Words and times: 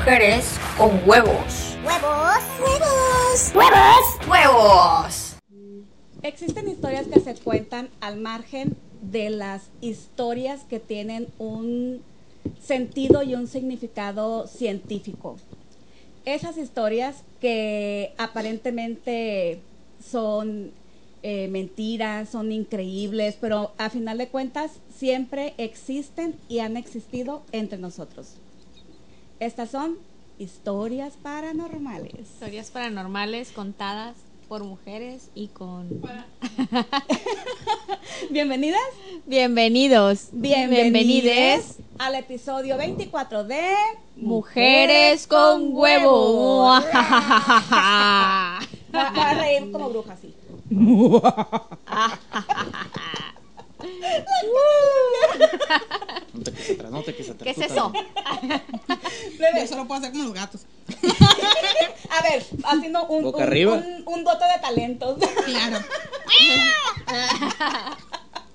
mujeres 0.00 0.58
con 0.78 0.98
huevos. 1.06 1.76
¡Huevos! 1.84 2.38
¡Huevos! 2.58 3.52
¡Huevos! 3.54 4.28
¡Huevos! 4.30 5.36
Existen 6.22 6.68
historias 6.70 7.06
que 7.06 7.20
se 7.20 7.34
cuentan 7.34 7.90
al 8.00 8.16
margen 8.16 8.78
de 9.02 9.28
las 9.28 9.64
historias 9.82 10.62
que 10.70 10.80
tienen 10.80 11.28
un 11.38 12.00
sentido 12.62 13.22
y 13.22 13.34
un 13.34 13.46
significado 13.46 14.46
científico. 14.46 15.36
Esas 16.24 16.56
historias 16.56 17.16
que 17.42 18.14
aparentemente 18.16 19.60
son 20.02 20.70
eh, 21.22 21.48
mentiras, 21.48 22.30
son 22.30 22.52
increíbles, 22.52 23.36
pero 23.38 23.72
a 23.76 23.90
final 23.90 24.16
de 24.16 24.28
cuentas 24.28 24.70
siempre 24.96 25.52
existen 25.58 26.36
y 26.48 26.60
han 26.60 26.78
existido 26.78 27.42
entre 27.52 27.76
nosotros. 27.76 28.36
Estas 29.40 29.70
son 29.70 29.96
historias 30.38 31.14
paranormales. 31.22 32.12
Historias 32.20 32.70
paranormales 32.70 33.52
contadas 33.52 34.14
por 34.50 34.64
mujeres 34.64 35.30
y 35.34 35.48
con... 35.48 35.88
Bienvenidas, 38.30 38.80
Bienvenidos. 39.24 40.28
bienvenides 40.32 41.76
al 41.98 42.16
episodio 42.16 42.76
24 42.76 43.44
de 43.44 43.64
Mujeres 44.16 45.26
con 45.26 45.74
huevo. 45.74 46.66
Va 46.92 48.58
a 48.98 49.34
reír 49.38 49.72
como 49.72 49.88
bruja, 49.88 50.18
sí. 50.20 50.34
No 56.32 56.42
te 56.42 56.52
quise 56.52 56.72
atrás, 56.72 56.90
no 56.92 57.02
te 57.02 57.14
quise 57.14 57.30
atrás. 57.32 57.44
¿Qué 57.54 57.60
es 57.64 57.70
eso? 57.70 57.92
Yo 59.56 59.66
solo 59.66 59.86
puedo 59.86 60.00
hacer 60.00 60.12
como 60.12 60.24
los 60.24 60.34
gatos. 60.34 60.62
A 62.10 62.22
ver, 62.22 62.44
haciendo 62.64 63.06
un, 63.06 63.22
Boca 63.24 63.38
un, 63.38 63.42
arriba. 63.44 63.74
un, 63.74 64.02
un 64.06 64.24
dote 64.24 64.44
de 64.44 64.58
talentos. 64.60 65.18
Claro. 65.44 65.78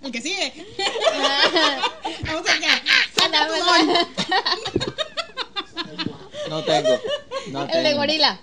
El 0.04 0.12
que 0.12 0.22
sigue. 0.22 0.54
Vamos 2.26 2.42
a 2.48 2.52
ver 2.54 2.62
qué. 2.62 2.68
Saca 3.22 3.48
tu 3.48 3.54
don. 3.54 3.88
No 6.50 6.64
tengo. 6.64 6.90
No 7.52 7.62
El 7.64 7.68
de 7.68 7.84
tengo. 7.84 7.98
gorila. 7.98 8.40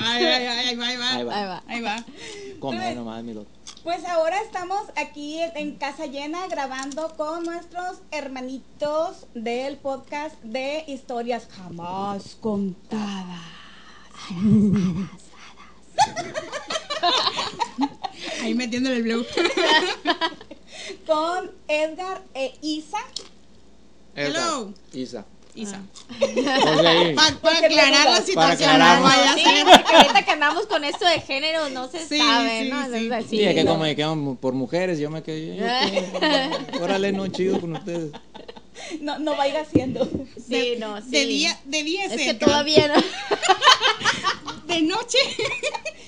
Ay, 0.00 0.24
ay, 0.24 0.46
ay, 0.46 0.68
ahí 0.68 0.76
va, 0.76 0.86
ahí 0.88 0.96
va. 0.96 1.10
Ahí 1.14 1.24
va. 1.24 1.34
Ahí 1.38 1.46
va. 1.46 1.62
Ahí 1.68 1.80
va. 1.80 2.04
Come 2.60 2.94
nomás, 2.94 3.22
mi 3.22 3.34
loco. 3.34 3.50
Pues 3.88 4.04
ahora 4.04 4.38
estamos 4.42 4.82
aquí 4.96 5.40
en- 5.40 5.76
Casa 5.76 6.04
Llena 6.04 6.46
grabando 6.48 7.16
con 7.16 7.42
nuestros 7.44 8.02
hermanitos 8.10 9.24
del 9.32 9.78
podcast 9.78 10.38
de 10.42 10.84
historias 10.86 11.48
jamás 11.50 12.36
contadas. 12.38 13.40
Ahí 18.42 18.54
metiéndole 18.54 18.96
el 18.96 19.04
blue. 19.04 19.24
Con 21.06 21.50
Edgar 21.66 22.22
e 22.34 22.58
Isa. 22.60 22.98
Hello. 24.14 24.74
Isa. 24.92 25.24
Isa. 25.62 25.80
Pa- 27.16 27.32
para 27.42 27.58
aclarar 27.58 27.92
la 27.92 28.04
Para 28.04 28.22
situación. 28.24 28.70
aclarar, 28.70 28.98
no 29.00 29.04
vaya 29.04 29.32
a 29.32 29.34
Sí, 29.34 29.44
porque 29.64 29.94
ahorita 29.96 30.24
que 30.24 30.30
andamos 30.30 30.66
con 30.66 30.84
esto 30.84 31.04
de 31.06 31.20
género 31.20 31.68
no 31.70 31.88
se 31.88 32.06
Sí, 32.06 32.18
sabe, 32.18 32.62
sí, 32.64 32.70
¿no? 32.70 32.82
sí. 32.86 32.92
Entonces, 32.94 33.30
Sí, 33.30 33.44
es 33.44 33.54
que 33.54 33.64
como 33.64 33.78
me 33.82 33.96
quedan 33.96 34.36
por 34.36 34.54
mujeres, 34.54 34.98
yo 34.98 35.10
me 35.10 35.22
quedé. 35.22 35.56
yo 35.56 35.64
qué, 36.20 36.78
Órale, 36.80 37.12
no 37.12 37.26
chido 37.28 37.60
con 37.60 37.76
ustedes. 37.76 38.12
No, 39.00 39.18
no 39.18 39.36
va 39.36 39.42
a 39.44 39.48
ir 39.48 39.56
haciendo. 39.56 40.08
Sí, 40.48 40.74
no, 40.78 41.00
sí. 41.02 41.10
De 41.10 41.26
día, 41.26 41.58
de 41.64 41.82
día 41.82 42.04
Es 42.06 42.12
que 42.16 42.34
todavía 42.34 42.86
no. 42.88 42.94
De 44.72 44.82
noche. 44.82 45.18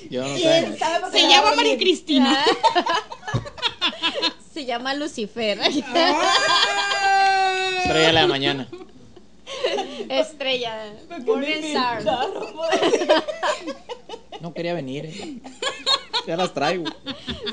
Yo 0.09 0.23
no 0.27 0.35
¿Quién 0.35 0.77
sé. 0.79 0.79
Se 1.13 1.29
llama 1.29 1.55
María? 1.57 1.77
Cristina. 1.79 2.45
Se 4.55 4.65
llama 4.65 4.95
Lucifer. 4.95 5.61
Ah. 5.87 7.75
Estrella 7.79 8.07
de 8.09 8.13
la 8.13 8.27
mañana. 8.27 8.69
Estrella. 10.09 10.93
Morning 11.25 11.63
Star. 11.65 12.03
No 14.41 14.55
quería 14.55 14.73
venir. 14.73 15.05
eh. 15.05 15.39
Ya 16.27 16.35
las 16.35 16.55
traigo. 16.55 16.85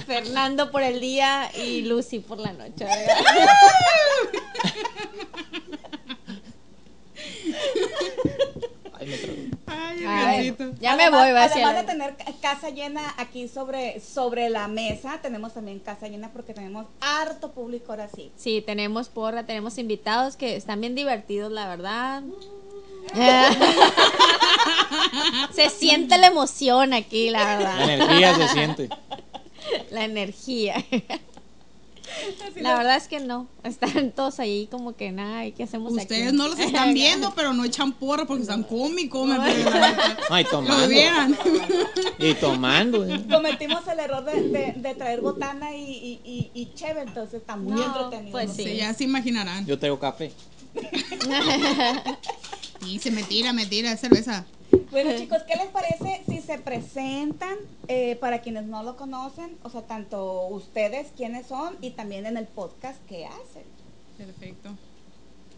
Fernando 0.05 0.71
por 0.71 0.81
el 0.83 1.01
día 1.01 1.51
y 1.53 1.81
Lucy 1.81 2.19
por 2.19 2.37
la 2.37 2.53
noche. 2.53 2.85
¿verdad? 2.85 3.17
Ay, 8.93 9.07
me 9.07 9.17
trago. 9.17 9.56
Ay, 9.67 10.05
Ay, 10.07 10.55
ya 10.79 10.95
me 10.95 11.03
Además- 11.03 11.23
voy, 11.25 11.31
va 11.33 11.43
Además 11.43 11.73
la- 11.73 11.81
de 11.81 11.87
tener 11.87 12.15
ca- 12.15 12.25
casa 12.41 12.69
llena 12.69 13.13
aquí 13.17 13.47
sobre, 13.47 13.99
sobre 13.99 14.49
la 14.49 14.67
mesa, 14.67 15.19
tenemos 15.21 15.53
también 15.53 15.79
casa 15.79 16.07
llena 16.07 16.29
porque 16.31 16.53
tenemos 16.53 16.85
harto 17.01 17.51
público 17.51 17.91
ahora 17.91 18.07
sí. 18.15 18.31
Sí, 18.37 18.63
tenemos 18.65 19.09
porra, 19.09 19.45
tenemos 19.45 19.77
invitados 19.77 20.37
que 20.37 20.55
están 20.55 20.79
bien 20.81 20.95
divertidos, 20.95 21.51
la 21.51 21.67
verdad. 21.67 22.23
se 25.53 25.69
siente 25.69 26.17
la 26.17 26.27
emoción 26.27 26.93
aquí, 26.93 27.29
la 27.29 27.39
La 27.39 27.57
verdad. 27.57 27.89
energía 27.89 28.35
se 28.35 28.47
siente. 28.49 28.89
La 29.91 30.05
energía. 30.05 30.75
La 32.55 32.75
verdad 32.77 32.95
es 32.97 33.07
que 33.07 33.19
no. 33.19 33.47
Están 33.63 34.11
todos 34.15 34.39
ahí 34.39 34.67
como 34.71 34.95
que 34.95 35.11
nada, 35.11 35.45
¿y 35.45 35.51
¿qué 35.51 35.63
hacemos 35.63 35.91
aquí? 35.93 36.01
Ustedes 36.03 36.33
no 36.33 36.47
los 36.47 36.57
están 36.59 36.93
viendo, 36.93 37.33
pero 37.35 37.53
no 37.53 37.63
echan 37.65 37.91
porra 37.93 38.25
porque 38.25 38.43
están 38.43 38.63
cómicos. 38.63 39.27
neta. 39.29 40.17
Ay, 40.29 40.43
Lo 40.45 40.49
tomando. 40.49 40.87
vieran. 40.87 41.37
Y 42.19 42.33
tomando. 42.35 43.05
eh. 43.05 43.23
Cometimos 43.29 43.87
el 43.87 43.99
error 43.99 44.23
de, 44.25 44.41
de- 44.49 44.73
de 44.77 44.95
traer 44.95 45.21
botana 45.21 45.75
y, 45.75 45.81
y, 45.83 46.21
y, 46.23 46.51
y 46.61 46.73
cheve, 46.75 47.01
entonces 47.01 47.41
está 47.41 47.55
muy 47.55 47.73
No, 47.73 47.85
entretenido. 47.85 48.31
pues 48.31 48.47
¿no? 48.49 48.53
sí. 48.55 48.63
Sí, 48.63 48.75
ya 48.77 48.93
se 48.93 49.03
imaginarán. 49.03 49.65
Yo 49.65 49.77
traigo 49.77 49.99
café. 49.99 50.31
Y 52.85 52.99
se 52.99 53.11
me 53.11 53.23
tira, 53.23 53.53
me 53.53 53.65
tira 53.65 53.95
cerveza. 53.97 54.45
Bueno 54.91 55.11
chicos, 55.17 55.39
¿qué 55.47 55.55
les 55.55 55.67
parece 55.67 56.21
si 56.27 56.39
se 56.41 56.57
presentan 56.59 57.55
eh, 57.87 58.15
para 58.19 58.39
quienes 58.41 58.65
no 58.65 58.83
lo 58.83 58.95
conocen? 58.95 59.57
O 59.63 59.69
sea, 59.69 59.81
tanto 59.81 60.47
ustedes 60.47 61.07
quiénes 61.17 61.47
son 61.47 61.75
y 61.81 61.91
también 61.91 62.25
en 62.25 62.37
el 62.37 62.45
podcast 62.45 62.97
que 63.07 63.25
hacen. 63.25 63.63
Perfecto. 64.17 64.69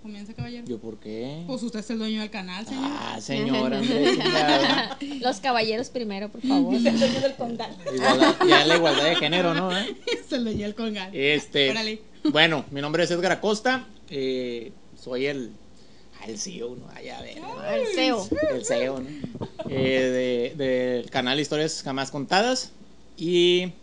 Comienza, 0.01 0.33
caballero. 0.33 0.65
¿Yo 0.65 0.79
por 0.79 0.97
qué? 0.97 1.43
Pues 1.45 1.61
usted 1.61 1.79
es 1.81 1.89
el 1.89 1.99
dueño 1.99 2.21
del 2.21 2.29
canal, 2.31 2.65
señor. 2.65 2.83
Ah, 2.89 3.17
señora. 3.21 3.81
Los 5.19 5.39
caballeros 5.41 5.89
primero, 5.89 6.29
por 6.29 6.41
favor. 6.41 6.73
Es 6.73 6.85
el 6.85 6.97
dueño 6.99 7.19
del 7.19 7.35
condal. 7.35 7.75
Igualdad- 7.93 8.35
ya 8.47 8.65
la 8.65 8.75
igualdad 8.77 9.03
de 9.03 9.15
género, 9.17 9.53
¿no? 9.53 9.77
eh? 9.77 9.95
es 10.25 10.31
el 10.31 10.45
dueño 10.45 10.63
del 10.63 10.75
congal. 10.75 11.09
Este, 11.13 11.69
Órale. 11.71 12.01
bueno, 12.31 12.63
mi 12.71 12.79
nombre 12.81 13.03
es 13.03 13.11
Edgar 13.11 13.33
Acosta. 13.33 13.85
eh, 14.09 14.71
soy 14.97 15.25
el, 15.27 15.51
el 16.27 16.37
CEO, 16.39 16.75
¿no? 16.75 16.87
Ay, 16.93 17.09
a 17.09 17.21
ver, 17.21 17.37
El 17.37 17.87
CEO. 17.95 18.27
el 18.51 18.65
CEO, 18.65 18.99
¿no? 19.01 19.09
Eh, 19.69 20.53
de- 20.57 20.63
del 20.65 21.09
canal 21.09 21.39
Historias 21.39 21.81
Jamás 21.83 22.11
Contadas. 22.11 22.71
Y 23.17 23.73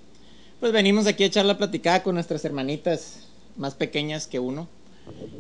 pues 0.60 0.72
venimos 0.72 1.06
aquí 1.06 1.22
a 1.24 1.26
echar 1.26 1.44
la 1.44 1.58
platicada 1.58 2.02
con 2.02 2.14
nuestras 2.14 2.44
hermanitas 2.44 3.20
más 3.56 3.74
pequeñas 3.74 4.26
que 4.26 4.38
uno. 4.38 4.68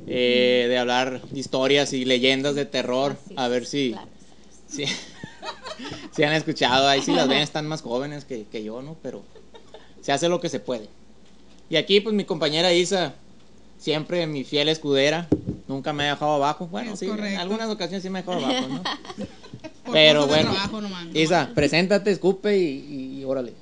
eh, 0.08 0.66
de 0.68 0.78
hablar 0.78 1.20
historias 1.34 1.92
y 1.92 2.04
leyendas 2.04 2.54
de 2.54 2.64
terror. 2.66 3.16
A 3.34 3.48
ver 3.48 3.66
si, 3.66 3.90
claro. 3.90 4.06
si, 4.68 4.84
si 6.14 6.22
han 6.22 6.32
escuchado. 6.32 6.86
Ahí 6.86 7.02
si 7.02 7.12
las 7.12 7.26
ven 7.28 7.38
están 7.42 7.66
más 7.66 7.82
jóvenes 7.82 8.24
que, 8.24 8.44
que 8.44 8.62
yo, 8.62 8.82
¿no? 8.82 8.96
Pero 9.02 9.24
se 10.02 10.12
hace 10.12 10.28
lo 10.28 10.40
que 10.40 10.48
se 10.48 10.60
puede. 10.60 10.88
Y 11.68 11.74
aquí, 11.76 12.00
pues 12.00 12.14
mi 12.14 12.24
compañera 12.24 12.72
Isa, 12.72 13.14
siempre 13.80 14.28
mi 14.28 14.44
fiel 14.44 14.68
escudera, 14.68 15.26
nunca 15.68 15.92
me 15.92 16.04
ha 16.04 16.10
dejado 16.14 16.34
abajo. 16.34 16.66
Bueno, 16.66 16.94
Es 16.94 16.98
sí, 17.00 17.06
en 17.06 17.36
algunas 17.38 17.68
ocasiones 17.68 18.02
sí 18.02 18.10
me 18.10 18.18
ha 18.18 18.22
dejado 18.22 18.44
abajo, 18.44 18.68
¿no? 18.68 18.82
Pero 19.92 20.26
bueno, 20.26 20.52
trabajo. 20.52 20.80
Isa, 21.14 21.50
preséntate, 21.54 22.10
escupe 22.10 22.58
y, 22.58 23.20
y 23.20 23.24
órale. 23.24 23.54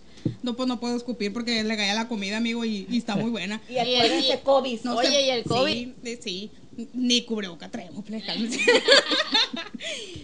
No, 0.42 0.56
pues 0.56 0.66
no 0.68 0.80
puedo 0.80 0.96
escupir 0.96 1.32
porque 1.34 1.62
le 1.64 1.76
caía 1.76 1.92
la 1.94 2.08
comida, 2.08 2.38
amigo, 2.38 2.64
y, 2.64 2.86
y 2.90 2.96
está 2.98 3.14
muy 3.14 3.30
buena. 3.30 3.60
Y 3.68 3.76
acuérdense, 3.78 4.34
y- 4.34 4.38
COVID. 4.42 4.80
No 4.84 4.96
Oye, 4.96 5.26
¿y 5.26 5.30
el 5.30 5.44
COVID? 5.44 5.88
Sí, 6.02 6.18
sí. 6.22 6.50
Ni 6.92 7.22
cubreboca 7.22 7.70
traemos, 7.70 8.04
pues. 8.08 8.24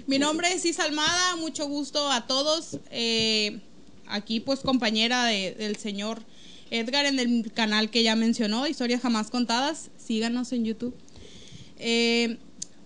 Mi 0.06 0.18
nombre 0.18 0.52
es 0.52 0.64
Isa 0.64 0.84
Almada, 0.84 1.36
mucho 1.36 1.66
gusto 1.68 2.10
a 2.10 2.26
todos. 2.26 2.78
Eh, 2.90 3.60
aquí, 4.08 4.40
pues, 4.40 4.60
compañera 4.60 5.24
de- 5.26 5.52
del 5.54 5.76
señor 5.76 6.22
Edgar 6.70 7.06
en 7.06 7.18
el 7.18 7.52
canal 7.52 7.90
que 7.90 8.02
ya 8.02 8.16
mencionó, 8.16 8.66
Historias 8.66 9.02
Jamás 9.02 9.30
Contadas. 9.30 9.90
Síganos 9.98 10.52
en 10.52 10.64
YouTube. 10.64 10.94
Eh, 11.82 12.38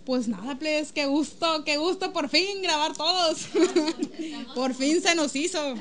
pues 0.05 0.29
nada, 0.29 0.57
pues, 0.57 0.93
qué 0.93 1.07
gusto, 1.07 1.65
qué 1.65 1.79
gusto 1.79 2.13
por 2.13 2.29
fin 2.29 2.63
grabar 2.63 2.95
todos. 2.95 3.49
por 4.55 4.75
fin 4.75 5.01
se 5.03 5.15
nos 5.15 5.35
hizo. 5.35 5.75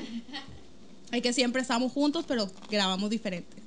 Hay 1.12 1.22
que 1.22 1.34
siempre 1.34 1.62
estamos 1.62 1.92
juntos, 1.92 2.26
pero 2.28 2.50
grabamos 2.70 3.10
diferente. 3.10 3.62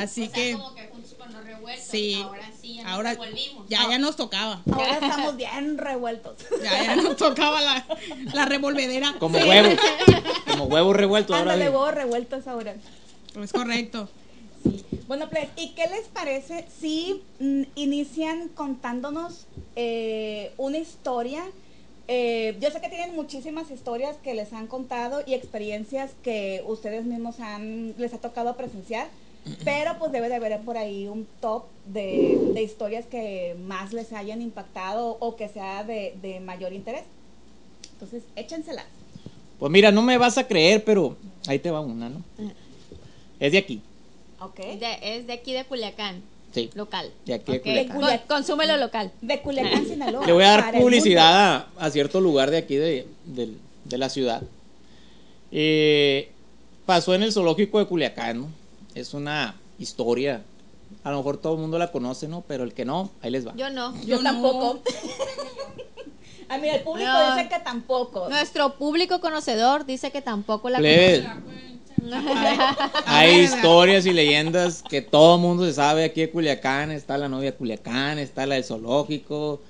Así 0.00 0.28
que. 0.28 0.52
como 0.52 0.74
que 0.74 0.88
juntos 0.88 1.14
con 1.16 1.32
los 1.32 1.44
revueltos. 1.44 1.86
Sí. 1.88 2.20
Ahora 2.20 2.50
sí, 2.60 2.74
ya 2.74 2.92
Ahora 2.92 3.14
nos 3.14 3.24
revolvimos. 3.24 3.68
ya, 3.68 3.88
ya 3.88 3.98
nos 3.98 4.16
tocaba. 4.16 4.62
Ahora 4.70 4.94
estamos 4.94 5.36
bien 5.36 5.78
revueltos. 5.78 6.36
Ya, 6.62 6.84
ya 6.84 6.96
nos 6.96 7.16
tocaba 7.16 7.60
la, 7.60 7.86
la 8.34 8.44
revolvedera. 8.46 9.14
Como 9.18 9.38
huevo. 9.38 9.76
Como 10.50 10.64
huevo 10.64 10.92
revuelto 10.92 11.34
ahora. 11.34 11.52
Ándale, 11.52 11.70
sí. 11.70 11.76
huevos 11.76 11.94
revueltos 11.94 12.46
ahora. 12.48 12.74
Es 13.40 13.52
correcto. 13.52 14.08
Sí. 14.62 14.84
Bueno, 15.06 15.28
pues, 15.28 15.48
¿y 15.56 15.70
qué 15.74 15.86
les 15.88 16.06
parece 16.08 16.66
si 16.80 17.22
mm, 17.40 17.62
inician 17.74 18.48
contándonos 18.54 19.46
eh, 19.76 20.52
una 20.56 20.78
historia? 20.78 21.42
Eh, 22.08 22.56
yo 22.60 22.70
sé 22.70 22.80
que 22.80 22.88
tienen 22.88 23.14
muchísimas 23.14 23.70
historias 23.70 24.16
que 24.22 24.34
les 24.34 24.52
han 24.52 24.66
contado 24.66 25.22
y 25.26 25.34
experiencias 25.34 26.10
que 26.22 26.62
ustedes 26.66 27.04
mismos 27.04 27.38
han, 27.40 27.94
les 27.98 28.12
ha 28.14 28.18
tocado 28.18 28.56
presenciar, 28.56 29.08
pero 29.64 29.96
pues 29.98 30.12
debe 30.12 30.28
de 30.28 30.34
haber 30.34 30.60
por 30.60 30.76
ahí 30.76 31.06
un 31.06 31.26
top 31.40 31.64
de, 31.86 32.38
de 32.52 32.62
historias 32.62 33.06
que 33.06 33.56
más 33.64 33.92
les 33.92 34.12
hayan 34.12 34.42
impactado 34.42 35.16
o 35.20 35.36
que 35.36 35.48
sea 35.48 35.84
de, 35.84 36.14
de 36.20 36.40
mayor 36.40 36.72
interés. 36.72 37.04
Entonces, 37.92 38.22
échenselas. 38.34 38.86
Pues 39.58 39.70
mira, 39.70 39.92
no 39.92 40.02
me 40.02 40.18
vas 40.18 40.36
a 40.38 40.46
creer, 40.46 40.84
pero 40.84 41.16
ahí 41.46 41.58
te 41.58 41.70
va 41.70 41.80
una, 41.80 42.08
¿no? 42.08 42.22
Es 43.38 43.52
de 43.52 43.58
aquí. 43.58 43.82
¿Ok? 44.40 44.56
De- 44.56 44.98
es 45.02 45.26
de 45.26 45.32
aquí 45.34 45.52
de 45.52 45.64
Culiacán, 45.64 46.22
Sí. 46.52 46.70
local. 46.74 47.10
De 47.26 47.34
aquí 47.34 47.52
de. 47.52 47.60
Culiacán. 47.60 48.00
Con- 48.00 48.18
consúmelo 48.36 48.76
local. 48.76 49.12
De 49.20 49.40
Culiacán, 49.42 49.86
Sinaloa. 49.88 50.26
Le 50.26 50.32
voy 50.32 50.44
a 50.44 50.48
dar 50.56 50.72
publicidad 50.80 51.54
a, 51.54 51.68
a 51.78 51.90
cierto 51.90 52.20
lugar 52.20 52.50
de 52.50 52.58
aquí 52.58 52.76
de, 52.76 53.06
de 53.26 53.98
la 53.98 54.08
ciudad. 54.08 54.42
Eh, 55.52 56.30
pasó 56.86 57.14
en 57.14 57.22
el 57.22 57.32
zoológico 57.32 57.78
de 57.78 57.86
Culiacán, 57.86 58.40
¿no? 58.40 58.48
Es 58.94 59.14
una 59.14 59.54
historia. 59.78 60.42
A 61.04 61.10
lo 61.10 61.18
mejor 61.18 61.38
todo 61.38 61.54
el 61.54 61.60
mundo 61.60 61.78
la 61.78 61.90
conoce, 61.92 62.28
¿no? 62.28 62.42
Pero 62.46 62.64
el 62.64 62.74
que 62.74 62.84
no, 62.84 63.10
ahí 63.22 63.30
les 63.30 63.46
va. 63.46 63.54
Yo 63.56 63.70
no. 63.70 63.94
Yo, 64.02 64.16
Yo 64.16 64.22
tampoco. 64.22 64.80
A 66.48 66.58
mí 66.58 66.68
el 66.68 66.80
público 66.82 67.08
No. 67.08 67.36
dice 67.36 67.48
que 67.48 67.60
tampoco. 67.60 68.28
Nuestro 68.28 68.74
público 68.74 69.20
conocedor 69.20 69.86
dice 69.86 70.10
que 70.10 70.20
tampoco 70.20 70.68
la 70.68 70.78
Plebes, 70.78 71.20
conoce. 71.24 71.69
Hay 73.06 73.40
historias 73.40 74.06
y 74.06 74.12
leyendas 74.12 74.82
que 74.82 75.02
todo 75.02 75.36
el 75.36 75.40
mundo 75.42 75.64
se 75.66 75.72
sabe 75.72 76.04
aquí 76.04 76.20
de 76.22 76.30
Culiacán. 76.30 76.90
Está 76.90 77.18
la 77.18 77.28
novia 77.28 77.52
de 77.52 77.56
Culiacán, 77.56 78.18
está 78.18 78.46
la 78.46 78.54
del 78.56 78.64
zoológico. 78.64 79.60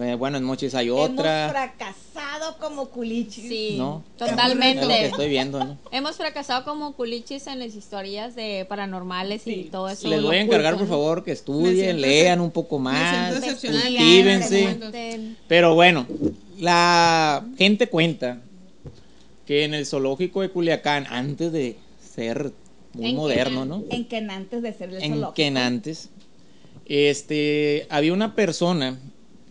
eh, 0.00 0.14
bueno, 0.18 0.36
en 0.38 0.44
Mochis 0.44 0.74
hay 0.74 0.88
Hemos 0.88 1.10
otra. 1.10 1.48
fracasado 1.50 2.56
como 2.58 2.86
culichis. 2.90 3.48
Sí, 3.48 3.74
¿No? 3.78 4.02
Es 4.16 4.20
lo 4.20 4.26
que 4.26 4.32
totalmente. 4.32 5.06
estoy 5.06 5.28
viendo, 5.28 5.58
¿no? 5.64 5.78
Hemos 5.90 6.16
fracasado 6.16 6.64
como 6.64 6.92
culichis 6.92 7.46
en 7.46 7.58
las 7.58 7.74
historias 7.74 8.34
de 8.34 8.66
paranormales 8.68 9.46
y 9.46 9.64
todo 9.64 9.88
eso. 9.88 10.08
Les 10.08 10.22
voy 10.22 10.36
a 10.36 10.40
encargar, 10.42 10.76
por 10.76 10.88
favor, 10.88 11.24
que 11.24 11.32
estudien, 11.32 11.74
siento 11.76 12.02
lean 12.06 12.40
un 12.40 12.50
poco 12.50 12.78
más, 12.78 13.34
cultívense. 13.40 14.78
Pero 15.46 15.74
bueno, 15.74 16.06
la 16.58 17.44
gente 17.56 17.88
cuenta 17.88 18.38
que 19.46 19.64
en 19.64 19.72
el 19.72 19.86
zoológico 19.86 20.42
de 20.42 20.50
Culiacán, 20.50 21.06
antes 21.08 21.50
de 21.52 21.76
ser 22.18 22.52
muy 22.94 23.10
En 23.10 23.16
moderno. 23.16 23.64
¿no? 23.64 23.84
En 23.90 24.04
que 24.06 24.18
antes 24.18 24.62
de 24.62 24.72
ser 24.72 24.90
el 24.90 24.96
En 24.96 25.12
zoológico. 25.12 25.34
Quenantes, 25.34 26.10
este, 26.86 27.86
había 27.90 28.12
una 28.12 28.34
persona 28.34 28.98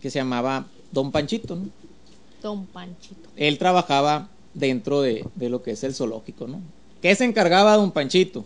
que 0.00 0.10
se 0.10 0.18
llamaba 0.18 0.66
Don 0.92 1.10
Panchito, 1.10 1.56
¿no? 1.56 1.68
Don 2.42 2.66
Panchito. 2.66 3.30
Él 3.36 3.58
trabajaba 3.58 4.28
dentro 4.54 5.00
de, 5.00 5.24
de 5.34 5.48
lo 5.48 5.62
que 5.62 5.72
es 5.72 5.82
el 5.84 5.94
zoológico, 5.94 6.46
¿no? 6.46 6.60
¿Qué 7.00 7.14
se 7.14 7.24
encargaba 7.24 7.76
Don 7.76 7.92
Panchito? 7.92 8.44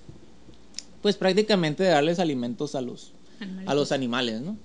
Pues 1.00 1.16
prácticamente 1.16 1.82
de 1.82 1.90
darles 1.90 2.20
alimentos 2.20 2.74
a 2.74 2.80
los, 2.80 3.12
a 3.66 3.74
los 3.74 3.90
animales, 3.90 4.40
¿no? 4.40 4.56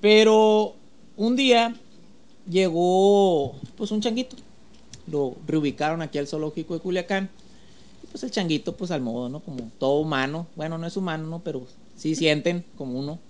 Pero 0.00 0.76
un 1.16 1.36
día 1.36 1.74
llegó 2.48 3.54
pues 3.76 3.90
un 3.90 4.00
changuito. 4.00 4.36
Lo 5.10 5.36
reubicaron 5.46 6.00
aquí 6.00 6.18
al 6.18 6.26
zoológico 6.26 6.74
de 6.74 6.80
Culiacán. 6.80 7.28
Pues 8.18 8.24
el 8.24 8.30
changuito 8.32 8.76
pues 8.76 8.90
al 8.90 9.00
modo, 9.00 9.28
¿no? 9.28 9.38
Como 9.38 9.70
todo 9.78 10.00
humano. 10.00 10.48
Bueno, 10.56 10.76
no 10.76 10.88
es 10.88 10.96
humano, 10.96 11.28
¿no? 11.28 11.38
Pero 11.44 11.64
sí 11.96 12.16
sienten 12.16 12.64
como 12.76 12.98
uno. 12.98 13.20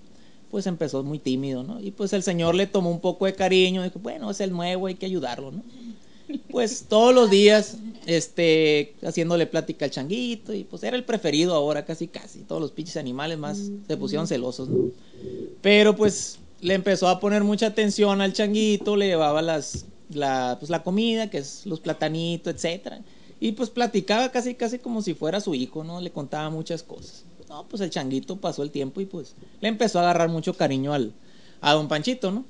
Pues 0.50 0.66
empezó 0.66 1.02
muy 1.02 1.18
tímido, 1.18 1.62
¿no? 1.62 1.78
Y 1.78 1.90
pues 1.90 2.14
el 2.14 2.22
señor 2.22 2.54
le 2.54 2.66
tomó 2.66 2.90
un 2.90 3.00
poco 3.00 3.26
de 3.26 3.34
cariño. 3.34 3.82
Dijo, 3.82 3.98
bueno, 3.98 4.30
es 4.30 4.40
el 4.40 4.50
nuevo, 4.50 4.86
hay 4.86 4.94
que 4.94 5.04
ayudarlo, 5.04 5.52
¿no? 5.52 5.62
Pues 6.50 6.86
todos 6.88 7.14
los 7.14 7.28
días, 7.28 7.76
este, 8.06 8.94
haciéndole 9.02 9.46
plática 9.46 9.84
al 9.84 9.90
changuito. 9.90 10.54
Y 10.54 10.64
pues 10.64 10.82
era 10.82 10.96
el 10.96 11.04
preferido 11.04 11.54
ahora, 11.54 11.84
casi, 11.84 12.08
casi. 12.08 12.38
Todos 12.38 12.62
los 12.62 12.72
pinches 12.72 12.96
animales 12.96 13.36
más 13.36 13.70
se 13.86 13.96
pusieron 13.98 14.26
celosos, 14.26 14.70
¿no? 14.70 14.86
Pero 15.60 15.96
pues 15.96 16.38
le 16.62 16.72
empezó 16.72 17.08
a 17.08 17.20
poner 17.20 17.44
mucha 17.44 17.66
atención 17.66 18.22
al 18.22 18.32
changuito, 18.32 18.96
le 18.96 19.08
llevaba 19.08 19.42
las, 19.42 19.84
la, 20.08 20.56
pues, 20.58 20.70
la 20.70 20.82
comida, 20.82 21.28
que 21.28 21.36
es 21.36 21.66
los 21.66 21.78
platanitos, 21.78 22.54
etcétera. 22.54 23.02
Y 23.40 23.52
pues 23.52 23.70
platicaba 23.70 24.30
casi, 24.30 24.54
casi 24.54 24.78
como 24.78 25.02
si 25.02 25.14
fuera 25.14 25.40
su 25.40 25.54
hijo, 25.54 25.84
¿no? 25.84 26.00
Le 26.00 26.10
contaba 26.10 26.50
muchas 26.50 26.82
cosas. 26.82 27.24
No, 27.48 27.64
pues 27.68 27.80
el 27.80 27.90
changuito 27.90 28.36
pasó 28.36 28.62
el 28.62 28.70
tiempo 28.70 29.00
y 29.00 29.06
pues 29.06 29.34
le 29.60 29.68
empezó 29.68 29.98
a 29.98 30.02
agarrar 30.02 30.28
mucho 30.28 30.54
cariño 30.54 30.92
al, 30.92 31.12
a 31.60 31.72
don 31.72 31.88
Panchito, 31.88 32.30
¿no? 32.30 32.44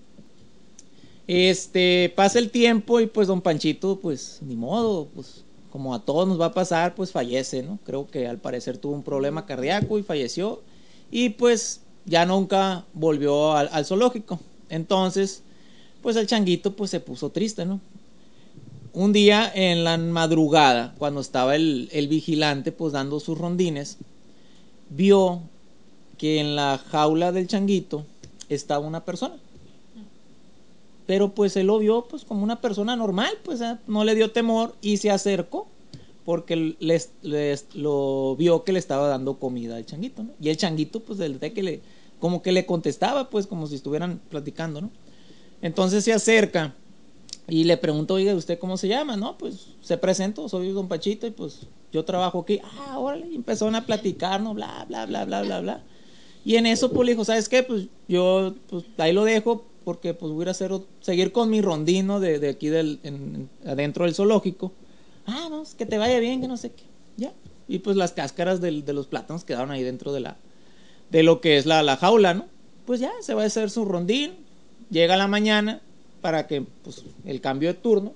Este, 1.26 2.12
pasa 2.16 2.38
el 2.38 2.50
tiempo 2.50 3.00
y 3.00 3.06
pues 3.06 3.28
don 3.28 3.42
Panchito, 3.42 4.00
pues 4.00 4.38
ni 4.40 4.56
modo, 4.56 5.06
pues 5.14 5.44
como 5.70 5.94
a 5.94 6.04
todos 6.04 6.26
nos 6.26 6.40
va 6.40 6.46
a 6.46 6.54
pasar, 6.54 6.94
pues 6.94 7.12
fallece, 7.12 7.62
¿no? 7.62 7.78
Creo 7.84 8.08
que 8.08 8.26
al 8.26 8.38
parecer 8.38 8.78
tuvo 8.78 8.94
un 8.94 9.02
problema 9.02 9.44
cardíaco 9.44 9.98
y 9.98 10.02
falleció. 10.02 10.62
Y 11.10 11.30
pues 11.30 11.82
ya 12.06 12.24
nunca 12.24 12.84
volvió 12.94 13.52
al, 13.52 13.68
al 13.72 13.84
zoológico. 13.84 14.40
Entonces, 14.70 15.42
pues 16.02 16.16
el 16.16 16.26
changuito 16.26 16.74
pues 16.74 16.90
se 16.90 17.00
puso 17.00 17.30
triste, 17.30 17.66
¿no? 17.66 17.80
Un 18.98 19.12
día 19.12 19.48
en 19.54 19.84
la 19.84 19.96
madrugada, 19.96 20.92
cuando 20.98 21.20
estaba 21.20 21.54
el, 21.54 22.08
vigilante 22.10 22.72
pues 22.72 22.92
dando 22.92 23.20
sus 23.20 23.38
rondines, 23.38 23.96
vio 24.90 25.42
que 26.16 26.40
en 26.40 26.56
la 26.56 26.78
jaula 26.78 27.30
del 27.30 27.46
changuito 27.46 28.04
estaba 28.48 28.84
una 28.84 29.04
persona. 29.04 29.36
Pero 31.06 31.28
pues 31.28 31.56
él 31.56 31.68
lo 31.68 31.78
vio 31.78 32.06
pues 32.10 32.24
como 32.24 32.42
una 32.42 32.60
persona 32.60 32.96
normal, 32.96 33.32
pues 33.44 33.60
¿eh? 33.60 33.76
no 33.86 34.02
le 34.02 34.16
dio 34.16 34.32
temor 34.32 34.74
y 34.82 34.96
se 34.96 35.12
acercó 35.12 35.68
porque 36.24 36.74
les- 36.80 37.12
lo 37.74 38.34
vio 38.36 38.64
que 38.64 38.72
le 38.72 38.80
estaba 38.80 39.06
dando 39.06 39.38
comida 39.38 39.76
al 39.76 39.86
changuito, 39.86 40.24
¿no? 40.24 40.30
Y 40.40 40.48
el 40.48 40.56
changuito 40.56 40.98
pues 40.98 41.20
desde 41.20 41.52
que 41.52 41.62
le 41.62 41.82
como 42.18 42.42
que 42.42 42.50
le 42.50 42.66
contestaba 42.66 43.30
pues 43.30 43.46
como 43.46 43.68
si 43.68 43.76
estuvieran 43.76 44.20
platicando, 44.28 44.80
¿no? 44.80 44.90
Entonces 45.62 46.02
se 46.02 46.12
acerca 46.12 46.74
y 47.48 47.64
le 47.64 47.76
pregunta, 47.76 48.14
oiga, 48.14 48.34
¿usted 48.34 48.58
cómo 48.58 48.76
se 48.76 48.88
llama? 48.88 49.16
No, 49.16 49.38
pues 49.38 49.68
se 49.80 49.96
presentó, 49.96 50.48
soy 50.48 50.70
don 50.72 50.86
Pachito 50.88 51.26
y 51.26 51.30
pues 51.30 51.60
yo 51.92 52.04
trabajo 52.04 52.40
aquí. 52.40 52.60
Ah, 52.62 52.98
órale, 52.98 53.26
y 53.30 53.34
empezaron 53.36 53.74
a 53.74 53.86
platicar, 53.86 54.40
¿no? 54.40 54.52
Bla, 54.54 54.84
bla, 54.88 55.06
bla, 55.06 55.24
bla, 55.24 55.42
bla, 55.42 55.60
bla. 55.60 55.82
Y 56.44 56.56
en 56.56 56.66
eso 56.66 56.90
pues 56.92 57.06
le 57.06 57.12
dijo, 57.12 57.24
¿sabes 57.24 57.48
qué? 57.48 57.62
Pues 57.62 57.86
yo 58.06 58.54
pues 58.68 58.84
ahí 58.98 59.12
lo 59.12 59.24
dejo 59.24 59.64
porque 59.84 60.12
pues 60.14 60.32
voy 60.32 60.46
a 60.46 60.50
hacer, 60.50 60.72
seguir 61.00 61.32
con 61.32 61.48
mi 61.50 61.62
rondino 61.62 62.20
de, 62.20 62.38
de 62.38 62.50
aquí 62.50 62.68
del, 62.68 63.00
en- 63.02 63.48
en- 63.64 63.68
adentro 63.70 64.04
del 64.04 64.14
zoológico. 64.14 64.72
Ah, 65.26 65.48
vamos, 65.50 65.74
que 65.74 65.86
te 65.86 65.96
vaya 65.98 66.18
bien, 66.20 66.40
que 66.42 66.48
no 66.48 66.56
sé 66.58 66.72
qué. 66.72 66.84
Ya. 67.16 67.32
Y 67.66 67.78
pues 67.80 67.96
las 67.96 68.12
cáscaras 68.12 68.60
del- 68.60 68.84
de 68.84 68.92
los 68.92 69.06
plátanos 69.06 69.44
quedaron 69.44 69.70
ahí 69.70 69.82
dentro 69.82 70.12
de 70.12 70.20
la, 70.20 70.36
de 71.10 71.22
lo 71.22 71.40
que 71.40 71.56
es 71.56 71.64
la, 71.66 71.82
la 71.82 71.96
jaula, 71.96 72.34
¿no? 72.34 72.46
Pues 72.86 73.00
ya, 73.00 73.10
se 73.20 73.32
va 73.34 73.42
a 73.42 73.46
hacer 73.46 73.70
su 73.70 73.84
rondín, 73.86 74.32
llega 74.90 75.16
la 75.16 75.26
mañana 75.28 75.80
para 76.20 76.46
que, 76.46 76.62
pues, 76.82 77.02
el 77.24 77.40
cambio 77.40 77.68
de 77.68 77.74
turno. 77.74 78.12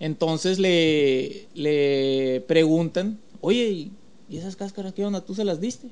Entonces 0.00 0.58
le, 0.58 1.46
le 1.54 2.42
preguntan, 2.48 3.18
oye, 3.40 3.70
¿y, 3.70 3.92
esas 4.36 4.56
cáscaras 4.56 4.94
qué 4.94 5.04
onda? 5.04 5.20
¿Tú 5.24 5.34
se 5.34 5.44
las 5.44 5.60
diste? 5.60 5.88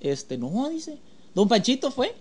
Este, 0.00 0.38
no, 0.38 0.68
dice. 0.68 0.98
Don 1.34 1.48
Panchito 1.48 1.90
fue. 1.90 2.14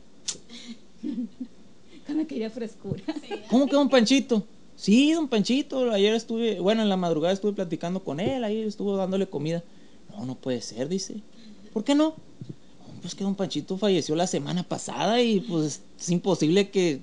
Con 2.08 2.20
aquella 2.20 2.50
frescura. 2.50 3.02
¿Cómo 3.50 3.68
que 3.68 3.76
don 3.76 3.90
Panchito? 3.90 4.44
Sí, 4.76 5.14
don 5.14 5.28
Panchito, 5.28 5.92
ayer 5.92 6.14
estuve, 6.16 6.60
bueno, 6.60 6.82
en 6.82 6.90
la 6.90 6.98
madrugada 6.98 7.34
estuve 7.34 7.54
platicando 7.54 8.04
con 8.04 8.20
él, 8.20 8.44
ahí 8.44 8.62
estuvo 8.64 8.98
dándole 8.98 9.28
comida. 9.28 9.64
No, 10.10 10.26
no 10.26 10.36
puede 10.36 10.62
ser, 10.62 10.90
dice. 10.90 11.22
¿Por 11.72 11.84
qué 11.84 11.96
no? 11.96 12.10
"No, 12.10 13.02
Pues 13.02 13.16
que 13.16 13.24
don 13.24 13.36
Panchito 13.36 13.78
falleció 13.78 14.16
la 14.16 14.28
semana 14.28 14.64
pasada 14.64 15.22
y 15.22 15.42
pues 15.42 15.82
es 16.00 16.10
imposible 16.10 16.70
Que 16.70 17.02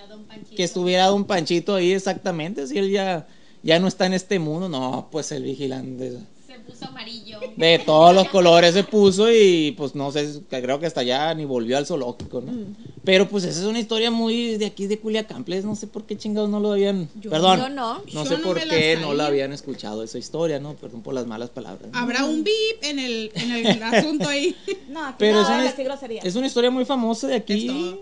estuviera 0.00 0.06
Don 0.06 0.24
Panchito. 0.24 0.56
que 0.56 0.64
estuviera 0.64 1.06
don 1.06 1.24
Panchito 1.24 1.74
ahí 1.74 1.92
exactamente, 1.92 2.66
si 2.66 2.78
él 2.78 2.90
ya, 2.90 3.26
ya 3.62 3.78
no 3.78 3.88
está 3.88 4.06
en 4.06 4.14
este 4.14 4.38
mundo. 4.38 4.68
No, 4.68 5.08
pues 5.10 5.32
el 5.32 5.44
vigilante. 5.44 6.18
Se 6.46 6.58
puso 6.60 6.86
amarillo. 6.86 7.38
De 7.56 7.78
todos 7.78 8.14
los 8.14 8.28
colores 8.28 8.74
se 8.74 8.84
puso 8.84 9.30
y 9.30 9.72
pues 9.72 9.94
no 9.94 10.10
sé, 10.10 10.40
creo 10.48 10.80
que 10.80 10.86
hasta 10.86 11.00
allá 11.00 11.32
ni 11.34 11.44
volvió 11.44 11.76
al 11.78 11.86
zoológico, 11.86 12.40
¿no? 12.40 12.52
Mm. 12.52 12.76
Pero 13.04 13.28
pues 13.28 13.44
esa 13.44 13.60
es 13.60 13.66
una 13.66 13.78
historia 13.78 14.10
muy 14.10 14.56
de 14.56 14.66
aquí 14.66 14.86
de 14.86 14.98
Culiacán, 14.98 15.44
pues, 15.44 15.64
no 15.64 15.76
sé 15.76 15.86
por 15.86 16.04
qué 16.04 16.16
chingados 16.16 16.50
no 16.50 16.60
lo 16.60 16.72
habían, 16.72 17.08
perdón, 17.28 17.60
yo 17.60 17.68
no. 17.68 18.04
Yo 18.06 18.26
sé 18.26 18.38
no 18.38 18.42
por 18.42 18.60
qué 18.60 18.98
no 19.00 19.14
la 19.14 19.26
habían 19.26 19.52
escuchado 19.52 20.02
esa 20.02 20.18
historia, 20.18 20.58
¿no? 20.58 20.74
Perdón 20.74 21.02
por 21.02 21.14
las 21.14 21.26
malas 21.26 21.50
palabras. 21.50 21.90
¿no? 21.92 21.98
Habrá 21.98 22.24
un 22.24 22.42
beep 22.44 22.78
en 22.82 22.98
el, 22.98 23.30
en 23.34 23.66
el 23.66 23.82
asunto 23.82 24.28
ahí. 24.28 24.56
No, 24.88 25.04
aquí 25.04 25.16
Pero 25.18 25.42
no 25.42 25.62
es 25.62 25.78
una, 25.78 26.18
es 26.22 26.34
una 26.34 26.46
historia 26.46 26.70
muy 26.70 26.84
famosa 26.84 27.28
de 27.28 27.36
Es 27.36 27.42
aquí. 27.42 28.00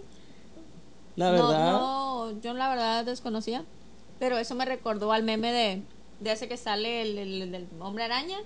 La 1.19 1.31
verdad. 1.33 1.73
No, 1.73 2.33
no, 2.33 2.41
yo 2.41 2.55
la 2.55 2.69
verdad 2.71 3.05
desconocía. 3.05 3.65
Pero 4.19 4.39
eso 4.39 4.55
me 4.55 4.65
recordó 4.65 5.13
al 5.13 5.23
meme 5.23 5.53
de, 5.53 5.83
de 6.21 6.33
ese 6.33 6.49
que 6.49 6.57
sale 6.57 7.03
el, 7.03 7.19
el- 7.19 7.67
hombre 7.81 8.05
araña, 8.05 8.37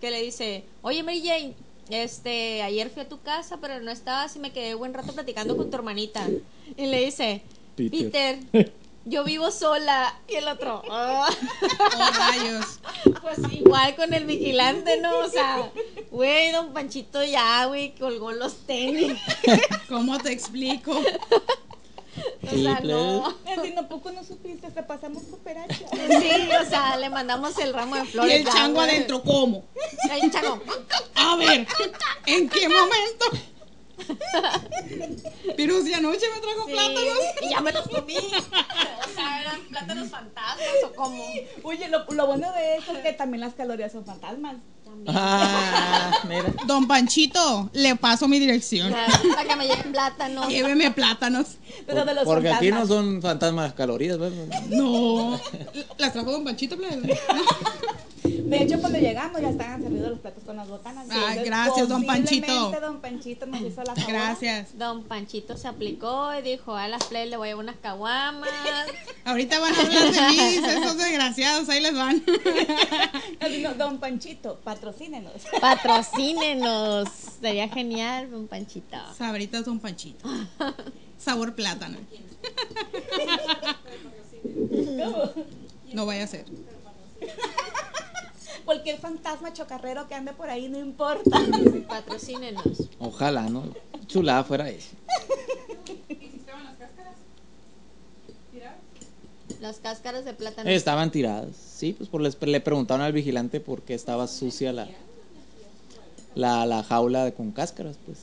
que 0.00 0.10
le 0.10 0.22
dice, 0.22 0.64
oye 0.82 1.02
Mary 1.02 1.22
Jane, 1.24 1.54
este, 1.90 2.62
ayer 2.62 2.90
fui 2.90 3.02
a 3.02 3.08
tu 3.08 3.20
casa, 3.20 3.58
pero 3.60 3.80
no 3.80 3.90
estabas 3.90 4.34
y 4.36 4.38
me 4.38 4.52
quedé 4.52 4.74
buen 4.74 4.94
rato 4.94 5.12
platicando 5.12 5.56
con 5.56 5.70
tu 5.70 5.76
hermanita. 5.76 6.26
Y 6.76 6.86
le 6.86 7.04
dice, 7.04 7.42
Peter. 7.76 8.38
Peter, 8.52 8.72
yo 9.04 9.24
vivo 9.24 9.50
sola. 9.50 10.14
Y 10.28 10.36
el 10.36 10.46
otro, 10.48 10.82
"Ah". 10.90 11.28
Oh, 11.94 12.18
rayos. 12.18 12.80
pues 13.20 13.38
igual 13.52 13.94
con 13.96 14.14
el 14.14 14.24
vigilante, 14.26 15.00
¿no? 15.00 15.18
O 15.20 15.28
sea, 15.28 15.70
güey, 16.10 16.50
don 16.52 16.72
Panchito 16.72 17.22
ya, 17.24 17.66
güey, 17.66 17.94
colgó 17.96 18.32
los 18.32 18.56
tenis. 18.66 19.12
¿Cómo 19.88 20.18
te 20.18 20.32
explico? 20.32 21.00
O 22.42 22.50
sea, 22.56 22.80
no. 22.80 23.26
Así 23.46 23.72
no 23.74 23.88
poco 23.88 24.12
no 24.12 24.22
supiste, 24.22 24.70
te 24.70 24.82
pasamos 24.82 25.22
cooperacha. 25.24 25.86
Sí, 25.90 26.30
o 26.60 26.68
sea, 26.68 26.96
le 26.98 27.08
mandamos 27.08 27.56
el 27.58 27.72
ramo 27.72 27.94
de 27.96 28.02
Y 28.02 28.06
flores. 28.08 28.34
el 28.36 28.44
ya, 28.44 28.52
chango 28.52 28.80
adentro, 28.80 29.22
¿cómo? 29.22 29.64
El 30.10 30.30
chango. 30.30 30.60
A 31.14 31.36
ver, 31.36 31.66
¿en 32.26 32.48
qué 32.50 32.68
momento? 32.68 33.24
Pero 35.56 35.80
si 35.82 35.94
anoche 35.94 36.26
me 36.34 36.40
trajo 36.40 36.66
Sí, 36.66 36.72
plátanos. 36.72 37.18
y 37.42 37.48
ya 37.50 37.60
me 37.60 37.72
los 37.72 37.88
comí. 37.88 38.16
O 38.16 39.14
sea, 39.14 39.40
eran 39.40 39.60
plátanos 39.68 40.08
fantasmas 40.10 40.66
o 40.84 40.92
cómo. 40.94 41.24
Oye, 41.62 41.88
lo, 41.88 42.04
lo 42.10 42.26
bueno 42.26 42.52
de 42.52 42.76
eso 42.76 42.92
es 42.92 42.98
que 42.98 43.12
también 43.12 43.40
las 43.40 43.54
calorías 43.54 43.92
son 43.92 44.04
fantasmas. 44.04 44.56
Ah, 45.06 46.12
mira. 46.28 46.52
Don 46.66 46.86
Panchito, 46.86 47.70
le 47.72 47.96
paso 47.96 48.28
mi 48.28 48.38
dirección. 48.38 48.92
Para 48.92 49.44
que 49.48 49.56
me 49.56 49.66
lleguen 49.66 49.92
plátanos. 49.92 50.48
Lléveme 50.48 50.90
plátanos. 50.90 51.56
Pero 51.86 52.04
de 52.04 52.14
los 52.14 52.24
Porque 52.24 52.50
aquí 52.50 52.70
no 52.70 52.86
son 52.86 53.20
fantasmas 53.20 53.72
calorías, 53.74 54.18
¿verdad? 54.18 54.62
No. 54.68 55.40
¿Las 55.98 56.12
trajo 56.12 56.32
Don 56.32 56.44
Panchito, 56.44 56.76
plebe? 56.76 57.18
De 58.22 58.62
hecho, 58.62 58.78
cuando 58.80 58.98
llegamos 58.98 59.40
ya 59.40 59.48
estaban 59.48 59.82
servidos 59.82 60.10
los 60.10 60.20
platos 60.20 60.44
con 60.44 60.56
las 60.56 60.68
botanas. 60.68 61.06
Ah, 61.10 61.34
gracias, 61.44 61.88
don 61.88 62.04
Panchito. 62.04 62.70
don 62.80 63.00
Panchito 63.00 63.46
nos 63.46 63.60
hizo 63.62 63.82
la 63.82 63.94
favor. 63.94 64.12
Gracias. 64.12 64.78
Don 64.78 65.04
Panchito 65.04 65.56
se 65.56 65.68
aplicó 65.68 66.32
y 66.38 66.42
dijo, 66.42 66.76
a 66.76 66.86
las 66.86 67.04
play 67.04 67.28
le 67.28 67.36
voy 67.36 67.48
a 67.48 67.50
llevar 67.52 67.64
unas 67.64 67.76
caguamas. 67.76 68.48
Ahorita 69.24 69.58
van 69.58 69.74
a 69.74 69.80
hablar 69.80 70.12
de 70.12 70.20
mí, 70.28 70.38
esos 70.38 70.98
desgraciados, 70.98 71.68
ahí 71.68 71.80
les 71.80 71.94
van. 71.94 72.22
Don 73.78 73.98
Panchito, 73.98 74.60
patrocínenos. 74.82 75.32
Patrocínenos. 75.60 77.08
Sería 77.40 77.68
genial, 77.68 78.30
don 78.30 78.48
Panchito. 78.48 78.96
Sabritas 79.16 79.64
Don 79.64 79.78
Panchito. 79.78 80.28
Sabor 81.18 81.54
plátano. 81.54 81.98
No 85.92 86.06
vaya 86.06 86.24
a 86.24 86.26
ser. 86.26 86.46
Cualquier 88.64 88.98
fantasma 88.98 89.52
chocarrero 89.52 90.08
que 90.08 90.14
ande 90.14 90.32
por 90.32 90.50
ahí, 90.50 90.68
no 90.68 90.78
importa. 90.78 91.38
Patrocínenos. 91.88 92.88
Ojalá, 92.98 93.48
¿no? 93.48 93.64
Chulada 94.08 94.42
fuera 94.42 94.68
eso. 94.68 94.90
Las 99.62 99.78
cáscaras 99.78 100.24
de 100.24 100.34
plátano. 100.34 100.68
Estaban 100.68 101.12
tiradas. 101.12 101.54
Sí, 101.54 101.92
pues 101.92 102.10
por 102.10 102.20
les, 102.20 102.36
le 102.42 102.60
preguntaron 102.60 103.06
al 103.06 103.12
vigilante 103.12 103.60
por 103.60 103.82
qué 103.82 103.94
estaba 103.94 104.26
sucia 104.26 104.72
la, 104.72 104.88
la, 106.34 106.66
la 106.66 106.82
jaula 106.82 107.30
con 107.30 107.52
cáscaras, 107.52 107.96
pues. 108.04 108.18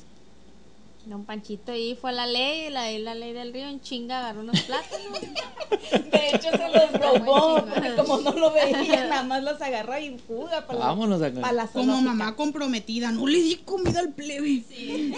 Don 1.10 1.26
Panchito 1.26 1.72
ahí 1.72 1.98
fue 2.00 2.12
a 2.12 2.14
la 2.14 2.28
ley, 2.28 2.70
la, 2.70 2.92
la 2.92 3.16
ley 3.16 3.34
del 3.34 3.52
río 3.52 3.68
en 3.68 3.82
chinga 3.82 4.20
agarró 4.20 4.42
unos 4.42 4.62
plátanos. 4.62 5.20
De 6.12 6.28
hecho, 6.36 6.52
se 6.52 6.70
los 6.70 6.92
robó, 6.94 7.66
porque 7.66 7.96
como 7.98 8.20
no 8.20 8.32
lo 8.34 8.52
veía, 8.52 9.06
nada 9.06 9.24
más 9.24 9.42
los 9.44 9.60
agarró 9.60 9.98
y 9.98 10.20
fuga 10.20 10.68
para 10.68 10.78
Vámonos 10.78 11.20
la, 11.20 11.32
para 11.32 11.52
la 11.52 11.68
Como 11.68 11.86
zoológica. 11.86 12.10
mamá 12.14 12.36
comprometida, 12.36 13.12
no 13.12 13.26
le 13.26 13.40
di 13.42 13.56
comida 13.66 14.02
al 14.02 14.14
plebe. 14.14 14.62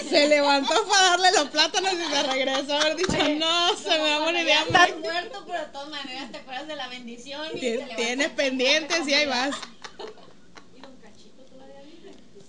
Se 0.09 0.29
levantó 0.29 0.73
para 0.87 1.09
darle 1.09 1.27
los 1.37 1.49
plátanos 1.49 1.91
y 1.91 2.15
se 2.15 2.23
regresó 2.23 2.73
a 2.73 2.81
haber 2.81 2.95
dicho, 2.95 3.17
no, 3.37 3.75
se 3.75 3.89
me 3.89 3.97
va 4.11 4.15
a 4.15 4.19
morir 4.21 4.45
de 4.45 4.53
hambre. 4.53 4.79
Estás 4.83 4.97
muerto, 4.99 5.43
pero 5.45 5.59
de 5.59 5.65
todas 5.73 5.89
maneras 5.89 6.31
te 6.31 6.37
acuerdas 6.37 6.67
de 6.69 6.75
la 6.77 6.87
bendición 6.87 7.41
y 7.53 7.59
Tien- 7.59 7.95
Tienes 7.97 8.29
pendientes 8.29 9.05
y 9.09 9.13
ahí 9.13 9.25
vas. 9.27 9.55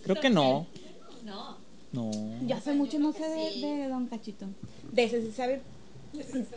Creo 0.05 0.21
que 0.21 0.31
no. 0.31 0.67
No. 1.93 2.11
Ya 2.47 2.57
hace 2.57 2.73
mucho 2.75 2.99
no 2.99 3.13
sé 3.13 3.29
de, 3.29 3.61
de 3.67 3.89
Don 3.89 4.07
Cachito. 4.07 4.47
De 4.93 5.05
ese 5.05 5.23
sí 5.23 5.33
sabe. 5.33 5.61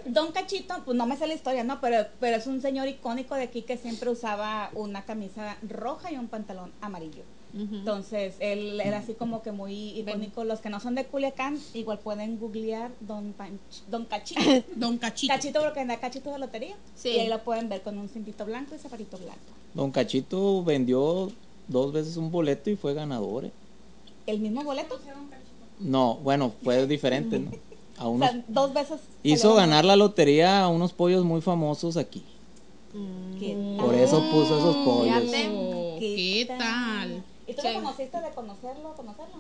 Don 0.06 0.32
Cachito, 0.32 0.76
pues 0.86 0.98
no 0.98 1.06
me 1.06 1.16
sé 1.18 1.28
la 1.28 1.34
historia, 1.34 1.64
¿no? 1.64 1.80
Pero, 1.82 2.08
pero 2.20 2.36
es 2.38 2.48
un 2.48 2.62
señor 2.62 2.88
icónico 2.88 3.36
de 3.36 3.44
aquí 3.44 3.62
que 3.62 3.78
siempre 3.78 4.10
usaba 4.10 4.70
una 4.74 5.04
camisa 5.06 5.58
roja 5.68 6.12
y 6.12 6.18
un 6.18 6.28
pantalón 6.28 6.72
amarillo. 6.82 7.24
Entonces, 7.58 8.36
él 8.40 8.82
era 8.82 8.98
así 8.98 9.14
como 9.14 9.42
que 9.42 9.54
muy 9.54 9.98
icónico. 9.98 10.44
Los 10.44 10.60
que 10.60 10.70
no 10.70 10.82
son 10.82 10.94
de 10.94 11.06
Culiacán, 11.06 11.58
igual 11.74 12.00
pueden 12.00 12.38
googlear 12.38 12.92
Don, 13.00 13.34
Panch- 13.34 13.86
Don 13.90 14.04
Cachito. 14.04 14.42
Don 14.76 14.98
Cachito. 14.98 15.34
Cachito 15.34 15.62
porque 15.62 15.80
anda 15.80 15.96
Cachito 15.98 16.32
de 16.34 16.40
lotería. 16.40 16.76
Sí. 16.96 17.12
Y 17.12 17.20
ahí 17.20 17.30
lo 17.30 17.42
pueden 17.46 17.70
ver 17.70 17.82
con 17.82 17.98
un 17.98 18.10
cintito 18.10 18.46
blanco 18.46 18.76
y 18.76 18.78
zapatito 18.78 19.18
blanco. 19.18 19.40
Don 19.74 19.90
Cachito 19.92 20.66
vendió 20.66 21.32
dos 21.70 21.94
veces 21.94 22.18
un 22.18 22.30
boleto 22.30 22.70
y 22.70 22.76
fue 22.76 22.94
ganador. 22.94 23.46
¿eh? 23.46 23.52
¿El 24.28 24.40
mismo 24.40 24.64
boleto? 24.64 25.00
No, 25.80 26.16
bueno, 26.16 26.52
fue 26.64 26.86
diferente, 26.88 27.40
¿no? 27.40 27.52
A 27.98 28.08
O 28.08 28.12
unos, 28.12 28.30
sea, 28.30 28.44
dos 28.50 28.74
veces. 28.74 29.00
hizo 29.24 29.54
ganar 29.56 29.86
la 29.86 29.96
lotería 29.96 30.64
a 30.64 30.68
unos 30.68 30.92
pollos 30.92 31.24
muy 31.24 31.40
famosos 31.42 31.96
aquí. 31.96 32.26
¿Qué 33.40 33.56
Por 33.80 33.92
tal? 33.92 34.00
eso 34.00 34.30
puso 34.32 34.58
esos 34.58 34.76
pollos. 34.78 35.24
Oh, 35.54 35.96
¿Qué 36.00 36.46
tal? 36.58 37.24
¿Y 37.48 37.54
tú 37.54 37.62
lo 37.64 37.74
conociste 37.76 38.20
de 38.22 38.30
conocerlo, 38.32 38.94
conocerlo? 38.96 39.36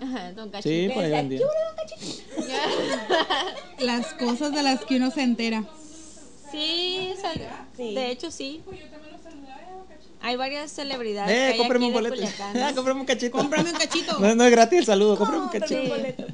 Ajá, 0.00 0.32
Don 0.32 0.50
Cachito. 0.50 0.68
Sí, 0.68 0.88
por 0.94 1.04
ahí 1.04 1.10
vendía. 1.10 1.38
"¿Qué 1.38 1.44
hubo, 1.44 1.52
don 1.52 1.76
Cachito?" 1.76 2.22
Las 3.84 4.12
cosas 4.14 4.52
de 4.54 4.62
las 4.62 4.84
que 4.84 4.96
uno 4.96 5.10
se 5.10 5.22
entera. 5.22 5.64
Sí, 6.50 7.14
sal- 7.20 7.66
Sí. 7.76 7.94
de 7.94 8.10
hecho 8.12 8.30
sí. 8.30 8.62
Hay 10.24 10.36
varias 10.36 10.70
celebridades 10.72 11.30
que 11.30 11.38
Eh, 11.38 11.52
hay 11.52 11.58
cómprame 11.58 11.84
aquí 11.84 11.94
un 11.94 12.02
boleto. 12.02 12.22
Ah, 12.56 12.72
cómprame 12.74 13.00
un 13.00 13.06
cachito. 13.06 13.36
Cómprame 13.36 13.70
un 13.72 13.76
cachito. 13.76 14.18
No, 14.20 14.34
no 14.34 14.44
es 14.44 14.50
gratis 14.50 14.78
el 14.78 14.86
saludo, 14.86 15.18
cómprame 15.18 15.42
un 15.44 15.48
cachito. 15.50 15.82
un 15.82 15.88
boleto. 15.90 16.24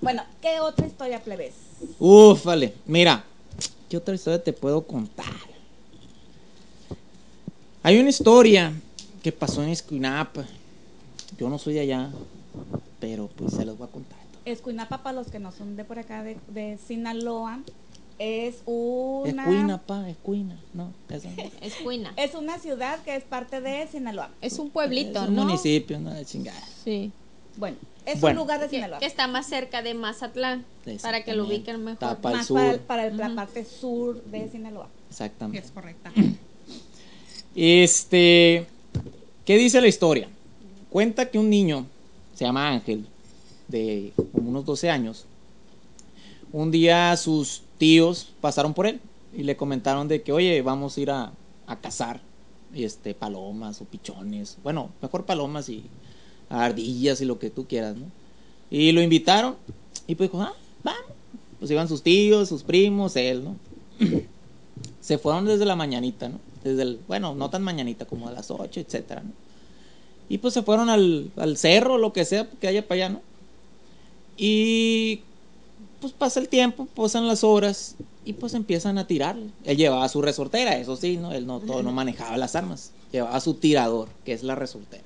Bueno, 0.00 0.24
¿qué 0.40 0.60
otra 0.60 0.86
historia 0.86 1.20
plebes? 1.22 1.52
Uf, 1.98 2.42
vale. 2.44 2.72
Mira, 2.86 3.22
¿qué 3.90 3.98
otra 3.98 4.14
historia 4.14 4.42
te 4.42 4.54
puedo 4.54 4.82
contar? 4.86 5.26
Hay 7.82 7.98
una 8.00 8.08
historia 8.08 8.72
que 9.22 9.30
pasó 9.30 9.62
en 9.62 9.68
Escuinapa. 9.68 10.44
Yo 11.38 11.50
no 11.50 11.58
soy 11.58 11.74
de 11.74 11.80
allá, 11.80 12.10
pero 12.98 13.28
pues 13.28 13.52
se 13.52 13.64
los 13.66 13.76
voy 13.76 13.88
a 13.88 13.90
contar. 13.90 14.18
Escuinapa, 14.46 15.02
para 15.02 15.16
los 15.16 15.28
que 15.30 15.38
no 15.38 15.52
son 15.52 15.76
de 15.76 15.84
por 15.84 15.98
acá, 15.98 16.22
de, 16.22 16.38
de 16.48 16.78
Sinaloa, 16.86 17.60
es 18.18 18.62
una... 18.66 19.42
Escuinapa, 19.42 20.08
Escuina, 20.08 20.56
no, 20.74 20.92
esa 21.08 21.28
no. 21.30 21.42
Es 21.60 21.74
Cuina. 21.76 22.12
Es 22.16 22.34
una 22.34 22.58
ciudad 22.58 23.02
que 23.04 23.16
es 23.16 23.24
parte 23.24 23.60
de 23.60 23.86
Sinaloa. 23.88 24.30
Es 24.40 24.58
un 24.58 24.70
pueblito, 24.70 25.22
Es 25.22 25.28
un 25.28 25.36
¿no? 25.36 25.44
municipio, 25.44 25.98
no 26.00 26.12
de 26.14 26.24
chingada. 26.24 26.60
Sí. 26.84 27.10
Bueno, 27.56 27.76
es 28.06 28.20
Bueno. 28.20 28.40
un 28.40 28.46
lugar 28.46 28.60
de 28.60 28.66
Que, 28.68 28.76
Sinaloa. 28.76 28.98
que 28.98 29.06
está 29.06 29.26
más 29.28 29.46
cerca 29.46 29.82
de 29.82 29.94
Mazatlán. 29.94 30.64
Para 31.02 31.22
que 31.24 31.34
lo 31.34 31.44
ubiquen 31.46 31.84
mejor. 31.84 31.92
Está 31.94 32.16
para 32.20 32.34
el 32.34 32.38
Más 32.38 32.48
para, 32.48 32.66
el- 32.70 32.76
sur. 32.76 32.80
para 32.86 33.06
el- 33.06 33.16
la 33.16 33.34
parte 33.34 33.64
sur 33.64 34.22
de 34.24 34.50
Sinaloa. 34.50 34.88
Exactamente. 35.10 35.66
Es 35.66 35.72
correcta. 35.72 36.12
Este, 37.54 38.66
¿qué 39.44 39.56
dice 39.58 39.80
la 39.80 39.88
historia? 39.88 40.28
Cuenta 40.90 41.30
que 41.30 41.38
un 41.38 41.50
niño, 41.50 41.86
se 42.34 42.44
llama 42.44 42.68
Ángel, 42.68 43.06
de 43.68 44.12
como 44.32 44.48
unos 44.50 44.64
12 44.64 44.90
años, 44.90 45.26
un 46.52 46.70
día 46.70 47.16
sus 47.16 47.62
tíos 47.82 48.28
pasaron 48.40 48.74
por 48.74 48.86
él 48.86 49.00
y 49.36 49.42
le 49.42 49.56
comentaron 49.56 50.06
de 50.06 50.22
que, 50.22 50.30
oye, 50.30 50.62
vamos 50.62 50.96
a 50.96 51.00
ir 51.00 51.10
a, 51.10 51.32
a 51.66 51.80
cazar 51.80 52.20
este, 52.72 53.12
palomas 53.12 53.80
o 53.80 53.86
pichones, 53.86 54.56
bueno, 54.62 54.90
mejor 55.02 55.24
palomas 55.24 55.68
y 55.68 55.82
ardillas 56.48 57.20
y 57.20 57.24
lo 57.24 57.40
que 57.40 57.50
tú 57.50 57.66
quieras, 57.66 57.96
¿no? 57.96 58.06
Y 58.70 58.92
lo 58.92 59.02
invitaron 59.02 59.56
y 60.06 60.14
pues 60.14 60.30
dijo, 60.30 60.40
ah, 60.40 60.54
vamos. 60.84 61.10
Pues 61.58 61.72
iban 61.72 61.88
sus 61.88 62.04
tíos, 62.04 62.48
sus 62.48 62.62
primos, 62.62 63.16
él, 63.16 63.42
¿no? 63.42 63.56
Se 65.00 65.18
fueron 65.18 65.44
desde 65.44 65.64
la 65.64 65.74
mañanita, 65.74 66.28
¿no? 66.28 66.38
Desde 66.62 66.82
el, 66.82 67.00
bueno, 67.08 67.34
no 67.34 67.50
tan 67.50 67.64
mañanita 67.64 68.04
como 68.04 68.28
a 68.28 68.30
las 68.30 68.52
8, 68.52 68.78
etcétera, 68.78 69.24
¿no? 69.24 69.32
Y 70.28 70.38
pues 70.38 70.54
se 70.54 70.62
fueron 70.62 70.88
al, 70.88 71.32
al 71.36 71.56
cerro, 71.56 71.98
lo 71.98 72.12
que 72.12 72.24
sea 72.24 72.48
que 72.48 72.68
haya 72.68 72.86
para 72.86 73.06
allá, 73.06 73.14
¿no? 73.14 73.22
Y 74.36 75.22
pues 76.02 76.12
pasa 76.12 76.40
el 76.40 76.48
tiempo, 76.48 76.86
pasan 76.86 77.28
las 77.28 77.44
horas 77.44 77.94
y 78.24 78.32
pues 78.34 78.54
empiezan 78.54 78.98
a 78.98 79.06
tirarle. 79.06 79.46
Él 79.64 79.76
llevaba 79.76 80.08
su 80.08 80.20
resortera, 80.20 80.76
eso 80.76 80.96
sí, 80.96 81.16
¿no? 81.16 81.32
Él 81.32 81.46
no, 81.46 81.60
todo, 81.60 81.82
no 81.84 81.92
manejaba 81.92 82.36
las 82.36 82.56
armas. 82.56 82.90
Llevaba 83.12 83.40
su 83.40 83.54
tirador, 83.54 84.08
que 84.24 84.32
es 84.32 84.42
la 84.42 84.56
resortera. 84.56 85.04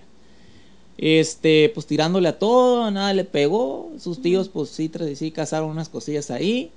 Este, 0.96 1.70
pues 1.74 1.86
tirándole 1.86 2.28
a 2.28 2.38
todo, 2.38 2.90
nada 2.90 3.12
le 3.12 3.24
pegó. 3.24 3.92
Sus 3.98 4.22
tíos, 4.22 4.48
pues 4.48 4.70
sí, 4.70 4.90
sí 5.14 5.30
cazaron 5.30 5.68
unas 5.68 5.90
cosillas 5.90 6.30
ahí. 6.30 6.70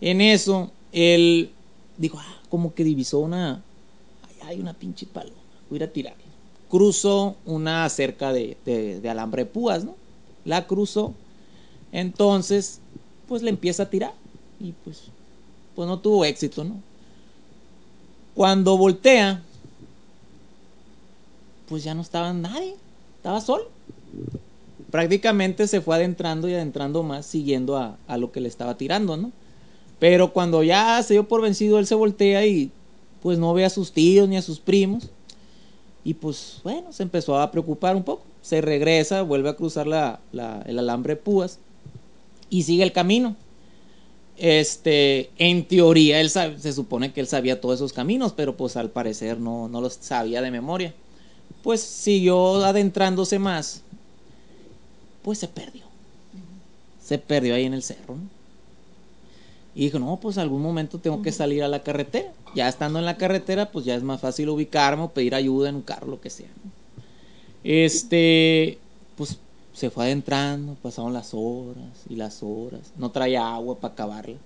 En 0.00 0.20
eso, 0.20 0.72
él 0.92 1.52
dijo, 1.96 2.18
ah, 2.20 2.40
como 2.50 2.74
que 2.74 2.82
divisó 2.82 3.20
una. 3.20 3.62
Ay, 4.22 4.48
hay 4.48 4.60
una 4.60 4.74
pinche 4.74 5.06
paloma. 5.06 5.36
Voy 5.70 5.76
a 5.76 5.84
ir 5.84 5.88
a 5.88 5.92
tirar. 5.92 6.14
Cruzó 6.68 7.36
una 7.46 7.88
cerca 7.88 8.32
de, 8.32 8.56
de, 8.64 9.00
de 9.00 9.08
alambre 9.08 9.44
de 9.44 9.50
púas, 9.50 9.84
¿no? 9.84 9.94
La 10.44 10.66
cruzó. 10.66 11.14
Entonces, 11.92 12.80
pues 13.28 13.42
le 13.42 13.50
empieza 13.50 13.84
a 13.84 13.90
tirar. 13.90 14.12
Y 14.60 14.72
pues, 14.84 15.02
pues 15.74 15.88
no 15.88 15.98
tuvo 15.98 16.24
éxito, 16.24 16.64
¿no? 16.64 16.76
Cuando 18.34 18.76
voltea, 18.76 19.42
pues 21.68 21.84
ya 21.84 21.94
no 21.94 22.02
estaba 22.02 22.32
nadie. 22.32 22.74
Estaba 23.16 23.40
solo. 23.40 23.64
Prácticamente 24.90 25.66
se 25.66 25.80
fue 25.80 25.96
adentrando 25.96 26.48
y 26.48 26.54
adentrando 26.54 27.02
más, 27.02 27.26
siguiendo 27.26 27.76
a, 27.76 27.96
a 28.06 28.16
lo 28.16 28.30
que 28.32 28.40
le 28.40 28.48
estaba 28.48 28.76
tirando, 28.76 29.16
¿no? 29.16 29.32
Pero 29.98 30.32
cuando 30.32 30.62
ya 30.62 31.02
se 31.02 31.14
dio 31.14 31.26
por 31.26 31.40
vencido, 31.40 31.78
él 31.78 31.86
se 31.86 31.94
voltea 31.94 32.46
y 32.46 32.70
pues 33.22 33.38
no 33.38 33.54
ve 33.54 33.64
a 33.64 33.70
sus 33.70 33.92
tíos 33.92 34.28
ni 34.28 34.36
a 34.36 34.42
sus 34.42 34.60
primos. 34.60 35.08
Y 36.04 36.14
pues 36.14 36.60
bueno, 36.62 36.92
se 36.92 37.02
empezó 37.02 37.38
a 37.38 37.50
preocupar 37.50 37.96
un 37.96 38.02
poco. 38.02 38.22
Se 38.42 38.60
regresa, 38.60 39.22
vuelve 39.22 39.48
a 39.48 39.56
cruzar 39.56 39.86
la, 39.86 40.20
la- 40.32 40.62
el 40.66 40.78
alambre 40.78 41.14
de 41.14 41.20
púas 41.22 41.58
y 42.50 42.62
sigue 42.62 42.82
el 42.82 42.92
camino. 42.92 43.36
Este, 44.36 45.30
en 45.38 45.64
teoría, 45.64 46.20
él 46.20 46.28
sab- 46.28 46.58
se 46.58 46.72
supone 46.72 47.12
que 47.12 47.20
él 47.20 47.26
sabía 47.28 47.60
todos 47.60 47.76
esos 47.76 47.92
caminos, 47.92 48.32
pero 48.32 48.56
pues 48.56 48.76
al 48.76 48.90
parecer 48.90 49.38
no, 49.38 49.68
no 49.68 49.80
los 49.80 49.94
sabía 50.00 50.42
de 50.42 50.50
memoria. 50.50 50.92
Pues 51.62 51.80
siguió 51.80 52.64
adentrándose 52.64 53.38
más. 53.38 53.82
Pues 55.22 55.38
se 55.38 55.48
perdió. 55.48 55.82
Se 57.02 57.18
perdió 57.18 57.54
ahí 57.54 57.64
en 57.64 57.74
el 57.74 57.82
cerro. 57.82 58.16
¿no? 58.16 58.22
Y 59.74 59.86
dijo, 59.86 59.98
no, 59.98 60.18
pues 60.20 60.38
algún 60.38 60.62
momento 60.62 60.98
tengo 60.98 61.20
que 61.22 61.32
salir 61.32 61.62
a 61.62 61.68
la 61.68 61.82
carretera. 61.82 62.32
Ya 62.54 62.68
estando 62.68 62.98
en 63.00 63.04
la 63.04 63.16
carretera, 63.16 63.70
pues 63.72 63.84
ya 63.84 63.94
es 63.96 64.02
más 64.04 64.20
fácil 64.20 64.48
ubicarme 64.48 65.02
o 65.02 65.08
pedir 65.10 65.34
ayuda 65.34 65.68
en 65.68 65.76
un 65.76 65.82
carro, 65.82 66.06
lo 66.06 66.20
que 66.20 66.30
sea. 66.30 66.46
¿no? 66.64 66.70
Este, 67.64 68.78
pues 69.16 69.38
se 69.74 69.90
fue 69.90 70.04
adentrando, 70.04 70.76
pasaron 70.80 71.12
las 71.12 71.34
horas 71.34 72.04
y 72.08 72.14
las 72.14 72.42
horas. 72.42 72.92
No 72.96 73.10
traía 73.10 73.54
agua 73.54 73.76
para 73.76 73.92
acabarla. 73.92 74.36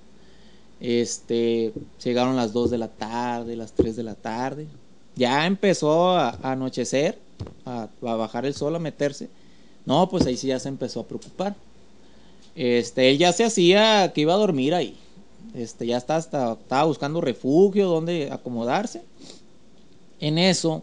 Este, 0.81 1.73
llegaron 2.03 2.35
las 2.35 2.53
2 2.53 2.71
de 2.71 2.79
la 2.79 2.89
tarde, 2.89 3.55
las 3.55 3.73
3 3.73 3.95
de 3.95 4.03
la 4.03 4.15
tarde. 4.15 4.67
Ya 5.17 5.47
empezó 5.47 6.11
a, 6.11 6.39
anochecer, 6.43 7.19
a, 7.67 7.89
a 8.03 8.15
bajar 8.15 8.47
el 8.47 8.55
sol, 8.55 8.75
a 8.75 8.79
meterse. 8.79 9.29
No, 9.85 10.09
pues 10.09 10.25
ahí 10.27 10.37
sí 10.37 10.47
ya 10.47 10.59
se 10.59 10.69
empezó 10.69 11.01
a 11.01 11.07
preocupar. 11.07 11.55
Este, 12.55 13.11
él 13.11 13.19
ya 13.19 13.33
se 13.33 13.45
hacía 13.45 14.13
que 14.15 14.23
iba 14.23 14.33
a 14.33 14.39
dormir 14.39 14.75
ahí. 14.75 14.97
Este, 15.55 15.87
ya 15.87 15.99
está, 15.99 16.17
hasta, 16.17 16.53
estaba 16.53 16.85
buscando 16.85 17.21
refugio, 17.21 17.87
donde 17.87 18.31
acomodarse. 18.31 19.03
En 20.21 20.39
eso, 20.39 20.83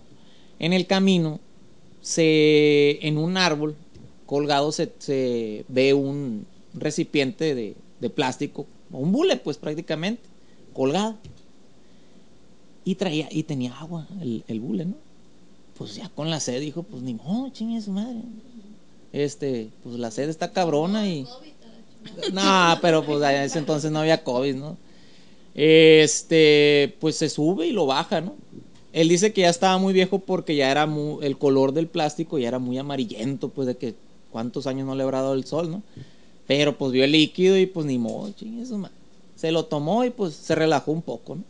en 0.59 0.71
el 0.73 0.85
camino, 0.85 1.39
se, 2.01 3.05
en 3.07 3.17
un 3.17 3.37
árbol 3.37 3.75
colgado 4.25 4.71
se, 4.71 4.91
se 4.99 5.65
ve 5.67 5.93
un 5.93 6.45
recipiente 6.73 7.55
de, 7.55 7.75
de 7.99 8.09
plástico, 8.09 8.65
o 8.91 8.99
un 8.99 9.11
bule, 9.11 9.37
pues 9.37 9.57
prácticamente, 9.57 10.23
colgado. 10.73 11.15
Y 12.83 12.95
traía, 12.95 13.27
y 13.31 13.43
tenía 13.43 13.75
agua 13.77 14.07
el, 14.21 14.43
el 14.47 14.59
bule, 14.59 14.85
¿no? 14.85 14.95
Pues 15.77 15.95
ya 15.95 16.09
con 16.09 16.29
la 16.29 16.39
sed 16.39 16.61
dijo, 16.61 16.83
pues 16.83 17.01
ni 17.01 17.15
modo, 17.15 17.49
chingue 17.49 17.81
su 17.81 17.91
madre. 17.91 18.21
Este, 19.11 19.69
pues 19.83 19.97
la 19.97 20.11
sed 20.11 20.29
está 20.29 20.51
cabrona 20.51 21.07
y. 21.07 21.25
No, 22.31 22.77
pero 22.81 23.03
pues 23.05 23.23
en 23.23 23.41
ese 23.41 23.59
entonces 23.59 23.91
no 23.91 23.99
había 23.99 24.23
COVID, 24.23 24.55
¿no? 24.55 24.77
Este, 25.55 26.95
pues 26.99 27.15
se 27.15 27.29
sube 27.29 27.67
y 27.67 27.71
lo 27.71 27.85
baja, 27.85 28.21
¿no? 28.21 28.35
Él 28.93 29.09
dice 29.09 29.33
que 29.33 29.41
ya 29.41 29.49
estaba 29.49 29.77
muy 29.77 29.93
viejo 29.93 30.19
porque 30.19 30.55
ya 30.55 30.69
era 30.69 30.85
muy, 30.85 31.25
el 31.25 31.37
color 31.37 31.73
del 31.73 31.87
plástico 31.87 32.37
ya 32.37 32.47
era 32.47 32.59
muy 32.59 32.77
amarillento, 32.77 33.49
pues 33.49 33.67
de 33.67 33.75
que 33.75 33.95
cuántos 34.35 34.67
años 34.67 34.85
no 34.85 34.95
le 34.95 35.03
habrá 35.03 35.21
dado 35.21 35.33
el 35.33 35.45
sol, 35.45 35.71
¿no? 35.71 35.81
Pero 36.45 36.77
pues 36.77 36.91
vio 36.91 37.05
el 37.05 37.13
líquido 37.13 37.57
y 37.57 37.67
pues 37.67 37.85
ni 37.85 37.97
modo, 37.97 38.33
chingue 38.33 38.65
su 38.65 38.77
madre. 38.77 38.93
Se 39.37 39.49
lo 39.49 39.63
tomó 39.63 40.03
y 40.03 40.09
pues 40.09 40.33
se 40.35 40.55
relajó 40.55 40.91
un 40.91 41.01
poco, 41.01 41.37
¿no? 41.37 41.43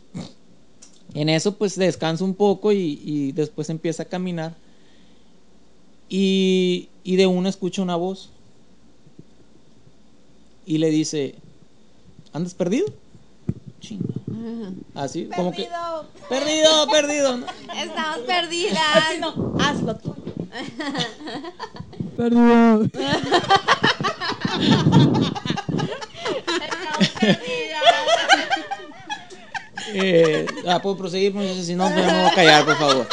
En 1.12 1.28
eso 1.28 1.56
pues 1.56 1.74
descansa 1.74 2.22
un 2.22 2.34
poco 2.34 2.70
y, 2.70 3.00
y 3.04 3.32
después 3.32 3.70
empieza 3.70 4.04
a 4.04 4.06
caminar. 4.06 4.54
Y, 6.08 6.88
y 7.02 7.16
de 7.16 7.26
una 7.26 7.48
escucha 7.48 7.82
una 7.82 7.96
voz. 7.96 8.30
Y 10.64 10.78
le 10.78 10.90
dice, 10.90 11.34
¿andas 12.32 12.54
perdido? 12.54 12.86
Chinga. 13.80 14.14
Así, 14.94 15.28
como 15.34 15.50
que... 15.50 15.68
Perdido, 16.28 16.86
perdido. 16.86 17.36
¿no? 17.38 17.46
Estamos 17.76 18.18
perdidas. 18.20 18.78
Así 18.94 19.18
no, 19.20 19.56
hazlo 19.58 19.96
tú. 19.96 20.14
Eh, 29.98 30.46
ah, 30.66 30.82
puedo 30.82 30.96
proseguir, 30.96 31.32
pues, 31.32 31.64
si 31.64 31.74
no, 31.74 31.84
pues, 31.84 32.04
me 32.04 32.12
voy 32.12 32.30
a 32.30 32.34
callar, 32.34 32.64
por 32.64 32.76
favor. 32.76 33.08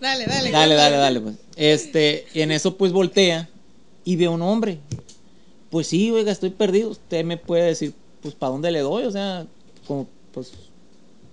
Dale, 0.00 0.26
dale. 0.26 0.50
Dale, 0.50 0.74
dale, 0.74 0.96
dale, 0.96 1.20
pues. 1.20 1.34
Este, 1.56 2.26
y 2.32 2.40
en 2.40 2.52
eso 2.52 2.76
pues 2.76 2.92
voltea 2.92 3.48
y 4.04 4.16
ve 4.16 4.26
a 4.26 4.30
un 4.30 4.42
hombre. 4.42 4.78
Pues 5.70 5.88
sí, 5.88 6.10
oiga, 6.10 6.32
estoy 6.32 6.50
perdido. 6.50 6.90
Usted 6.90 7.24
me 7.24 7.36
puede 7.36 7.64
decir, 7.64 7.92
pues, 8.22 8.34
¿para 8.34 8.52
dónde 8.52 8.70
le 8.70 8.80
doy? 8.80 9.04
O 9.04 9.10
sea, 9.10 9.46
como, 9.86 10.08
pues, 10.32 10.52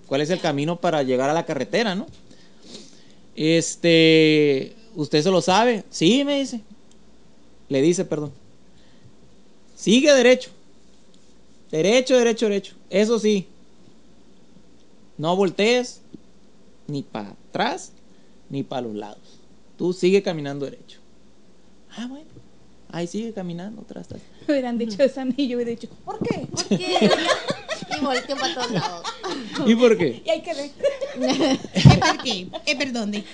¿cuál 0.06 0.20
es 0.20 0.30
el 0.30 0.40
camino 0.40 0.76
para 0.76 1.02
llegar 1.02 1.30
a 1.30 1.34
la 1.34 1.46
carretera, 1.46 1.94
no? 1.94 2.06
Este, 3.34 4.75
¿usted 4.96 5.22
se 5.22 5.30
lo 5.30 5.40
sabe? 5.40 5.84
Sí, 5.90 6.24
me 6.24 6.40
dice. 6.40 6.60
Le 7.68 7.80
dice, 7.82 8.04
perdón. 8.04 8.32
Sigue 9.76 10.12
derecho. 10.12 10.50
Derecho, 11.70 12.16
derecho, 12.16 12.46
derecho. 12.46 12.74
Eso 12.90 13.18
sí. 13.18 13.46
No 15.18 15.36
voltees 15.36 16.00
ni 16.88 17.02
para 17.02 17.30
atrás 17.30 17.92
ni 18.50 18.62
para 18.62 18.82
los 18.82 18.94
lados. 18.94 19.38
Tú 19.76 19.92
sigue 19.92 20.22
caminando 20.22 20.64
derecho. 20.64 20.98
Ah, 21.96 22.06
bueno. 22.08 22.26
Ahí 22.90 23.06
sigue 23.06 23.32
caminando 23.32 23.82
atrás. 23.82 24.06
atrás. 24.06 24.22
Me 24.46 24.54
hubieran 24.54 24.78
dicho 24.78 25.02
eso 25.02 25.20
a 25.20 25.24
mí, 25.24 25.48
yo 25.48 25.56
hubiera 25.56 25.70
dicho, 25.70 25.88
¿por 26.04 26.18
qué? 26.20 26.46
¿Por 26.46 26.68
qué? 26.68 27.10
Y 27.98 28.04
volteo 28.04 28.36
para 28.36 28.54
todos 28.54 28.70
lados. 28.72 29.06
¿Y 29.66 29.74
por 29.74 29.96
qué? 29.96 30.22
Y 30.24 30.30
hay 30.30 30.42
que 30.42 30.54
ver. 30.54 30.70
¿Eh, 31.20 31.58
por 32.00 32.22
qué? 32.22 32.48
¿Eh, 32.66 32.76
por 32.76 32.92
dónde? 32.92 33.24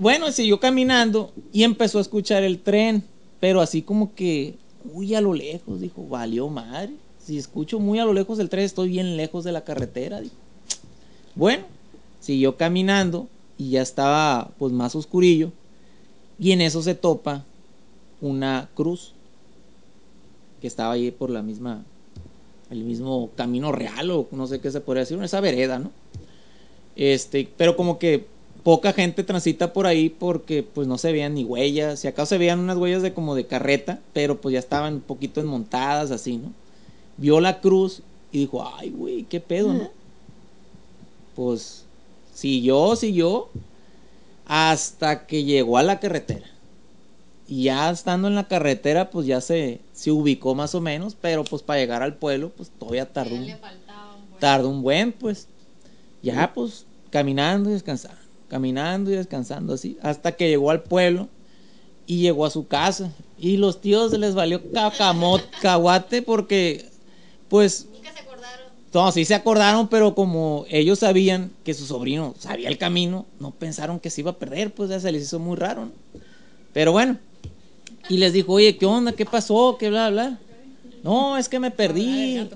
Bueno, 0.00 0.32
siguió 0.32 0.58
caminando 0.58 1.32
y 1.52 1.64
empezó 1.64 1.98
a 1.98 2.02
escuchar 2.02 2.42
el 2.42 2.60
tren, 2.60 3.04
pero 3.40 3.60
así 3.60 3.82
como 3.82 4.14
que 4.14 4.54
muy 4.84 5.14
a 5.14 5.20
lo 5.20 5.34
lejos, 5.34 5.80
dijo, 5.80 6.06
valió 6.08 6.48
madre. 6.48 6.92
Si 7.18 7.38
escucho 7.38 7.78
muy 7.78 7.98
a 7.98 8.04
lo 8.04 8.12
lejos 8.12 8.38
el 8.38 8.48
tren, 8.48 8.64
estoy 8.64 8.88
bien 8.88 9.16
lejos 9.16 9.44
de 9.44 9.52
la 9.52 9.64
carretera. 9.64 10.20
dijo. 10.20 10.34
Bueno, 11.34 11.64
siguió 12.20 12.56
caminando 12.56 13.28
y 13.58 13.70
ya 13.70 13.82
estaba 13.82 14.50
pues 14.58 14.72
más 14.72 14.94
oscurillo 14.94 15.52
y 16.38 16.52
en 16.52 16.60
eso 16.60 16.82
se 16.82 16.94
topa 16.94 17.44
una 18.20 18.68
cruz 18.74 19.12
que 20.60 20.66
estaba 20.66 20.94
ahí 20.94 21.10
por 21.10 21.30
la 21.30 21.42
misma 21.42 21.84
el 22.70 22.84
mismo 22.84 23.30
camino 23.36 23.70
real 23.70 24.10
o 24.10 24.26
no 24.32 24.46
sé 24.46 24.60
qué 24.60 24.70
se 24.70 24.80
podría 24.80 25.00
decir, 25.00 25.22
esa 25.22 25.40
vereda, 25.40 25.78
¿no? 25.78 25.90
Este, 26.96 27.48
pero 27.56 27.76
como 27.76 27.98
que 27.98 28.26
poca 28.62 28.92
gente 28.92 29.24
transita 29.24 29.72
por 29.72 29.86
ahí 29.86 30.08
porque 30.08 30.62
pues 30.62 30.86
no 30.86 30.98
se 30.98 31.12
veían 31.12 31.34
ni 31.34 31.44
huellas, 31.44 32.00
si 32.00 32.08
acaso 32.08 32.30
se 32.30 32.38
veían 32.38 32.60
unas 32.60 32.76
huellas 32.76 33.02
de 33.02 33.12
como 33.12 33.34
de 33.34 33.46
carreta, 33.46 34.00
pero 34.12 34.40
pues 34.40 34.52
ya 34.52 34.58
estaban 34.58 34.94
un 34.94 35.00
poquito 35.00 35.40
enmontadas 35.40 36.10
así, 36.10 36.36
¿no? 36.36 36.52
Vio 37.16 37.40
la 37.40 37.60
cruz 37.60 38.02
y 38.30 38.40
dijo, 38.40 38.66
ay, 38.76 38.90
güey, 38.90 39.24
qué 39.24 39.40
pedo, 39.40 39.72
¿no? 39.72 39.90
Pues 41.34 41.84
siguió, 42.32 42.96
siguió, 42.96 43.48
hasta 44.46 45.26
que 45.26 45.44
llegó 45.44 45.78
a 45.78 45.82
la 45.82 46.00
carretera. 46.00 46.46
Y 47.48 47.64
ya 47.64 47.90
estando 47.90 48.28
en 48.28 48.34
la 48.34 48.48
carretera, 48.48 49.10
pues 49.10 49.26
ya 49.26 49.40
se, 49.40 49.80
se 49.92 50.10
ubicó 50.10 50.54
más 50.54 50.74
o 50.74 50.80
menos, 50.80 51.16
pero 51.20 51.44
pues 51.44 51.62
para 51.62 51.80
llegar 51.80 52.02
al 52.02 52.14
pueblo, 52.14 52.50
pues 52.50 52.70
todavía 52.70 53.12
tardó 53.12 53.34
un, 53.34 53.46
tardó 54.38 54.70
un 54.70 54.82
buen, 54.82 55.12
pues. 55.12 55.48
Ya, 56.22 56.52
pues, 56.54 56.86
caminando 57.10 57.68
y 57.68 57.72
descansando, 57.72 58.21
caminando 58.52 59.10
y 59.10 59.14
descansando 59.14 59.72
así, 59.72 59.96
hasta 60.02 60.32
que 60.32 60.46
llegó 60.46 60.70
al 60.70 60.82
pueblo 60.82 61.26
y 62.06 62.18
llegó 62.18 62.44
a 62.44 62.50
su 62.50 62.66
casa. 62.66 63.10
Y 63.38 63.56
los 63.56 63.80
tíos 63.80 64.12
les 64.12 64.34
valió 64.34 64.60
cacamot, 64.72 65.42
caguate, 65.62 66.20
porque 66.20 66.84
pues 67.48 67.86
Nunca 67.90 68.12
se 68.12 68.20
acordaron. 68.20 68.66
no, 68.92 69.10
sí 69.10 69.24
se 69.24 69.34
acordaron, 69.34 69.88
pero 69.88 70.14
como 70.14 70.66
ellos 70.68 70.98
sabían 70.98 71.50
que 71.64 71.72
su 71.72 71.86
sobrino 71.86 72.34
sabía 72.38 72.68
el 72.68 72.76
camino, 72.76 73.24
no 73.40 73.52
pensaron 73.52 73.98
que 73.98 74.10
se 74.10 74.20
iba 74.20 74.32
a 74.32 74.36
perder, 74.38 74.74
pues 74.74 74.90
ya 74.90 75.00
se 75.00 75.10
les 75.10 75.22
hizo 75.22 75.38
muy 75.38 75.56
raro. 75.56 75.86
¿no? 75.86 75.92
Pero 76.74 76.92
bueno, 76.92 77.16
y 78.10 78.18
les 78.18 78.34
dijo, 78.34 78.52
oye, 78.52 78.76
¿qué 78.76 78.84
onda? 78.84 79.12
¿Qué 79.12 79.24
pasó? 79.24 79.78
¿Qué 79.80 79.88
bla, 79.88 80.10
bla? 80.10 80.38
No, 81.02 81.38
es 81.38 81.48
que 81.48 81.58
me 81.58 81.70
perdí. 81.70 82.50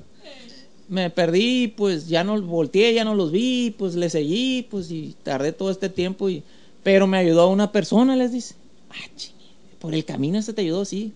Me 0.89 1.11
perdí, 1.11 1.69
pues 1.69 2.07
ya 2.09 2.23
no 2.23 2.41
volteé, 2.43 2.95
ya 2.95 3.05
no 3.05 3.15
los 3.15 3.33
vi, 3.33 3.75
pues 3.77 3.95
le 3.97 4.09
seguí, 4.09 4.67
pues 4.71 4.91
y 4.91 5.17
tardé 5.25 5.53
todo 5.53 5.71
este 5.71 5.89
tiempo, 5.89 6.29
y, 6.31 6.45
pero 6.85 7.07
me 7.09 7.19
ayudó 7.19 7.49
una 7.49 7.73
persona, 7.73 8.15
les 8.15 8.33
dice. 8.33 8.55
Ah, 8.91 8.95
chingue, 9.17 9.45
por 9.81 9.95
el 9.95 10.05
camino 10.05 10.39
este 10.39 10.53
te 10.53 10.63
ayudó, 10.63 10.85
sí. 10.85 11.13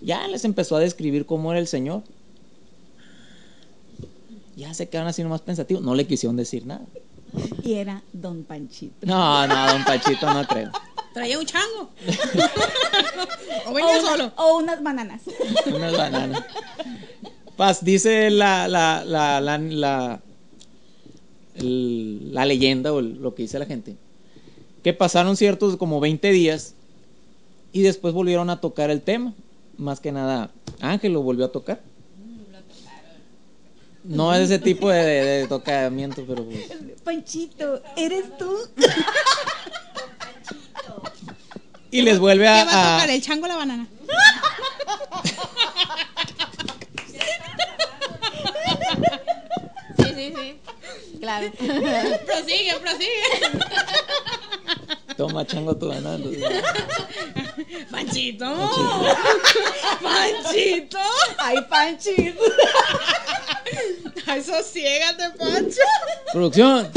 Ya 0.00 0.26
les 0.28 0.44
empezó 0.46 0.76
a 0.76 0.80
describir 0.80 1.26
cómo 1.26 1.52
era 1.52 1.60
el 1.60 1.66
Señor. 1.66 2.02
Ya 4.56 4.74
se 4.74 4.88
quedaron 4.88 5.08
así 5.08 5.22
nomás 5.22 5.40
pensativos. 5.42 5.82
No 5.82 5.94
le 5.94 6.06
quisieron 6.06 6.36
decir 6.36 6.66
nada. 6.66 6.82
Y 7.62 7.74
era 7.74 8.02
Don 8.12 8.44
Panchito. 8.44 9.06
No, 9.06 9.46
no, 9.46 9.66
don 9.72 9.84
Pachito 9.84 10.32
no 10.32 10.46
creo. 10.46 10.70
Traía 11.14 11.38
un 11.38 11.46
chango. 11.46 11.90
o 13.66 13.70
O, 13.70 13.74
venía 13.74 13.98
una- 13.98 14.10
solo. 14.10 14.32
o 14.36 14.56
unas 14.58 14.82
bananas. 14.82 15.22
Unas 15.66 15.96
bananas. 15.96 16.44
Paz, 17.56 17.84
dice 17.84 18.30
la, 18.30 18.66
la, 18.68 19.04
la, 19.04 19.40
la, 19.40 19.58
la, 19.58 20.20
el- 21.56 22.32
la 22.34 22.46
leyenda 22.46 22.92
o 22.92 22.98
el- 23.00 23.20
lo 23.22 23.34
que 23.34 23.42
dice 23.42 23.58
la 23.58 23.66
gente, 23.66 23.96
que 24.82 24.92
pasaron 24.92 25.36
ciertos 25.36 25.76
como 25.76 26.00
20 26.00 26.30
días 26.32 26.74
y 27.72 27.82
después 27.82 28.14
volvieron 28.14 28.50
a 28.50 28.60
tocar 28.60 28.90
el 28.90 29.00
tema. 29.02 29.34
Más 29.78 30.00
que 30.00 30.12
nada, 30.12 30.50
Ángel 30.80 31.12
lo 31.12 31.22
volvió 31.22 31.44
a 31.46 31.52
tocar. 31.52 31.80
No 34.04 34.34
es 34.34 34.42
ese 34.50 34.58
tipo 34.58 34.90
de, 34.90 34.98
de- 35.04 35.24
de 35.42 35.46
tocamiento, 35.46 36.24
pero 36.26 36.44
pues, 36.44 36.66
Panchito, 37.04 37.80
¿eres 37.96 38.36
tú? 38.36 38.52
Y 41.90 42.02
les 42.02 42.18
vuelve 42.18 42.44
¿Qué 42.44 42.48
a, 42.50 42.64
va 42.64 42.72
a 42.72 42.94
a- 42.96 42.96
tocar? 42.98 43.10
¿El 43.10 43.22
chango 43.22 43.44
o 43.44 43.48
la 43.48 43.56
banana? 43.56 43.86
Sí, 49.98 50.04
sí, 50.14 50.34
sí. 50.36 50.60
Claro. 51.20 51.50
prosigue, 52.26 52.74
prosigue. 52.80 53.22
Toma 55.16 55.44
chango 55.44 55.76
tu 55.76 55.88
banana. 55.88 56.24
Panchito. 57.90 58.46
Panchito. 60.02 60.98
Ay, 61.38 61.58
Panchito. 61.68 62.42
Ay, 64.26 64.42
sosiégate, 64.42 65.30
Pancho. 65.38 65.80
Producción. 66.32 66.90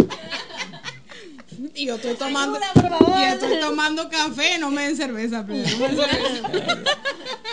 Y 1.76 1.86
yo 1.88 1.96
estoy 1.96 2.14
tomando. 2.16 2.58
Ayuda. 2.76 3.20
Y 3.20 3.24
estoy 3.34 3.60
tomando 3.60 4.10
café, 4.10 4.58
no 4.60 4.70
me 4.72 4.84
den 4.88 4.96
cerveza, 4.98 5.46
pero 5.48 5.60
no 5.70 5.78
me 5.80 5.88
den 5.88 5.98
cerveza. 5.98 6.84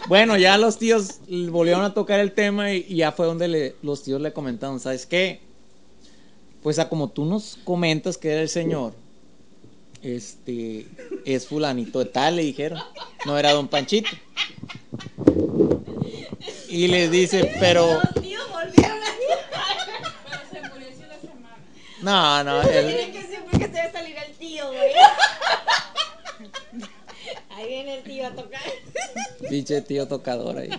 Bueno, 0.09 0.37
ya 0.37 0.59
los 0.59 0.79
tíos 0.79 1.20
volvieron 1.29 1.85
a 1.85 1.94
tocar 1.94 2.18
el 2.20 2.33
tema 2.33 2.72
y, 2.72 2.85
y 2.88 2.96
ya 2.96 3.12
fue 3.12 3.25
donde 3.27 3.46
le- 3.48 3.77
los 3.83 4.03
tíos 4.03 4.20
le 4.20 4.33
comentaron, 4.33 4.81
¿sabes 4.81 5.07
qué? 5.07 5.40
Pues 6.62 6.79
a 6.81 6.88
como 6.88 7.09
tú 7.09 7.25
nos 7.25 7.57
comentas 7.64 8.18
que 8.18 8.31
era 8.33 8.42
el 8.42 8.48
señor, 8.48 8.94
este, 10.03 10.87
es 11.25 11.46
fulanito 11.46 12.01
de 12.01 12.07
tal, 12.07 12.37
le 12.37 12.42
dijeron, 12.42 12.81
no 13.27 13.38
era 13.38 13.53
don 13.53 13.68
Panchito. 13.68 14.11
Y 16.68 16.88
les 16.88 17.11
dice, 17.11 17.53
pero... 17.61 18.01
No, 22.03 22.42
no, 22.42 22.62
él- 22.62 22.68
que 22.68 22.72
siempre 22.83 23.12
que 23.12 23.21
se 23.72 23.78
va 23.78 23.85
a 23.85 23.92
salir 23.92 24.16
el 24.26 24.32
tío, 24.35 24.66
güey. 24.68 24.92
Ahí 27.50 27.68
viene 27.68 27.94
el 27.98 28.02
tío 28.02 28.26
a 28.26 28.30
tocar. 28.30 28.61
Pinche 29.48 29.80
tío 29.82 30.08
tocador 30.08 30.58
ahí. 30.58 30.70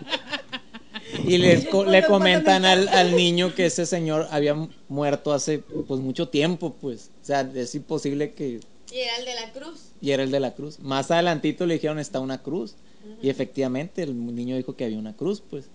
Y 1.26 1.38
les 1.38 1.66
co- 1.68 1.86
le 1.86 2.04
comentan 2.04 2.66
al, 2.66 2.88
al 2.90 3.16
niño 3.16 3.54
que 3.56 3.68
ese 3.68 3.86
señor 3.86 4.28
había 4.32 4.54
mu- 4.54 4.68
muerto 4.90 5.32
hace 5.34 5.60
pues 5.60 6.02
mucho 6.02 6.28
tiempo, 6.28 6.74
pues. 6.82 7.12
O 7.22 7.26
sea, 7.26 7.50
es 7.56 7.76
imposible 7.76 8.34
que... 8.34 8.60
Y 8.92 8.98
era 8.98 9.16
el 9.18 9.26
de 9.26 9.36
la 9.36 9.52
cruz. 9.54 9.80
Y 10.02 10.12
era 10.12 10.24
el 10.24 10.32
de 10.32 10.40
la 10.40 10.52
cruz. 10.54 10.80
Más 10.80 11.12
adelantito 11.12 11.66
le 11.66 11.76
dijeron 11.76 12.00
está 12.00 12.20
una 12.20 12.40
cruz. 12.42 12.76
Y 13.22 13.30
efectivamente 13.30 14.04
el 14.04 14.36
niño 14.36 14.56
dijo 14.58 14.76
que 14.76 14.86
había 14.86 14.98
una 14.98 15.14
cruz, 15.14 15.42
pues. 15.50 15.66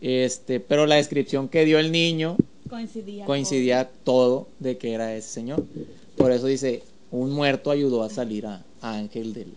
Este, 0.00 0.60
pero 0.60 0.86
la 0.86 0.94
descripción 0.96 1.48
que 1.48 1.64
dio 1.64 1.78
el 1.78 1.90
niño 1.92 2.36
Coincidía. 2.70 3.24
coincidía 3.24 3.90
todo 4.04 4.48
de 4.60 4.78
que 4.78 4.92
era 4.92 5.14
ese 5.14 5.28
señor. 5.28 5.64
Por 6.18 6.32
eso 6.32 6.46
dice, 6.46 6.82
un 7.10 7.30
muerto 7.30 7.70
ayudó 7.70 8.02
a 8.02 8.10
salir 8.10 8.46
a, 8.46 8.64
a 8.80 8.94
Ángel 8.94 9.32
del, 9.32 9.52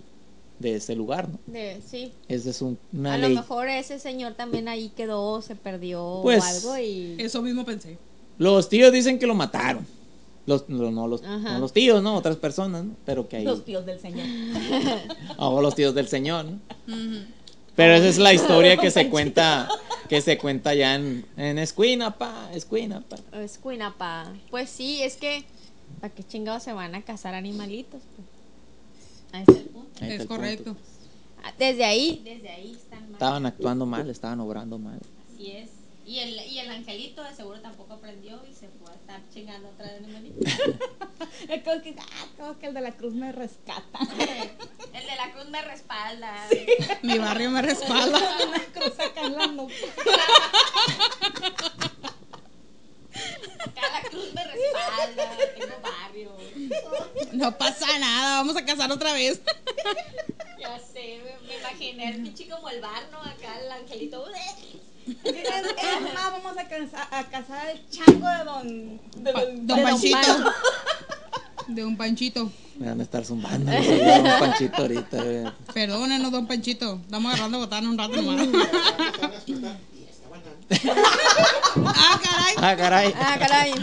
de 0.59 0.75
ese 0.75 0.95
lugar, 0.95 1.27
¿no? 1.29 1.39
De- 1.47 1.81
sí. 1.85 2.13
Esa 2.27 2.49
es 2.51 2.61
un- 2.61 2.77
una 2.93 3.15
A 3.15 3.17
lo 3.17 3.29
mejor 3.29 3.67
ese 3.67 3.99
señor 3.99 4.33
también 4.35 4.67
ahí 4.67 4.89
quedó, 4.95 5.41
se 5.41 5.55
perdió 5.55 6.19
Pues, 6.21 6.41
o 6.41 6.45
algo 6.45 6.77
y. 6.77 7.15
Eso 7.19 7.41
mismo 7.41 7.65
pensé. 7.65 7.97
Los 8.37 8.69
tíos 8.69 8.91
dicen 8.91 9.19
que 9.19 9.27
lo 9.27 9.35
mataron. 9.35 9.85
Los, 10.47 10.67
no, 10.69 10.89
no 10.91 11.07
los, 11.07 11.21
no 11.21 11.59
los 11.59 11.71
tíos, 11.71 12.01
¿no? 12.01 12.15
Otras 12.15 12.35
personas, 12.37 12.83
¿no? 12.83 12.95
Pero 13.05 13.29
que 13.29 13.37
ahí... 13.37 13.43
Los 13.45 13.63
tíos 13.63 13.85
del 13.85 13.99
Señor. 13.99 14.25
O 15.37 15.61
los 15.61 15.75
tíos 15.75 15.93
del 15.93 16.07
Señor, 16.07 16.45
¿no? 16.45 16.59
Pero 17.75 17.93
esa 17.93 18.07
es 18.07 18.17
la 18.17 18.33
historia 18.33 18.77
que 18.77 18.91
se 18.91 19.09
cuenta 19.09 19.69
que 20.09 20.19
se 20.19 20.37
cuenta 20.37 20.73
ya 20.73 20.95
en, 20.95 21.25
en 21.37 21.57
Escuinapa, 21.57 22.49
Escuinapa. 22.53 23.17
Es 23.33 23.57
cuinapa. 23.57 24.33
Pues 24.49 24.69
sí, 24.69 25.01
es 25.01 25.15
que. 25.15 25.45
¿Para 26.01 26.13
qué 26.13 26.23
chingados 26.23 26.63
se 26.63 26.73
van 26.73 26.95
a 26.95 27.01
cazar 27.03 27.35
animalitos? 27.35 28.01
Pues? 28.15 28.27
Ahí 29.33 29.41
está 29.47 29.61
el 29.61 29.69
punto. 29.69 30.03
Ahí 30.03 30.11
está 30.11 30.15
Es 30.15 30.21
el 30.21 30.27
punto. 30.27 30.35
correcto. 30.35 30.75
Ah, 31.43 31.53
Desde 31.57 31.83
ahí, 31.85 32.21
desde 32.23 32.49
ahí 32.49 32.71
están 32.73 33.01
mal. 33.03 33.13
Estaban 33.13 33.45
actuando 33.45 33.85
mal, 33.85 34.09
estaban 34.09 34.39
obrando 34.39 34.77
mal. 34.77 34.99
Así 35.33 35.51
es. 35.51 35.69
Y 36.05 36.19
el, 36.19 36.39
y 36.47 36.59
el 36.59 36.69
angelito 36.69 37.23
de 37.23 37.33
seguro 37.35 37.61
tampoco 37.61 37.93
aprendió 37.93 38.41
y 38.49 38.53
se 38.53 38.67
fue 38.69 38.91
a 38.91 38.95
estar 38.95 39.21
chingando 39.33 39.69
otra 39.69 39.87
de 39.87 39.97
animalitos. 39.97 40.39
Es 41.47 41.63
como 41.63 41.81
que, 41.81 41.95
ah, 41.97 42.27
como 42.37 42.59
que 42.59 42.67
el 42.67 42.73
de 42.73 42.81
la 42.81 42.91
cruz 42.91 43.13
me 43.13 43.31
rescata. 43.31 43.99
el 44.01 45.05
de 45.05 45.15
la 45.15 45.31
cruz 45.33 45.49
me 45.49 45.61
respalda. 45.61 46.33
Mi 47.03 47.17
barrio 47.19 47.51
me 47.51 47.61
respalda. 47.71 48.19
Una 48.47 48.59
cruz 48.73 48.99
acá 48.99 49.21
en 49.25 49.37
la 49.37 49.47
nuca. 49.47 49.73
La 53.13 54.09
cruz 54.09 54.33
me 54.33 54.43
respalda. 54.43 55.37
Tengo 55.57 55.75
barrio. 55.81 56.31
No 57.33 57.57
pasa 57.57 57.85
nada, 57.99 58.37
vamos 58.37 58.55
a 58.55 58.65
casar 58.65 58.91
otra 58.91 59.13
vez. 59.13 59.41
Ya 60.59 60.79
sé, 60.79 61.19
me, 61.23 61.47
me 61.47 61.57
imaginé 61.57 62.09
el 62.09 62.21
pinche 62.23 62.47
como 62.47 62.69
el 62.69 62.81
bar, 62.81 63.03
¿no? 63.11 63.19
Acá 63.19 63.59
el 63.59 63.71
angelito. 63.71 64.25
Es 65.23 66.01
más, 66.13 66.31
vamos 66.31 66.57
a, 66.57 66.67
cansa- 66.69 67.07
a 67.11 67.23
casar 67.29 67.69
al 67.69 67.89
chango 67.89 68.27
de 68.29 68.43
don. 68.43 69.01
De 69.23 69.31
don, 69.31 69.67
Don 69.67 69.77
de 69.77 69.83
Panchito. 69.83 70.53
De 71.67 71.85
un 71.85 71.97
Panchito. 71.97 72.51
Me 72.77 72.87
van 72.87 72.99
a 72.99 73.03
estar 73.03 73.23
zumbando. 73.25 73.71
no 73.71 73.83
sé, 73.83 74.21
un 74.21 74.39
panchito 74.39 74.75
ahorita. 74.81 75.23
güey. 75.23 75.43
Perdónenos, 75.73 76.31
don 76.31 76.47
Panchito. 76.47 76.99
Estamos 77.03 77.31
agarrando 77.33 77.59
botana 77.59 77.89
un 77.89 77.97
rato 77.97 78.15
nomás. 78.21 78.47
Ah, 81.85 82.19
caray. 82.23 82.55
Ah, 82.57 82.75
caray. 82.77 83.13
Ah, 83.17 83.37
caray. 83.39 83.73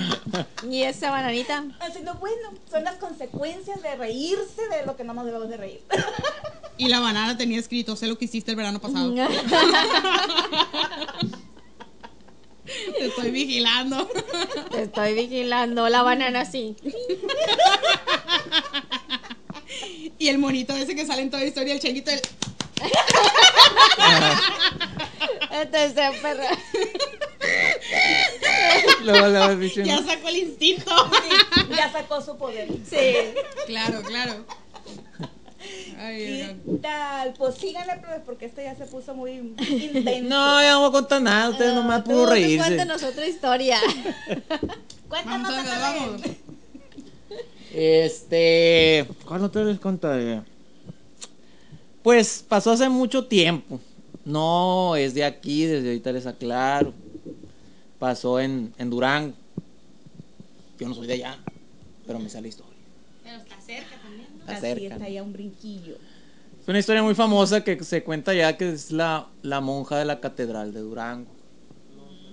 ¿Y 0.71 0.83
esa 0.83 1.11
bananita? 1.11 1.65
Haciendo, 1.81 2.15
bueno, 2.15 2.51
son 2.71 2.85
las 2.85 2.97
consecuencias 2.97 3.83
de 3.83 3.97
reírse 3.97 4.69
de 4.69 4.87
lo 4.87 4.97
que 4.97 5.05
no 5.05 5.15
nos 5.15 5.25
debemos 5.25 5.49
de 5.49 5.57
reír. 5.57 5.83
Y 6.77 6.89
la 6.89 7.01
banana 7.01 7.37
tenía 7.37 7.59
escrito, 7.59 7.97
sé 7.97 8.07
lo 8.07 8.17
que 8.17 8.27
hiciste 8.27 8.53
el 8.53 8.57
verano 8.57 8.81
pasado. 8.81 9.13
Te 12.99 13.07
estoy 13.07 13.31
vigilando. 13.31 14.09
Te 14.71 14.83
estoy 14.83 15.15
vigilando 15.15 15.89
la 15.89 16.03
banana 16.03 16.43
así. 16.43 16.77
Y 20.19 20.29
el 20.29 20.39
monito 20.39 20.75
ese 20.75 20.95
que 20.95 21.07
sale 21.07 21.23
en 21.23 21.31
toda 21.31 21.43
la 21.43 21.49
historia, 21.49 21.73
el 21.75 21.81
changuito 21.81 22.11
del... 22.11 22.21
Entonces, 25.51 25.95
perra. 26.23 26.49
Luego, 29.05 29.27
luego, 29.29 29.47
el 29.47 29.57
bicho, 29.59 29.83
Ya 29.83 29.99
sacó 30.03 30.29
el 30.29 30.37
instinto. 30.37 30.91
ya 31.77 31.91
sacó 31.93 32.21
su 32.21 32.37
poder. 32.37 32.69
Sí. 32.89 33.15
Claro, 33.67 34.03
claro. 34.03 34.45
Ay, 35.99 36.17
¿Qué 36.19 36.57
no. 36.65 36.79
tal? 36.79 37.35
Pues 37.37 37.57
síganle, 37.57 37.97
plebes, 37.97 38.21
porque 38.25 38.47
este 38.47 38.63
ya 38.65 38.77
se 38.77 38.85
puso 38.87 39.15
muy 39.15 39.33
intenso. 39.33 40.29
No, 40.29 40.63
ya 40.63 40.73
no 40.73 40.81
voy 40.81 40.89
a 40.89 40.93
contar 40.93 41.21
nada. 41.23 41.51
Ustedes 41.51 41.75
nomás 41.75 42.03
puro 42.03 42.25
Tú, 42.25 42.27
reírse. 42.27 42.65
Cuéntanos 42.67 43.03
otra 43.03 43.27
historia. 43.27 43.81
Cuéntanos 45.09 45.49
Vamos 45.49 45.65
otra 45.65 45.79
vamos. 45.81 46.21
Este. 47.75 49.07
¿Cuál 49.27 49.45
otro 49.45 49.65
les 49.65 49.79
contaré? 49.81 50.43
Pues 52.09 52.43
pasó 52.49 52.71
hace 52.71 52.89
mucho 52.89 53.27
tiempo. 53.27 53.79
No 54.25 54.97
es 54.97 55.13
de 55.13 55.25
aquí, 55.25 55.67
desde 55.67 55.89
ahorita 55.89 56.11
les 56.13 56.27
aclaro. 56.27 56.95
Pasó 57.99 58.41
en, 58.41 58.73
en 58.79 58.89
Durango. 58.89 59.35
Yo 60.81 60.89
no 60.89 60.95
soy 60.95 61.07
de 61.07 61.13
allá, 61.13 61.39
pero 62.07 62.19
me 62.19 62.31
sale 62.31 62.49
historia. 62.49 62.73
Pero 63.23 63.37
está 63.37 63.61
cerca 63.61 64.01
también, 64.03 64.27
¿no? 64.33 64.41
Está 64.41 64.53
Así 64.53 64.61
cerca. 64.63 64.95
está 64.95 65.07
ya 65.11 65.23
un 65.23 65.35
brinquillo. 65.35 65.97
Es 66.63 66.67
una 66.67 66.79
historia 66.79 67.03
muy 67.03 67.15
famosa 67.15 67.63
que 67.63 67.85
se 67.85 68.03
cuenta 68.03 68.33
ya 68.33 68.57
que 68.57 68.73
es 68.73 68.91
la, 68.91 69.29
la 69.43 69.61
monja 69.61 69.99
de 69.99 70.07
la 70.07 70.19
catedral 70.19 70.73
de 70.73 70.81
Durango. 70.81 71.31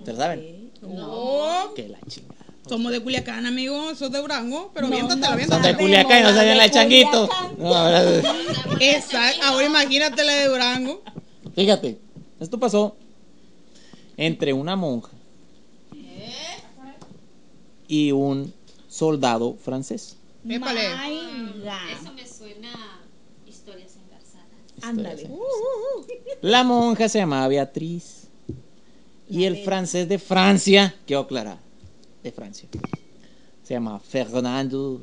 ¿Se 0.05 0.13
la 0.13 0.17
saben? 0.17 0.71
No. 0.83 1.73
Que 1.75 1.89
la 1.89 1.99
chingada. 2.07 2.34
Somos 2.67 2.91
de 2.91 2.99
Culiacán, 3.01 3.45
amigo. 3.45 3.93
Sos 3.95 4.11
de 4.11 4.19
Durango. 4.19 4.71
Pero 4.73 4.87
No, 4.87 4.93
viéntatela, 4.95 5.29
no, 5.29 5.35
viéntatela. 5.37 5.67
Son 5.69 5.77
de 5.77 5.83
Culiacán 5.83 6.19
y 6.19 6.23
no 6.23 6.33
de 6.33 6.55
la 6.55 6.63
de 6.63 6.71
changuito. 6.71 7.29
No, 7.57 7.75
ahora- 7.75 8.03
Exacto. 8.79 9.43
Ahora 9.43 9.65
imagínate 9.65 10.23
la 10.23 10.33
de 10.33 10.47
Durango. 10.47 11.03
Fíjate, 11.55 11.97
esto 12.39 12.59
pasó 12.59 12.95
entre 14.17 14.51
una 14.53 14.75
monja 14.75 15.11
y 17.87 18.11
un 18.11 18.51
soldado 18.89 19.55
francés. 19.63 20.17
Épale. 20.47 20.87
Eso 20.87 22.13
me 22.13 22.27
suena 22.27 22.71
a 22.73 23.49
historias 23.49 23.91
engarzadas. 23.95 24.47
Ándale. 24.81 25.29
La 26.41 26.63
monja 26.63 27.07
se 27.09 27.19
llamaba 27.19 27.47
Beatriz 27.47 28.23
y 29.29 29.43
el 29.45 29.63
francés 29.63 30.07
de 30.09 30.17
Francia, 30.19 30.95
quiero 31.05 31.21
aclarar, 31.21 31.57
de 32.25 32.31
Francia, 32.31 32.67
se 33.63 33.73
llama 33.73 33.99
Fernando. 33.99 35.01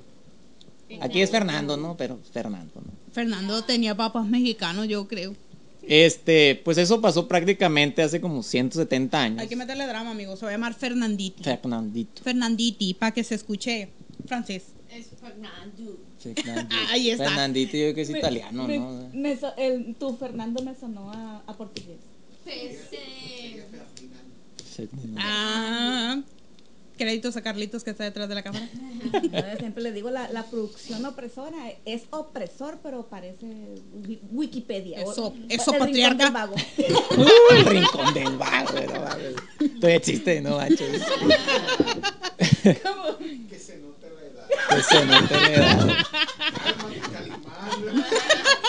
Aquí 1.00 1.22
es 1.22 1.30
Fernando, 1.30 1.76
¿no? 1.76 1.96
Pero 1.96 2.18
Fernando, 2.32 2.80
¿no? 2.84 2.92
Fernando 3.12 3.62
tenía 3.64 3.94
papás 3.96 4.26
mexicanos, 4.26 4.88
yo 4.88 5.06
creo. 5.08 5.34
Este, 5.82 6.60
pues 6.64 6.78
eso 6.78 7.00
pasó 7.00 7.26
prácticamente 7.26 8.02
hace 8.02 8.20
como 8.20 8.42
170 8.42 9.20
años. 9.20 9.38
Hay 9.40 9.48
que 9.48 9.56
meterle 9.56 9.86
drama, 9.86 10.10
amigo. 10.10 10.36
Se 10.36 10.44
va 10.44 10.50
a 10.50 10.54
llamar 10.54 10.74
Fernanditi. 10.74 11.42
Fernandito. 11.42 12.22
Fernanditi, 12.22 12.94
para 12.94 13.12
que 13.12 13.24
se 13.24 13.34
escuche 13.36 13.88
francés. 14.26 14.64
Es 14.90 15.06
Fernando. 15.20 15.96
Fernandito. 16.20 16.76
Ahí 16.90 17.10
está. 17.10 17.24
Fernandito, 17.24 17.72
yo 17.76 17.82
creo 17.84 17.94
que 17.94 18.02
es 18.02 18.10
italiano, 18.10 18.66
Me- 18.66 18.78
¿no? 18.78 19.08
me 19.12 19.36
so- 19.36 19.54
el- 19.56 19.94
tu 19.96 20.16
Fernando 20.16 20.62
me 20.62 20.74
sonó 20.74 21.10
a, 21.12 21.42
a 21.46 21.56
portugués. 21.56 21.98
Pues, 22.44 22.76
eh, 22.92 23.64
Ah. 25.18 26.20
Créditos 27.02 27.36
a 27.36 27.42
Carlitos 27.42 27.82
que 27.84 27.90
está 27.90 28.04
detrás 28.04 28.28
de 28.28 28.34
la 28.34 28.42
cámara. 28.42 28.68
Yo 29.22 29.56
siempre 29.58 29.82
le 29.82 29.92
digo, 29.92 30.10
la, 30.10 30.28
la 30.30 30.44
producción 30.44 31.04
opresora 31.04 31.56
es 31.84 32.02
opresor, 32.10 32.78
pero 32.82 33.06
parece 33.08 33.46
wi- 34.06 34.20
Wikipedia. 34.30 35.00
Eso- 35.02 35.34
eso, 35.48 35.72
el 35.74 35.78
rincón 35.78 35.78
patriarca. 35.78 36.24
del 36.24 36.32
vago. 36.32 36.54
Uh, 37.16 37.54
el 37.54 37.64
rincón 37.66 38.14
del 38.14 38.36
vago, 38.36 38.72
no. 38.80 39.68
Todavía 39.80 39.96
existe, 39.96 40.40
no 40.40 40.56
manches. 40.56 41.02
Que 42.62 43.58
se 43.58 43.76
note 43.78 44.08
la 44.10 44.22
edad. 44.22 44.46
Que 44.68 44.82
se 44.82 45.04
note 45.06 45.34
la 45.34 45.48
edad. 45.52 45.88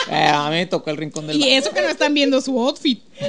Eh, 0.10 0.28
a 0.28 0.50
mí 0.50 0.56
me 0.58 0.65
tocó 0.65 0.89
el 0.89 0.98
rincón 0.98 1.26
del 1.28 1.38
Y 1.38 1.39
vago. 1.41 1.52
eso 1.54 1.72
que 1.72 1.82
no 1.82 1.88
están 1.89 2.13
viendo 2.13 2.39
su 2.41 2.60
outfit. 2.60 3.02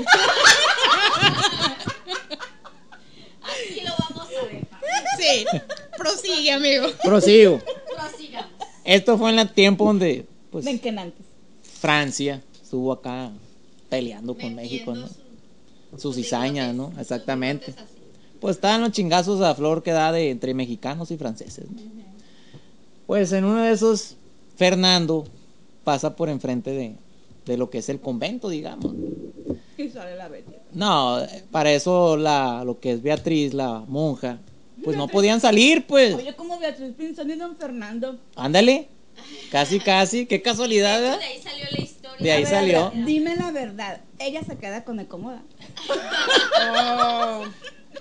aquí 3.43 3.81
lo 3.85 3.93
vamos 3.99 4.29
a 4.29 4.47
dejar. 4.47 4.81
Sí. 5.25 5.45
Prosigue, 5.97 6.53
amigo. 6.53 6.87
Prosigo. 7.03 7.59
Prosigamos. 7.97 8.51
Esto 8.85 9.17
fue 9.19 9.31
en 9.31 9.39
el 9.39 9.49
tiempo 9.53 9.87
donde, 9.87 10.27
pues, 10.51 10.67
antes. 10.67 11.13
Francia 11.81 12.43
estuvo 12.63 12.93
acá 12.93 13.31
peleando 13.89 14.35
con 14.37 14.55
México, 14.55 14.95
¿no? 14.95 15.07
su- 15.09 15.15
Sus 15.93 16.03
sus 16.03 16.17
cizañas, 16.17 16.73
bigotes, 16.73 16.95
¿no? 16.97 17.01
Exactamente. 17.01 17.75
Pues 18.41 18.57
estaban 18.57 18.81
los 18.83 18.93
chingazos 18.93 19.41
a 19.41 19.55
flor 19.55 19.83
que 19.83 19.93
da 19.93 20.13
de 20.13 20.31
entre 20.31 20.53
mexicanos 20.55 21.11
y 21.11 21.17
franceses. 21.17 21.65
¿no? 21.71 21.81
Pues 23.07 23.33
en 23.33 23.45
uno 23.45 23.63
de 23.63 23.73
esos, 23.73 24.17
Fernando 24.57 25.25
pasa 25.85 26.17
por 26.17 26.29
enfrente 26.29 26.71
de, 26.73 26.95
de 27.47 27.57
lo 27.57 27.71
que 27.71 27.79
es 27.79 27.89
el 27.89 28.01
convento, 28.01 28.49
digamos. 28.49 28.93
Y 29.79 29.89
sale 29.89 30.17
la. 30.17 30.31
No, 30.73 31.19
para 31.51 31.73
eso 31.73 32.17
la, 32.17 32.65
lo 32.65 32.81
que 32.81 32.93
es 32.93 33.03
Beatriz, 33.03 33.55
la 33.55 33.85
monja, 33.87 34.39
pues 34.85 34.97
no 34.97 35.09
podían 35.09 35.41
salir, 35.41 35.87
pues. 35.87 36.15
Oye, 36.15 36.35
como 36.37 36.59
Beatriz 36.59 36.93
Pinzón 36.97 37.31
y 37.31 37.35
Don 37.35 37.57
Fernando. 37.57 38.19
Ándale. 38.37 38.89
Casi, 39.51 39.81
casi. 39.81 40.27
Qué 40.27 40.43
casualidad, 40.43 41.01
De 41.19 41.25
ahí 41.25 41.41
salió 41.43 41.65
la 41.71 41.81
historia. 41.81 42.17
De 42.19 42.33
ahí 42.33 42.43
ver, 42.45 42.51
salió. 42.53 42.93
Dime 43.07 43.37
la 43.37 43.51
verdad. 43.53 44.01
Ella 44.19 44.43
se 44.45 44.57
queda 44.57 44.85
con 44.85 45.01
el 45.01 45.07
cómoda. 45.09 45.43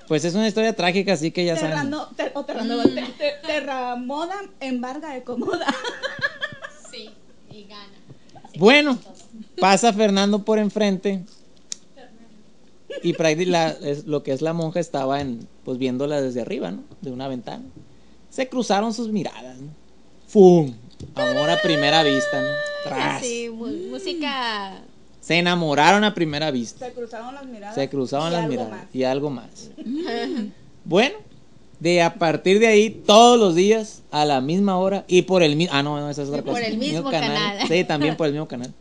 Pues 0.08 0.26
es 0.26 0.34
una 0.36 0.48
historia 0.48 0.76
trágica, 0.76 1.14
así 1.14 1.32
que 1.32 1.46
ya 1.46 1.56
saben. 1.56 1.70
Terrano, 1.72 2.08
ter- 2.18 2.32
o 2.34 2.44
terrano, 2.44 2.78
Mm. 2.78 2.96
te- 2.96 3.02
te- 3.18 3.34
terramoda 3.48 4.36
embarga 4.60 5.14
de 5.14 5.24
cómoda. 5.24 5.66
Sí, 6.92 7.10
y 7.52 7.64
gana. 7.64 7.90
Así 8.44 8.60
Bueno, 8.60 9.00
pasa 9.60 9.94
Fernando 9.94 10.44
por 10.44 10.60
enfrente 10.60 11.24
y 13.02 13.14
prácti- 13.14 13.46
la- 13.48 13.70
es- 13.70 14.06
lo 14.06 14.22
que 14.24 14.32
es 14.34 14.42
la 14.42 14.54
monja 14.54 14.80
estaba 14.80 15.22
en, 15.22 15.48
pues 15.64 15.78
viéndola 15.78 16.22
desde 16.22 16.42
arriba, 16.42 16.72
¿no? 16.72 16.84
De 17.02 17.12
una 17.12 17.28
ventana. 17.28 17.64
Se 18.30 18.50
cruzaron 18.50 18.94
sus 18.94 19.10
miradas, 19.10 19.58
¿no? 19.60 19.70
¡Fum! 20.28 20.74
Amor 21.16 21.50
a 21.50 21.62
primera 21.62 22.04
vista, 22.04 22.42
¿no? 22.42 22.48
Tras. 22.84 23.22
Sí, 23.22 23.50
música. 23.50 24.82
Se 25.22 25.38
enamoraron 25.38 26.04
a 26.04 26.14
primera 26.14 26.52
vista. 26.52 26.88
Se 26.88 26.94
cruzaron 26.94 27.34
las 27.36 27.46
miradas. 27.46 27.76
Se 27.76 27.90
cruzaban 27.90 28.30
y 28.30 28.36
las 28.36 28.42
algo 28.44 28.52
miradas 28.52 28.72
más. 28.72 28.96
y 28.96 29.04
algo 29.04 29.30
más. 29.30 29.70
bueno, 30.86 31.16
de 31.80 32.02
a 32.02 32.16
partir 32.16 32.60
de 32.60 32.68
ahí, 32.68 32.90
todos 32.90 33.40
los 33.40 33.56
días, 33.56 34.04
a 34.12 34.26
la 34.26 34.42
misma 34.42 34.78
hora 34.78 35.06
y 35.08 35.24
por 35.24 35.44
el 35.44 35.56
mismo. 35.56 35.76
Ah, 35.76 35.84
no, 35.84 36.00
no, 36.00 36.10
esa 36.10 36.24
es 36.24 36.30
otra 36.30 36.42
Por 36.42 36.54
cosa. 36.56 36.66
el 36.66 36.78
mismo 36.78 37.10
canal. 37.10 37.68
Sí, 37.68 37.84
también 37.84 38.18
por 38.18 38.28
el 38.28 38.34
mismo 38.34 38.48
canal. 38.48 38.74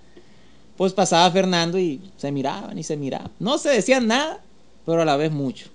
Pues 0.76 0.92
pasaba 0.92 1.30
Fernando 1.30 1.78
y 1.78 2.00
se 2.16 2.32
miraban 2.32 2.78
y 2.78 2.82
se 2.82 2.96
miraban. 2.96 3.30
No 3.38 3.58
se 3.58 3.68
decían 3.70 4.06
nada, 4.06 4.40
pero 4.84 5.02
a 5.02 5.04
la 5.04 5.16
vez 5.16 5.30
mucho. 5.32 5.68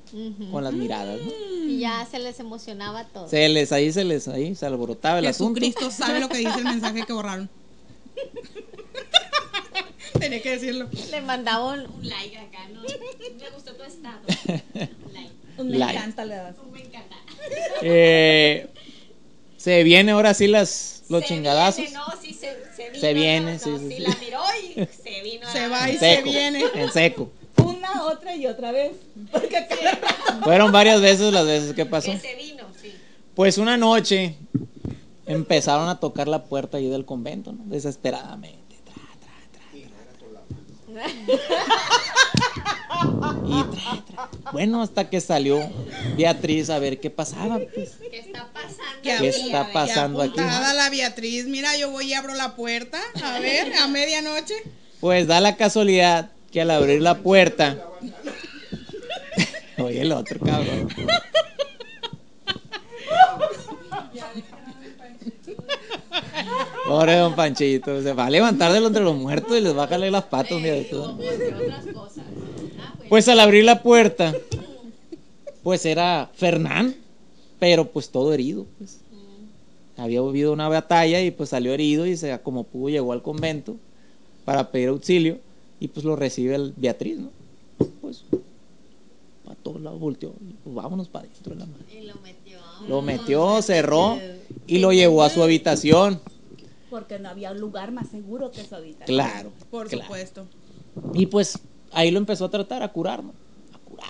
Con 0.52 0.64
las 0.64 0.74
miradas, 0.74 1.20
¿no? 1.22 1.32
Y 1.68 1.80
ya 1.80 2.06
se 2.10 2.20
les 2.20 2.40
emocionaba 2.40 3.04
todo. 3.06 3.28
Se 3.28 3.48
les, 3.50 3.72
ahí 3.72 3.92
se 3.92 4.04
les, 4.04 4.28
ahí 4.28 4.56
se 4.56 4.66
alborotaba 4.66 5.20
el 5.20 5.28
asunto. 5.28 5.60
Jesucristo 5.60 5.92
sabe 5.92 6.20
lo 6.20 6.30
que 6.30 6.38
dice 6.38 6.58
el 6.58 6.64
mensaje 6.64 7.04
que 7.06 7.14
borraron. 7.14 7.50
Tenía 10.20 10.42
que 10.42 10.52
decirlo. 10.52 10.88
Le 11.12 11.22
mandaba 11.22 11.74
un. 11.74 11.80
Un 11.82 12.10
like 12.10 12.38
acá, 12.38 12.68
¿no? 12.74 12.82
Me 12.82 13.50
gustó 13.54 13.74
tu 13.76 13.84
estado. 13.84 14.20
Un 15.08 15.14
like. 15.14 15.32
Un 15.58 15.70
me 15.70 15.78
Like. 15.78 15.98
encanta 15.98 16.26
le 16.26 16.36
das. 16.36 16.56
Un 16.64 16.72
me 16.72 16.80
encanta. 16.82 17.16
Eh, 17.82 18.68
se 19.58 19.84
viene 19.84 20.12
ahora 20.12 20.34
sí 20.34 20.48
las, 20.48 21.04
los 21.10 21.22
Se 21.22 21.28
chingadazos. 21.28 21.82
Viene, 21.82 21.94
no, 21.98 22.06
sí, 22.22 22.34
se, 22.34 22.56
se 22.76 22.90
vino. 22.90 23.02
Se 23.02 23.14
viene, 23.14 23.54
no, 23.54 23.60
sí, 23.60 23.70
no, 23.70 23.80
sí, 23.80 23.90
sí. 23.90 24.00
la 24.00 24.16
miró 24.20 24.42
y 24.64 24.88
se 25.04 25.22
vino. 25.22 25.52
Se 25.52 25.68
va 25.68 25.90
y 25.90 25.98
se 25.98 26.22
viene. 26.22 26.64
En 26.76 26.92
seco. 26.92 27.32
Una, 27.92 28.06
otra 28.06 28.36
y 28.36 28.46
otra 28.48 28.72
vez. 28.72 28.94
Porque 29.32 29.68
Fueron 30.44 30.72
varias 30.72 31.02
veces 31.02 31.34
las 31.34 31.46
veces 31.46 31.74
que 31.74 31.86
pasó. 31.86 32.12
Que 32.12 32.20
se 32.20 32.36
vino, 32.36 32.64
sí. 32.82 32.94
Pues 33.36 33.58
una 33.58 33.78
noche 33.78 34.36
empezaron 35.26 35.90
a 35.90 36.00
tocar 36.00 36.28
la 36.28 36.46
puerta 36.46 36.78
ahí 36.78 36.88
del 36.90 37.06
convento, 37.06 37.52
¿no? 37.52 37.64
Desesperadamente. 37.66 38.78
Tra, 38.86 38.96
tra, 39.20 39.32
tra, 39.52 39.66
tra. 39.72 41.38
Y 43.46 43.64
tra, 43.64 44.06
tra. 44.06 44.52
Bueno, 44.52 44.82
hasta 44.82 45.10
que 45.10 45.22
salió 45.22 45.60
Beatriz 46.18 46.70
a 46.70 46.80
ver 46.80 47.00
qué 47.00 47.10
pasaba. 47.10 47.60
pues. 47.74 47.98
¿Qué 48.10 48.20
está 48.20 48.48
pasando? 48.52 48.84
¿Qué 49.04 49.10
¿Qué 49.10 49.14
aquí? 49.14 49.28
está 49.28 49.72
pasando 49.72 50.26
la 50.26 50.90
Beatriz. 50.90 51.46
Mira, 51.46 51.78
yo 51.78 51.92
voy 51.92 52.08
y 52.10 52.14
abro 52.14 52.34
la 52.34 52.56
puerta. 52.56 53.00
A 53.24 53.40
ver, 53.40 53.74
a 53.76 53.88
medianoche. 53.88 54.56
Pues 55.00 55.28
da 55.28 55.40
la 55.42 55.56
casualidad 55.58 56.32
que 56.52 56.62
al 56.62 56.72
abrir 56.72 57.02
la 57.02 57.18
puerta. 57.18 57.78
Oye, 59.80 60.02
el 60.02 60.12
otro 60.12 60.40
cabrón. 60.40 60.88
Pobre 66.88 67.18
don 67.18 67.36
Panchito, 67.36 68.02
se 68.02 68.14
va 68.14 68.28
a 68.28 68.30
levantar 68.30 68.72
de 68.72 68.78
entre 68.80 69.04
los 69.04 69.16
muertos 69.16 69.58
y 69.58 69.62
les 69.62 69.76
va 69.76 69.84
a 69.84 69.88
jalar 69.88 70.12
las 70.12 70.24
patas. 70.26 70.60
mira, 70.62 70.76
tú. 70.90 71.02
o- 71.02 71.22
entre 71.22 71.54
otras 71.54 71.86
cosas. 71.88 72.24
Ah, 72.80 72.94
bueno. 72.96 73.10
Pues 73.10 73.28
al 73.28 73.40
abrir 73.40 73.66
la 73.66 73.84
puerta, 73.84 74.34
pues 75.64 75.86
era 75.86 76.30
Fernán, 76.34 76.96
pero 77.60 77.86
pues 77.90 78.10
todo 78.10 78.34
herido. 78.34 78.66
Pues. 78.78 79.00
Había 79.98 80.20
habido 80.20 80.54
una 80.54 80.70
batalla 80.70 81.22
y 81.22 81.32
pues 81.32 81.50
salió 81.50 81.74
herido 81.74 82.06
y 82.06 82.16
se, 82.16 82.40
como 82.42 82.64
pudo 82.64 82.90
llegó 82.90 83.12
al 83.14 83.22
convento 83.24 83.76
para 84.46 84.70
pedir 84.72 84.90
auxilio 84.90 85.40
y 85.80 85.88
pues 85.90 86.06
lo 86.06 86.16
recibe 86.16 86.56
el 86.56 86.74
Beatriz, 86.76 87.20
¿no? 87.20 87.30
Pues 88.02 88.24
a 89.50 89.56
todos 89.56 89.82
lados, 89.82 90.00
volteó. 90.00 90.34
Pues 90.64 90.76
vámonos 90.76 91.08
para 91.08 91.26
adentro 91.26 91.54
de 91.54 91.60
la 91.60 91.66
madre. 91.66 92.00
Y 92.00 92.06
lo 92.06 92.16
metió. 92.16 92.60
Lo 92.88 93.02
metió, 93.02 93.62
cerró 93.62 94.20
y 94.66 94.80
lo 94.80 94.92
llevó 94.92 95.24
a 95.24 95.30
su 95.30 95.42
habitación. 95.42 96.20
Porque 96.90 97.20
no 97.20 97.30
había 97.30 97.52
un 97.52 97.60
lugar 97.60 97.92
más 97.92 98.10
seguro 98.10 98.52
que 98.52 98.64
su 98.64 98.76
habitación. 98.76 99.06
Claro. 99.06 99.52
Por 99.70 99.88
claro. 99.88 100.04
supuesto. 100.04 100.48
Y 101.14 101.28
pues 101.28 101.60
ahí 101.92 102.12
lo 102.12 102.18
empezó 102.18 102.46
a 102.46 102.50
tratar, 102.50 102.82
a 102.82 102.92
curar, 102.92 103.24
¿no? 103.24 103.34
A 103.74 103.80
curar. 103.80 104.10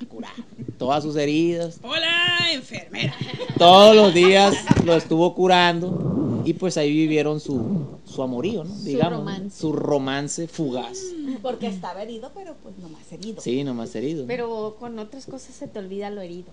A 0.00 0.04
curar. 0.06 0.32
Todas 0.78 1.02
sus 1.02 1.16
heridas. 1.16 1.80
Hola, 1.82 2.52
enfermera. 2.52 3.14
Todos 3.58 3.96
los 3.96 4.14
días 4.14 4.54
lo 4.84 4.94
estuvo 4.94 5.34
curando. 5.34 6.42
Y 6.44 6.54
pues 6.54 6.76
ahí 6.76 6.92
vivieron 6.92 7.40
su, 7.40 7.97
su 8.08 8.22
amorío, 8.22 8.64
¿no? 8.64 8.74
Digamos. 8.76 9.12
¿no? 9.12 9.18
romance. 9.18 9.60
Su 9.60 9.72
romance 9.72 10.48
fugaz. 10.48 10.98
Porque 11.42 11.66
estaba 11.68 12.02
herido, 12.02 12.30
pero 12.34 12.54
pues 12.62 12.76
no 12.78 12.88
más 12.88 13.10
herido. 13.12 13.40
Sí, 13.40 13.62
nomás 13.64 13.94
herido. 13.94 14.24
Pero 14.26 14.76
con 14.80 14.98
otras 14.98 15.26
cosas 15.26 15.54
se 15.54 15.68
te 15.68 15.78
olvida 15.78 16.10
lo 16.10 16.20
herido. 16.22 16.48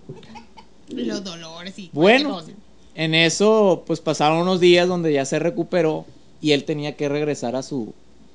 Los 0.88 1.24
dolores 1.24 1.78
y 1.78 1.90
Bueno, 1.92 2.40
en 2.94 3.14
eso 3.14 3.82
pues 3.86 4.00
pasaron 4.00 4.38
unos 4.38 4.60
días 4.60 4.86
donde 4.88 5.12
ya 5.12 5.24
se 5.24 5.38
recuperó 5.38 6.04
y 6.40 6.52
él 6.52 6.64
tenía 6.64 6.94
que 6.96 7.08
regresar 7.08 7.56
a 7.56 7.62
su 7.62 7.92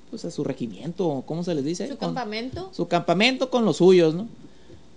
pues 0.09 0.25
a 0.25 0.31
su 0.31 0.43
regimiento, 0.43 1.23
¿cómo 1.25 1.41
se 1.45 1.55
les 1.55 1.63
dice? 1.63 1.87
Su 1.87 1.95
Con- 1.95 2.09
campamento. 2.09 2.69
su 2.73 2.87
campamento 2.89 3.49
con 3.49 3.63
los 3.63 3.77
suyos, 3.77 4.13
¿no? 4.13 4.27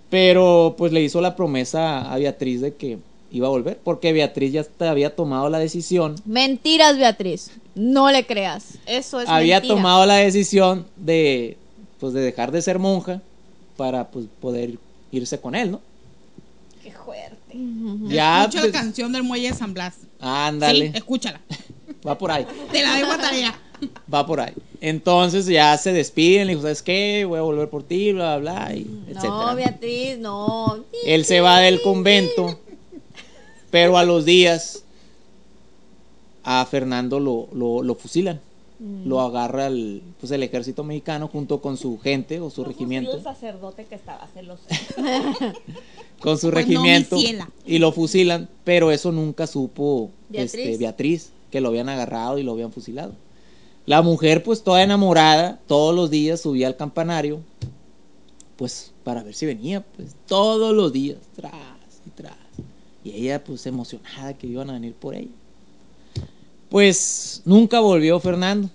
Pero 0.09 0.75
pues 0.77 0.91
le 0.91 1.01
hizo 1.01 1.21
la 1.21 1.35
promesa 1.37 2.11
a 2.11 2.17
Beatriz 2.17 2.59
de 2.61 2.75
que 2.75 2.97
iba 3.31 3.47
a 3.47 3.49
volver, 3.49 3.79
porque 3.83 4.11
Beatriz 4.13 4.51
ya 4.51 4.65
había 4.89 5.15
tomado 5.15 5.49
la 5.49 5.59
decisión, 5.59 6.15
Mentiras, 6.25 6.97
Beatriz. 6.97 7.51
No 7.75 8.09
le 8.11 8.25
creas. 8.25 8.77
Eso 8.85 9.19
es 9.19 9.27
había 9.29 9.57
mentira. 9.59 9.75
tomado 9.75 10.05
la 10.05 10.15
decisión 10.15 10.85
de 10.95 11.57
pues 11.99 12.13
de 12.13 12.21
dejar 12.21 12.51
de 12.51 12.61
ser 12.61 12.79
monja 12.79 13.21
para 13.77 14.07
pues 14.07 14.25
poder 14.41 14.75
irse 15.11 15.39
con 15.39 15.55
él, 15.55 15.71
¿no? 15.71 15.81
Qué 16.83 16.91
fuerte. 16.91 17.37
Ya 18.07 18.41
Escucha 18.43 18.61
pues, 18.61 18.73
la 18.73 18.79
canción 18.79 19.11
del 19.11 19.23
muelle 19.23 19.49
de 19.49 19.55
San 19.57 19.73
Blas. 19.73 19.95
ándale, 20.19 20.91
Sí, 20.91 20.97
escúchala. 20.97 21.39
va 22.07 22.17
por 22.17 22.31
ahí. 22.31 22.45
Te 22.71 22.81
la 22.81 22.95
dejo 22.95 23.11
a 23.11 23.17
tarea. 23.17 23.59
Va 24.13 24.25
por 24.25 24.39
ahí. 24.39 24.53
Entonces 24.79 25.45
ya 25.47 25.77
se 25.77 25.91
despiden, 25.91 26.47
le 26.47 26.53
dijo, 26.53 26.61
¿sabes 26.61 26.81
qué? 26.81 27.25
Voy 27.27 27.37
a 27.39 27.41
volver 27.41 27.69
por 27.69 27.83
ti, 27.83 28.13
bla, 28.13 28.37
bla, 28.37 28.53
bla, 28.67 28.73
y 28.73 28.87
etcétera. 29.09 29.29
No, 29.33 29.55
Beatriz, 29.55 30.17
no. 30.17 30.77
Él 31.05 31.25
se 31.25 31.41
va 31.41 31.59
del 31.59 31.81
convento, 31.81 32.57
pero 33.71 33.97
a 33.97 34.05
los 34.05 34.23
días 34.23 34.84
a 36.45 36.65
Fernando 36.65 37.19
lo, 37.19 37.49
lo, 37.53 37.83
lo 37.83 37.95
fusilan. 37.95 38.39
Mm. 38.79 39.07
Lo 39.07 39.21
agarra 39.21 39.67
el, 39.67 40.03
pues 40.19 40.31
el 40.31 40.43
ejército 40.43 40.83
mexicano 40.83 41.27
junto 41.27 41.59
con 41.59 41.75
su 41.75 41.97
gente 41.99 42.39
o 42.39 42.49
su 42.49 42.61
No, 42.61 42.67
regimiento. 42.67 43.17
El 43.17 43.23
sacerdote 43.23 43.85
que 43.85 43.95
estaba 43.95 44.27
celoso. 44.33 44.63
Con 46.19 46.37
su 46.37 46.49
Pues 46.49 46.65
regimiento 46.65 47.17
y 47.65 47.77
lo 47.77 47.91
fusilan, 47.91 48.47
pero 48.63 48.89
eso 48.91 49.11
nunca 49.11 49.47
supo 49.47 50.09
Beatriz. 50.29 50.53
Este, 50.53 50.77
Beatriz, 50.77 51.29
que 51.51 51.61
lo 51.61 51.69
habían 51.69 51.89
agarrado 51.89 52.37
y 52.37 52.43
lo 52.43 52.53
habían 52.53 52.71
fusilado. 52.71 53.13
La 53.85 54.01
mujer, 54.01 54.41
pues 54.41 54.63
toda 54.63 54.81
enamorada, 54.81 55.59
todos 55.67 55.93
los 55.93 56.09
días 56.09 56.41
subía 56.41 56.67
al 56.67 56.77
campanario, 56.77 57.41
pues 58.55 58.93
para 59.03 59.23
ver 59.23 59.35
si 59.35 59.45
venía, 59.45 59.81
pues 59.95 60.15
todos 60.25 60.73
los 60.73 60.91
días, 60.93 61.17
tras 61.35 61.53
y 62.07 62.09
tras. 62.11 62.37
Y 63.03 63.11
ella, 63.11 63.43
pues 63.43 63.65
emocionada 63.67 64.33
que 64.33 64.47
iban 64.47 64.69
a 64.69 64.73
venir 64.73 64.93
por 64.93 65.15
ella. 65.15 65.29
Pues 66.69 67.41
nunca 67.45 67.79
volvió 67.79 68.19
Fernando, 68.19 68.69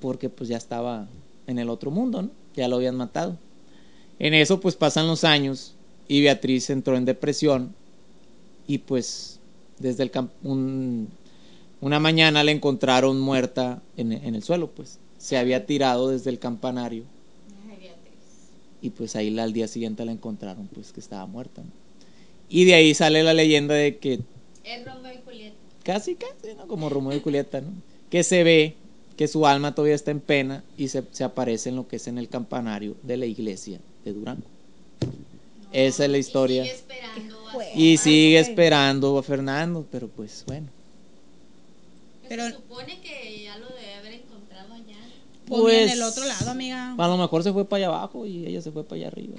porque 0.00 0.28
pues 0.28 0.48
ya 0.48 0.56
estaba 0.56 1.06
en 1.46 1.58
el 1.58 1.68
otro 1.70 1.90
mundo, 1.90 2.22
¿no? 2.22 2.30
Ya 2.54 2.68
lo 2.68 2.76
habían 2.76 2.96
matado. 2.96 3.36
En 4.18 4.34
eso, 4.34 4.60
pues 4.60 4.74
pasan 4.76 5.06
los 5.06 5.24
años 5.24 5.74
y 6.08 6.22
Beatriz 6.22 6.70
entró 6.70 6.96
en 6.96 7.04
depresión 7.04 7.74
y 8.66 8.78
pues 8.78 9.38
desde 9.78 10.02
el 10.04 10.10
un- 10.42 11.08
una 11.80 12.00
mañana 12.00 12.42
la 12.42 12.50
encontraron 12.50 13.20
muerta 13.20 13.82
en, 13.96 14.12
en 14.12 14.34
el 14.34 14.42
suelo, 14.42 14.68
pues 14.68 14.98
se 15.18 15.36
había 15.36 15.66
tirado 15.66 16.08
desde 16.08 16.30
el 16.30 16.38
campanario 16.38 17.04
y 18.82 18.90
pues 18.90 19.14
ahí 19.16 19.38
al 19.38 19.52
día 19.52 19.68
siguiente 19.68 20.04
la 20.04 20.12
encontraron 20.12 20.66
pues 20.68 20.92
que 20.92 21.00
estaba 21.00 21.26
muerta. 21.26 21.62
¿no? 21.62 21.68
Y 22.48 22.64
de 22.64 22.74
ahí 22.74 22.94
sale 22.94 23.22
la 23.22 23.34
leyenda 23.34 23.74
de 23.74 23.98
que. 23.98 24.20
Casi 25.86 26.16
casi, 26.16 26.54
¿no? 26.56 26.66
Como 26.66 26.88
Romeo 26.90 27.16
y 27.16 27.20
Julieta, 27.20 27.60
¿no? 27.60 27.68
Que 28.10 28.24
se 28.24 28.42
ve 28.42 28.74
que 29.16 29.28
su 29.28 29.46
alma 29.46 29.74
todavía 29.74 29.94
está 29.94 30.10
en 30.10 30.20
pena 30.20 30.62
y 30.76 30.88
se, 30.88 31.02
se 31.12 31.22
aparece 31.24 31.68
en 31.70 31.76
lo 31.76 31.86
que 31.88 31.96
es 31.96 32.06
en 32.08 32.18
el 32.18 32.28
campanario 32.28 32.96
de 33.02 33.16
la 33.16 33.26
iglesia 33.26 33.78
de 34.04 34.12
Durango. 34.12 34.42
Esa 35.72 36.04
es 36.04 36.10
la 36.10 36.18
historia. 36.18 36.64
Y 36.64 36.66
sigue 36.66 36.74
esperando 36.74 37.48
a. 37.48 37.64
Y 37.74 37.96
sigue 37.96 38.38
esperando 38.40 39.18
a 39.18 39.22
Fernando, 39.22 39.86
pero 39.90 40.08
pues 40.08 40.44
bueno. 40.46 40.66
Pero 42.28 42.42
Pero- 42.42 42.44
se 42.56 42.56
supone 42.62 43.00
que 43.00 43.44
ya 43.44 43.56
lo 43.58 43.68
debe 43.68 43.94
haber 43.94 44.12
encontrado 44.14 44.74
allá. 44.74 44.96
Pues, 45.46 45.60
Pues- 45.62 45.82
en 45.92 45.98
el 45.98 46.02
otro 46.02 46.24
lado, 46.24 46.50
amiga. 46.50 46.94
A 46.98 47.08
lo 47.08 47.16
mejor 47.16 47.42
se 47.44 47.52
fue 47.52 47.64
para 47.64 47.78
allá 47.86 47.86
abajo 47.96 48.26
y 48.26 48.46
ella 48.46 48.60
se 48.60 48.72
fue 48.72 48.82
para 48.84 48.96
allá 48.96 49.06
arriba. 49.08 49.36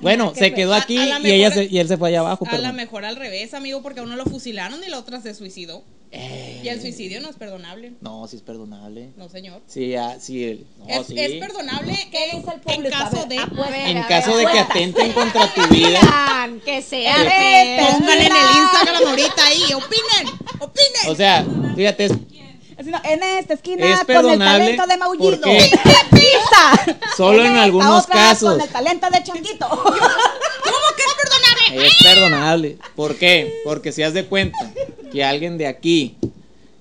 Bueno, 0.00 0.32
que 0.32 0.38
se 0.40 0.46
fue- 0.48 0.54
quedó 0.54 0.74
a- 0.74 0.78
aquí 0.78 0.98
a 0.98 1.18
y, 1.20 1.30
ella 1.30 1.50
se- 1.50 1.64
y 1.70 1.78
él 1.78 1.88
se 1.88 1.96
fue 1.96 2.08
allá 2.08 2.20
abajo. 2.20 2.46
A 2.50 2.58
lo 2.58 2.72
mejor 2.72 3.04
al 3.04 3.16
revés, 3.16 3.54
amigo, 3.54 3.82
porque 3.82 4.00
a 4.00 4.02
uno 4.02 4.16
lo 4.16 4.24
fusilaron 4.24 4.82
y 4.84 4.88
la 4.88 4.98
otra 4.98 5.20
se 5.20 5.34
suicidó. 5.34 5.82
Eh, 6.16 6.60
Y 6.62 6.68
el 6.68 6.80
suicidio 6.80 7.20
no 7.20 7.28
es 7.28 7.34
perdonable. 7.34 7.92
No, 8.00 8.28
sí 8.28 8.36
es 8.36 8.42
perdonable. 8.42 9.08
No, 9.16 9.28
señor. 9.28 9.60
Sí, 9.66 9.88
ya, 9.88 10.20
sí, 10.20 10.44
el- 10.44 10.66
no, 10.78 10.86
es, 10.86 11.08
sí. 11.08 11.14
es 11.18 11.32
perdonable 11.44 11.92
¿Qué 12.12 12.30
en, 12.30 12.36
dice 12.38 12.50
el 12.52 12.54
en 12.54 12.60
público? 12.60 12.94
A 12.96 12.98
caso 13.00 13.16
ver, 13.16 13.28
de... 13.28 13.38
apuesta. 13.40 13.88
En 13.90 14.02
caso 14.04 14.36
ver, 14.36 14.46
de 14.46 14.52
que 14.52 14.58
atenten 14.60 15.12
contra 15.12 15.52
tu 15.52 15.66
vida. 15.74 16.00
Que 16.64 16.82
sea 16.82 17.16
Pónganle 17.16 18.26
en 18.26 18.32
el 18.32 18.56
Instagram 18.62 19.08
ahorita 19.08 19.44
ahí. 19.46 19.62
Opinen. 19.74 20.34
Opinen. 20.60 21.08
O 21.08 21.14
sea, 21.16 21.44
fíjate, 21.74 22.04
es, 22.04 22.12
en 22.76 23.22
esta 23.22 23.54
esquina 23.54 23.84
Es 23.86 23.90
con 23.92 24.00
el 24.00 24.06
perdonable 24.06 24.64
talento 24.64 24.86
de 24.86 24.96
Maullido. 24.96 25.40
Solo 27.16 27.40
en 27.40 27.46
esta 27.46 27.62
algunos 27.62 28.04
otra 28.04 28.14
casos. 28.14 28.52
Con 28.52 28.60
el 28.60 28.68
talento 28.68 29.06
de 29.10 29.22
Changuito. 29.22 29.68
¿Cómo 29.68 29.86
que 30.96 31.02
es 31.02 31.14
perdonable? 31.22 31.86
es 31.86 31.94
perdonable. 32.02 32.78
¿Por 32.94 33.16
qué? 33.16 33.52
Porque 33.64 33.92
si 33.92 34.02
has 34.02 34.14
de 34.14 34.26
cuenta 34.26 34.58
que 35.12 35.24
alguien 35.24 35.58
de 35.58 35.66
aquí 35.66 36.16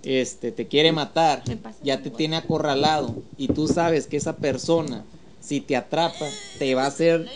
este, 0.04 0.52
te 0.52 0.68
quiere 0.68 0.92
matar, 0.92 1.44
ya 1.82 2.02
te 2.02 2.10
tiene 2.10 2.36
acorralado 2.36 3.16
y 3.38 3.48
tú 3.48 3.68
sabes 3.68 4.08
que 4.08 4.18
esa 4.18 4.36
persona, 4.36 5.04
si 5.40 5.62
te 5.62 5.76
atrapa, 5.76 6.26
te 6.60 6.76
va 6.76 6.84
a 6.84 6.88
hacer 6.88 7.28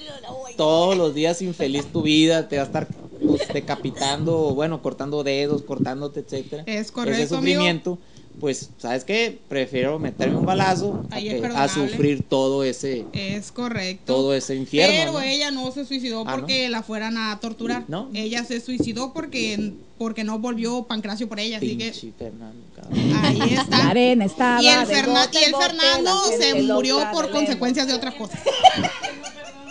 todos 0.55 0.97
los 0.97 1.13
días 1.13 1.41
infeliz 1.41 1.85
tu 1.85 2.01
vida, 2.01 2.47
te 2.47 2.57
va 2.57 2.63
a 2.63 2.65
estar 2.65 2.87
pues, 3.25 3.47
decapitando, 3.53 4.53
bueno, 4.53 4.81
cortando 4.81 5.23
dedos, 5.23 5.61
cortándote, 5.63 6.21
etcétera. 6.21 6.63
Es 6.65 6.91
correcto, 6.91 7.21
Ese 7.21 7.35
sufrimiento, 7.35 7.97
pues, 8.39 8.69
¿sabes 8.77 9.03
qué? 9.03 9.39
Prefiero 9.47 9.97
meterme 9.99 10.37
un 10.37 10.45
balazo 10.45 11.03
a, 11.11 11.17
que- 11.17 11.41
sufrir 11.73 12.23
todo 12.23 12.63
ese, 12.63 13.05
Es 13.13 13.51
correcto. 13.51 14.13
todo 14.13 14.33
ese 14.33 14.55
infierno. 14.55 14.95
Pero 14.95 15.11
¿no? 15.13 15.21
ella 15.21 15.51
no 15.51 15.71
se 15.71 15.85
suicidó 15.85 16.21
Ah, 16.27 16.31
¿no? 16.31 16.37
porque 16.39 16.69
la 16.69 16.83
fueran 16.83 17.17
a 17.17 17.39
torturar. 17.39 17.83
¿No? 17.87 18.09
Ella 18.13 18.43
se 18.43 18.59
suicidó 18.61 19.13
porque, 19.13 19.73
porque 19.97 20.23
no 20.23 20.39
volvió 20.39 20.83
Pancracio 20.83 21.27
por 21.27 21.39
ella. 21.39 21.57
Así 21.57 21.77
que 21.77 21.91
Pinche 21.91 22.13
Fernando, 22.17 22.63
cabrón. 22.75 22.99
ahí 23.25 23.37
La 23.55 23.61
está. 23.63 23.87
arena 23.89 24.25
estaba. 24.25 24.61
Y 24.61 24.67
el, 24.67 24.87
de 24.87 24.93
Ferna- 24.95 25.25
bote 25.25 25.39
y 25.39 25.43
el 25.43 25.45
en 25.45 25.51
bote, 25.51 25.65
Fernando 25.65 26.19
se 26.39 26.63
murió 26.63 26.99
por 27.11 27.31
consecuencias 27.31 27.87
de 27.87 27.93
otras 27.93 28.13
cosas. 28.15 28.39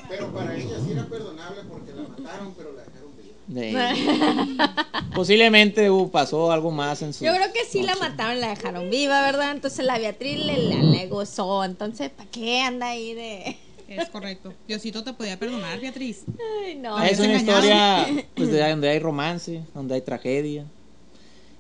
Pero 0.09 0.33
para 0.33 0.57
ella 0.57 0.77
sí 0.85 0.93
era 0.93 1.05
perdonable 1.07 1.63
porque 1.69 1.93
la 1.93 2.03
mataron, 2.03 2.55
pero 2.57 2.73
la 2.75 2.83
dejaron 2.85 3.11
viva. 3.17 3.35
De- 3.46 3.46
Posiblemente 5.15 5.91
uh, 5.91 6.11
pasó 6.11 6.51
algo 6.53 6.71
más 6.71 7.03
en 7.03 7.13
su. 7.13 7.25
Yo 7.25 7.35
creo 7.35 7.53
que 7.53 7.65
sí 7.65 7.83
la 7.83 7.97
mataron, 7.97 8.41
la 8.41 8.51
dejaron 8.51 8.91
viva, 8.91 9.23
¿verdad? 9.23 9.53
Entonces 9.53 9.85
la 9.85 9.99
Beatriz 9.99 10.39
le, 10.45 10.83
le 10.83 11.07
gozó. 11.07 11.65
Entonces, 11.65 12.11
¿para 12.11 12.31
qué 12.31 12.61
anda 12.61 12.89
ahí 12.89 13.15
de.? 13.15 13.57
Es 13.89 14.09
correcto. 14.09 14.53
Diosito 14.67 15.05
te 15.05 15.13
podía 15.13 15.39
perdonar, 15.39 15.81
Beatriz. 15.81 16.25
Ay, 16.65 16.75
no. 16.75 17.01
Es 17.03 17.21
una 17.21 17.35
historia 17.35 18.07
pues, 18.35 18.51
de 18.51 18.69
donde 18.71 18.89
hay 18.89 18.99
romance, 18.99 19.63
donde 19.75 19.95
hay 19.95 20.01
tragedia. 20.01 20.65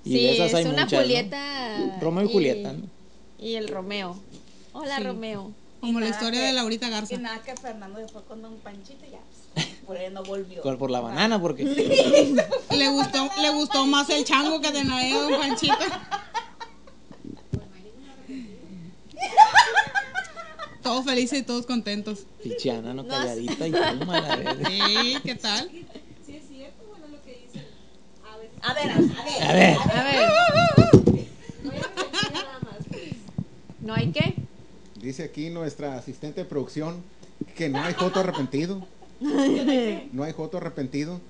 Y 0.05 0.11
sí, 0.11 0.15
de 0.15 0.33
esas 0.35 0.55
hay 0.55 0.65
es 0.65 0.71
una 0.71 0.83
muchas, 0.83 0.93
¿no? 0.93 1.07
Julieta. 1.07 1.99
Romeo 2.01 2.25
y 2.25 2.33
Julieta, 2.33 2.73
¿no? 2.73 2.83
Y 3.39 3.55
el 3.55 3.69
Romeo. 3.69 4.19
Hola, 4.73 4.97
Sí. 4.99 5.05
Romeo. 5.05 5.53
Como 5.81 6.01
la 6.01 6.07
nada 6.07 6.17
historia 6.19 6.41
que- 6.41 6.47
de 6.47 6.53
Laurita 6.53 6.87
Y 6.89 6.91
Garza. 6.91 7.17
nada 7.19 7.43
que 7.43 7.55
Fernando 7.57 7.99
se 8.01 8.09
fue 8.09 8.25
con 8.25 8.45
un 8.45 8.57
panchito 8.59 9.05
y 9.07 9.11
ya. 9.11 9.19
pues, 9.55 9.67
Por 9.87 9.97
ahí 9.97 10.11
no 10.11 10.23
volvió. 10.25 10.63
Por, 10.63 10.79
por 10.79 10.91
la 10.91 11.01
banana, 11.01 11.41
porque. 11.41 11.65
Le 12.71 12.89
gustó, 12.91 13.29
le 13.41 13.51
gustó 13.51 13.87
más 13.87 14.09
el 14.11 14.25
chango 14.25 14.61
que 14.61 14.71
de 14.73 14.85
nuevo, 14.85 15.23
don 15.23 15.41
Panchito. 15.41 15.75
Todos 20.83 21.05
felices 21.05 21.41
y 21.41 21.43
todos 21.43 21.67
contentos. 21.67 22.21
Pichiana, 22.43 22.95
no 22.95 23.07
calladita 23.07 23.67
y 23.67 23.73
toma 23.73 24.21
la 24.21 24.37
verga. 24.37 24.69
Sí, 24.69 25.17
¿qué 25.25 25.35
tal? 25.35 25.69
A 28.63 28.75
ver, 28.75 28.91
a 28.91 28.95
ver. 28.95 29.43
A 29.43 29.53
ver, 29.53 29.77
A 29.95 30.03
ver. 30.05 30.31
¿No 33.81 33.95
hay 33.95 34.11
qué? 34.13 34.35
Dice 35.07 35.23
aquí 35.23 35.51
nuestra 35.51 35.97
asistente 35.97 36.41
de 36.41 36.47
producción 36.47 37.01
que 37.57 37.69
no 37.69 37.81
hay 37.81 37.95
joto 37.95 38.19
arrepentido. 38.19 38.85
No 40.13 40.25
hay 40.25 40.33
joto 40.33 40.57
arrepentido. 40.57 41.21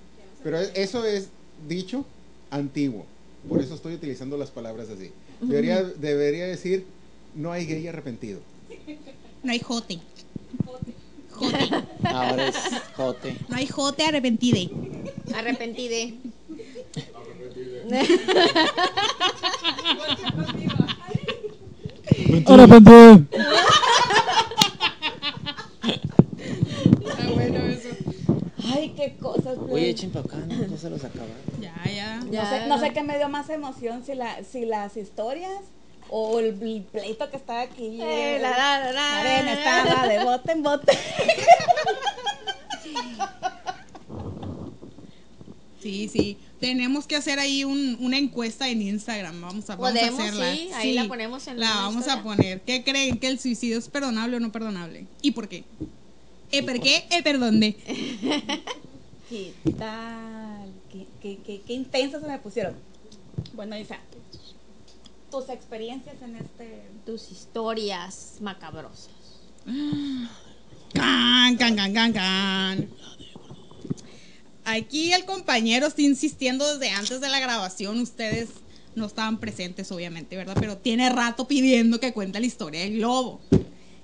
Pero 0.42 0.58
e- 0.62 0.70
eso 0.76 1.04
es 1.04 1.28
dicho 1.68 2.06
antiguo. 2.50 3.04
Por 3.46 3.60
eso 3.60 3.74
estoy 3.74 3.92
utilizando 3.92 4.38
las 4.38 4.50
palabras 4.50 4.88
así. 4.88 5.10
Debería, 5.42 5.82
debería 5.82 6.46
decir, 6.46 6.86
no 7.34 7.52
hay 7.52 7.66
gay 7.66 7.86
arrepentido. 7.86 8.40
No 9.42 9.52
hay 9.52 9.58
jote. 9.58 9.98
Jote. 11.32 11.68
Ahora 12.02 12.48
es 12.48 12.56
jote. 12.96 13.36
No 13.50 13.56
hay 13.58 13.66
jote 13.66 14.06
arrepentide. 14.06 14.70
Arrepentide. 15.34 16.14
Ay, 28.74 28.94
qué 28.96 29.16
cosas. 29.20 29.56
Oye, 29.70 29.90
echen 29.90 30.10
para 30.10 30.24
acá, 30.24 30.36
no, 30.38 30.66
no 30.66 30.76
se 30.76 30.90
los 30.90 31.04
acabaron. 31.04 31.36
Ya, 31.60 31.74
ya. 31.90 32.20
No 32.20 32.48
sé, 32.48 32.66
no 32.66 32.78
sé 32.78 32.92
qué 32.92 33.02
me 33.02 33.18
dio 33.18 33.28
más 33.28 33.48
emoción, 33.50 34.04
si, 34.04 34.14
la, 34.14 34.42
si 34.44 34.64
las 34.64 34.96
historias 34.96 35.60
o 36.08 36.38
el, 36.38 36.60
el 36.62 36.82
pleito 36.82 37.30
que 37.30 37.36
está 37.36 37.60
aquí. 37.60 38.00
Eh, 38.02 38.38
la, 38.40 38.50
la, 38.50 38.80
la, 38.80 38.92
la. 38.92 39.22
Karen 39.22 39.48
estaba 39.48 40.08
de 40.08 40.24
bote 40.24 40.52
en 40.52 40.62
bote. 40.62 40.98
Sí, 45.86 46.08
sí. 46.08 46.36
Tenemos 46.60 47.06
que 47.06 47.14
hacer 47.16 47.38
ahí 47.38 47.62
un- 47.64 47.96
una 48.00 48.18
encuesta 48.18 48.68
en 48.68 48.82
Instagram. 48.82 49.40
Vamos 49.40 49.70
a, 49.70 49.76
vamos 49.76 50.02
a 50.02 50.06
hacerla. 50.06 50.54
sí, 50.54 50.70
ahí 50.74 50.92
la 50.94 51.06
ponemos 51.06 51.46
en 51.46 51.60
la 51.60 51.68
la 51.68 51.74
vamos 51.76 52.08
a 52.08 52.22
poner. 52.22 52.60
¿Qué 52.62 52.82
creen? 52.82 53.18
¿Que 53.18 53.28
el 53.28 53.38
suicidio 53.38 53.78
es 53.78 53.88
perdonable 53.88 54.36
o 54.36 54.40
no 54.40 54.50
perdonable? 54.50 55.06
¿Y 55.22 55.30
por 55.30 55.48
qué? 55.48 55.64
¿Eh, 56.50 56.62
por 56.62 56.80
qué? 56.80 57.04
¿Eh, 57.10 57.22
perdón 57.22 57.60
de? 57.60 57.74
¿Qué 59.28 59.52
tal? 59.78 60.72
¿Qué, 60.92 61.06
qué, 61.20 61.38
qué, 61.44 61.60
qué 61.66 61.72
intensas 61.74 62.22
se 62.22 62.28
me 62.28 62.38
pusieron? 62.38 62.74
Bueno, 63.54 63.76
Isa, 63.78 63.98
tus 65.30 65.48
experiencias 65.48 66.16
en 66.22 66.36
este... 66.36 66.82
Tus 67.04 67.30
historias 67.30 68.36
macabrosas. 68.40 69.10
Can, 70.94 71.56
can, 71.58 71.76
can, 71.76 71.92
can, 71.92 72.12
can. 72.12 72.88
Aquí 74.66 75.12
el 75.12 75.24
compañero 75.24 75.86
está 75.86 76.02
insistiendo 76.02 76.76
desde 76.76 76.92
antes 76.92 77.20
de 77.20 77.28
la 77.28 77.38
grabación. 77.40 78.00
Ustedes 78.00 78.48
no 78.96 79.06
estaban 79.06 79.38
presentes, 79.38 79.92
obviamente, 79.92 80.36
¿verdad? 80.36 80.56
Pero 80.58 80.76
tiene 80.76 81.08
rato 81.08 81.46
pidiendo 81.46 82.00
que 82.00 82.12
cuente 82.12 82.40
la 82.40 82.46
historia 82.46 82.80
del 82.80 82.96
globo. 82.96 83.40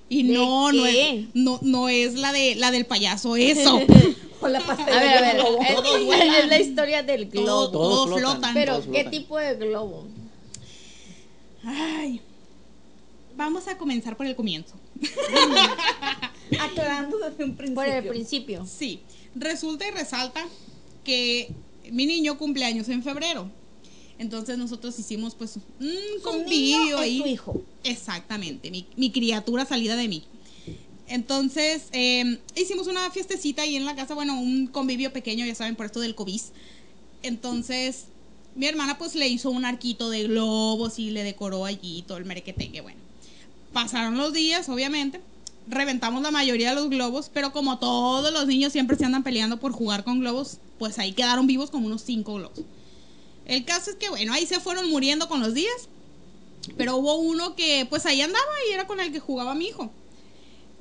Y 0.09 0.23
¿De 0.25 0.35
no, 0.35 0.71
no 0.73 0.87
es, 0.87 0.95
qué? 0.95 1.27
no, 1.35 1.59
no 1.63 1.89
es 1.89 2.15
la 2.15 2.33
de 2.33 2.55
la 2.55 2.71
del 2.71 2.87
payaso, 2.87 3.37
eso. 3.37 3.81
O 4.45 4.49
la 4.49 4.59
A 4.59 4.67
pastelería 4.67 5.21
ver, 5.21 5.25
a 5.25 5.35
ver. 5.35 5.37
Globo. 5.37 5.63
Es, 6.13 6.35
es 6.43 6.49
la 6.49 6.59
historia 6.59 7.03
del 7.05 7.27
globo. 7.29 7.47
todo 7.47 7.71
Todos 7.71 8.07
flotan. 8.09 8.21
flotan. 8.33 8.55
Pero, 8.55 8.73
todos 8.73 8.87
¿qué 8.87 8.91
flotan. 9.03 9.11
tipo 9.13 9.39
de 9.39 9.55
globo? 9.55 10.07
Ay. 11.65 12.21
Vamos 13.37 13.69
a 13.69 13.79
comenzar 13.79 14.17
por 14.17 14.27
el 14.27 14.35
comienzo. 14.35 14.75
Aclarando 16.61 17.19
desde 17.19 17.45
un 17.45 17.57
principio. 17.57 17.75
Por 17.75 17.87
el 17.89 18.05
principio. 18.09 18.67
Sí, 18.67 19.01
resulta 19.35 19.87
y 19.87 19.91
resalta 19.91 20.47
que 21.05 21.51
mi 21.91 22.07
niño 22.07 22.39
cumple 22.39 22.65
años 22.65 22.89
en 22.89 23.03
febrero. 23.03 23.51
Entonces 24.19 24.57
nosotros 24.59 24.99
hicimos 24.99 25.35
pues 25.35 25.57
un 25.81 26.21
convivio 26.23 26.99
ahí. 26.99 27.21
tu 27.21 27.27
hijo. 27.27 27.63
Exactamente, 27.83 28.71
mi, 28.71 28.87
mi 28.97 29.11
criatura 29.11 29.65
salida 29.65 29.97
de 29.97 30.09
mí. 30.09 30.25
Entonces 31.09 31.85
eh, 31.93 32.39
hicimos 32.55 32.87
una 32.87 33.11
fiestecita 33.11 33.63
ahí 33.63 33.77
en 33.77 33.85
la 33.85 33.97
casa, 33.97 34.15
bueno, 34.15 34.39
un 34.41 34.67
convivio 34.67 35.13
pequeño, 35.13 35.45
ya 35.45 35.55
saben, 35.55 35.77
por 35.77 35.87
esto 35.87 36.01
del 36.01 36.15
COVID. 36.15 36.41
Entonces 37.23 38.07
mi 38.55 38.67
hermana 38.67 38.99
pues 38.99 39.15
le 39.15 39.29
hizo 39.29 39.51
un 39.51 39.65
arquito 39.65 40.11
de 40.11 40.25
globos 40.25 40.99
y 40.99 41.11
le 41.11 41.25
decoró 41.25 41.65
allí 41.65 42.05
todo 42.07 42.19
el 42.19 42.25
merequetengue, 42.25 42.81
bueno. 42.81 43.01
Pasaron 43.73 44.19
los 44.19 44.33
días, 44.33 44.69
obviamente. 44.69 45.21
Reventamos 45.69 46.23
la 46.23 46.31
mayoría 46.31 46.71
de 46.71 46.75
los 46.75 46.91
globos, 46.91 47.31
pero 47.33 47.53
como 47.53 47.79
todos 47.79 48.33
los 48.33 48.47
niños 48.47 48.73
siempre 48.73 48.97
se 48.97 49.05
andan 49.05 49.23
peleando 49.23 49.59
por 49.59 49.73
jugar 49.73 50.05
con 50.05 50.21
globos, 50.21 50.59
pues 50.79 50.99
ahí 50.99 51.13
quedaron 51.13 51.47
vivos 51.47 51.71
como 51.71 51.87
unos 51.87 52.03
cinco 52.03 52.35
globos. 52.35 52.61
El 53.47 53.65
caso 53.65 53.91
es 53.91 53.97
que, 53.97 54.09
bueno, 54.09 54.33
ahí 54.33 54.47
se 54.47 54.61
fueron 54.61 54.91
muriendo 54.91 55.29
con 55.29 55.41
los 55.41 55.55
días, 55.55 55.89
pero 56.77 56.97
hubo 56.97 57.17
uno 57.17 57.55
que 57.57 57.87
pues 57.89 58.07
ahí 58.07 58.21
andaba 58.21 58.45
y 58.69 58.73
era 58.73 58.87
con 58.87 59.01
el 59.01 59.13
que 59.13 59.21
jugaba 59.21 59.55
mi 59.55 59.67
hijo. 59.67 59.91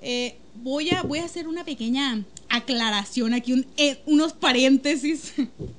Eh, 0.02 0.36
voy, 0.56 0.90
a, 0.90 1.04
voy 1.04 1.20
a 1.20 1.26
hacer 1.26 1.48
una 1.48 1.64
pequeña 1.64 2.24
aclaración 2.50 3.34
aquí, 3.34 3.66
eh, 3.78 4.02
unos 4.06 4.34
paréntesis, 4.34 5.34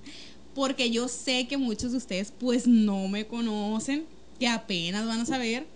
porque 0.55 0.91
yo 0.91 1.09
sé 1.09 1.47
que 1.49 1.57
muchos 1.57 1.93
de 1.93 1.99
ustedes 1.99 2.33
pues 2.39 2.67
no 2.67 3.09
me 3.09 3.27
conocen, 3.27 4.05
que 4.39 4.49
apenas 4.49 5.07
van 5.07 5.21
a 5.21 5.27
saber, 5.27 5.67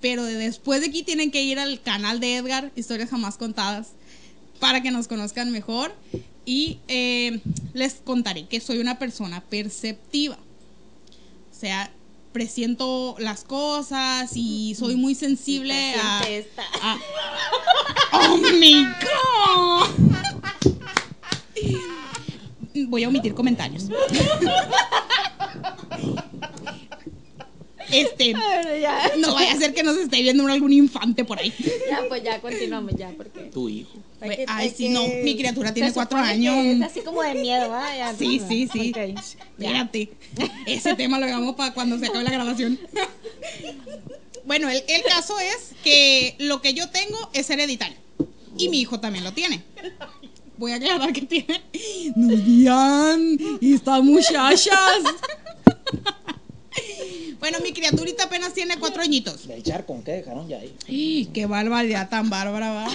pero 0.00 0.24
de- 0.24 0.34
después 0.34 0.80
de 0.80 0.88
aquí 0.88 1.02
tienen 1.02 1.30
que 1.30 1.42
ir 1.42 1.58
al 1.58 1.80
canal 1.82 2.20
de 2.20 2.36
Edgar, 2.36 2.70
Historias 2.76 3.10
Jamás 3.10 3.36
Contadas, 3.36 3.88
para 4.60 4.82
que 4.82 4.90
nos 4.90 5.08
conozcan 5.08 5.50
mejor 5.52 5.94
y 6.44 6.78
eh, 6.88 7.40
les 7.74 7.94
contaré 7.94 8.46
que 8.46 8.60
soy 8.60 8.78
una 8.78 8.98
persona 8.98 9.42
perceptiva. 9.42 10.36
O 10.36 11.58
sea, 11.58 11.90
presiento 12.32 13.16
las 13.18 13.44
cosas 13.44 14.30
y 14.34 14.74
soy 14.78 14.96
muy 14.96 15.14
sensible 15.14 15.94
a, 15.94 16.20
a- 16.82 16.98
¡Oh, 18.12 18.36
my 18.38 18.84
God! 19.02 19.88
Voy 22.88 23.04
a 23.04 23.08
omitir 23.08 23.34
comentarios. 23.34 23.84
Este, 27.92 28.32
Bueno, 28.34 28.76
ya. 28.76 29.12
no 29.18 29.34
vaya 29.34 29.52
a 29.52 29.56
ser 29.56 29.74
que 29.74 29.82
nos 29.82 29.96
esté 29.96 30.22
viendo 30.22 30.46
algún 30.46 30.72
infante 30.72 31.24
por 31.24 31.38
ahí. 31.38 31.52
Ya, 31.90 32.00
pues 32.08 32.22
ya 32.22 32.40
continuamos 32.40 32.92
ya, 32.96 33.10
porque. 33.16 33.40
Tu 33.52 33.68
hijo. 33.68 33.90
Ay, 34.20 34.44
hay 34.48 34.70
sí, 34.70 34.84
que- 34.84 34.88
no, 34.90 35.06
mi 35.22 35.36
criatura 35.36 35.72
tiene 35.74 35.92
cuatro 35.92 36.18
años. 36.18 36.56
Es 36.64 36.82
así 36.82 37.00
como 37.00 37.22
de 37.22 37.34
miedo, 37.34 37.70
¿verdad? 37.70 37.96
Ya, 37.96 38.14
Sí, 38.14 38.38
no, 38.38 38.48
sí, 38.48 38.68
sí. 38.72 38.90
ok. 38.90 39.20
Espérate. 39.58 40.10
Ese 40.66 40.94
tema 40.94 41.18
lo 41.18 41.26
dejamos 41.26 41.54
para 41.54 41.74
cuando 41.74 41.98
se 41.98 42.06
acabe 42.06 42.24
la 42.24 42.30
grabación. 42.30 42.78
Bueno, 44.44 44.68
el, 44.70 44.82
el 44.88 45.02
caso 45.02 45.38
es 45.40 45.72
que 45.82 46.34
lo 46.38 46.60
que 46.62 46.72
yo 46.74 46.88
tengo 46.90 47.18
es 47.32 47.50
hereditario. 47.50 47.96
Y 48.58 48.68
mi 48.68 48.80
hijo 48.80 49.00
también 49.00 49.24
lo 49.24 49.32
tiene. 49.32 49.62
Voy 50.56 50.72
a 50.72 50.76
aclarar 50.76 51.12
que 51.12 51.22
tiene. 51.22 51.60
No 52.14 52.34
digan, 52.34 53.38
y 53.60 53.74
estas 53.74 54.02
muchachas. 54.02 54.70
Bueno, 57.38 57.58
mi 57.60 57.72
criaturita 57.72 58.24
apenas 58.24 58.54
tiene 58.54 58.78
cuatro 58.78 59.02
añitos. 59.02 59.46
Del 59.46 59.62
charco, 59.62 60.02
¿qué 60.04 60.12
dejaron 60.12 60.48
ya 60.48 60.58
ahí? 60.58 60.74
¡Ih, 60.88 61.26
¡Qué 61.26 61.46
barbaridad 61.46 62.08
tan 62.08 62.30
bárbara 62.30 62.72
va! 62.72 62.88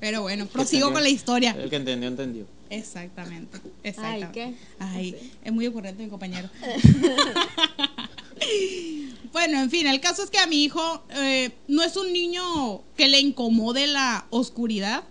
Pero 0.00 0.22
bueno, 0.22 0.46
prosigo 0.46 0.92
con 0.92 1.02
la 1.02 1.08
historia. 1.08 1.56
El 1.58 1.68
que 1.68 1.76
entendió, 1.76 2.08
entendió. 2.08 2.46
Exactamente, 2.70 3.58
Ay, 3.62 3.70
exactamente. 3.82 4.32
¿qué? 4.32 4.54
Ay, 4.78 5.32
es 5.42 5.52
muy 5.52 5.66
ocurrente 5.66 6.02
mi 6.02 6.08
compañero. 6.08 6.48
bueno, 9.32 9.60
en 9.60 9.70
fin, 9.70 9.86
el 9.86 10.00
caso 10.00 10.22
es 10.22 10.30
que 10.30 10.38
a 10.38 10.46
mi 10.46 10.64
hijo 10.64 11.02
eh, 11.10 11.50
no 11.66 11.82
es 11.82 11.96
un 11.96 12.12
niño 12.12 12.82
que 12.96 13.08
le 13.08 13.20
incomode 13.20 13.86
la 13.86 14.26
oscuridad. 14.30 15.04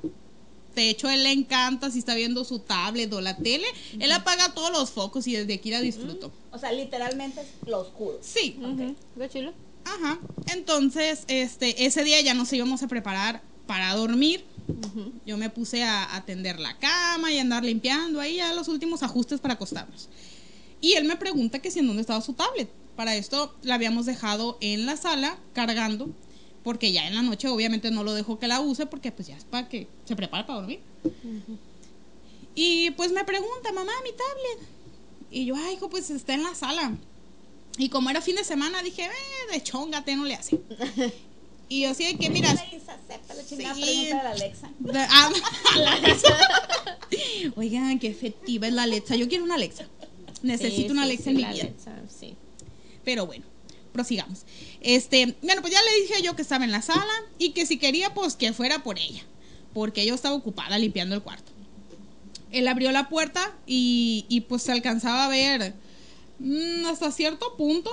De 0.77 0.91
hecho, 0.91 1.09
él 1.09 1.23
le 1.23 1.31
encanta 1.31 1.89
si 1.89 1.97
está 1.97 2.13
viendo 2.13 2.43
su 2.45 2.59
tablet 2.59 3.11
o 3.11 3.19
la 3.19 3.35
tele. 3.35 3.65
Él 3.99 4.11
apaga 4.11 4.53
todos 4.53 4.71
los 4.71 4.91
focos 4.91 5.25
y 5.25 5.33
desde 5.33 5.55
aquí 5.55 5.71
la 5.71 5.81
disfruto. 5.81 6.31
O 6.51 6.59
sea, 6.59 6.71
literalmente 6.71 7.41
es 7.41 7.47
lo 7.67 7.79
oscuro. 7.79 8.19
Sí, 8.21 8.59
Ujú, 8.61 8.95
¿Qué 9.17 9.27
chulo? 9.27 9.53
Ajá. 9.85 10.19
Entonces, 10.53 11.23
este, 11.29 11.87
ese 11.87 12.03
día 12.03 12.21
ya 12.21 12.35
nos 12.35 12.53
íbamos 12.53 12.83
a 12.83 12.87
preparar 12.87 13.41
para 13.65 13.91
dormir. 13.95 14.45
Yo 15.25 15.35
me 15.37 15.49
puse 15.49 15.83
a 15.83 16.15
atender 16.15 16.59
la 16.59 16.77
cama 16.77 17.31
y 17.31 17.39
andar 17.39 17.63
limpiando 17.63 18.19
ahí 18.19 18.35
ya 18.35 18.53
los 18.53 18.67
últimos 18.67 19.01
ajustes 19.01 19.39
para 19.39 19.55
acostarnos. 19.55 20.09
Y 20.79 20.93
él 20.93 21.05
me 21.05 21.15
pregunta 21.15 21.57
que 21.57 21.71
si 21.71 21.79
en 21.79 21.87
dónde 21.87 22.01
estaba 22.01 22.21
su 22.21 22.33
tablet. 22.33 22.69
Para 22.95 23.15
esto 23.15 23.51
la 23.63 23.73
habíamos 23.73 24.05
dejado 24.05 24.59
en 24.61 24.85
la 24.85 24.95
sala 24.95 25.37
cargando, 25.53 26.09
porque 26.67 26.91
ya 26.91 27.07
en 27.07 27.15
la 27.15 27.21
noche 27.21 27.47
obviamente 27.47 27.91
no 27.91 28.03
lo 28.03 28.13
dejo 28.13 28.39
que 28.39 28.47
la 28.49 28.59
use 28.59 28.85
porque 28.87 29.09
pues 29.13 29.29
ya 29.29 29.37
es 29.37 29.45
para 29.45 29.69
que 29.69 29.87
se 30.03 30.17
prepare 30.17 30.43
para 30.45 30.59
dormir. 30.59 30.81
Y 32.55 32.91
pues 32.91 33.13
me 33.13 33.23
pregunta, 33.23 33.71
mamá, 33.71 33.93
mi 34.03 34.09
tablet. 34.11 34.67
Y 35.31 35.45
yo, 35.45 35.55
ay, 35.55 35.75
hijo, 35.75 35.89
pues 35.89 36.09
está 36.09 36.33
en 36.33 36.43
la 36.43 36.53
sala. 36.55 36.91
Y 37.77 37.87
como 37.87 38.09
era 38.09 38.19
fin 38.21 38.35
de 38.35 38.43
semana, 38.43 38.83
dije, 38.83 39.03
eh, 39.05 39.51
de 39.53 39.63
chongate, 39.63 40.15
no 40.17 40.25
le 40.25 40.35
hace. 40.35 40.59
Y 41.69 41.81
yo 41.83 41.89
así 41.91 42.03
de 42.05 42.17
que, 42.17 42.29
mira, 42.29 42.49
Sí. 43.45 43.57
de 44.07 44.13
la 44.13 44.31
Alexa. 44.31 44.69
de- 44.79 44.99
ah, 44.99 45.31
la 45.77 45.91
Alexa. 45.93 46.37
Oigan, 47.55 47.97
qué 47.99 48.07
efectiva 48.07 48.67
es 48.67 48.73
la 48.73 48.83
Alexa. 48.83 49.15
Yo 49.15 49.27
quiero 49.29 49.43
una 49.45 49.55
Alexa. 49.55 49.85
Necesito 50.43 50.87
Sí, 50.87 50.91
una 50.91 51.03
Alexa 51.03 51.23
sí, 51.25 51.29
en 51.31 51.35
mi 51.37 51.43
vida. 51.43 51.63
Alexa, 51.63 51.91
sí. 52.19 52.35
Pero 53.05 53.25
bueno, 53.25 53.45
prosigamos. 53.97 54.45
Este, 54.81 55.35
bueno, 55.41 55.61
pues 55.61 55.73
ya 55.73 55.81
le 55.81 56.01
dije 56.01 56.21
yo 56.21 56.35
que 56.35 56.43
estaba 56.43 56.63
en 56.63 56.71
la 56.71 56.83
sala 56.83 57.13
y 57.39 57.49
que 57.49 57.65
si 57.65 57.77
quería, 57.77 58.13
pues 58.13 58.35
que 58.35 58.53
fuera 58.53 58.83
por 58.83 58.99
ella. 58.99 59.23
porque 59.73 60.05
yo 60.05 60.15
estaba 60.15 60.35
ocupada 60.35 60.77
limpiando 60.77 61.13
el 61.15 61.21
cuarto. 61.21 61.51
Él 62.51 62.67
abrió 62.67 62.91
la 62.91 63.09
puerta 63.09 63.55
y, 63.67 64.45
pues 64.47 64.63
se 64.63 64.71
alcanzaba 64.71 65.25
a 65.25 65.29
ver 65.29 65.73
mm, 66.39 66.85
hasta 66.85 67.11
cierto 67.11 67.55
punto. 67.57 67.89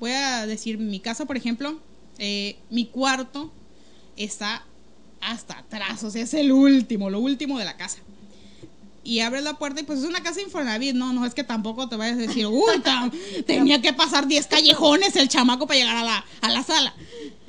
Voy 0.00 0.12
a 0.12 0.46
decir, 0.46 0.78
mi 0.78 1.00
casa, 1.00 1.26
por 1.26 1.36
ejemplo, 1.36 1.78
eh, 2.18 2.56
mi 2.70 2.86
cuarto 2.86 3.52
está 4.16 4.64
hasta 5.20 5.58
atrás, 5.58 6.02
o 6.02 6.10
sea, 6.10 6.22
es 6.22 6.34
el 6.34 6.50
último, 6.50 7.10
lo 7.10 7.20
último 7.20 7.58
de 7.58 7.64
la 7.64 7.76
casa. 7.76 7.98
Y 9.04 9.18
abres 9.20 9.42
la 9.42 9.54
puerta 9.54 9.80
y 9.80 9.84
pues 9.84 9.98
es 10.00 10.04
una 10.04 10.22
casa 10.22 10.40
Infonavit, 10.40 10.94
no, 10.94 11.12
no 11.12 11.26
es 11.26 11.34
que 11.34 11.42
tampoco 11.42 11.88
te 11.88 11.96
vayas 11.96 12.14
a 12.18 12.20
decir, 12.20 12.46
uy, 12.46 12.78
tam- 12.84 13.10
tenía 13.46 13.82
que 13.82 13.92
pasar 13.92 14.28
10 14.28 14.46
callejones 14.46 15.16
el 15.16 15.28
chamaco 15.28 15.66
para 15.66 15.78
llegar 15.80 15.96
a 15.96 16.04
la, 16.04 16.24
a 16.40 16.50
la 16.50 16.62
sala. 16.62 16.94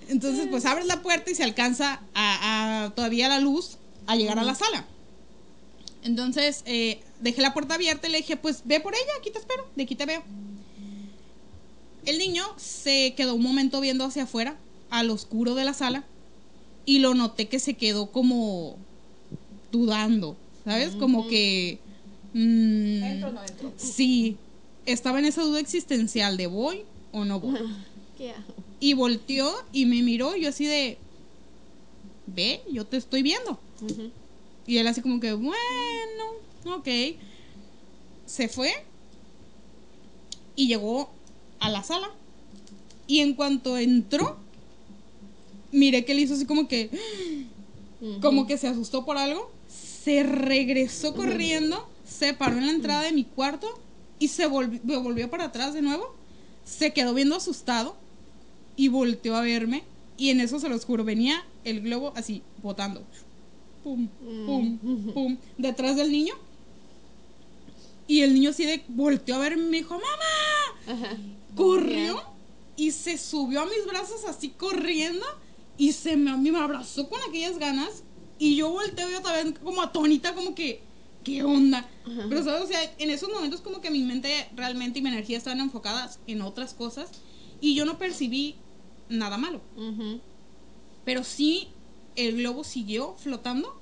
Entonces, 0.09 0.47
pues 0.49 0.65
abres 0.65 0.85
la 0.87 1.01
puerta 1.03 1.29
y 1.31 1.35
se 1.35 1.43
alcanza 1.43 2.01
a, 2.15 2.85
a- 2.85 2.89
todavía 2.95 3.29
la 3.29 3.39
luz 3.39 3.77
a 4.07 4.15
llegar 4.15 4.39
a 4.39 4.43
la 4.43 4.55
sala. 4.55 4.85
Entonces, 6.03 6.63
eh, 6.65 7.01
dejé 7.21 7.41
la 7.41 7.53
puerta 7.53 7.75
abierta 7.75 8.07
y 8.07 8.11
le 8.11 8.17
dije, 8.17 8.35
pues 8.35 8.61
ve 8.65 8.79
por 8.79 8.93
ella, 8.95 9.11
aquí 9.19 9.29
te 9.31 9.39
espero, 9.39 9.65
de 9.75 9.83
aquí 9.83 9.95
te 9.95 10.05
veo. 10.05 10.23
El 12.05 12.17
niño 12.17 12.43
se 12.57 13.13
quedó 13.15 13.35
un 13.35 13.43
momento 13.43 13.79
viendo 13.79 14.03
hacia 14.05 14.23
afuera, 14.23 14.57
al 14.89 15.09
oscuro 15.09 15.55
de 15.55 15.63
la 15.63 15.73
sala, 15.73 16.03
y 16.85 16.99
lo 16.99 17.13
noté 17.13 17.47
que 17.47 17.59
se 17.59 17.75
quedó 17.75 18.07
como 18.11 18.75
dudando, 19.71 20.35
¿sabes? 20.66 20.95
Como 20.95 21.28
que... 21.28 21.80
mm, 22.34 23.03
¿Entro 23.03 23.30
o 23.30 23.32
no 23.34 23.43
entro? 23.43 23.74
Sí, 23.78 24.38
estaba 24.86 25.20
en 25.20 25.26
esa 25.26 25.43
duda 25.43 25.59
existencial 25.59 26.38
de 26.38 26.47
voy 26.47 26.84
o 27.11 27.26
no 27.26 27.39
voy. 27.39 27.59
¿Qué 28.18 28.32
hago? 28.32 28.53
Y 28.80 28.93
volteó 28.93 29.51
y 29.72 29.86
me 29.86 30.01
miró 30.01 30.36
y 30.36 30.41
yo 30.41 30.49
así 30.49 30.66
de, 30.66 30.97
ve, 32.28 32.61
yo 32.72 32.86
te 32.86 32.97
estoy 32.97 33.22
viendo. 33.24 33.59
Y 34.66 34.78
él 34.78 34.88
así 34.88 35.01
como 35.01 35.20
que, 35.20 35.34
bueno, 35.34 35.55
ok. 36.66 36.88
Se 38.26 38.47
fue 38.47 38.74
y 40.55 40.68
llegó 40.68 41.09
a 41.59 41.70
la 41.70 41.84
sala. 41.84 42.09
Y 43.07 43.20
en 43.20 43.34
cuanto 43.34 43.78
entró, 43.78 44.38
miré 45.72 46.05
que 46.05 46.14
él 46.14 46.20
hizo 46.20 46.34
así 46.34 46.45
como 46.45 46.68
que, 46.68 46.89
como 48.22 48.47
que 48.47 48.57
se 48.57 48.68
asustó 48.68 49.05
por 49.05 49.18
algo. 49.18 49.51
Se 50.03 50.23
regresó 50.23 51.15
corriendo, 51.15 51.87
se 52.05 52.33
paró 52.33 52.57
en 52.57 52.65
la 52.65 52.71
entrada 52.73 53.03
de 53.03 53.13
mi 53.13 53.23
cuarto 53.23 53.79
y 54.19 54.27
se 54.27 54.47
volvió, 54.47 55.01
volvió 55.01 55.29
para 55.29 55.45
atrás 55.45 55.73
de 55.73 55.81
nuevo. 55.81 56.15
Se 56.65 56.93
quedó 56.93 57.13
viendo 57.13 57.35
asustado 57.35 57.95
y 58.75 58.87
volteó 58.87 59.35
a 59.35 59.41
verme. 59.41 59.83
Y 60.17 60.29
en 60.29 60.39
eso 60.39 60.59
se 60.59 60.69
los 60.69 60.85
juro, 60.85 61.03
venía 61.03 61.43
el 61.63 61.81
globo 61.81 62.13
así, 62.15 62.41
botando. 62.61 63.03
Pum, 63.83 64.07
pum, 64.07 64.77
pum, 65.13 65.37
detrás 65.57 65.95
del 65.95 66.11
niño. 66.11 66.33
Y 68.07 68.21
el 68.21 68.33
niño 68.33 68.51
así 68.51 68.65
de 68.65 68.83
volteó 68.89 69.35
a 69.35 69.39
verme 69.39 69.63
y 69.63 69.69
me 69.69 69.77
dijo, 69.77 69.95
¡Mamá! 69.95 70.99
Ajá. 70.99 71.17
corrió 71.55 72.21
y 72.75 72.91
se 72.91 73.17
subió 73.17 73.61
a 73.61 73.65
mis 73.65 73.85
brazos 73.87 74.25
así 74.25 74.49
corriendo 74.49 75.25
y 75.77 75.93
se 75.93 76.17
me, 76.17 76.35
me 76.35 76.57
abrazó 76.57 77.07
con 77.09 77.19
aquellas 77.27 77.57
ganas 77.57 78.03
y 78.43 78.57
yo 78.57 78.69
volteo 78.69 79.09
yo 79.09 79.21
también 79.21 79.53
como 79.63 79.81
atónita 79.81 80.35
como 80.35 80.53
que 80.53 80.81
qué 81.23 81.43
onda 81.43 81.89
pero 82.27 82.43
sabes 82.43 82.63
o 82.63 82.67
sea 82.67 82.93
en 82.97 83.09
esos 83.09 83.29
momentos 83.29 83.61
como 83.61 83.79
que 83.79 83.89
mi 83.89 84.03
mente 84.03 84.49
realmente 84.53 84.99
y 84.99 85.01
mi 85.01 85.07
energía 85.07 85.37
estaban 85.37 85.61
enfocadas 85.61 86.19
en 86.27 86.41
otras 86.41 86.73
cosas 86.73 87.09
y 87.61 87.73
yo 87.75 87.85
no 87.85 87.97
percibí 87.97 88.55
nada 89.07 89.37
malo. 89.37 89.61
Pero 91.05 91.23
sí 91.23 91.69
el 92.17 92.35
globo 92.35 92.65
siguió 92.65 93.15
flotando 93.17 93.79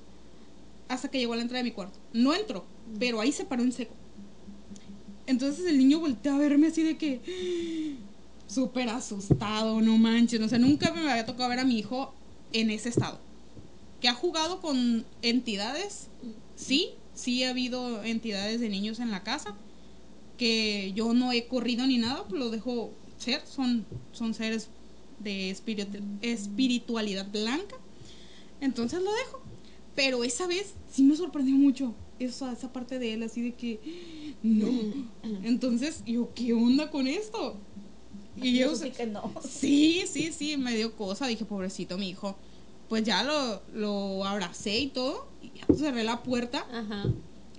hasta 0.87 1.09
que 1.09 1.17
llegó 1.17 1.33
a 1.33 1.37
la 1.37 1.41
entrada 1.41 1.63
de 1.63 1.69
mi 1.69 1.73
cuarto. 1.73 1.97
No 2.13 2.35
entró 2.35 2.63
pero 2.99 3.19
ahí 3.19 3.31
se 3.31 3.45
paró 3.45 3.63
en 3.63 3.71
seco. 3.71 3.95
Entonces 5.25 5.65
el 5.65 5.79
niño 5.79 5.99
volteó 5.99 6.35
a 6.35 6.37
verme 6.37 6.67
así 6.67 6.83
de 6.83 6.97
que 6.97 7.95
súper 8.47 8.89
asustado, 8.89 9.81
no 9.81 9.97
manches. 9.97 10.41
O 10.41 10.47
sea, 10.47 10.59
nunca 10.59 10.93
me 10.93 11.09
había 11.09 11.25
tocado 11.25 11.49
ver 11.49 11.59
a 11.59 11.65
mi 11.65 11.79
hijo 11.79 12.13
en 12.53 12.69
ese 12.69 12.89
estado. 12.89 13.19
Que 14.01 14.07
ha 14.09 14.13
jugado 14.13 14.59
con 14.61 15.05
entidades, 15.21 16.07
sí, 16.55 16.89
sí 17.13 17.43
ha 17.43 17.51
habido 17.51 18.03
entidades 18.03 18.59
de 18.59 18.69
niños 18.69 18.99
en 18.99 19.11
la 19.11 19.23
casa. 19.23 19.55
Que 20.37 20.91
yo 20.95 21.13
no 21.13 21.31
he 21.31 21.45
corrido 21.47 21.85
ni 21.85 21.97
nada, 21.99 22.23
pues 22.27 22.39
lo 22.39 22.49
dejo 22.49 22.91
ser. 23.17 23.41
Son, 23.45 23.85
son 24.11 24.33
seres 24.33 24.69
de 25.19 25.51
espiritu- 25.51 26.01
espiritualidad 26.21 27.27
blanca. 27.31 27.75
Entonces 28.59 29.01
lo 29.01 29.13
dejo. 29.13 29.41
Pero 29.95 30.23
esa 30.23 30.47
vez 30.47 30.73
sí 30.91 31.03
me 31.03 31.15
sorprendió 31.15 31.53
mucho 31.55 31.93
esa, 32.17 32.51
esa 32.53 32.71
parte 32.73 32.97
de 32.97 33.13
él, 33.13 33.23
así 33.23 33.41
de 33.41 33.53
que, 33.53 33.79
no. 34.41 34.67
Entonces, 35.43 36.01
yo, 36.05 36.33
¿qué 36.33 36.53
onda 36.53 36.89
con 36.89 37.07
esto? 37.07 37.55
Y 38.41 38.57
yo, 38.57 38.71
Eso 38.71 38.83
sí 38.85 38.91
que 38.91 39.05
no. 39.05 39.31
sí, 39.47 40.03
sí, 40.07 40.31
sí, 40.31 40.57
me 40.57 40.75
dio 40.75 40.95
cosa. 40.95 41.27
Dije, 41.27 41.45
pobrecito 41.45 41.97
mi 41.97 42.09
hijo. 42.09 42.35
Pues 42.91 43.05
ya 43.05 43.23
lo, 43.23 43.61
lo 43.73 44.25
abracé 44.25 44.77
y 44.77 44.87
todo. 44.87 45.25
Y 45.41 45.57
ya 45.57 45.65
cerré 45.73 46.03
la 46.03 46.23
puerta. 46.23 46.65
Ajá. 46.73 47.05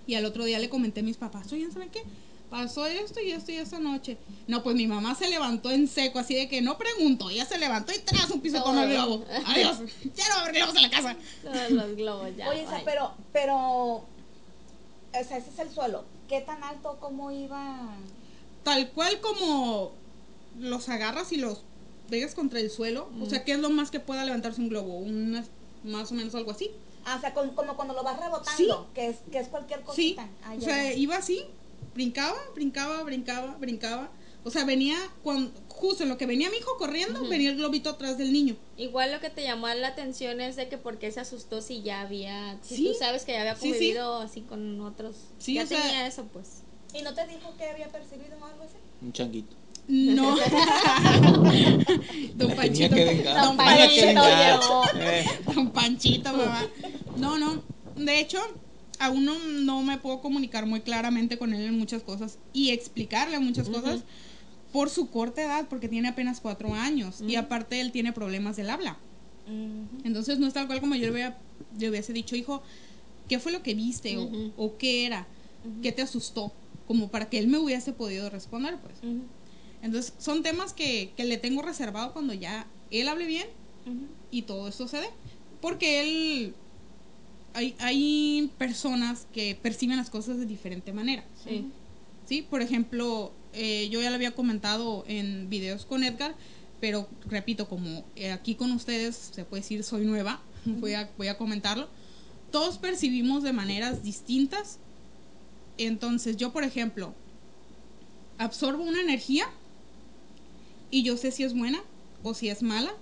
Y 0.06 0.14
al 0.14 0.26
otro 0.26 0.44
día 0.44 0.58
le 0.58 0.68
comenté 0.68 1.00
a 1.00 1.02
mis 1.02 1.16
papás, 1.16 1.50
oye, 1.54 1.70
¿saben 1.72 1.88
qué? 1.88 2.02
Pasó 2.50 2.84
esto 2.84 3.18
y 3.18 3.30
esto 3.30 3.50
y 3.50 3.54
esta 3.54 3.78
noche. 3.78 4.18
No, 4.46 4.62
pues 4.62 4.76
mi 4.76 4.86
mamá 4.86 5.14
se 5.14 5.30
levantó 5.30 5.70
en 5.70 5.88
seco, 5.88 6.18
así 6.18 6.34
de 6.34 6.50
que 6.50 6.60
no 6.60 6.76
preguntó. 6.76 7.30
Ella 7.30 7.46
se 7.46 7.56
levantó 7.56 7.94
y 7.94 7.98
tras 8.00 8.30
un 8.30 8.42
piso 8.42 8.62
con 8.62 8.76
el 8.76 8.90
globo. 8.90 9.24
Adiós. 9.46 9.78
Ya 10.14 10.28
no 10.28 10.34
va 10.34 10.40
a 10.40 10.42
haber 10.42 10.54
globos 10.56 10.76
en 10.76 10.82
la 10.82 10.90
casa. 10.90 11.16
Todos 11.42 11.70
los 11.70 11.96
globos 11.96 12.36
ya. 12.36 12.50
Oye, 12.50 12.66
pero, 12.84 13.14
pero, 13.32 13.56
o 13.56 14.04
sea, 15.12 15.38
ese 15.38 15.48
es 15.48 15.58
el 15.60 15.70
suelo. 15.70 16.04
¿Qué 16.28 16.42
tan 16.42 16.62
alto, 16.62 16.98
cómo 17.00 17.30
iba? 17.30 17.88
Tal 18.64 18.90
cual 18.90 19.18
como 19.22 19.92
los 20.58 20.90
agarras 20.90 21.32
y 21.32 21.38
los 21.38 21.62
pegas 22.10 22.34
contra 22.34 22.60
el 22.60 22.70
suelo. 22.70 23.08
O 23.20 23.26
sea, 23.26 23.44
¿qué 23.44 23.52
es 23.52 23.58
lo 23.58 23.70
más 23.70 23.90
que 23.90 24.00
pueda 24.00 24.24
levantarse 24.24 24.60
un 24.60 24.68
globo? 24.68 24.98
Unas, 24.98 25.46
más 25.84 26.10
o 26.12 26.14
menos 26.14 26.34
algo 26.34 26.50
así. 26.50 26.70
Ah, 27.04 27.16
o 27.16 27.20
sea, 27.20 27.34
con- 27.34 27.50
como 27.54 27.74
cuando 27.76 27.94
lo 27.94 28.02
vas 28.04 28.18
rebotando, 28.20 28.56
Sí. 28.56 28.90
que 28.94 29.08
es, 29.08 29.16
que 29.30 29.38
es 29.38 29.48
cualquier 29.48 29.80
Sí. 29.80 29.84
cosita. 29.86 30.28
Ah, 30.44 30.54
o 30.56 30.60
sea, 30.60 30.94
iba 30.94 31.16
así, 31.16 31.44
brincaba, 31.94 32.38
brincaba, 32.54 33.02
brincaba, 33.02 33.56
brincaba. 33.58 34.10
O 34.44 34.50
sea, 34.50 34.64
venía, 34.64 34.96
cuando, 35.22 35.52
justo 35.68 36.02
en 36.02 36.08
lo 36.08 36.18
que 36.18 36.26
venía 36.26 36.50
mi 36.50 36.56
hijo 36.56 36.76
corriendo, 36.76 37.28
venía 37.28 37.50
el 37.50 37.56
globito 37.56 37.90
atrás 37.90 38.18
del 38.18 38.32
niño. 38.32 38.56
Igual 38.76 39.12
lo 39.12 39.20
que 39.20 39.30
te 39.30 39.42
llamó 39.44 39.68
la 39.68 39.88
atención 39.88 40.40
es 40.40 40.56
de 40.56 40.68
que 40.68 40.78
por 40.78 40.98
qué 40.98 41.12
se 41.12 41.20
asustó 41.20 41.60
si 41.62 41.82
ya 41.82 42.00
había, 42.00 42.58
si 42.62 42.76
Sí. 42.76 42.86
tú 42.88 42.94
sabes 42.98 43.24
que 43.24 43.32
ya 43.32 43.40
había 43.40 43.54
Sí, 43.54 43.62
sí. 43.62 43.70
convivido 43.70 44.16
así 44.16 44.40
con 44.42 44.80
otros. 44.80 45.14
Sí, 45.38 45.54
ya 45.54 45.62
o 45.62 45.66
sea- 45.66 45.80
tenía 45.80 46.06
eso 46.08 46.24
pues. 46.32 46.62
¿Y 46.92 47.02
no 47.02 47.14
te 47.14 47.24
dijo 47.28 47.54
que 47.56 47.64
había 47.66 47.88
percibido 47.88 48.36
o 48.40 48.44
algo 48.44 48.64
así? 48.64 48.74
Un 49.00 49.12
changuito. 49.12 49.54
No. 49.92 50.34
Don 52.34 52.50
Panchito. 52.56 52.96
Don 53.42 53.56
Panchito 53.56 54.22
llegó. 54.58 54.84
Eh, 54.96 55.24
Don 55.54 55.70
Panchito, 55.70 56.32
mamá. 56.32 56.66
No, 57.18 57.38
no. 57.38 57.62
De 57.96 58.18
hecho, 58.20 58.38
aún 58.98 59.24
no, 59.26 59.38
no 59.38 59.82
me 59.82 59.98
puedo 59.98 60.20
comunicar 60.20 60.64
muy 60.66 60.80
claramente 60.80 61.36
con 61.36 61.52
él 61.52 61.62
en 61.66 61.78
muchas 61.78 62.02
cosas 62.02 62.38
y 62.54 62.70
explicarle 62.70 63.38
muchas 63.38 63.68
cosas 63.68 64.00
por 64.72 64.88
su 64.88 65.10
corta 65.10 65.42
edad, 65.42 65.66
porque 65.68 65.88
tiene 65.88 66.08
apenas 66.08 66.40
cuatro 66.40 66.72
años 66.74 67.20
y 67.28 67.36
aparte 67.36 67.78
él 67.80 67.92
tiene 67.92 68.12
problemas 68.14 68.56
del 68.56 68.70
habla. 68.70 68.96
Entonces 70.04 70.38
no 70.38 70.46
es 70.46 70.54
tal 70.54 70.66
cual 70.66 70.80
como 70.80 70.94
yo 70.94 71.02
le, 71.06 71.12
hubiera- 71.12 71.38
le 71.78 71.90
hubiese 71.90 72.14
dicho, 72.14 72.34
hijo, 72.36 72.62
¿qué 73.28 73.38
fue 73.38 73.52
lo 73.52 73.62
que 73.62 73.74
viste? 73.74 74.16
O, 74.56 74.76
qué 74.78 75.04
era? 75.04 75.26
¿Qué 75.82 75.92
te 75.92 76.00
asustó? 76.00 76.50
Como 76.88 77.08
para 77.08 77.28
que 77.28 77.38
él 77.38 77.48
me 77.48 77.58
hubiese 77.58 77.92
podido 77.92 78.30
responder, 78.30 78.78
pues. 78.78 78.94
Entonces 79.82 80.14
son 80.18 80.42
temas 80.42 80.72
que, 80.72 81.12
que 81.16 81.24
le 81.24 81.36
tengo 81.36 81.60
reservado 81.60 82.12
cuando 82.12 82.32
ya 82.32 82.66
él 82.90 83.08
hable 83.08 83.26
bien 83.26 83.46
y 84.30 84.42
todo 84.42 84.68
esto 84.68 84.88
se 84.88 84.98
dé. 84.98 85.08
Porque 85.60 86.00
él... 86.02 86.54
Hay, 87.54 87.74
hay 87.80 88.50
personas 88.56 89.26
que 89.30 89.58
perciben 89.60 89.98
las 89.98 90.08
cosas 90.08 90.38
de 90.38 90.46
diferente 90.46 90.94
manera. 90.94 91.22
Sí. 91.44 91.66
¿sí? 92.26 92.40
Por 92.40 92.62
ejemplo, 92.62 93.30
eh, 93.52 93.88
yo 93.90 94.00
ya 94.00 94.08
lo 94.08 94.16
había 94.16 94.34
comentado 94.34 95.04
en 95.06 95.50
videos 95.50 95.84
con 95.84 96.02
Edgar, 96.02 96.34
pero 96.80 97.08
repito, 97.26 97.68
como 97.68 98.04
eh, 98.16 98.32
aquí 98.32 98.54
con 98.54 98.72
ustedes, 98.72 99.32
se 99.34 99.44
puede 99.44 99.62
decir, 99.62 99.84
soy 99.84 100.06
nueva, 100.06 100.40
voy, 100.64 100.94
a, 100.94 101.10
voy 101.18 101.28
a 101.28 101.36
comentarlo. 101.36 101.88
Todos 102.50 102.78
percibimos 102.78 103.42
de 103.42 103.52
maneras 103.52 104.02
distintas. 104.02 104.78
Entonces, 105.76 106.38
yo, 106.38 106.52
por 106.52 106.64
ejemplo, 106.64 107.14
absorbo 108.38 108.82
una 108.82 109.00
energía 109.00 109.46
y 110.92 111.02
yo 111.02 111.16
sé 111.16 111.32
si 111.32 111.42
es 111.42 111.54
buena 111.54 111.82
o 112.22 112.34
si 112.34 112.48
es 112.48 112.62
mala. 112.62 112.92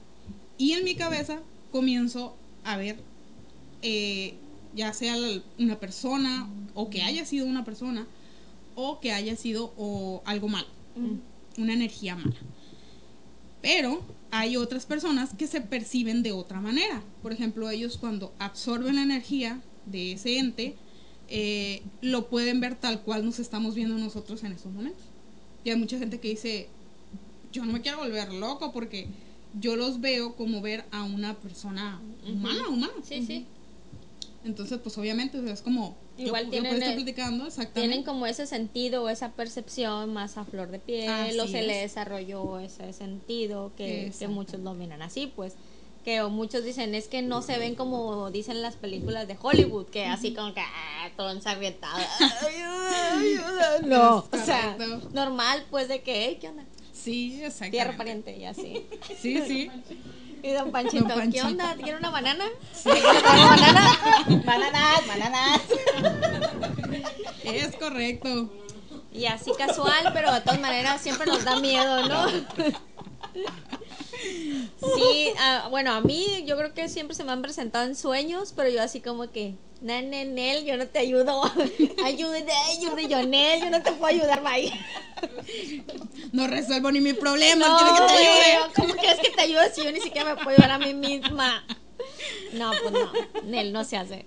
Y 0.57 0.72
en 0.72 0.84
mi 0.84 0.95
cabeza 0.95 1.41
comienzo 1.70 2.34
a 2.64 2.78
ver, 2.78 2.99
eh, 3.82 4.34
ya 4.74 4.95
sea 4.95 5.16
una 5.59 5.78
persona 5.78 6.49
o 6.74 6.88
que 6.88 7.03
haya 7.03 7.26
sido 7.26 7.47
una 7.47 7.64
persona 7.64 8.07
o 8.74 9.01
que 9.01 9.12
haya 9.12 9.36
sido 9.36 9.74
o 9.76 10.22
algo 10.24 10.49
malo, 10.49 10.68
una 11.59 11.72
energía 11.74 12.16
mala. 12.16 12.36
Pero 13.61 14.03
hay 14.30 14.57
otras 14.57 14.86
personas 14.86 15.34
que 15.34 15.47
se 15.47 15.61
perciben 15.61 16.22
de 16.22 16.32
otra 16.32 16.61
manera. 16.61 17.03
Por 17.22 17.32
ejemplo, 17.32 17.68
ellos 17.68 17.99
cuando 17.99 18.32
absorben 18.38 18.97
la 18.97 19.03
energía 19.03 19.61
de 19.86 20.12
ese 20.12 20.38
ente, 20.38 20.76
eh, 21.28 21.82
lo 22.01 22.28
pueden 22.28 22.61
ver 22.61 22.76
tal 22.76 23.03
cual 23.03 23.24
nos 23.24 23.41
estamos 23.41 23.74
viendo 23.74 23.99
nosotros 23.99 24.45
en 24.45 24.53
estos 24.53 24.72
momentos. 24.72 25.03
Y 25.64 25.70
hay 25.70 25.76
mucha 25.76 25.99
gente 25.99 26.20
que 26.20 26.28
dice, 26.28 26.68
yo 27.53 27.64
no 27.64 27.72
me 27.72 27.80
quiero 27.80 27.98
volver 27.98 28.32
loco 28.32 28.72
porque 28.72 29.09
yo 29.61 29.76
los 29.76 30.01
veo 30.01 30.36
como 30.36 30.61
ver 30.61 30.84
a 30.92 31.03
una 31.03 31.34
persona 31.34 32.01
humana, 32.26 32.68
humana. 32.68 32.92
Sí, 33.03 33.24
sí. 33.26 33.46
Entonces, 34.44 34.78
pues 34.82 34.96
obviamente 34.96 35.38
o 35.38 35.42
sea, 35.42 35.53
es 35.53 35.61
como... 35.61 35.96
yo- 36.16 36.26
Igual 36.26 36.44
yo, 36.46 36.51
tienen 36.51 36.70
puedo 36.70 36.78
estar 36.82 36.94
platicando, 36.94 37.46
exactamente. 37.46 37.80
Tienen 37.88 38.05
como 38.05 38.26
ese 38.26 38.46
sentido 38.46 39.03
o 39.05 39.09
esa 39.09 39.32
percepción 39.32 40.12
más 40.14 40.38
a 40.38 40.44
flor 40.44 40.70
de 40.70 40.78
piel, 40.78 41.11
Así 41.11 41.38
o 41.38 41.46
se 41.46 41.62
le 41.62 41.76
es. 41.84 41.90
desarrolló 41.90 42.59
ese 42.59 42.92
sentido 42.92 43.72
que, 43.76 44.12
que 44.18 44.28
muchos 44.28 44.61
lo 44.61 44.72
miran 44.74 45.03
así, 45.03 45.26
pues. 45.34 45.55
Que 46.05 46.22
o 46.22 46.30
muchos 46.30 46.64
dicen 46.64 46.94
es 46.94 47.09
que 47.09 47.20
no 47.20 47.42
se 47.42 47.59
ven 47.59 47.74
como 47.74 48.30
dicen 48.30 48.62
las 48.62 48.76
películas 48.76 49.28
de 49.28 49.36
Hollywood, 49.38 49.86
que 49.86 50.07
así 50.07 50.32
como 50.32 50.55
que 50.55 50.61
ah, 50.62 51.11
todo 51.16 51.30
ensangrentado. 51.30 51.98
No, 53.84 54.18
o 54.30 54.36
sea, 54.44 54.76
normal, 55.12 55.64
pues 55.70 55.88
de 55.88 56.03
que, 56.03 56.24
"Hey, 56.26 56.38
¿qué 56.40 56.48
onda? 56.48 56.64
Sí, 57.03 57.42
exacto. 57.42 57.70
Tierra 57.70 57.96
pariente 57.96 58.36
y 58.36 58.44
así. 58.44 58.86
Sí, 59.20 59.42
sí. 59.46 59.70
Y 60.42 60.53
don 60.53 60.70
Panchito, 60.72 61.05
Don 61.05 61.30
¿qué 61.30 61.42
onda? 61.42 61.74
¿Quiere 61.76 61.98
una 61.98 62.09
banana? 62.09 62.46
¿Quiere 62.82 63.01
una 63.11 63.46
banana? 63.46 63.98
Bananas, 64.46 65.07
bananas. 65.07 65.61
Es 67.44 67.76
correcto. 67.76 68.51
Y 69.12 69.26
así 69.26 69.51
casual, 69.59 70.11
pero 70.14 70.32
de 70.32 70.40
todas 70.40 70.59
maneras 70.59 71.03
siempre 71.03 71.26
nos 71.26 71.44
da 71.44 71.61
miedo, 71.61 72.09
¿no? 72.09 72.26
Sí, 74.21 75.33
ah, 75.39 75.68
bueno, 75.71 75.93
a 75.93 76.01
mí 76.01 76.45
yo 76.47 76.57
creo 76.57 76.73
que 76.75 76.89
siempre 76.89 77.14
se 77.14 77.25
me 77.25 77.33
han 77.33 77.43
presentado 77.43 77.85
en 77.87 77.95
sueños, 77.95 78.53
pero 78.55 78.68
yo 78.68 78.83
así 78.83 79.01
como 79.01 79.31
que, 79.31 79.55
Nene, 79.81 80.27
Nel, 80.27 80.64
yo 80.64 80.77
no 80.77 80.87
te 80.87 80.99
ayudo. 80.99 81.43
Ayude, 82.05 82.45
ayude, 82.77 83.09
yo, 83.09 83.23
Nel, 83.27 83.61
yo 83.62 83.71
no 83.71 83.83
te 83.83 83.93
puedo 83.93 84.07
ayudar, 84.07 84.43
bye. 84.43 84.73
No 86.33 86.47
resuelvo 86.47 86.93
ni 86.93 87.01
mi 87.01 87.12
problema, 87.12 87.66
No, 87.66 87.79
que 87.79 88.14
te 88.14 88.18
ayude. 88.21 88.73
¿cómo 88.77 88.95
quieres 88.95 89.18
que 89.21 89.31
te 89.31 89.41
ayude 89.43 89.75
si 89.75 89.83
yo 89.83 89.91
ni 89.91 90.01
siquiera 90.01 90.35
me 90.35 90.43
puedo 90.43 90.51
ayudar 90.51 90.71
a 90.71 90.79
mí 90.79 90.95
misma? 90.95 91.64
No, 92.53 92.71
pues 92.83 92.93
no, 92.93 93.12
Nel, 93.45 93.73
no 93.73 93.85
se 93.85 93.97
hace. 93.97 94.27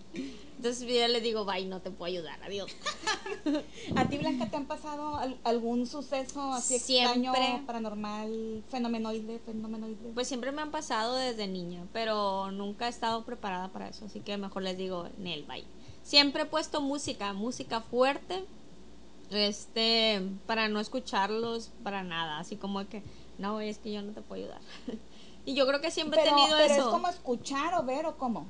Entonces 0.63 0.87
yo 0.87 1.07
le 1.09 1.19
digo, 1.19 1.43
bye, 1.43 1.65
no 1.65 1.81
te 1.81 1.91
puedo 1.91 2.05
ayudar, 2.05 2.41
adiós. 2.41 2.71
¿A 3.97 4.07
ti, 4.07 4.17
Blanca, 4.17 4.49
te 4.49 4.55
han 4.55 4.65
pasado 4.65 5.17
al- 5.17 5.37
algún 5.43 5.85
suceso 5.85 6.53
así 6.53 6.75
extraño, 6.75 7.33
Siempre. 7.33 7.65
paranormal, 7.67 8.63
fenomenoide, 8.69 9.39
fenomenoide? 9.39 10.13
Pues 10.13 10.29
siempre 10.29 10.53
me 10.53 10.61
han 10.61 10.71
pasado 10.71 11.15
desde 11.15 11.47
niña, 11.47 11.85
pero 11.91 12.49
nunca 12.51 12.85
he 12.87 12.89
estado 12.89 13.25
preparada 13.25 13.73
para 13.73 13.89
eso, 13.89 14.05
así 14.05 14.21
que 14.21 14.37
mejor 14.37 14.63
les 14.63 14.77
digo, 14.77 15.09
Nel, 15.17 15.43
bye. 15.43 15.65
Siempre 16.01 16.43
he 16.43 16.45
puesto 16.45 16.79
música, 16.79 17.33
música 17.33 17.81
fuerte, 17.81 18.45
este, 19.31 20.21
para 20.45 20.69
no 20.69 20.79
escucharlos 20.79 21.71
para 21.83 22.03
nada, 22.03 22.39
así 22.39 22.55
como 22.55 22.87
que, 22.87 23.03
no, 23.37 23.59
es 23.59 23.79
que 23.79 23.91
yo 23.91 24.01
no 24.01 24.13
te 24.13 24.21
puedo 24.21 24.43
ayudar. 24.43 24.61
y 25.45 25.55
yo 25.55 25.67
creo 25.67 25.81
que 25.81 25.91
siempre 25.91 26.21
pero, 26.23 26.37
he 26.37 26.39
tenido 26.39 26.57
pero 26.57 26.73
eso. 26.73 26.85
es 26.85 26.87
como 26.87 27.09
escuchar 27.09 27.73
o 27.73 27.83
ver 27.83 28.05
o 28.05 28.15
cómo. 28.17 28.47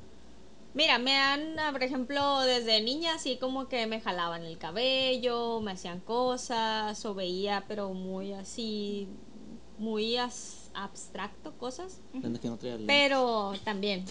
Mira, 0.74 0.98
me 0.98 1.16
han, 1.16 1.60
ah, 1.60 1.70
por 1.72 1.84
ejemplo, 1.84 2.40
desde 2.42 2.82
niña 2.82 3.14
así 3.16 3.38
como 3.38 3.68
que 3.68 3.86
me 3.86 4.02
jalaban 4.02 4.44
el 4.44 4.58
cabello, 4.58 5.62
me 5.62 5.72
hacían 5.72 6.00
cosas, 6.02 7.06
o 7.06 7.14
veía, 7.14 7.66
pero 7.68 7.94
muy 7.94 8.34
así, 8.34 9.08
muy 9.78 10.18
as- 10.18 10.72
abstracto 10.74 11.56
cosas. 11.58 12.00
Que 12.12 12.88
no. 12.88 12.88
Pero 12.88 13.54
también. 13.64 14.06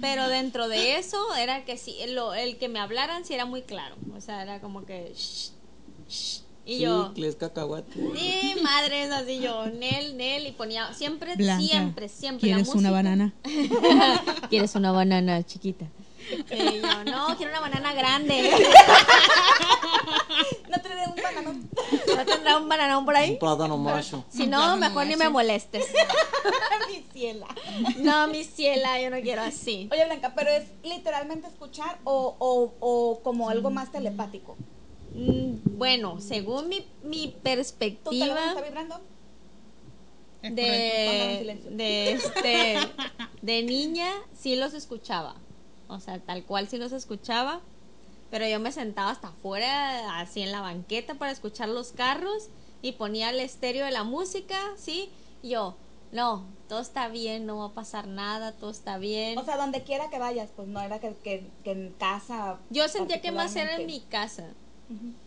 Pero 0.00 0.28
dentro 0.28 0.68
de 0.68 0.96
eso 0.96 1.18
era 1.34 1.66
que 1.66 1.76
sí, 1.76 1.94
lo, 2.08 2.32
el 2.32 2.56
que 2.56 2.70
me 2.70 2.78
hablaran 2.80 3.26
sí 3.26 3.34
era 3.34 3.44
muy 3.44 3.60
claro. 3.62 3.96
O 4.16 4.20
sea, 4.22 4.40
era 4.42 4.60
como 4.60 4.86
que... 4.86 5.12
"Shh, 5.14 5.50
shh". 6.08 6.40
Y 6.66 6.78
yo... 6.78 7.08
Chicles, 7.08 7.36
cacahuate. 7.36 7.92
Sí, 7.92 8.54
madres, 8.62 9.10
así 9.10 9.40
yo, 9.40 9.66
Nel, 9.66 10.16
Nel, 10.16 10.46
y 10.46 10.52
ponía 10.52 10.92
siempre, 10.94 11.36
Blanca, 11.36 11.62
siempre, 11.62 12.08
siempre. 12.08 12.48
la 12.48 12.56
¿Quieres 12.56 12.74
una 12.74 12.90
banana? 12.90 13.34
¿Quieres 14.48 14.74
una 14.74 14.92
banana 14.92 15.42
chiquita? 15.42 15.86
Y 16.50 16.80
yo, 16.80 17.04
no, 17.04 17.36
quiero 17.36 17.52
una 17.52 17.60
banana 17.60 17.92
grande. 17.92 18.50
No 20.68 20.80
te 20.80 20.88
dé 20.88 21.06
un 21.06 21.22
bananón. 21.22 21.70
¿No 22.16 22.24
tendrá 22.24 22.58
un 22.58 22.68
bananón 22.68 23.04
por 23.04 23.16
ahí? 23.16 23.32
Un 23.32 23.38
plátano 23.38 23.78
macho. 23.78 24.24
Si 24.28 24.46
no, 24.46 24.76
mejor 24.76 25.06
ni 25.06 25.14
me 25.14 25.28
molestes. 25.28 25.86
Mi 26.88 27.04
ciela. 27.12 27.46
No, 27.98 28.26
mi 28.26 28.42
ciela, 28.42 29.00
yo 29.00 29.10
no 29.10 29.20
quiero 29.20 29.42
así. 29.42 29.88
Oye, 29.92 30.04
Blanca, 30.06 30.32
¿pero 30.34 30.50
es 30.50 30.64
literalmente 30.82 31.46
escuchar 31.46 31.98
o, 32.04 32.34
o, 32.38 32.74
o 32.80 33.20
como 33.22 33.48
algo 33.50 33.70
más 33.70 33.92
telepático? 33.92 34.56
Mm, 35.14 35.78
Bueno, 35.78 36.20
según 36.20 36.68
mi, 36.68 36.84
mi 37.02 37.28
¿Tu 37.28 37.40
teléfono 37.40 37.42
perspectiva 37.42 38.48
está 38.48 38.62
vibrando? 38.62 39.00
Es 40.42 40.54
de, 40.56 41.36
silencio. 41.40 41.70
de 41.70 42.12
este 42.12 42.76
de 43.42 43.62
niña 43.62 44.10
sí 44.34 44.56
los 44.56 44.74
escuchaba. 44.74 45.36
O 45.88 46.00
sea, 46.00 46.18
tal 46.18 46.44
cual 46.44 46.68
sí 46.68 46.78
los 46.78 46.92
escuchaba. 46.92 47.60
Pero 48.30 48.46
yo 48.48 48.58
me 48.58 48.72
sentaba 48.72 49.10
hasta 49.10 49.28
afuera, 49.28 50.18
así 50.18 50.42
en 50.42 50.50
la 50.50 50.60
banqueta 50.60 51.14
para 51.14 51.30
escuchar 51.30 51.68
los 51.68 51.92
carros 51.92 52.48
y 52.82 52.92
ponía 52.92 53.30
el 53.30 53.38
estéreo 53.38 53.84
de 53.84 53.92
la 53.92 54.02
música, 54.02 54.56
¿sí? 54.76 55.08
Y 55.40 55.50
yo, 55.50 55.76
no, 56.10 56.44
todo 56.68 56.80
está 56.80 57.08
bien, 57.08 57.46
no 57.46 57.58
va 57.58 57.66
a 57.66 57.74
pasar 57.74 58.08
nada, 58.08 58.52
todo 58.52 58.70
está 58.70 58.98
bien. 58.98 59.38
O 59.38 59.44
sea, 59.44 59.56
donde 59.56 59.84
quiera 59.84 60.10
que 60.10 60.18
vayas, 60.18 60.50
pues 60.54 60.66
no 60.68 60.80
era 60.80 60.98
que, 60.98 61.14
que, 61.22 61.46
que 61.62 61.70
en 61.70 61.92
casa. 61.92 62.58
Yo 62.70 62.88
sentía 62.88 63.20
que 63.20 63.30
más 63.30 63.54
era 63.54 63.76
en 63.76 63.86
mi 63.86 64.00
casa, 64.00 64.48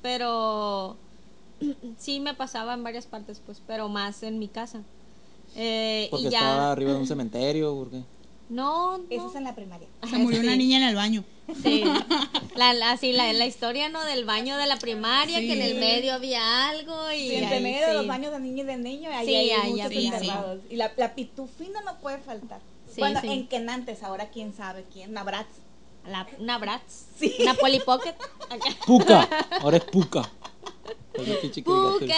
Pero 0.01 0.95
sí 1.97 2.20
me 2.20 2.34
pasaba 2.34 2.74
en 2.74 2.84
varias 2.84 3.05
partes, 3.05 3.41
pues, 3.45 3.61
pero 3.65 3.89
más 3.89 4.24
en 4.24 4.39
mi 4.39 4.47
casa. 4.47 4.82
Eh, 5.55 6.07
Porque 6.11 6.28
y 6.28 6.30
ya. 6.32 6.39
estaba 6.39 6.72
arriba 6.72 6.91
de 6.93 6.97
un 6.99 7.07
cementerio, 7.07 7.74
porque 7.76 8.01
No, 8.49 8.97
no. 8.97 9.03
Eso 9.09 9.30
es 9.30 9.36
en 9.36 9.43
la 9.43 9.55
primaria. 9.55 9.88
Se 10.09 10.18
murió 10.18 10.39
una 10.41 10.51
Sí. 10.53 10.57
niña 10.57 10.78
en 10.78 10.84
el 10.84 10.95
baño. 10.95 11.24
Sí. 11.63 11.84
La, 12.55 12.74
la, 12.74 12.97
sí, 12.97 13.13
la, 13.13 13.32
la 13.34 13.45
historia, 13.45 13.88
¿no? 13.88 14.03
Del 14.03 14.26
baño 14.26 14.57
de 14.57 14.65
la 14.65 14.78
primaria, 14.78 15.39
que 15.39 15.53
en 15.53 15.61
el 15.61 15.74
Sí. 15.74 15.80
medio 15.80 16.13
había 16.15 16.70
algo 16.70 17.11
y... 17.11 17.30
Sí, 17.30 17.36
entre 17.36 17.57
ahí, 17.57 17.63
medio 17.63 17.88
de 17.88 17.93
los 17.93 18.01
sí. 18.01 18.07
baños 18.07 18.32
de 18.32 18.39
niño 18.39 18.63
y 18.63 18.65
de 18.65 18.78
niño, 18.78 19.09
ahí 19.13 19.28
Sí, 19.28 19.36
hay 19.36 19.49
ahí 19.51 19.70
muchos 19.72 19.86
había, 19.86 20.15
enterrados. 20.18 20.59
Y 20.68 20.76
la, 20.76 20.91
la 20.97 21.13
pitufina 21.13 21.82
no 21.82 21.97
puede 21.99 22.18
faltar. 22.18 22.59
Sí, 22.91 22.99
bueno, 22.99 23.22
sí. 23.22 23.28
en 23.28 23.47
Kenantes, 23.47 24.01
ahora 24.01 24.30
quién 24.30 24.55
sabe 24.55 24.86
quién, 24.91 25.11
una 25.11 25.24
Bratz. 25.24 25.45
La- 26.10 26.28
una 26.39 26.58
Bratz. 26.58 27.05
Una 27.39 27.53
Polly 27.55 27.80
Pocket. 27.80 28.16
Acá. 28.49 28.66
Puca. 28.86 29.28
Ahora 29.62 29.78
es 29.78 29.84
Puca. 29.84 30.30
El. 31.14 31.64
Puka. 31.64 32.16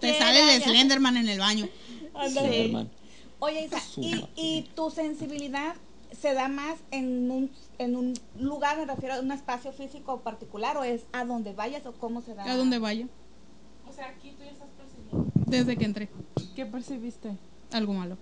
Te 0.00 0.12
¿Qué 0.12 0.18
sale 0.18 0.42
de 0.44 0.56
era? 0.56 0.64
Slenderman 0.64 1.16
en 1.16 1.28
el 1.28 1.38
baño. 1.38 1.68
Superman. 2.28 2.90
Oye, 3.38 3.64
Isa, 3.64 3.80
¿y, 3.98 4.24
y 4.34 4.62
tu 4.74 4.90
sensibilidad 4.90 5.74
se 6.18 6.32
da 6.34 6.48
más 6.48 6.78
en 6.90 7.30
un, 7.30 7.50
en 7.78 7.94
un 7.96 8.14
lugar, 8.38 8.78
me 8.78 8.86
refiero 8.86 9.14
a 9.14 9.20
un 9.20 9.30
espacio 9.30 9.72
físico 9.72 10.20
particular, 10.20 10.76
o 10.78 10.84
es 10.84 11.02
a 11.12 11.24
donde 11.24 11.52
vayas 11.52 11.84
o 11.86 11.92
cómo 11.92 12.22
se 12.22 12.34
da? 12.34 12.44
A 12.44 12.56
donde 12.56 12.78
vaya. 12.78 13.06
O 13.88 13.92
sea, 13.92 14.08
aquí 14.08 14.30
tú 14.38 14.44
ya 14.44 14.50
estás 14.50 14.68
percibiendo. 14.76 15.30
Desde 15.46 15.76
que 15.76 15.84
entré. 15.84 16.08
¿Qué 16.54 16.66
percibiste? 16.66 17.36
Algo 17.72 17.92
malo. 17.92 18.16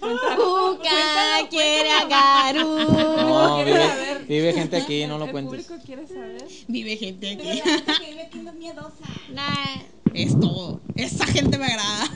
Puka 0.00 1.48
quiere 1.50 1.90
a 1.90 2.04
Garu. 2.06 2.68
No, 2.86 3.54
quiere 3.56 3.72
vive, 3.72 4.24
vive 4.28 4.52
gente 4.52 4.76
aquí, 4.76 5.06
no 5.06 5.18
lo 5.18 5.26
El 5.26 5.30
cuentes. 5.32 5.64
público 5.66 5.84
quiere 5.84 6.06
saber. 6.06 6.44
Vive 6.68 6.96
gente 6.96 7.36
Pero 7.38 7.50
aquí. 7.50 7.58
la 7.58 7.64
gente 7.76 7.92
que 8.04 8.10
vive 8.10 8.22
aquí 8.22 8.38
no 8.38 8.50
es 8.50 8.56
miedosa. 8.56 9.04
Nah, 9.32 9.82
Es 10.14 10.38
todo. 10.38 10.80
Esa 10.94 11.26
gente 11.26 11.58
me 11.58 11.66
agrada. 11.66 12.10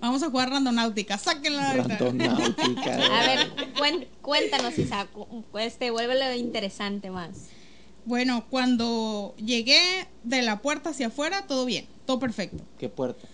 Vamos 0.00 0.22
a 0.22 0.30
jugar 0.30 0.50
randonáutica. 0.50 1.16
Sáquenla. 1.18 1.72
Randonáutica. 1.72 2.94
A 3.20 3.26
ver, 3.26 4.08
cuéntanos, 4.20 4.78
Isa. 4.78 5.06
Este, 5.58 5.90
vuélvelo 5.90 6.34
interesante 6.34 7.10
más. 7.10 7.48
Bueno, 8.04 8.44
cuando 8.50 9.34
llegué 9.36 9.80
de 10.24 10.42
la 10.42 10.60
puerta 10.60 10.90
hacia 10.90 11.06
afuera, 11.06 11.46
todo 11.46 11.64
bien. 11.64 11.86
Todo 12.04 12.18
perfecto. 12.18 12.62
¿Qué 12.78 12.88
puerta? 12.88 13.26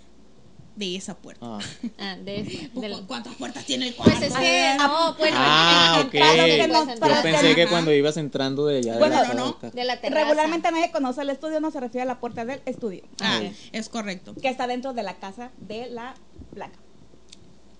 De 0.78 0.94
esa 0.94 1.16
puerta. 1.16 1.44
Ah, 1.44 1.58
Ah, 1.98 2.16
de, 2.16 2.70
del- 2.72 2.92
¿Cu- 2.92 3.06
¿Cuántas 3.08 3.34
puertas 3.34 3.64
tiene 3.64 3.88
el 3.88 3.96
cuarto? 3.96 4.14
Pues 4.16 4.30
es 4.30 4.36
que, 4.38 4.76
no, 4.78 5.16
pues 5.18 5.32
Ah, 5.34 6.04
ok. 6.06 6.12
para 6.16 6.44
que 6.44 6.58
Yo 6.58 6.68
nos- 6.68 6.98
para 7.00 7.20
pensé 7.22 7.54
que 7.56 7.62
Ajá. 7.62 7.70
cuando 7.70 7.92
ibas 7.92 8.16
entrando 8.16 8.64
de 8.66 8.78
allá 8.78 8.92
de 8.92 8.98
Bueno, 9.00 9.16
la 9.22 9.34
no, 9.34 9.56
no. 9.60 9.70
de 9.70 9.84
la 9.84 10.00
terraza. 10.00 10.22
Regularmente 10.24 10.70
nadie 10.70 10.92
conoce 10.92 11.22
el 11.22 11.30
estudio, 11.30 11.58
no 11.58 11.72
se 11.72 11.80
refiere 11.80 12.02
a 12.02 12.06
la 12.06 12.20
puerta 12.20 12.44
del 12.44 12.62
estudio, 12.64 13.02
Ah, 13.20 13.40
es 13.72 13.88
correcto. 13.88 14.34
que 14.40 14.48
está 14.48 14.68
dentro 14.68 14.92
de 14.94 15.02
la 15.02 15.14
casa 15.16 15.50
de 15.56 15.88
la 15.90 16.14
placa. 16.54 16.78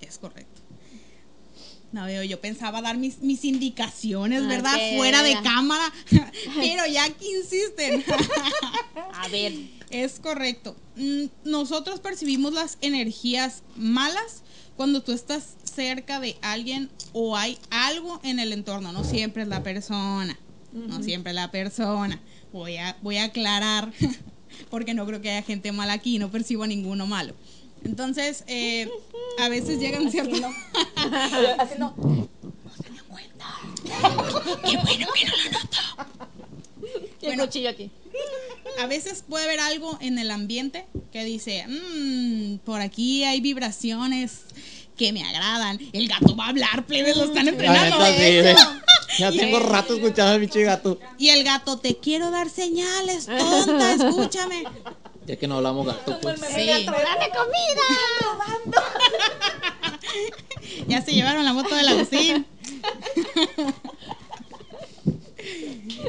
Es 0.01 0.19
correcto. 0.19 0.58
No 1.91 2.05
veo, 2.05 2.22
yo 2.22 2.41
pensaba 2.41 2.82
dar 2.82 2.99
mis, 2.99 3.20
mis 3.20 3.45
indicaciones, 3.45 4.43
Ah, 4.45 4.47
¿verdad? 4.49 4.76
Fuera 4.97 5.22
de 5.22 5.41
cámara. 5.43 5.91
Pero 6.57 6.86
ya 6.86 7.09
que 7.11 7.24
insisten. 7.39 8.05
A 9.14 9.28
ver. 9.28 9.55
Es 9.91 10.20
correcto. 10.20 10.76
Mm, 10.97 11.24
Nosotros 11.45 12.01
percibimos 12.01 12.53
las 12.53 12.76
energías 12.82 13.62
malas 13.74 14.43
cuando 14.76 15.03
tú 15.03 15.12
estás 15.12 15.55
cerca 15.64 16.20
de 16.20 16.36
alguien 16.43 16.91
o 17.14 17.36
hay 17.39 17.59
algo 17.70 18.20
en 18.22 18.39
el 18.39 18.53
entorno. 18.53 18.93
No 18.93 19.03
siempre 19.03 19.43
es 19.43 19.49
la 19.49 19.62
persona. 19.62 20.39
No 20.72 21.03
siempre 21.03 21.30
es 21.30 21.36
la 21.36 21.51
persona. 21.51 22.20
Voy 22.53 22.76
a, 22.76 22.99
voy 23.01 23.16
a 23.16 23.24
aclarar 23.24 23.91
porque 24.70 24.93
no 24.93 25.07
creo 25.07 25.22
que 25.22 25.30
haya 25.30 25.43
gente 25.43 25.72
mala 25.72 25.95
aquí. 25.95 26.18
No 26.18 26.30
percibo 26.30 26.64
a 26.64 26.66
ninguno 26.66 27.07
malo. 27.07 27.34
Entonces, 27.85 28.45
eh, 28.47 28.89
a 29.39 29.49
veces 29.49 29.79
llegan 29.79 30.11
ciertos... 30.11 30.41
no. 30.41 30.49
Así 31.59 31.74
no. 31.79 31.95
Y 34.64 34.74
el 37.26 37.35
Bueno. 37.35 37.45
cuchillo 37.47 37.68
aquí. 37.70 37.91
a 38.81 38.87
veces 38.87 39.24
puede 39.29 39.45
haber 39.45 39.61
algo 39.61 39.99
en 40.01 40.18
el 40.18 40.31
ambiente 40.31 40.87
que 41.12 41.24
dice, 41.24 41.64
"Mm, 41.66 42.59
por 42.59 42.81
aquí 42.81 43.24
hay 43.24 43.41
vibraciones 43.41 44.43
que 44.97 45.12
me 45.12 45.22
agradan. 45.24 45.79
El 45.93 46.09
gato 46.09 46.35
va 46.37 46.47
a 46.47 46.49
hablar, 46.49 46.87
plebes, 46.87 47.16
lo 47.16 47.24
están 47.24 47.45
La 47.47 47.51
entrenando. 47.53 47.97
Ya 49.18 49.33
tengo 49.33 49.59
rato 49.61 49.95
escuchando 49.95 50.33
al 50.33 50.41
bicho 50.41 50.59
gato. 50.61 50.99
Y 51.18 51.29
el 51.31 51.43
gato, 51.45 51.79
te 51.79 51.97
quiero 51.97 52.31
dar 52.31 52.49
señales, 52.51 53.26
tonta, 53.26 53.93
escúchame. 53.95 54.64
Ya 55.29 55.37
que 55.37 55.47
no 55.47 55.57
hablamos 55.59 55.87
gato, 55.87 56.18
pues. 56.22 56.41
Sí. 56.41 56.66
¡Dame 56.87 57.29
comida! 57.29 57.83
Ya 60.87 61.03
se 61.03 61.12
llevaron 61.12 61.45
la 61.45 61.53
moto 61.53 61.74
del 61.74 61.87
Agustín. 61.89 62.47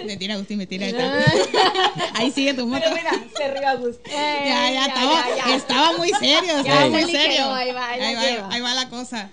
Me 0.05 0.15
tira 0.17 0.35
Agustín, 0.35 0.57
me 0.57 0.65
tira. 0.67 0.85
ahí 0.85 0.91
está. 0.91 2.13
Ahí 2.15 2.31
sigue 2.31 2.53
tu 2.53 2.65
moto. 2.65 2.81
Pero 2.81 2.95
mira, 2.95 3.11
se 3.35 3.53
rió 3.53 3.67
Agustín. 3.67 4.13
Ya, 4.13 4.45
ya, 4.45 4.71
ya, 4.71 4.85
estaba, 4.85 5.29
ya, 5.29 5.47
ya. 5.47 5.55
estaba 5.55 5.97
muy 5.97 6.09
serio, 6.09 6.57
estaba 6.57 6.83
ya 6.83 6.89
muy 6.89 7.03
serio. 7.11 7.53
ahí 7.53 7.71
va, 7.71 7.89
ahí 7.89 8.15
va, 8.15 8.49
ahí 8.51 8.61
va 8.61 8.73
la 8.73 8.89
cosa. 8.89 9.29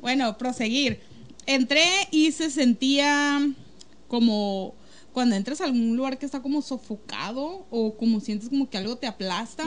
Bueno, 0.00 0.38
proseguir. 0.38 1.00
Entré 1.46 1.86
y 2.10 2.32
se 2.32 2.50
sentía 2.50 3.40
como 4.08 4.74
cuando 5.16 5.34
entras 5.34 5.62
a 5.62 5.64
algún 5.64 5.96
lugar 5.96 6.18
que 6.18 6.26
está 6.26 6.42
como 6.42 6.60
sofocado 6.60 7.66
o 7.70 7.96
como 7.96 8.20
sientes 8.20 8.50
como 8.50 8.68
que 8.68 8.76
algo 8.76 8.96
te 8.96 9.06
aplasta. 9.06 9.64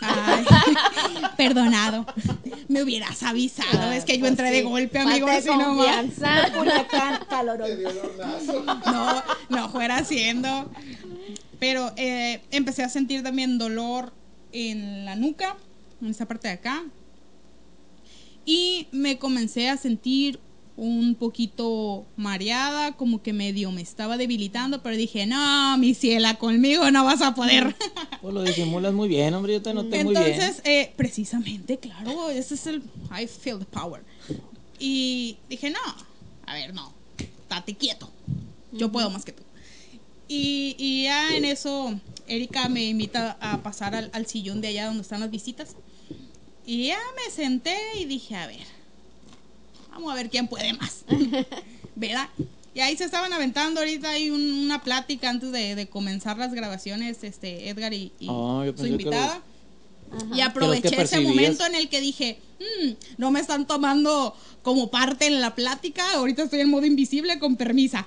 Ay, 0.00 0.46
perdonado. 1.36 2.06
Me 2.68 2.82
hubieras 2.82 3.22
avisado. 3.22 3.92
es 3.92 4.06
que 4.06 4.16
yo 4.16 4.24
entré 4.24 4.50
de 4.50 4.62
golpe, 4.62 5.00
amigo. 5.00 5.28
Así 5.28 5.48
nomás. 5.50 6.06
confianza. 6.06 7.26
Calorón. 7.28 7.70
No, 8.86 9.22
no 9.50 9.68
fuera 9.68 9.98
haciendo. 9.98 10.70
Pero 11.58 11.92
eh, 11.96 12.40
empecé 12.50 12.84
a 12.84 12.88
sentir 12.88 13.22
también 13.22 13.58
dolor 13.58 14.14
en 14.50 15.04
la 15.04 15.14
nuca, 15.14 15.58
en 16.00 16.08
esa 16.08 16.26
parte 16.26 16.48
de 16.48 16.54
acá. 16.54 16.84
Y 18.46 18.88
me 18.92 19.18
comencé 19.18 19.68
a 19.68 19.76
sentir 19.76 20.40
un 20.80 21.14
poquito 21.14 22.06
mareada, 22.16 22.92
como 22.92 23.22
que 23.22 23.34
medio 23.34 23.70
me 23.70 23.82
estaba 23.82 24.16
debilitando, 24.16 24.82
pero 24.82 24.96
dije, 24.96 25.26
no, 25.26 25.76
mi 25.76 25.92
ciela, 25.92 26.38
conmigo 26.38 26.90
no 26.90 27.04
vas 27.04 27.20
a 27.20 27.34
poder. 27.34 27.76
Pues 28.22 28.32
lo 28.32 28.42
disimulas 28.42 28.94
muy 28.94 29.06
bien, 29.06 29.34
hombre. 29.34 29.52
Yo 29.52 29.60
te 29.60 29.74
noté 29.74 30.04
muy 30.04 30.14
bien. 30.14 30.26
Entonces, 30.26 30.62
eh, 30.64 30.90
precisamente, 30.96 31.78
claro, 31.78 32.30
ese 32.30 32.54
es 32.54 32.66
el 32.66 32.82
I 33.10 33.26
feel 33.26 33.58
the 33.58 33.66
power. 33.66 34.02
Y 34.78 35.36
dije, 35.50 35.68
no, 35.68 35.78
a 36.46 36.54
ver, 36.54 36.72
no, 36.72 36.94
estate 37.18 37.74
quieto. 37.74 38.10
Yo 38.72 38.90
puedo 38.90 39.10
más 39.10 39.26
que 39.26 39.32
tú. 39.32 39.42
Y, 40.28 40.76
y 40.78 41.02
ya 41.04 41.36
en 41.36 41.44
eso, 41.44 41.94
Erika 42.26 42.70
me 42.70 42.84
invita 42.86 43.36
a 43.42 43.62
pasar 43.62 43.94
al, 43.94 44.10
al 44.14 44.24
sillón 44.26 44.62
de 44.62 44.68
allá 44.68 44.86
donde 44.86 45.02
están 45.02 45.20
las 45.20 45.30
visitas. 45.30 45.76
Y 46.64 46.86
ya 46.86 46.98
me 47.16 47.30
senté 47.30 47.76
y 47.98 48.06
dije, 48.06 48.34
a 48.36 48.46
ver, 48.46 48.79
vamos 49.90 50.12
a 50.12 50.14
ver 50.14 50.30
quién 50.30 50.48
puede 50.48 50.72
más. 50.74 51.04
¿Verdad? 51.96 52.28
Y 52.74 52.80
ahí 52.80 52.96
se 52.96 53.04
estaban 53.04 53.32
aventando 53.32 53.80
ahorita 53.80 54.10
hay 54.10 54.30
un- 54.30 54.64
una 54.64 54.82
plática 54.82 55.28
antes 55.28 55.50
de, 55.52 55.74
de 55.74 55.88
comenzar 55.88 56.38
las 56.38 56.52
grabaciones, 56.54 57.22
este 57.24 57.68
Edgar 57.68 57.92
y, 57.92 58.12
y 58.20 58.26
Oh, 58.28 58.64
yo 58.64 58.76
su 58.76 58.86
invitada. 58.86 59.42
Ajá. 60.12 60.36
Y 60.36 60.40
aproveché 60.40 60.88
ese 61.02 61.20
momento 61.20 61.66
en 61.66 61.74
el 61.74 61.88
que 61.88 62.00
dije, 62.00 62.38
"Mm, 62.60 62.90
no 63.18 63.30
me 63.30 63.40
están 63.40 63.66
tomando 63.66 64.34
como 64.62 64.90
parte 64.90 65.26
en 65.26 65.40
la 65.40 65.54
plática, 65.54 66.04
ahorita 66.14 66.44
estoy 66.44 66.60
en 66.60 66.70
modo 66.70 66.86
invisible, 66.86 67.38
con 67.38 67.56
permisa. 67.56 68.06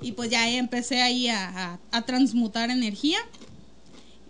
Y 0.00 0.12
pues 0.12 0.30
ya 0.30 0.48
empecé 0.50 1.00
ahí 1.00 1.28
a, 1.28 1.48
a- 1.74 1.78
a 1.92 2.02
transmutar 2.02 2.70
energía. 2.70 3.18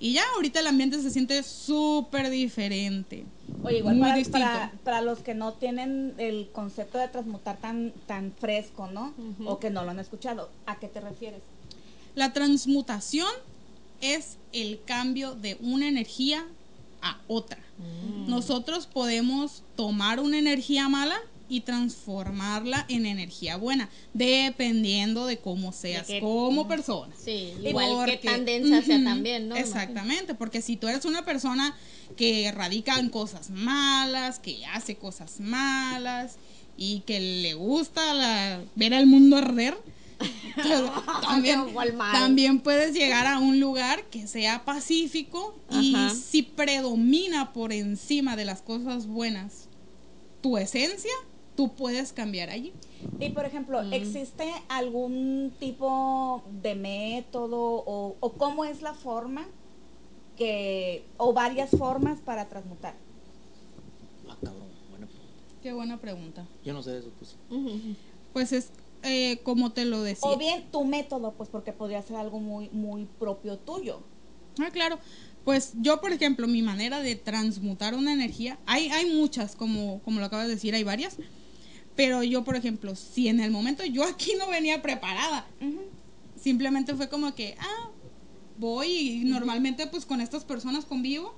Y 0.03 0.15
ya 0.15 0.23
ahorita 0.35 0.59
el 0.59 0.67
ambiente 0.67 1.01
se 1.01 1.13
siente 1.13 1.45
súper 1.45 2.29
diferente. 2.29 3.25
Oye, 3.63 3.79
igual 3.79 3.95
Muy 3.95 4.03
para, 4.09 4.17
distinto. 4.17 4.41
para, 4.41 4.73
para 4.83 5.01
los 5.01 5.21
que 5.21 5.33
no 5.33 5.53
tienen 5.53 6.15
el 6.19 6.49
concepto 6.51 6.99
de 6.99 7.07
transmutar 7.07 7.59
tan, 7.59 7.93
tan 8.09 8.33
fresco, 8.33 8.89
¿no? 8.89 9.15
O 9.47 9.61
que 9.61 9.71
no 9.71 9.85
lo 9.85 9.93
han 9.93 10.01
escuchado, 10.01 10.51
¿a 10.67 10.81
qué 10.81 10.89
te 10.89 11.01
refieres? 11.01 11.41
La 12.17 12.33
transmutación 12.33 13.29
es 14.01 14.39
el 14.53 14.81
cambio 14.85 15.37
de 15.37 15.57
una 15.61 15.87
energía 15.87 16.45
a 17.01 17.21
otra. 17.29 17.59
Nosotros 18.27 18.89
podemos 18.89 19.63
tomar 19.77 20.19
una 20.19 20.37
energía 20.37 20.89
mala 20.89 21.17
y 21.53 21.61
transformarla 21.61 22.87
en 22.89 23.05
energía 23.05 23.57
buena, 23.59 23.91
dependiendo 24.15 25.27
de 25.27 25.37
cómo 25.37 25.71
seas 25.73 26.09
como 26.19 26.67
persona. 26.67 27.15
Sí, 27.23 27.53
igual 27.63 28.07
que 28.07 28.17
tan 28.17 28.47
densa 28.47 28.81
sea 28.81 29.05
también, 29.05 29.49
¿no? 29.49 29.57
Exactamente, 29.57 30.35
porque 30.35 30.63
si 30.63 30.77
tú 30.79 30.89
eres 30.89 31.05
una 31.05 31.27
persona 31.27 31.77
que 32.17 32.51
radica 32.53 32.99
en 32.99 33.11
cosas 33.11 33.51
malas, 33.51 34.39
que 34.39 34.65
hace 34.65 34.97
cosas 34.97 35.41
malas 35.41 36.37
y 36.79 37.01
que 37.01 37.21
le 37.21 37.53
gusta 37.53 38.15
la- 38.15 38.63
ver 38.75 38.95
al 38.95 39.07
mundo 39.07 39.37
arder, 39.37 39.77
pues, 40.55 40.81
también, 41.21 41.67
también 42.13 42.61
puedes 42.61 42.95
llegar 42.95 43.27
a 43.27 43.39
un 43.41 43.61
lugar 43.61 44.05
que 44.05 44.27
sea 44.27 44.65
pacífico 44.65 45.55
y 45.71 45.95
Ajá. 45.97 46.15
si 46.15 46.43
predomina 46.43 47.53
por 47.53 47.75
encima 47.75 48.37
de 48.37 48.47
las 48.47 48.63
cosas 48.63 49.07
buenas 49.07 49.69
tu 50.41 50.57
esencia, 50.59 51.13
tú 51.55 51.75
puedes 51.75 52.13
cambiar 52.13 52.51
allí. 52.51 52.73
Y 53.21 53.31
por 53.31 53.45
ejemplo, 53.45 53.81
¿existe 53.93 54.51
algún 54.69 55.53
tipo 55.61 56.43
de 56.63 56.75
método 56.75 57.61
o, 57.61 58.17
o 58.21 58.33
cómo 58.33 58.65
es 58.65 58.83
la 58.83 58.95
forma 58.95 59.47
que, 60.37 61.05
o 61.19 61.33
varias 61.33 61.71
formas 61.71 62.21
para 62.21 62.49
transmutar? 62.49 62.97
Ah, 64.29 64.37
cabrón. 64.43 64.71
Bueno, 64.91 65.09
Qué 65.63 65.73
buena 65.73 66.01
pregunta. 66.01 66.47
yo 66.65 66.73
no 66.73 66.83
sé 66.83 66.93
de 66.93 66.99
eso, 66.99 67.13
pues. 67.19 67.37
Ujú. 67.51 67.95
Pues 68.33 68.53
es 68.53 68.73
eh, 69.03 69.41
como 69.45 69.73
te 69.73 69.85
lo 69.85 70.03
decía. 70.03 70.31
O 70.31 70.37
bien 70.37 70.65
tu 70.73 70.85
método, 70.85 71.35
pues 71.37 71.49
porque 71.49 71.73
podría 71.73 72.03
ser 72.03 72.17
algo 72.17 72.41
muy, 72.41 72.69
muy 72.71 73.05
propio 73.19 73.59
tuyo. 73.59 74.03
Ah, 74.59 74.71
claro. 74.73 74.99
Pues 75.45 75.73
yo, 75.81 76.01
por 76.01 76.13
ejemplo, 76.13 76.47
mi 76.47 76.63
manera 76.63 77.01
de 77.01 77.17
transmutar 77.17 77.95
una 77.95 78.13
energía, 78.13 78.59
hay, 78.67 78.89
hay 78.89 79.07
muchas, 79.07 79.57
como, 79.57 80.01
como 80.03 80.21
lo 80.21 80.27
acabas 80.27 80.47
de 80.47 80.55
decir, 80.55 80.75
hay 80.75 80.85
varias. 80.85 81.17
Pero 81.97 82.23
yo, 82.23 82.43
por 82.45 82.57
ejemplo, 82.57 82.95
si 82.97 83.29
en 83.29 83.41
el 83.41 83.51
momento 83.51 83.85
yo 83.85 84.05
aquí 84.05 84.33
no 84.39 84.49
venía 84.49 84.81
preparada, 84.83 85.47
simplemente 86.41 86.95
fue 86.95 87.09
como 87.09 87.35
que, 87.35 87.55
ah, 87.61 87.91
voy 88.57 88.87
y 88.89 89.25
normalmente 89.25 89.87
pues 89.87 90.07
con 90.07 90.21
estas 90.21 90.45
personas 90.45 90.85
convivo, 90.87 91.35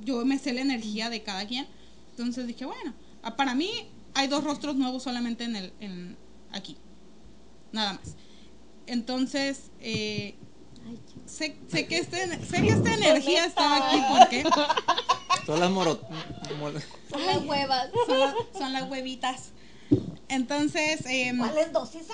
yo 0.00 0.24
me 0.24 0.38
sé 0.38 0.52
la 0.52 0.60
energía 0.60 1.10
de 1.10 1.22
cada 1.22 1.46
quien. 1.46 1.66
Entonces 2.10 2.46
dije, 2.46 2.64
bueno, 2.64 2.94
ah, 3.22 3.36
para 3.36 3.54
mí 3.54 3.70
hay 4.14 4.28
dos 4.28 4.44
rostros 4.44 4.76
nuevos 4.76 5.02
solamente 5.02 5.44
en 5.44 5.56
el, 5.56 5.72
en, 5.80 6.16
aquí. 6.52 6.76
Nada 7.72 7.94
más. 7.94 8.14
Entonces, 8.86 9.70
eh, 9.80 10.36
sé, 11.26 11.56
sé 11.68 11.86
que 11.88 11.98
este, 11.98 12.16
sé 12.46 12.62
que 12.62 12.68
esta 12.68 12.94
energía 12.94 13.44
estaba 13.44 13.88
aquí 13.88 14.00
porque 14.16 14.44
Todas 15.44 15.60
las 15.60 15.70
moro... 15.70 16.00
Son 17.10 17.26
las 17.26 17.44
huevas. 17.44 17.90
son, 18.06 18.18
la- 18.20 18.34
son 18.58 18.72
las 18.72 18.88
huevitas. 18.90 19.50
Entonces, 20.28 21.00
em, 21.06 21.38
¿Cuál 21.38 21.58
es 21.58 21.72
dosis? 21.72 22.06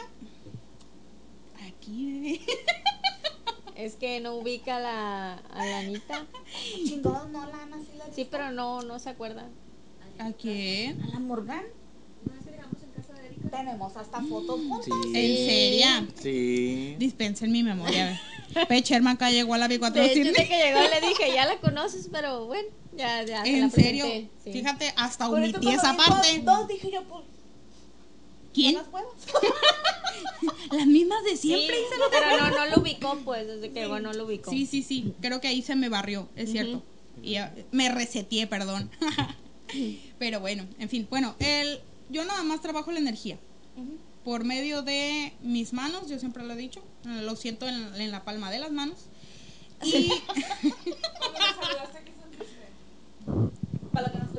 aquí, 1.67 2.21
bebé. 2.21 2.41
Es 3.75 3.95
que 3.97 4.21
no 4.21 4.35
ubica 4.37 4.77
a 4.77 4.81
la, 4.81 5.35
a 5.35 5.67
la 5.67 5.79
Anita. 5.79 6.27
Chingados, 6.87 7.31
no, 7.31 7.47
la 7.47 7.63
Ana 7.63 7.79
sí 7.79 7.97
la 7.97 8.15
Sí, 8.15 8.29
pero 8.31 8.51
no, 8.53 8.83
no 8.83 8.99
se 8.99 9.09
acuerda. 9.09 9.49
¿A 10.19 10.31
quién? 10.33 11.01
¿A 11.03 11.07
la 11.09 11.19
Morgan? 11.19 11.65
Tenemos 13.51 13.97
hasta 13.97 14.21
fotos 14.21 14.61
juntas. 14.61 14.85
Sí. 14.85 15.13
¿En 15.15 15.37
serio? 15.37 16.13
Sí. 16.21 16.97
Dispensen 16.99 17.51
mi 17.51 17.63
memoria. 17.63 18.21
Pe 18.69 18.83
Sherman 18.83 19.15
acá 19.17 19.31
llegó 19.31 19.55
a 19.55 19.59
la 19.59 19.69
De 19.69 19.81
B4 19.81 19.97
hecho, 20.05 20.15
Sydney. 20.15 20.33
de 20.33 20.49
que 20.49 20.57
llegó 20.57 20.81
le 20.81 21.07
dije, 21.09 21.33
ya 21.35 21.47
la 21.47 21.59
conoces, 21.59 22.09
pero 22.13 22.47
bueno. 22.47 22.69
Ya, 22.97 23.23
ya. 23.25 23.43
se 23.43 23.51
En 23.51 23.61
la 23.63 23.71
serio, 23.71 24.05
sí. 24.45 24.53
fíjate, 24.53 24.93
hasta 24.97 25.29
omití 25.29 25.69
esa 25.71 25.97
parte. 25.97 26.41
Dos, 26.45 26.69
dije 26.69 26.91
yo, 26.93 27.03
pues, 27.05 27.25
¿Quién? 28.53 28.75
las 28.75 28.89
huevas. 28.89 29.13
Las 30.73 30.87
mismas 30.87 31.23
de 31.25 31.37
Sí, 31.37 31.49
siempre. 31.49 31.77
pero 32.11 32.37
no, 32.37 32.51
no 32.51 32.67
lo 32.67 32.81
ubicó, 32.83 33.17
pues, 33.25 33.47
desde 33.47 33.71
que 33.73 33.87
bueno, 33.87 34.13
no 34.13 34.19
lo 34.19 34.25
ubicó. 34.27 34.51
Sí, 34.51 34.67
sí, 34.67 34.83
sí. 34.83 35.15
Creo 35.21 35.41
que 35.41 35.49
ahí 35.49 35.63
se 35.63 35.77
me 35.77 35.89
barrió, 35.89 36.29
es 36.35 36.51
cierto. 36.51 36.83
Y 37.23 37.33
ya- 37.33 37.55
me 37.71 37.89
reseteé, 37.91 38.47
perdón. 38.47 38.91
Pero 40.19 40.41
bueno, 40.41 40.67
en 40.79 40.89
fin. 40.89 41.07
Bueno, 41.09 41.35
el, 41.39 41.81
yo 42.09 42.25
nada 42.25 42.43
más 42.43 42.61
trabajo 42.61 42.91
la 42.91 42.99
energía. 42.99 43.39
Por 44.25 44.45
medio 44.45 44.83
de 44.83 45.33
mis 45.43 45.73
manos, 45.73 46.09
yo 46.09 46.19
siempre 46.19 46.43
lo 46.45 46.53
he 46.55 46.57
dicho. 46.57 46.83
Lo 47.05 47.37
siento 47.37 47.69
en, 47.69 47.95
en 48.01 48.11
la 48.11 48.25
palma 48.25 48.51
de 48.51 48.59
las 48.59 48.73
manos. 48.73 48.99
Y. 49.85 50.11
Para 53.93 54.11
que 54.11 54.19
no. 54.19 54.32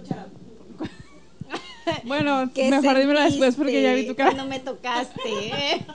Bueno, 2.04 2.50
¿Qué 2.54 2.70
mejor 2.70 2.98
dímelo 2.98 3.22
después 3.22 3.56
porque 3.56 3.82
ya 3.82 3.94
vi 3.94 4.06
tu 4.08 4.16
cara. 4.16 4.32
Cuando 4.32 4.50
me 4.50 4.60
tocaste, 4.60 5.22
¿eh? 5.26 5.86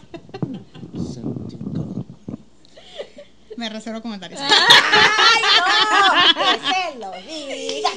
me 3.56 3.68
reservo 3.68 4.00
comentarios. 4.00 4.40
Que 4.40 4.46
se 6.90 6.98
lo 6.98 7.10
diga. 7.26 7.90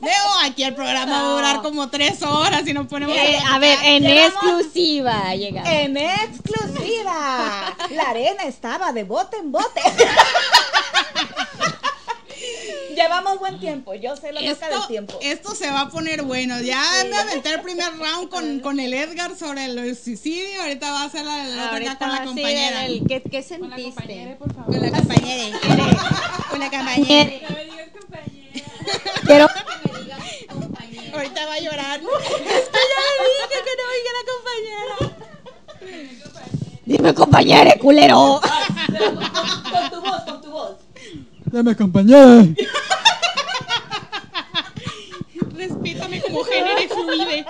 Veo, 0.00 0.34
aquí 0.44 0.62
el 0.62 0.74
programa 0.76 1.20
va 1.22 1.28
a 1.28 1.32
durar 1.34 1.62
como 1.62 1.88
tres 1.90 2.22
horas 2.22 2.64
y 2.66 2.72
nos 2.72 2.86
ponemos 2.86 3.16
Eh, 3.16 3.36
a 3.50 3.58
ver, 3.58 3.76
en 3.82 4.06
exclusiva 4.06 5.34
llegamos. 5.34 5.68
En 5.68 5.96
exclusiva. 5.96 7.74
La 7.90 8.10
arena 8.10 8.44
estaba 8.44 8.92
de 8.92 9.02
bote 9.02 9.38
en 9.38 9.50
bote. 9.50 9.80
Llevamos 12.98 13.38
buen 13.38 13.60
tiempo. 13.60 13.94
Yo 13.94 14.16
sé 14.16 14.32
la 14.32 14.40
loca 14.40 14.68
del 14.68 14.86
tiempo. 14.88 15.18
esto 15.22 15.54
se 15.54 15.70
va 15.70 15.82
a 15.82 15.88
poner 15.88 16.22
bueno. 16.22 16.60
Ya 16.60 16.82
me 17.08 17.16
aventé 17.16 17.50
el 17.54 17.60
primer 17.60 17.96
round 17.96 18.28
con, 18.28 18.58
con 18.60 18.80
el 18.80 18.92
Edgar 18.92 19.36
sobre 19.36 19.66
el 19.66 19.96
suicidio. 19.96 20.60
Ahorita 20.62 20.90
va 20.90 21.04
a 21.04 21.08
ser 21.10 21.24
la, 21.24 21.44
la 21.44 21.54
otra 21.66 21.72
Ahorita 21.74 21.92
acá 21.92 21.98
con 22.06 22.08
la 22.10 22.18
sí, 22.22 22.26
compañera. 22.26 22.86
el- 22.86 23.06
¿qué, 23.06 23.22
qué 23.22 23.42
Con 23.44 23.70
la 23.70 23.76
compañera, 23.76 23.92
sentiste? 23.94 24.36
por 24.38 24.52
favor. 24.54 24.66
Con 24.74 24.80
la 24.80 24.90
compañera. 24.98 25.58
Con 26.50 26.58
la 26.60 26.70
compañera. 26.70 27.30
No 27.48 27.54
me 27.56 27.64
digas 27.64 27.88
compañera. 27.98 29.46
Ahorita 31.14 31.46
va 31.46 31.54
a 31.54 31.60
llorar. 31.60 32.00
Es 32.10 32.64
que 32.68 32.78
ya 32.90 33.00
le 33.14 33.24
dije 33.34 33.58
que 33.64 33.74
no 33.78 33.84
oiga 33.94 34.10
la 34.18 34.24
compañera. 34.32 34.94
Dime, 36.84 37.14
compañero, 37.14 37.70
culero. 37.80 38.40
Con 39.70 39.90
tu 39.90 40.00
voz, 40.00 40.22
con 40.24 40.40
tu 40.42 40.50
voz. 40.50 40.76
Dame 41.50 41.76
compañera. 41.76 42.46
Respétame 45.54 46.22
como 46.22 46.44
género 46.44 46.80
y 46.82 46.88
fluide. 46.88 47.46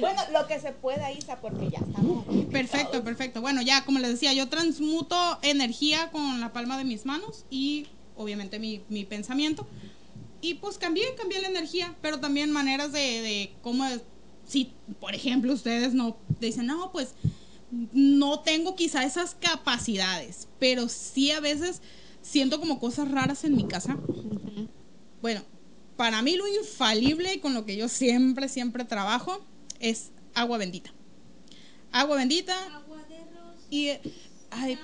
Bueno, 0.00 0.20
lo 0.32 0.46
que 0.46 0.58
se 0.60 0.72
pueda, 0.72 1.12
Isa, 1.12 1.40
porque 1.40 1.70
ya 1.70 1.78
estamos. 1.78 2.26
aquí 2.28 2.46
Perfecto, 2.50 3.04
perfecto. 3.04 3.40
Bueno, 3.40 3.62
ya 3.62 3.84
como 3.84 3.98
les 3.98 4.10
decía, 4.10 4.32
yo 4.32 4.48
transmuto 4.48 5.16
energía 5.42 6.10
con 6.10 6.40
la 6.40 6.52
palma 6.52 6.76
de 6.78 6.84
mis 6.84 7.06
manos 7.06 7.44
y 7.50 7.86
obviamente 8.16 8.58
mi, 8.58 8.82
mi 8.88 9.04
pensamiento. 9.04 9.66
Y 10.40 10.54
pues 10.54 10.78
cambié, 10.78 11.14
cambié 11.16 11.40
la 11.40 11.48
energía, 11.48 11.94
pero 12.02 12.20
también 12.20 12.50
maneras 12.50 12.92
de, 12.92 12.98
de 12.98 13.52
cómo, 13.62 13.84
si 14.46 14.72
por 15.00 15.14
ejemplo 15.14 15.52
ustedes 15.52 15.94
no 15.94 16.16
dicen, 16.40 16.66
no, 16.66 16.92
pues 16.92 17.14
no 17.70 18.40
tengo 18.40 18.76
quizá 18.76 19.04
esas 19.04 19.34
capacidades, 19.34 20.48
pero 20.58 20.88
sí 20.88 21.30
a 21.30 21.40
veces 21.40 21.82
siento 22.22 22.60
como 22.60 22.80
cosas 22.80 23.10
raras 23.10 23.44
en 23.44 23.56
mi 23.56 23.66
casa. 23.66 23.96
Bueno, 25.20 25.42
para 25.96 26.22
mí 26.22 26.36
lo 26.36 26.46
infalible 26.48 27.34
y 27.34 27.38
con 27.40 27.54
lo 27.54 27.64
que 27.64 27.76
yo 27.76 27.88
siempre, 27.88 28.48
siempre 28.48 28.84
trabajo 28.84 29.44
es 29.80 30.10
agua 30.34 30.58
bendita. 30.58 30.92
Agua 31.92 32.16
bendita. 32.16 32.56
Y, 33.70 33.88
eh, 33.88 34.00
ay, 34.50 34.78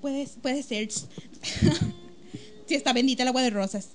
puede, 0.00 0.28
puede 0.42 0.62
ser. 0.62 0.90
si 2.66 2.74
está 2.74 2.92
bendita 2.92 3.22
el 3.22 3.28
agua 3.28 3.42
de 3.42 3.50
rosas. 3.50 3.90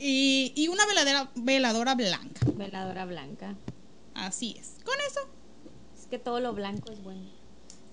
Y, 0.00 0.52
y 0.54 0.68
una 0.68 0.86
veladera, 0.86 1.30
veladora 1.34 1.94
blanca. 1.94 2.40
Veladora 2.54 3.04
blanca. 3.04 3.56
Así 4.14 4.56
es. 4.58 4.76
Con 4.84 4.94
eso, 5.06 5.20
Es 5.20 5.37
que 6.10 6.18
todo 6.18 6.40
lo 6.40 6.52
blanco 6.54 6.90
es 6.92 7.02
bueno. 7.02 7.22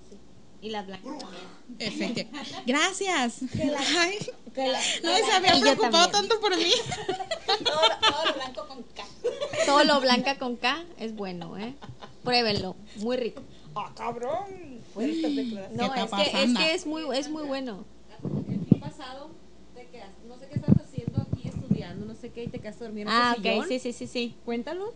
Sí. 0.09 0.18
Y 0.61 0.70
las 0.70 0.86
blancas 0.88 1.18
también. 1.20 2.30
Gracias. 2.66 3.41
Ay, 3.97 4.18
Que 4.53 4.68
la- 4.68 4.80
no 5.03 5.16
se 5.18 5.32
había 5.34 5.59
preocupado 5.59 6.09
tanto 6.09 6.39
por 6.39 6.55
mí. 6.57 6.72
todo, 7.63 7.76
todo 8.01 8.26
lo 8.26 8.34
blanco 8.34 8.68
con 8.68 8.84
K. 8.84 9.03
Todo 9.66 9.84
lo 9.84 9.99
blanca 10.01 10.38
con 10.38 10.55
K 10.55 10.84
es 10.97 11.16
bueno, 11.16 11.57
¿eh? 11.57 11.76
Pruébenlo. 12.24 12.76
Muy 12.97 13.18
rico. 13.18 13.41
¡Ah, 13.76 13.91
cabrón! 13.95 14.80
Fuertes 14.93 15.36
declaraciones. 15.36 15.72
No, 15.74 15.91
¿Qué 15.93 16.01
es 16.01 16.11
que, 16.32 16.43
es 16.43 16.57
que 16.57 16.74
es 16.74 16.86
muy, 16.86 17.18
es 17.18 17.30
muy 17.30 17.43
bueno. 17.43 17.84
El 18.49 18.66
fin 18.66 18.80
pasado 18.80 19.30
te 19.76 19.86
quedas, 19.88 20.09
no 20.28 20.39
sé 20.39 20.47
qué 20.47 20.55
estás 20.55 20.76
haciendo 20.82 21.22
aquí 21.22 21.47
estudiando, 21.49 22.05
no 22.05 22.16
sé 22.16 22.30
qué, 22.32 22.45
y 22.45 22.47
te 22.47 22.59
quedaste 22.59 22.86
dormido 22.86 23.09
en 23.09 23.16
Ah, 23.16 23.36
ok, 23.38 23.43
sillón. 23.43 23.68
sí, 23.68 23.80
sí, 23.80 23.91
sí, 23.93 24.07
sí. 24.07 24.36
Cuéntalo. 24.45 24.93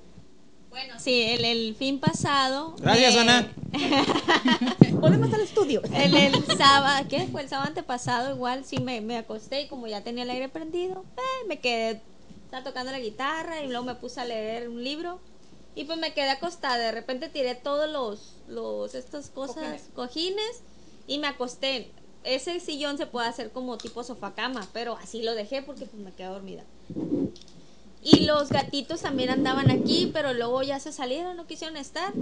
Bueno, 0.70 1.00
sí, 1.00 1.22
el, 1.24 1.46
el 1.46 1.76
fin 1.76 2.00
pasado. 2.00 2.76
Gracias, 2.80 3.16
me- 3.16 3.22
Ana. 3.22 3.54
Volvemos 4.94 5.34
al 5.34 5.42
estudio. 5.42 5.82
El, 5.94 6.16
el 6.16 6.46
sábado, 6.58 7.06
¿qué? 7.10 7.28
Fue 7.28 7.42
el 7.42 7.50
sábado 7.50 7.68
antepasado, 7.70 8.34
igual 8.36 8.64
sí 8.66 8.78
me, 8.80 9.02
me 9.02 9.18
acosté 9.18 9.62
y 9.64 9.68
como 9.68 9.88
ya 9.88 10.02
tenía 10.04 10.24
el 10.24 10.30
aire 10.30 10.50
prendido, 10.50 11.04
eh, 11.18 11.48
me 11.48 11.60
quedé, 11.60 12.02
estaba 12.46 12.64
tocando 12.64 12.92
la 12.92 13.00
guitarra 13.00 13.64
y 13.64 13.68
luego 13.68 13.84
me 13.86 13.96
puse 13.96 14.20
a 14.22 14.26
leer 14.26 14.70
un 14.70 14.84
libro 14.84 15.20
y 15.76 15.86
pues 15.86 15.98
me 16.00 16.14
quedé 16.14 16.30
acostada. 16.30 16.78
De 16.78 16.92
repente 16.92 17.30
tiré 17.30 17.56
todos 17.56 17.90
los, 17.90 18.34
los 18.48 18.94
estas 18.96 19.30
cosas, 19.30 19.90
cojines, 19.96 20.62
y 21.08 21.18
me 21.20 21.28
acosté. 21.28 21.92
Ese 22.24 22.60
sillón 22.60 22.98
se 22.98 23.06
puede 23.06 23.28
hacer 23.28 23.52
como 23.52 23.78
tipo 23.78 24.04
sofá 24.04 24.34
cama, 24.36 24.68
pero 24.74 24.98
así 24.98 25.24
lo 25.24 25.34
dejé 25.36 25.62
porque 25.64 25.86
pues 25.86 26.04
me 26.04 26.12
quedé 26.12 26.28
dormida. 26.28 26.64
Y 28.02 28.22
los 28.22 28.50
gatitos 28.50 29.02
también 29.02 29.30
andaban 29.30 29.72
aquí, 29.72 30.10
pero 30.14 30.34
luego 30.34 30.62
ya 30.64 30.80
se 30.80 30.92
salieron, 30.92 31.36
no 31.36 31.48
quisieron 31.48 31.78
estar. 31.78 32.14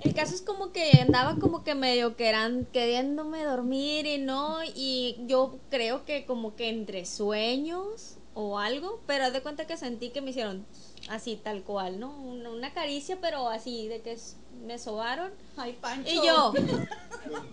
El 0.00 0.14
caso 0.14 0.34
es 0.34 0.42
como 0.42 0.72
que 0.72 1.00
andaba 1.00 1.36
como 1.36 1.62
que 1.62 1.74
medio 1.74 2.16
que 2.16 2.28
eran 2.28 2.66
queriéndome 2.72 3.44
dormir 3.44 4.06
y 4.06 4.18
no, 4.18 4.58
y 4.64 5.16
yo 5.26 5.58
creo 5.70 6.04
que 6.04 6.24
como 6.24 6.56
que 6.56 6.68
entre 6.68 7.04
sueños 7.04 8.16
o 8.34 8.58
algo, 8.58 9.00
pero 9.06 9.24
haz 9.24 9.32
de 9.32 9.42
cuenta 9.42 9.66
que 9.66 9.76
sentí 9.76 10.10
que 10.10 10.22
me 10.22 10.30
hicieron 10.30 10.64
así 11.08 11.36
tal 11.36 11.62
cual, 11.62 12.00
¿no? 12.00 12.16
Una, 12.16 12.50
una 12.50 12.72
caricia, 12.72 13.18
pero 13.20 13.48
así 13.48 13.88
de 13.88 14.00
que 14.00 14.16
me 14.64 14.78
sobaron. 14.78 15.32
Ay, 15.56 15.76
Pancho. 15.80 16.10
Y 16.10 16.26
yo, 16.26 16.52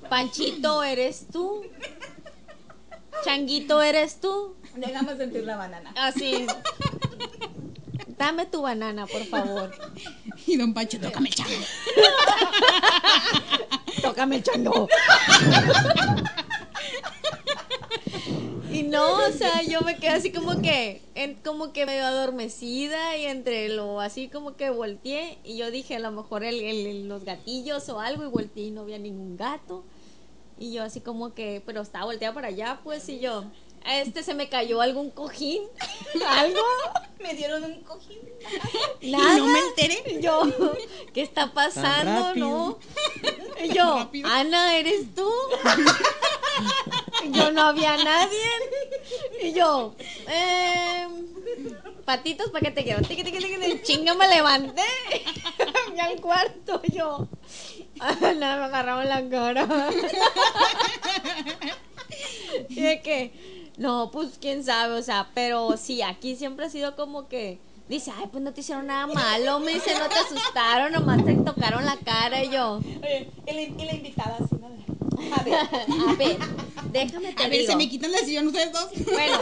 Panchito, 0.10 0.84
¿eres 0.84 1.28
tú? 1.32 1.64
Changuito, 3.24 3.82
¿eres 3.82 4.20
tú? 4.20 4.56
Déjame 4.76 5.16
sentir 5.18 5.44
la 5.44 5.58
banana. 5.58 5.92
Así. 5.96 6.46
Dame 8.18 8.46
tu 8.48 8.62
banana, 8.62 9.06
por 9.08 9.24
favor. 9.26 9.72
Y 10.46 10.58
don 10.58 10.74
Pancho, 10.74 11.00
tócame 11.00 11.30
el 11.30 11.36
chango. 11.36 11.56
Tócame 14.02 14.38
el 14.38 14.44
chango. 14.44 14.88
Y 18.72 18.84
no, 18.84 19.26
o 19.26 19.32
sea, 19.32 19.64
yo 19.64 19.82
me 19.82 19.96
quedé 19.98 20.10
así 20.10 20.32
como 20.32 20.62
que, 20.62 21.02
en, 21.16 21.36
como 21.36 21.74
que 21.74 21.86
medio 21.86 22.06
adormecida 22.06 23.18
y 23.18 23.26
entre 23.26 23.70
lo 23.70 24.02
así 24.02 24.28
como 24.28 24.56
que 24.56 24.70
volteé 24.70 25.38
y 25.44 25.58
yo 25.58 25.72
dije 25.72 25.96
a 25.96 26.00
lo 26.00 26.12
mejor 26.12 26.44
el, 26.44 26.56
el- 26.62 26.86
el- 26.86 27.08
los 27.08 27.24
gatillos 27.24 27.88
o 27.90 28.00
algo 28.00 28.24
y 28.24 28.28
volteé 28.28 28.66
y 28.66 28.72
no 28.72 28.82
había 28.82 29.00
ningún 29.00 29.36
gato. 29.38 29.84
Y 30.60 30.74
yo 30.74 30.84
así 30.84 31.02
como 31.02 31.34
que, 31.34 31.62
pero 31.66 31.82
estaba 31.82 32.06
volteada 32.06 32.34
para 32.34 32.48
allá 32.48 32.80
pues 32.84 33.08
y 33.10 33.20
yo, 33.20 33.46
a 33.86 34.00
este 34.02 34.24
se 34.24 34.34
me 34.34 34.50
cayó 34.50 34.82
algún 34.82 35.12
cojín, 35.12 35.64
algo, 36.28 36.62
Me 37.20 37.34
dieron 37.36 37.64
un 37.64 37.82
cojín. 37.82 38.20
nada. 39.02 39.36
Y 39.38 39.40
no 39.40 39.46
me 39.48 39.60
enteré. 39.60 40.04
Y 40.18 40.22
yo, 40.22 40.42
¿qué 41.14 41.22
está 41.22 41.54
pasando? 41.54 42.36
No. 42.36 42.80
Y 43.64 43.70
yo, 43.74 43.98
Rápido. 44.00 44.30
Ana, 44.30 44.78
¿eres 44.78 45.14
tú? 45.16 45.30
Y 47.24 47.32
yo 47.32 47.52
no 47.52 47.62
había 47.62 47.98
nadie. 47.98 48.50
Y 49.42 49.54
yo, 49.54 49.96
eh, 50.28 51.08
patitos 52.06 52.50
para 52.50 52.66
que 52.66 52.72
te 52.72 52.84
quiero. 52.84 53.02
Chinga, 53.84 54.14
me 54.16 54.28
levanté. 54.28 54.82
Ya 55.96 56.06
al 56.06 56.22
cuarto, 56.22 56.80
yo. 56.84 57.28
Ana, 58.22 58.58
me 58.58 58.64
agarraron 58.66 59.08
la 59.08 59.30
cara. 59.30 59.68
Y 62.70 62.82
de 62.82 63.02
que, 63.02 63.34
no, 63.78 64.10
pues 64.12 64.38
quién 64.40 64.64
sabe, 64.64 64.94
o 64.96 65.02
sea, 65.04 65.30
pero 65.34 65.76
sí, 65.78 66.02
aquí 66.02 66.36
siempre 66.36 66.66
ha 66.66 66.70
sido 66.70 66.96
como 66.96 67.28
que, 67.28 67.60
dice, 67.90 68.12
ay, 68.18 68.26
pues 68.32 68.44
no 68.44 68.54
te 68.54 68.62
hicieron 68.62 68.88
nada 68.88 69.08
malo, 69.08 69.60
me 69.60 69.74
dice, 69.74 69.94
no 70.00 70.08
te 70.10 70.16
asustaron, 70.16 70.92
nomás 70.92 71.24
te 71.24 71.36
tocaron 71.36 71.86
la 71.86 71.98
cara 71.98 72.44
y 72.44 72.50
yo, 72.50 72.82
Oye, 73.04 73.30
y 73.46 73.54
la, 73.54 73.62
y 73.62 73.86
la 73.86 73.94
invitada 73.94 74.38
así, 74.38 74.56
¿no? 74.56 74.68
A 75.36 75.44
ver, 75.44 75.54
a 76.10 76.14
ver, 76.18 76.38
déjame 76.92 77.34
te 77.34 77.44
A 77.44 77.48
ver, 77.50 77.60
digo. 77.60 77.72
se 77.72 77.78
me 77.78 77.90
quitan 77.90 78.12
la 78.12 78.20
sillón 78.20 78.48
ustedes 78.48 78.72
dos. 78.72 78.90
Bueno, 79.12 79.40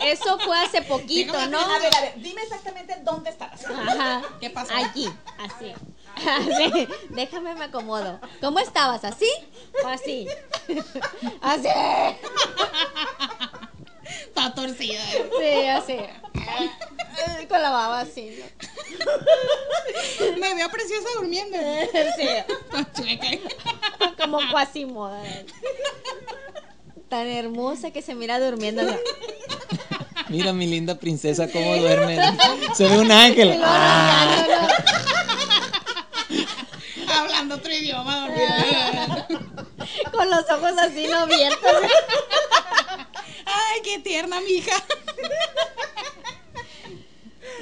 eso 0.00 0.38
fue 0.40 0.58
hace 0.58 0.82
poquito, 0.82 1.32
Déjame- 1.32 1.50
¿no? 1.50 1.60
A 1.60 1.78
ver, 1.78 1.94
a 1.96 2.00
ver, 2.02 2.14
dime 2.22 2.42
exactamente 2.42 2.96
dónde 3.04 3.30
estabas. 3.30 3.64
Ajá. 3.64 4.22
¿Qué 4.40 4.50
pasó? 4.50 4.72
Aquí, 4.74 5.08
así. 5.38 5.72
Así. 6.26 6.88
Déjame 7.10 7.54
me 7.54 7.64
acomodo. 7.64 8.20
¿Cómo 8.40 8.58
estabas? 8.58 9.04
¿Así? 9.04 9.28
¿O 9.84 9.88
así? 9.88 10.26
Así. 11.42 11.68
Está 14.04 14.54
torcida. 14.54 15.02
Sí, 15.38 15.66
así. 15.66 15.96
Con 17.48 17.60
la 17.60 17.70
baba 17.70 18.00
así. 18.00 18.38
¿no? 20.20 20.36
Me 20.38 20.54
veo 20.54 20.68
preciosa 20.70 21.08
durmiendo. 21.16 21.58
Sí. 22.14 23.40
Como 24.18 24.38
Quasimoda. 24.50 25.22
Tan 27.08 27.26
hermosa 27.26 27.90
que 27.90 28.02
se 28.02 28.14
mira 28.14 28.38
durmiendo. 28.38 28.82
Mira 30.28 30.52
mi 30.52 30.66
linda 30.66 30.96
princesa 30.96 31.50
cómo 31.50 31.76
duerme. 31.76 32.18
Se 32.74 32.88
ve 32.88 32.98
un 32.98 33.10
ángel. 33.10 33.60
Ah. 33.62 34.46
roncando, 34.46 35.35
Hablando 37.16 37.54
otro 37.56 37.72
idioma. 37.72 38.28
Con 40.12 40.30
los 40.30 40.50
ojos 40.50 40.72
así 40.78 41.06
no 41.08 41.18
abiertos. 41.18 41.72
Ay, 43.46 43.80
qué 43.84 43.98
tierna, 44.00 44.40
mija. 44.40 44.72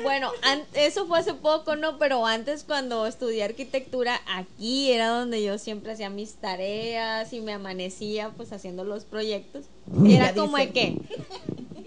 Bueno, 0.02 0.32
eso 0.74 1.07
fue 1.07 1.18
hace 1.20 1.34
poco, 1.34 1.76
¿no? 1.76 1.98
Pero 1.98 2.26
antes 2.26 2.64
cuando 2.64 3.07
estudié 3.07 3.44
arquitectura, 3.44 4.20
aquí 4.26 4.90
era 4.90 5.09
donde 5.09 5.42
yo 5.42 5.57
siempre 5.59 5.92
hacía 5.92 6.11
mis 6.11 6.34
tareas 6.34 7.32
y 7.32 7.40
me 7.40 7.52
amanecía 7.55 8.30
pues 8.36 8.52
haciendo 8.52 8.84
los 8.84 9.05
proyectos. 9.05 9.64
Era 10.07 10.26
Ya 10.32 10.34
como 10.34 10.57
dice. 10.59 10.66
de 10.68 10.72
que, 10.72 10.98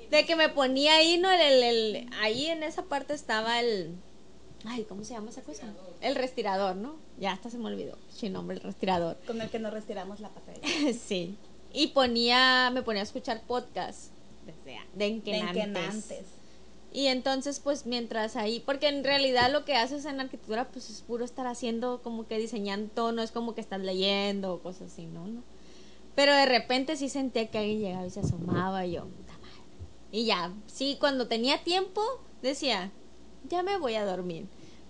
de 0.09 0.25
que 0.25 0.35
me 0.35 0.49
ponía 0.49 0.95
ahí, 0.95 1.17
¿no? 1.17 1.29
El, 1.29 1.41
el- 1.41 1.63
el- 1.63 2.09
ahí 2.21 2.47
en 2.47 2.63
esa 2.63 2.83
parte 2.83 3.13
estaba 3.13 3.59
el, 3.59 3.95
ay, 4.67 4.83
¿cómo 4.83 5.03
se 5.03 5.13
llama 5.13 5.29
esa 5.29 5.41
cosa? 5.41 5.73
El 6.01 6.15
respirador, 6.15 6.75
¿no? 6.75 6.95
Ya 7.19 7.31
hasta 7.33 7.49
se 7.49 7.57
me 7.57 7.65
olvidó, 7.67 7.97
sin 8.11 8.33
nombre, 8.33 8.57
el 8.57 8.63
respirador. 8.63 9.17
Con 9.25 9.41
el 9.41 9.49
que 9.49 9.59
nos 9.59 9.73
retiramos 9.73 10.19
la 10.19 10.29
pantalla. 10.29 10.59
sí. 10.93 11.35
Y 11.73 11.87
ponía, 11.87 12.69
me 12.73 12.81
ponía 12.81 13.01
a 13.01 13.03
escuchar 13.03 13.41
podcast 13.47 14.11
de, 14.45 14.53
de 14.73 14.79
De 14.95 15.05
enquenantes. 15.07 15.57
enquenantes. 15.63 16.25
Y 16.93 17.07
entonces, 17.07 17.59
pues 17.59 17.85
mientras 17.85 18.35
ahí, 18.37 18.61
porque 18.61 18.87
en 18.87 19.03
realidad 19.03 19.51
lo 19.51 19.65
que 19.65 19.75
haces 19.75 20.05
en 20.05 20.19
arquitectura, 20.21 20.65
pues 20.69 20.89
es 20.89 21.01
puro 21.01 21.25
estar 21.25 21.45
haciendo 21.45 22.01
como 22.01 22.25
que 22.27 22.39
diseñando, 22.39 23.11
no 23.11 23.21
es 23.21 23.31
como 23.31 23.53
que 23.53 23.61
estás 23.61 23.81
leyendo 23.81 24.53
o 24.53 24.59
cosas 24.59 24.93
así, 24.93 25.05
¿no? 25.05 25.27
¿no? 25.27 25.43
Pero 26.15 26.33
de 26.33 26.45
repente 26.45 26.95
sí 26.95 27.09
sentía 27.09 27.47
que 27.51 27.57
alguien 27.59 27.79
llegaba 27.79 28.07
y 28.07 28.09
se 28.09 28.21
asomaba 28.21 28.85
y 28.85 28.93
yo, 28.93 29.03
"Puta 29.05 29.33
madre". 29.33 29.61
Y 30.11 30.25
ya, 30.25 30.51
sí, 30.65 30.95
cuando 30.99 31.27
tenía 31.27 31.63
tiempo, 31.63 32.01
decía, 32.41 32.89
ya 33.49 33.61
me 33.61 33.77
voy 33.77 33.95
a 33.95 34.05
dormir. 34.05 34.47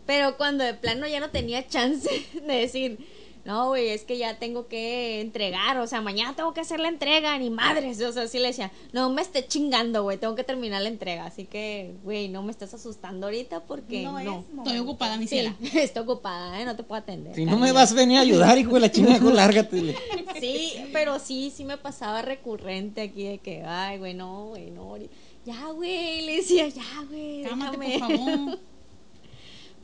Pero 0.08 0.38
cuando 0.38 0.64
de 0.64 0.74
plano 0.74 1.06
ya 1.08 1.20
no 1.20 1.30
tenía 1.30 1.68
chance 1.68 2.10
de 2.34 2.54
decir, 2.56 2.98
no, 3.46 3.68
güey, 3.68 3.90
es 3.90 4.04
que 4.04 4.18
ya 4.18 4.38
tengo 4.40 4.68
que 4.68 5.22
entregar, 5.22 5.78
o 5.78 5.88
sea, 5.88 6.02
mañana 6.02 6.36
tengo 6.36 6.54
que 6.54 6.60
hacer 6.60 6.82
la 6.82 6.90
entrega, 6.90 7.38
ni 7.38 7.50
madres, 7.50 8.02
o 8.02 8.12
sea, 8.12 8.28
sí 8.28 8.40
le 8.40 8.48
decía, 8.48 8.74
no 8.92 9.10
me 9.10 9.22
esté 9.22 9.48
chingando, 9.48 10.04
güey, 10.04 10.18
tengo 10.18 10.36
que 10.36 10.44
terminar 10.44 10.82
la 10.82 10.90
entrega, 10.90 11.26
así 11.26 11.46
que, 11.46 11.96
güey, 12.04 12.28
no 12.28 12.44
me 12.44 12.52
estás 12.52 12.74
asustando 12.74 13.28
ahorita 13.28 13.64
porque 13.64 14.04
no. 14.04 14.20
es 14.20 14.28
Estoy 14.58 14.80
ocupada, 14.80 15.16
mi 15.16 15.28
Sí, 15.28 15.36
ciela. 15.36 15.56
estoy 15.76 16.04
ocupada, 16.04 16.60
¿eh? 16.60 16.66
no 16.66 16.76
te 16.76 16.84
puedo 16.84 17.02
atender. 17.02 17.36
Si 17.36 17.46
no 17.46 17.58
me 17.58 17.72
vas 17.72 17.94
a 17.94 17.96
venir 17.96 18.18
a 18.18 18.22
ayudar, 18.22 18.58
hijo 18.58 18.74
de 18.74 18.80
la 18.82 18.92
chingada, 18.92 19.20
lárgate. 19.20 19.96
Sí, 20.42 20.74
pero 20.94 21.18
sí, 21.18 21.52
sí 21.56 21.64
me 21.64 21.78
pasaba 21.78 22.22
recurrente 22.22 23.02
aquí 23.02 23.24
de 23.24 23.38
que, 23.40 23.64
ay, 23.64 23.98
güey, 23.98 24.14
no, 24.14 24.48
güey, 24.50 24.72
no. 24.72 24.98
Ya, 25.46 25.68
güey, 25.68 26.22
le 26.26 26.36
decía, 26.36 26.68
ya, 26.68 26.84
güey. 27.10 27.44
Cámate, 27.44 27.78
déjame". 27.78 28.00
por 28.18 28.18
favor. 28.18 28.60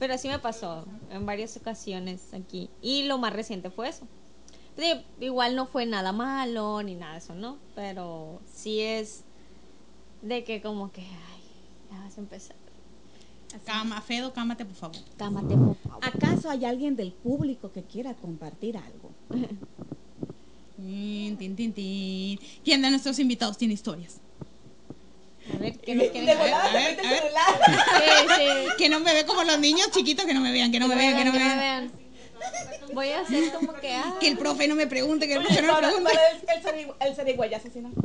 Pero 0.03 0.15
así 0.15 0.27
me 0.27 0.37
pasó 0.37 0.85
en 1.11 1.25
varias 1.25 1.55
ocasiones 1.55 2.33
aquí. 2.33 2.69
Y 2.81 3.03
lo 3.03 3.17
más 3.19 3.31
reciente 3.31 3.69
fue 3.69 3.87
eso. 3.87 4.05
Sí, 4.75 4.83
igual 5.21 5.55
no 5.55 5.65
fue 5.65 5.85
nada 5.85 6.11
malo 6.11 6.83
ni 6.83 6.93
nada 6.93 7.13
de 7.13 7.19
eso, 7.19 7.33
¿no? 7.35 7.57
Pero 7.73 8.41
sí 8.45 8.81
es 8.81 9.23
de 10.21 10.43
que 10.43 10.61
como 10.61 10.91
que, 10.91 11.03
ay, 11.03 11.41
ya 11.89 11.99
vas 11.99 12.17
a 12.17 12.19
empezar. 12.19 12.57
Cama, 13.65 14.01
Fedo, 14.01 14.33
cámate, 14.33 14.65
por 14.65 14.75
favor. 14.75 14.97
Cámate, 15.15 15.55
por 15.55 15.77
favor. 15.77 16.03
¿Acaso 16.03 16.49
hay 16.49 16.65
alguien 16.65 16.97
del 16.97 17.13
público 17.13 17.71
que 17.71 17.83
quiera 17.83 18.13
compartir 18.13 18.75
algo? 18.75 19.09
Tin, 20.75 21.37
tin, 21.37 21.55
tin, 21.55 21.71
tin. 21.73 22.39
¿Quién 22.61 22.81
de 22.81 22.89
nuestros 22.89 23.19
invitados 23.19 23.57
tiene 23.57 23.75
historias? 23.75 24.19
A 25.51 25.57
ver, 25.57 25.77
¿qué 25.79 25.95
nos 25.95 26.07
quieren 26.07 26.29
A 26.29 26.41
ver, 26.43 26.53
a 26.53 26.67
ver, 26.71 26.99
a 26.99 27.01
ver. 27.09 27.23
Sí, 27.27 28.35
sí. 28.37 28.67
Que 28.77 28.87
no 28.89 28.99
me 29.01 29.13
ve 29.13 29.25
como 29.25 29.43
los 29.43 29.59
niños 29.59 29.89
chiquitos, 29.91 30.25
que 30.25 30.33
no 30.33 30.39
me 30.41 30.51
vean, 30.51 30.71
que 30.71 30.79
no 30.79 30.87
me 30.87 30.95
vean, 30.95 31.17
que 31.17 31.25
no 31.25 31.31
me 31.33 31.37
vean. 31.39 31.57
vean. 31.59 31.91
Voy 32.93 33.09
a 33.09 33.21
hacer 33.21 33.51
como 33.53 33.73
que, 33.73 33.93
ah, 33.93 34.15
Que 34.19 34.27
el 34.27 34.37
profe 34.37 34.67
no 34.67 34.75
me 34.75 34.85
pregunte, 34.87 35.27
que 35.27 35.33
el 35.35 35.43
profe 35.43 35.61
no 35.61 35.73
me 35.73 35.79
pregunte. 35.87 36.11
el, 36.11 36.49
el, 36.57 36.63
zarigü- 36.63 36.95
el 36.99 37.15
zarigüeyazo, 37.15 37.69
¿sí, 37.73 37.79
no? 37.81 37.89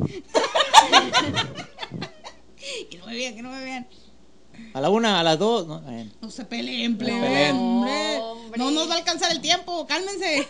Que 2.89 2.97
no 2.97 3.05
me 3.07 3.13
vean, 3.15 3.35
que 3.35 3.41
no 3.41 3.49
me 3.51 3.63
vean. 3.63 3.87
A 4.73 4.81
la 4.81 4.89
una, 4.89 5.19
a 5.19 5.23
las 5.23 5.39
dos. 5.39 5.65
No, 5.67 5.79
bueno. 5.81 6.11
No 6.21 6.29
se 6.29 6.43
peleen, 6.45 6.97
plebe, 6.97 7.19
peleen. 7.21 7.55
hombre. 7.55 8.17
Hombre. 8.19 8.57
No 8.59 8.71
nos 8.71 8.89
va 8.89 8.95
a 8.95 8.97
alcanzar 8.97 9.31
el 9.31 9.39
tiempo, 9.41 9.87
cálmense. 9.87 10.45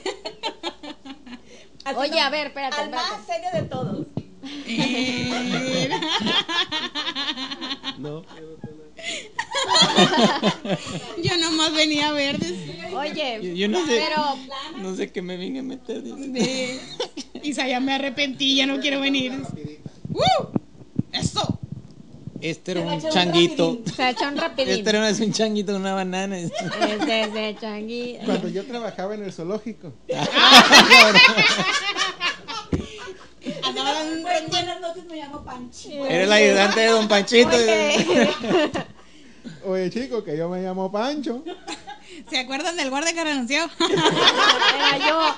Oye, 1.95 2.11
no, 2.11 2.19
a 2.21 2.29
ver, 2.29 2.47
espérate, 2.47 2.81
Al 2.81 2.89
más 2.89 3.19
espérate. 3.19 3.33
serio 3.51 3.61
de 3.61 3.69
todos. 3.69 4.05
Eh, 4.67 5.89
No. 7.97 8.23
Yo 11.23 11.37
nomás 11.37 11.73
venía 11.73 12.09
a 12.09 12.11
ver. 12.11 12.37
Oye, 12.93 13.39
Yo, 13.41 13.53
yo 13.53 13.67
no 13.69 13.85
sé. 13.85 14.01
pero 14.07 14.37
No 14.81 14.95
sé 14.95 15.11
qué 15.11 15.21
me 15.21 15.37
vine 15.37 15.59
a 15.59 15.63
meter. 15.63 16.01
De... 16.03 16.79
Ya 17.43 17.79
me 17.79 17.93
arrepentí, 17.93 18.55
ya 18.55 18.65
no 18.65 18.79
quiero 18.79 18.99
venir. 18.99 19.31
¡Uh! 20.11 20.47
¡Eso! 21.11 21.59
Este 22.41 22.71
era 22.71 22.81
Se 22.81 22.85
va 22.85 22.91
a 22.93 22.95
un 22.95 23.03
un 23.05 23.11
changuito. 23.11 23.69
rapidín. 23.71 23.95
se 23.95 24.09
echó 24.09 24.27
un 24.29 24.37
rapidín. 24.37 24.73
Este 24.75 24.89
era 24.89 25.09
un 25.09 25.33
changuito 25.33 25.71
de 25.73 25.77
una 25.77 25.93
banana. 25.93 26.39
Este 26.39 27.21
es 27.21 27.33
de 27.33 27.57
changui. 27.59 28.17
Cuando 28.25 28.47
yo 28.49 28.65
trabajaba 28.65 29.15
en 29.15 29.23
el 29.23 29.33
zoológico, 29.33 29.93
buenas 34.49 34.81
noches, 34.81 35.05
me 35.05 35.15
llamo 35.17 35.43
Panchi. 35.43 35.93
Era 35.93 36.23
el 36.23 36.31
ayudante 36.31 36.79
de 36.79 36.87
Don 36.87 37.07
Panchito. 37.07 37.55
Oye. 37.55 38.31
oye 39.65 39.89
chico, 39.89 40.23
que 40.23 40.37
yo 40.37 40.49
me 40.49 40.61
llamo 40.61 40.91
Pancho. 40.91 41.43
¿Se 42.29 42.39
acuerdan 42.39 42.75
del 42.75 42.89
guardia 42.89 43.13
que 43.13 43.23
renunció? 43.23 43.69
Era 43.79 45.07
yo. 45.07 45.35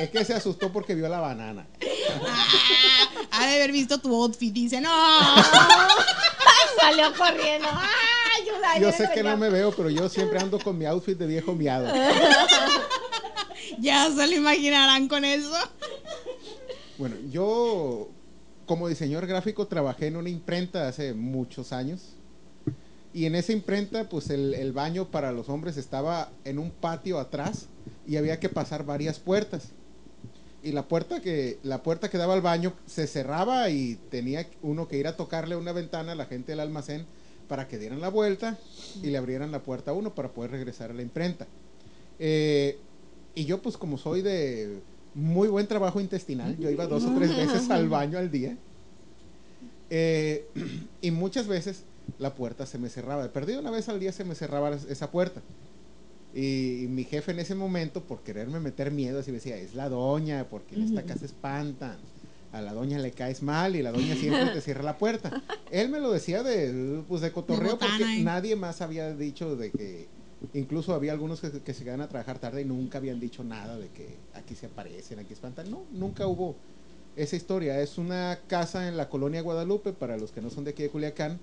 Es 0.00 0.10
que 0.10 0.24
se 0.24 0.34
asustó 0.34 0.72
porque 0.72 0.94
vio 0.94 1.08
la 1.08 1.20
banana. 1.20 1.66
Ah, 2.20 2.48
ha 3.30 3.46
de 3.46 3.54
haber 3.54 3.70
visto 3.70 3.98
tu 3.98 4.12
outfit. 4.14 4.52
Dice, 4.52 4.80
no. 4.80 4.90
Salió 6.80 7.14
corriendo. 7.14 7.68
¡Ay, 7.70 8.42
ayuda! 8.42 8.78
Yo 8.78 8.90
sé 8.92 9.08
que 9.14 9.22
no 9.22 9.36
me 9.36 9.50
veo, 9.50 9.70
pero 9.70 9.90
yo 9.90 10.08
siempre 10.08 10.40
ando 10.40 10.58
con 10.58 10.76
mi 10.76 10.86
outfit 10.86 11.16
de 11.16 11.26
viejo 11.26 11.52
miado. 11.54 11.92
Ya 13.78 14.08
se 14.10 14.26
lo 14.26 14.32
imaginarán 14.34 15.08
con 15.08 15.24
eso. 15.24 15.52
Bueno, 16.96 17.16
yo 17.30 18.08
como 18.66 18.88
diseñador 18.88 19.26
gráfico 19.26 19.66
trabajé 19.66 20.06
en 20.06 20.16
una 20.16 20.28
imprenta 20.28 20.88
hace 20.88 21.12
muchos 21.12 21.72
años. 21.72 22.14
Y 23.12 23.26
en 23.26 23.34
esa 23.34 23.52
imprenta, 23.52 24.08
pues 24.08 24.30
el, 24.30 24.72
baño 24.72 25.10
para 25.10 25.32
los 25.32 25.48
hombres 25.48 25.76
estaba 25.76 26.32
en 26.44 26.58
un 26.58 26.70
patio 26.70 27.18
atrás 27.20 27.68
y 28.06 28.16
había 28.16 28.40
que 28.40 28.48
pasar 28.48 28.84
varias 28.84 29.20
puertas. 29.20 29.68
Y 30.62 30.72
la 30.72 30.88
puerta 30.88 31.20
que, 31.20 31.58
la 31.62 31.82
puerta 31.82 32.10
que 32.10 32.18
daba 32.18 32.34
al 32.34 32.40
baño 32.40 32.72
se 32.86 33.06
cerraba 33.06 33.70
y 33.70 33.96
tenía 34.10 34.48
uno 34.62 34.88
que 34.88 34.96
ir 34.96 35.06
a 35.06 35.16
tocarle 35.16 35.56
una 35.56 35.72
ventana 35.72 36.12
a 36.12 36.16
la 36.16 36.26
gente 36.26 36.52
del 36.52 36.60
almacén 36.60 37.06
para 37.48 37.68
que 37.68 37.78
dieran 37.78 38.00
la 38.00 38.08
vuelta 38.08 38.58
y 39.02 39.08
le 39.08 39.18
abrieran 39.18 39.52
la 39.52 39.62
puerta 39.62 39.90
a 39.90 39.94
uno 39.94 40.14
para 40.14 40.30
poder 40.30 40.50
regresar 40.52 40.90
a 40.90 40.94
la 40.94 41.02
imprenta. 41.02 41.46
Eh, 42.18 42.78
y 43.34 43.44
yo 43.44 43.60
pues 43.62 43.76
como 43.76 43.98
soy 43.98 44.22
de 44.22 44.80
muy 45.14 45.48
buen 45.48 45.66
trabajo 45.66 46.00
intestinal, 46.00 46.56
yo 46.58 46.70
iba 46.70 46.86
dos 46.86 47.04
o 47.04 47.14
tres 47.14 47.36
veces 47.36 47.70
al 47.70 47.88
baño 47.88 48.18
al 48.18 48.30
día. 48.30 48.56
Eh, 49.90 50.46
y 51.00 51.10
muchas 51.10 51.46
veces 51.46 51.84
la 52.18 52.34
puerta 52.34 52.66
se 52.66 52.78
me 52.78 52.88
cerraba. 52.88 53.26
Perdido 53.32 53.60
una 53.60 53.70
vez 53.70 53.88
al 53.88 54.00
día 54.00 54.12
se 54.12 54.24
me 54.24 54.34
cerraba 54.34 54.70
es- 54.70 54.84
esa 54.84 55.10
puerta. 55.10 55.40
Y, 56.34 56.84
y 56.84 56.88
mi 56.88 57.04
jefe 57.04 57.30
en 57.30 57.38
ese 57.38 57.54
momento, 57.54 58.02
por 58.02 58.20
quererme 58.22 58.58
meter 58.58 58.90
miedo, 58.90 59.20
así 59.20 59.30
me 59.30 59.36
decía, 59.36 59.56
es 59.56 59.74
la 59.74 59.88
doña, 59.88 60.48
porque 60.50 60.74
en 60.74 60.82
esta 60.82 61.02
casa 61.04 61.24
espantan. 61.24 61.96
A 62.52 62.60
la 62.60 62.72
doña 62.72 62.98
le 62.98 63.10
caes 63.10 63.42
mal 63.42 63.74
y 63.74 63.82
la 63.82 63.90
doña 63.90 64.14
siempre 64.14 64.46
te 64.46 64.60
cierra 64.60 64.82
la 64.84 64.96
puerta. 64.96 65.42
Él 65.72 65.88
me 65.88 65.98
lo 66.00 66.10
decía 66.12 66.42
de, 66.44 67.02
pues, 67.08 67.20
de 67.20 67.32
cotorreo 67.32 67.78
porque 67.78 68.18
eh. 68.18 68.22
nadie 68.22 68.54
más 68.54 68.80
había 68.80 69.12
dicho 69.14 69.56
de 69.56 69.70
que 69.72 70.06
Incluso 70.52 70.94
había 70.94 71.12
algunos 71.12 71.40
que, 71.40 71.50
que 71.60 71.74
se 71.74 71.84
quedan 71.84 72.00
a 72.00 72.08
trabajar 72.08 72.38
tarde 72.38 72.62
y 72.62 72.64
nunca 72.64 72.98
habían 72.98 73.18
dicho 73.20 73.42
nada 73.44 73.78
de 73.78 73.88
que 73.88 74.16
aquí 74.34 74.54
se 74.54 74.66
aparecen, 74.66 75.18
aquí 75.18 75.32
espantan. 75.32 75.70
No, 75.70 75.84
nunca 75.92 76.26
hubo 76.26 76.56
esa 77.16 77.36
historia. 77.36 77.80
Es 77.80 77.96
una 77.98 78.40
casa 78.46 78.88
en 78.88 78.96
la 78.96 79.08
colonia 79.08 79.40
Guadalupe, 79.42 79.92
para 79.92 80.16
los 80.16 80.30
que 80.32 80.40
no 80.40 80.50
son 80.50 80.64
de 80.64 80.70
aquí 80.72 80.82
de 80.82 80.90
Culiacán. 80.90 81.38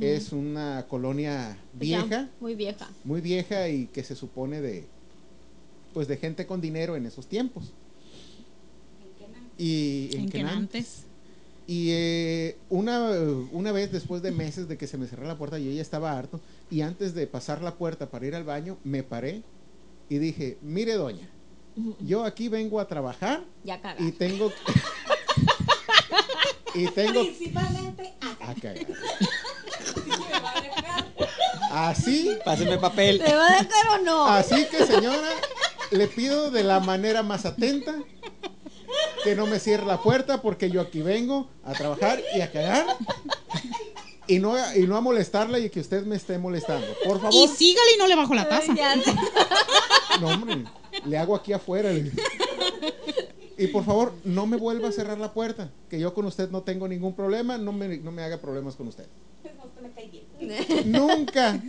Es 0.00 0.32
una 0.32 0.86
colonia 0.88 1.58
vieja, 1.72 2.06
Ya, 2.06 2.30
muy 2.40 2.54
vieja. 2.54 2.88
muy 3.02 3.20
vieja 3.20 3.68
y 3.68 3.86
que 3.86 4.04
se 4.04 4.14
supone 4.14 4.60
de, 4.60 4.84
pues 5.92 6.06
de 6.06 6.16
gente 6.16 6.46
con 6.46 6.60
dinero 6.60 6.94
en 6.94 7.06
esos 7.06 7.26
tiempos. 7.26 7.72
Y 9.58 10.10
en 10.12 10.34
En. 10.36 10.68
Y 11.66 11.88
eh, 11.92 12.56
una, 12.68 13.10
una 13.52 13.72
vez 13.72 13.90
después 13.90 14.20
de 14.22 14.30
meses 14.30 14.68
de 14.68 14.76
que 14.76 14.86
se 14.86 14.98
me 14.98 15.06
cerró 15.06 15.26
la 15.26 15.38
puerta, 15.38 15.58
yo 15.58 15.70
ya 15.70 15.80
estaba 15.82 16.16
harto. 16.16 16.40
Y 16.74 16.82
antes 16.82 17.14
de 17.14 17.28
pasar 17.28 17.62
la 17.62 17.76
puerta 17.76 18.10
para 18.10 18.26
ir 18.26 18.34
al 18.34 18.42
baño, 18.42 18.78
me 18.82 19.04
paré 19.04 19.44
y 20.08 20.18
dije, 20.18 20.58
mire 20.60 20.94
doña, 20.94 21.30
yo 22.00 22.24
aquí 22.24 22.48
vengo 22.48 22.80
a 22.80 22.88
trabajar 22.88 23.44
Ya 23.62 23.80
y 24.00 24.10
tengo... 24.10 24.50
y 26.74 26.88
tengo... 26.88 27.20
Principalmente 27.20 28.14
a 28.20 28.54
cagar. 28.60 28.86
Así, 31.70 32.36
Páseme 32.44 32.76
papel. 32.78 33.22
¿Te 33.24 33.36
va 33.36 33.46
a 33.46 33.62
dejar 33.62 34.00
o 34.00 34.02
no? 34.02 34.26
así 34.26 34.66
que 34.66 34.84
señora, 34.84 35.28
le 35.92 36.08
pido 36.08 36.50
de 36.50 36.64
la 36.64 36.80
manera 36.80 37.22
más 37.22 37.46
atenta 37.46 37.94
que 39.22 39.36
no 39.36 39.46
me 39.46 39.60
cierre 39.60 39.86
la 39.86 40.02
puerta 40.02 40.42
porque 40.42 40.72
yo 40.72 40.80
aquí 40.80 41.02
vengo 41.02 41.48
a 41.62 41.72
trabajar 41.72 42.20
y 42.34 42.40
a 42.40 42.50
cagar 42.50 42.84
y 44.26 44.38
no, 44.38 44.54
a- 44.54 44.76
y 44.76 44.86
no 44.86 44.96
a 44.96 45.00
molestarla 45.00 45.58
y 45.58 45.70
que 45.70 45.80
usted 45.80 46.04
me 46.04 46.16
esté 46.16 46.38
molestando. 46.38 46.86
Por 47.04 47.16
Y 47.16 47.20
favor, 47.20 47.48
sígale 47.48 47.90
y 47.94 47.98
no 47.98 48.06
le 48.06 48.16
bajo 48.16 48.34
la 48.34 48.48
taza. 48.48 48.74
No 50.20 50.28
hombre, 50.28 50.64
le 51.06 51.18
hago 51.18 51.34
aquí 51.34 51.52
afuera. 51.52 51.90
Y 53.58 53.66
por 53.68 53.84
favor, 53.84 54.12
no 54.24 54.46
me 54.46 54.56
vuelva 54.56 54.88
a 54.88 54.92
cerrar 54.92 55.18
la 55.18 55.32
puerta, 55.32 55.70
que 55.90 55.98
yo 55.98 56.14
con 56.14 56.24
usted 56.26 56.50
no 56.50 56.62
tengo 56.62 56.86
ningún 56.86 57.14
problema, 57.14 57.58
no 57.58 57.72
me, 57.72 57.98
no 57.98 58.12
me 58.12 58.22
haga 58.22 58.38
problemas 58.40 58.76
con 58.76 58.86
usted. 58.88 59.06
Nunca, 60.84 61.60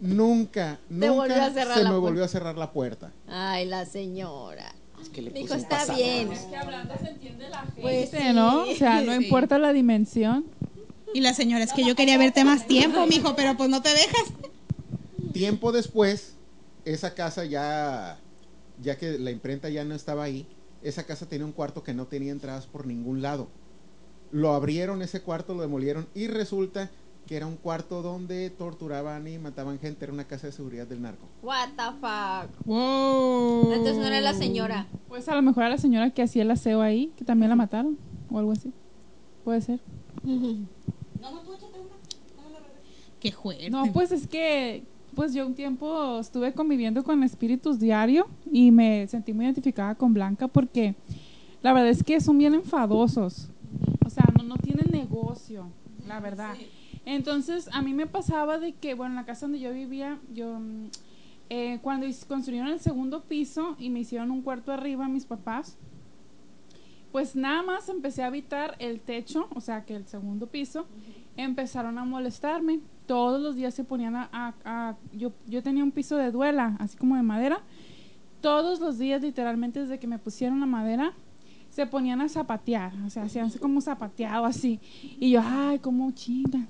nunca, 0.00 0.78
Te 0.88 1.08
volvió 1.10 1.34
a 1.34 1.48
nunca 1.48 1.50
se 1.54 1.64
me 1.66 1.74
puerta. 1.74 1.98
volvió 1.98 2.24
a 2.24 2.28
cerrar 2.28 2.56
la 2.56 2.70
puerta. 2.72 3.12
Ay, 3.28 3.66
la 3.66 3.84
señora. 3.86 4.74
Es 5.00 5.08
que 5.08 5.22
le 5.22 5.30
Dijo, 5.30 5.54
está 5.54 5.78
pasado. 5.78 5.96
bien. 5.98 6.32
Es 6.32 6.40
que 6.42 6.56
hablando 6.56 6.94
se 7.00 7.08
entiende 7.08 7.48
la 7.48 7.62
gente. 7.62 7.82
Pues 7.82 8.10
Sí, 8.10 8.32
¿no? 8.34 8.62
O 8.62 8.74
sea, 8.74 9.00
no 9.00 9.16
Sí. 9.16 9.24
importa 9.24 9.58
la 9.58 9.72
dimensión. 9.72 10.44
Y 11.14 11.20
la 11.20 11.34
señora, 11.34 11.64
es 11.64 11.72
que 11.72 11.84
yo 11.84 11.94
quería 11.94 12.18
verte 12.18 12.44
más 12.44 12.66
tiempo, 12.66 13.06
mijo, 13.06 13.34
pero 13.34 13.56
pues 13.56 13.70
no 13.70 13.82
te 13.82 13.90
dejas. 13.90 14.32
Tiempo 15.32 15.72
después, 15.72 16.34
esa 16.84 17.14
casa 17.14 17.44
ya, 17.44 18.18
ya 18.82 18.96
que 18.98 19.18
la 19.18 19.30
imprenta 19.30 19.68
ya 19.68 19.84
no 19.84 19.94
estaba 19.94 20.24
ahí, 20.24 20.46
esa 20.82 21.04
casa 21.04 21.26
tenía 21.26 21.46
un 21.46 21.52
cuarto 21.52 21.82
que 21.82 21.94
no 21.94 22.06
tenía 22.06 22.32
entradas 22.32 22.66
por 22.66 22.86
ningún 22.86 23.22
lado. 23.22 23.48
Lo 24.30 24.52
abrieron 24.52 25.02
ese 25.02 25.22
cuarto, 25.22 25.54
lo 25.54 25.62
demolieron 25.62 26.06
y 26.14 26.26
resulta 26.26 26.90
que 27.26 27.36
era 27.36 27.46
un 27.46 27.56
cuarto 27.56 28.00
donde 28.00 28.48
torturaban 28.48 29.28
y 29.28 29.38
mataban 29.38 29.78
gente, 29.78 30.04
era 30.06 30.14
una 30.14 30.24
casa 30.24 30.46
de 30.46 30.52
seguridad 30.54 30.86
del 30.86 31.02
narco. 31.02 31.26
What 31.42 31.68
the 31.76 31.82
fuck. 32.00 32.66
Wow. 32.66 33.70
Entonces 33.70 33.96
no 33.98 34.06
era 34.06 34.20
la 34.22 34.32
señora. 34.32 34.86
Pues 35.08 35.28
a 35.28 35.34
lo 35.34 35.42
mejor 35.42 35.64
era 35.64 35.70
la 35.70 35.78
señora 35.78 36.10
que 36.10 36.22
hacía 36.22 36.42
el 36.42 36.50
aseo 36.50 36.80
ahí, 36.80 37.12
que 37.18 37.26
también 37.26 37.50
la 37.50 37.56
mataron. 37.56 37.98
O 38.30 38.38
algo 38.38 38.52
así. 38.52 38.72
Puede 39.44 39.60
ser. 39.60 39.80
Qué 43.20 43.32
fuerte. 43.32 43.70
No, 43.70 43.92
pues 43.92 44.12
es 44.12 44.26
que, 44.26 44.84
pues 45.14 45.34
yo 45.34 45.46
un 45.46 45.54
tiempo 45.54 46.20
estuve 46.20 46.52
conviviendo 46.52 47.02
con 47.02 47.22
espíritus 47.22 47.80
diario 47.80 48.28
y 48.50 48.70
me 48.70 49.06
sentí 49.08 49.32
muy 49.32 49.44
identificada 49.44 49.94
con 49.94 50.14
Blanca 50.14 50.46
porque 50.48 50.94
la 51.62 51.72
verdad 51.72 51.90
es 51.90 52.02
que 52.02 52.20
son 52.20 52.38
bien 52.38 52.54
enfadosos. 52.54 53.48
O 54.06 54.10
sea, 54.10 54.24
no, 54.36 54.44
no 54.44 54.56
tienen 54.56 54.86
negocio, 54.92 55.68
la 56.06 56.20
verdad. 56.20 56.54
Entonces, 57.04 57.68
a 57.72 57.82
mí 57.82 57.94
me 57.94 58.06
pasaba 58.06 58.58
de 58.58 58.72
que, 58.72 58.94
bueno, 58.94 59.12
en 59.12 59.16
la 59.16 59.24
casa 59.24 59.46
donde 59.46 59.60
yo 59.60 59.72
vivía, 59.72 60.18
yo, 60.32 60.58
eh, 61.50 61.78
cuando 61.82 62.06
construyeron 62.28 62.68
el 62.68 62.80
segundo 62.80 63.22
piso 63.22 63.76
y 63.78 63.90
me 63.90 64.00
hicieron 64.00 64.30
un 64.30 64.42
cuarto 64.42 64.72
arriba 64.72 65.08
mis 65.08 65.24
papás, 65.24 65.76
pues 67.12 67.34
nada 67.36 67.62
más 67.62 67.88
empecé 67.88 68.22
a 68.22 68.26
habitar 68.26 68.76
el 68.78 69.00
techo, 69.00 69.48
o 69.54 69.60
sea, 69.60 69.84
que 69.84 69.94
el 69.96 70.06
segundo 70.06 70.46
piso, 70.46 70.86
empezaron 71.36 71.98
a 71.98 72.04
molestarme. 72.04 72.80
Todos 73.06 73.40
los 73.40 73.54
días 73.56 73.74
se 73.74 73.84
ponían 73.84 74.16
a... 74.16 74.28
a- 74.32 74.54
a- 74.64 74.96
yo, 75.12 75.32
yo 75.46 75.62
tenía 75.62 75.82
un 75.84 75.92
piso 75.92 76.16
de 76.16 76.30
duela, 76.30 76.76
así 76.78 76.96
como 76.96 77.16
de 77.16 77.22
madera. 77.22 77.60
Todos 78.40 78.80
los 78.80 78.98
días, 78.98 79.22
literalmente, 79.22 79.80
desde 79.80 79.98
que 79.98 80.06
me 80.06 80.18
pusieron 80.18 80.60
la 80.60 80.66
madera, 80.66 81.12
se 81.70 81.86
ponían 81.86 82.20
a 82.20 82.28
zapatear, 82.28 82.92
o 83.06 83.10
sea, 83.10 83.24
hacían 83.24 83.50
como 83.50 83.80
zapateado 83.80 84.44
así. 84.44 84.80
Y 85.18 85.30
yo, 85.30 85.40
ay, 85.44 85.78
cómo 85.78 86.10
chingan. 86.12 86.68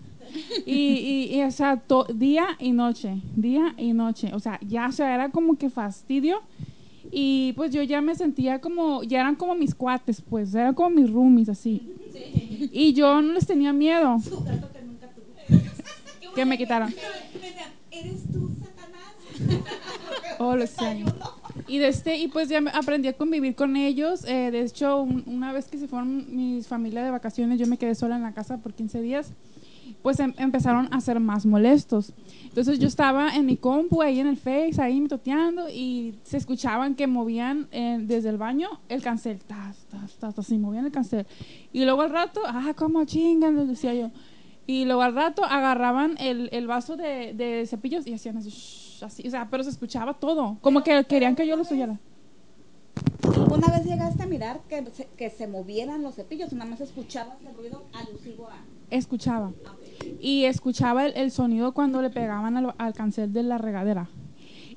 Y, 0.66 0.72
y, 0.72 1.36
y, 1.36 1.43
o 1.43 1.51
sea, 1.51 1.76
to- 1.78 2.05
día 2.05 2.49
y 2.59 2.72
noche, 2.72 3.20
día 3.34 3.74
y 3.78 3.93
noche. 3.95 4.30
O 4.34 4.41
sea, 4.41 4.59
ya, 4.66 4.86
o 4.89 4.93
sea, 4.93 5.14
era 5.14 5.30
como 5.30 5.57
que 5.57 5.70
fastidio. 5.70 6.41
Y 7.11 7.53
pues 7.55 7.71
yo 7.73 7.83
ya 7.83 8.01
me 8.01 8.15
sentía 8.15 8.61
como, 8.61 9.03
ya 9.03 9.21
eran 9.21 9.35
como 9.37 9.55
mis 9.55 9.75
cuates, 9.75 10.21
pues, 10.21 10.55
eran 10.55 10.75
como 10.75 10.91
mis 10.91 11.11
roomies, 11.11 11.49
así. 11.49 11.91
Y 12.73 12.93
yo 12.93 13.21
no 13.23 13.33
les 13.33 13.47
tenía 13.47 13.73
miedo. 13.73 14.17
Que 16.35 16.45
me 16.45 16.57
quitaron. 16.57 16.95
¿Eres 17.91 18.23
tú, 18.33 18.51
Satanás? 18.61 19.65
Oh, 20.41 20.55
lo 20.55 20.63
extraño. 20.63 21.07
Y 21.67 21.79
de 21.79 21.89
este, 21.89 22.17
y 22.17 22.29
pues 22.29 22.49
ya 22.49 22.61
aprendí 22.73 23.09
a 23.09 23.13
convivir 23.15 23.57
con 23.57 23.75
ellos. 23.75 24.25
Eh, 24.25 24.53
de 24.53 24.61
hecho, 24.63 25.03
un- 25.03 25.25
una 25.27 25.53
vez 25.53 25.67
que 25.67 25.79
se 25.79 25.89
fueron 25.89 26.27
mis 26.37 26.69
familia 26.69 27.03
de 27.03 27.11
vacaciones, 27.11 27.59
yo 27.59 27.67
me 27.67 27.77
quedé 27.77 27.97
sola 27.97 28.15
en 28.15 28.23
la 28.23 28.33
casa 28.33 28.59
por 28.59 28.73
15 28.73 29.03
días. 29.03 29.33
Pues 30.03 30.20
em- 30.20 30.34
empezaron 30.38 30.88
a 30.92 31.01
ser 31.01 31.18
más 31.20 31.44
molestos. 31.44 32.12
Entonces 32.44 32.78
yo 32.78 32.86
estaba 32.86 33.34
en 33.34 33.46
mi 33.46 33.57
compu, 33.57 34.01
ahí 34.01 34.20
en 34.20 34.26
el 34.28 34.36
Face, 34.36 34.80
ahí 34.80 35.01
mitoteando, 35.01 35.68
y 35.68 36.14
se 36.22 36.36
escuchaban 36.36 36.94
que 36.94 37.07
movían 37.07 37.68
eh, 37.72 37.99
desde 38.01 38.28
el 38.28 38.38
baño 38.38 38.68
el 38.88 39.03
cancel. 39.03 39.40
Tas, 39.40 39.86
tas, 39.90 40.14
tas, 40.14 40.38
así 40.38 40.57
movían 40.57 40.86
el 40.86 40.92
cancel. 40.92 41.26
Y 41.72 41.84
luego 41.84 42.03
al 42.03 42.11
rato, 42.11 42.40
ah, 42.46 42.72
cómo 42.76 43.05
chingan, 43.05 43.57
les 43.57 43.68
decía 43.68 43.92
yo. 43.94 44.11
Y 44.66 44.84
luego 44.84 45.03
al 45.03 45.14
rato 45.14 45.44
agarraban 45.44 46.16
el, 46.18 46.49
el 46.53 46.66
vaso 46.66 46.96
de, 46.96 47.32
de 47.34 47.66
cepillos 47.66 48.07
y 48.07 48.12
hacían 48.12 48.36
así, 48.36 48.51
shh, 48.51 49.03
así, 49.03 49.26
o 49.26 49.30
sea, 49.30 49.49
pero 49.51 49.64
se 49.64 49.70
escuchaba 49.70 50.14
todo, 50.14 50.59
como 50.61 50.82
que 50.82 51.05
querían 51.05 51.34
que 51.34 51.46
yo 51.46 51.57
los 51.57 51.72
oyera. 51.72 51.99
¿Alguna 53.22 53.68
vez 53.68 53.86
llegaste 53.86 54.22
a 54.22 54.26
mirar 54.26 54.61
que 54.68 54.84
se, 54.92 55.07
que 55.16 55.30
se 55.30 55.46
movieran 55.46 56.03
los 56.03 56.16
cepillos? 56.16 56.53
Nada 56.53 56.70
más 56.70 56.80
escuchabas 56.80 57.36
el 57.49 57.57
ruido 57.57 57.84
alusivo 57.94 58.49
a... 58.49 58.57
Escuchaba. 58.90 59.53
Y 60.20 60.44
escuchaba 60.44 61.07
el, 61.07 61.12
el 61.16 61.30
sonido 61.30 61.72
cuando 61.72 62.03
le 62.03 62.11
pegaban 62.11 62.57
al, 62.57 62.74
al 62.78 62.92
cancel 62.94 63.32
de 63.32 63.42
la 63.42 63.59
regadera. 63.59 64.09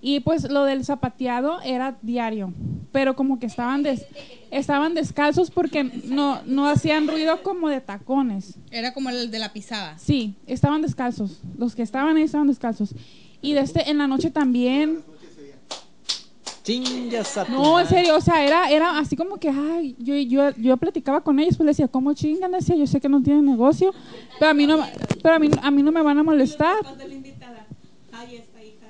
Y 0.04 0.22
pues 0.22 0.50
lo 0.50 0.64
del 0.64 0.84
zapateado 0.84 1.62
era 1.62 1.96
diario, 2.02 2.52
pero 2.92 3.16
como 3.16 3.38
que 3.40 3.46
estaban 3.46 3.84
des- 3.84 4.08
estaban 4.50 4.96
descalzos 4.96 5.52
porque 5.52 5.84
no, 5.84 6.42
no 6.48 6.68
hacían 6.68 7.08
ruido 7.08 7.44
como 7.44 7.70
de 7.70 7.82
tacones. 7.82 8.56
Era 8.72 8.94
como 8.96 9.10
el 9.12 9.30
de 9.30 9.38
la 9.38 9.54
pisada. 9.54 10.00
Sí, 10.00 10.34
estaban 10.48 10.82
descalzos. 10.82 11.40
Los 11.56 11.76
que 11.76 11.84
estaban 11.84 12.18
ahí 12.18 12.24
estaban 12.24 12.48
descalzos. 12.48 12.96
Y 13.44 13.54
de 13.54 13.60
este, 13.62 13.92
en 13.92 14.00
la 14.00 14.08
noche 14.08 14.32
también. 14.32 15.04
Chingas 16.64 17.38
a 17.38 17.46
tu 17.46 17.52
No, 17.54 17.80
en 17.80 17.88
serio, 17.88 18.16
o 18.16 18.22
sea, 18.22 18.46
era, 18.46 18.70
era 18.70 19.00
así 19.00 19.16
como 19.16 19.38
que, 19.38 19.50
ay, 19.50 19.96
yo, 19.98 20.16
yo, 20.16 20.52
yo 20.58 20.78
platicaba 20.78 21.22
con 21.22 21.40
ellos, 21.40 21.58
pues 21.58 21.66
les 21.66 21.78
decía, 21.78 21.88
¿cómo 21.88 22.14
chingan? 22.14 22.52
Decía, 22.52 22.76
yo 22.76 22.86
sé 22.86 23.00
que 23.02 23.10
no 23.10 23.22
tienen 23.22 23.46
negocio, 23.46 23.94
pero 24.40 24.52
a 24.52 24.54
mí 24.54 24.68
no, 24.68 24.86
pero 25.24 25.36
a 25.36 25.40
mí, 25.40 25.50
a 25.62 25.72
mí 25.72 25.82
no 25.82 25.92
me 25.92 26.02
van 26.02 26.20
a 26.20 26.24
molestar. 26.24 26.76
la 26.98 27.14
invitada. 27.14 27.66
Ahí 28.12 28.36
está, 28.36 28.64
hija. 28.64 28.88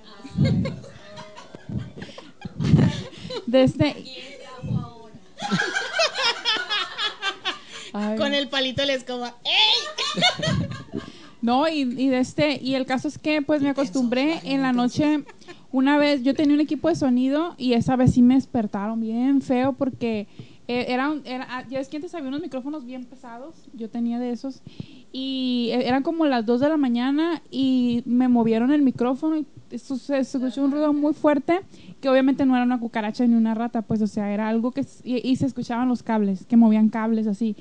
De 3.46 3.64
este... 3.64 4.06
Ay. 7.94 8.18
Con 8.18 8.34
el 8.34 8.48
palito 8.48 8.82
de 8.82 8.88
la 8.88 8.94
escoba. 8.94 9.36
¡Ey! 9.44 10.22
No, 11.42 11.68
y, 11.68 11.82
y 11.82 12.08
de 12.10 12.20
este, 12.20 12.60
y 12.62 12.76
el 12.76 12.86
caso 12.86 13.08
es 13.08 13.18
que 13.18 13.42
pues 13.42 13.62
me 13.62 13.70
acostumbré 13.70 14.40
en 14.44 14.62
la 14.62 14.74
noche, 14.74 15.24
una 15.72 15.98
vez 15.98 16.24
yo 16.24 16.34
tenía 16.34 16.56
un 16.56 16.62
equipo 16.62 16.90
de 16.90 16.96
sonido 16.96 17.56
y 17.58 17.74
esa 17.74 17.96
vez 17.96 18.14
sí 18.14 18.22
me 18.22 18.36
despertaron 18.36 19.00
bien 19.00 19.42
feo 19.42 19.74
porque 19.74 20.28
eh, 20.68 20.86
era, 20.90 21.10
un- 21.10 21.24
ah, 21.28 21.66
ya 21.70 21.80
es 21.80 21.90
que 21.90 21.98
antes 21.98 22.14
había 22.14 22.30
unos 22.30 22.42
micrófonos 22.42 22.86
bien 22.86 23.06
pesados, 23.06 23.56
yo 23.74 23.90
tenía 23.90 24.20
de 24.20 24.32
esos, 24.32 24.62
y 25.12 25.70
eh, 25.74 25.88
eran 25.88 26.04
como 26.04 26.26
las 26.26 26.46
2 26.46 26.62
de 26.62 26.70
la 26.70 26.78
mañana 26.78 27.42
y 27.52 28.04
me 28.06 28.28
movieron 28.28 28.72
el 28.72 28.82
micrófono 28.82 29.38
y 29.38 29.46
se, 29.78 30.20
escuchó 30.20 30.64
un 30.64 30.72
ruido 30.72 30.94
muy 30.94 31.14
fuerte 31.14 31.60
que 32.00 32.10
obviamente 32.10 32.46
no 32.46 32.56
era 32.56 32.64
una 32.64 32.80
cucaracha 32.80 33.26
ni 33.26 33.36
una 33.36 33.54
rata, 33.54 33.82
pues 33.82 34.02
o 34.02 34.08
sea, 34.08 34.34
era 34.34 34.48
algo 34.48 34.72
que, 34.72 34.86
y, 35.04 35.36
se 35.36 35.46
escuchaban 35.46 35.88
los 35.88 36.04
cables, 36.04 36.46
que 36.46 36.58
movían 36.58 36.90
cables 36.90 37.28
así. 37.28 37.56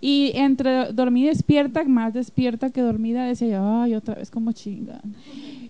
Y 0.00 0.32
entre 0.34 0.92
dormida 0.92 1.26
y 1.26 1.28
despierta, 1.30 1.82
más 1.84 2.12
despierta 2.12 2.70
que 2.70 2.82
dormida, 2.82 3.24
decía 3.24 3.60
ay, 3.82 3.94
otra 3.94 4.16
vez 4.16 4.30
como 4.30 4.52
chingan. 4.52 5.00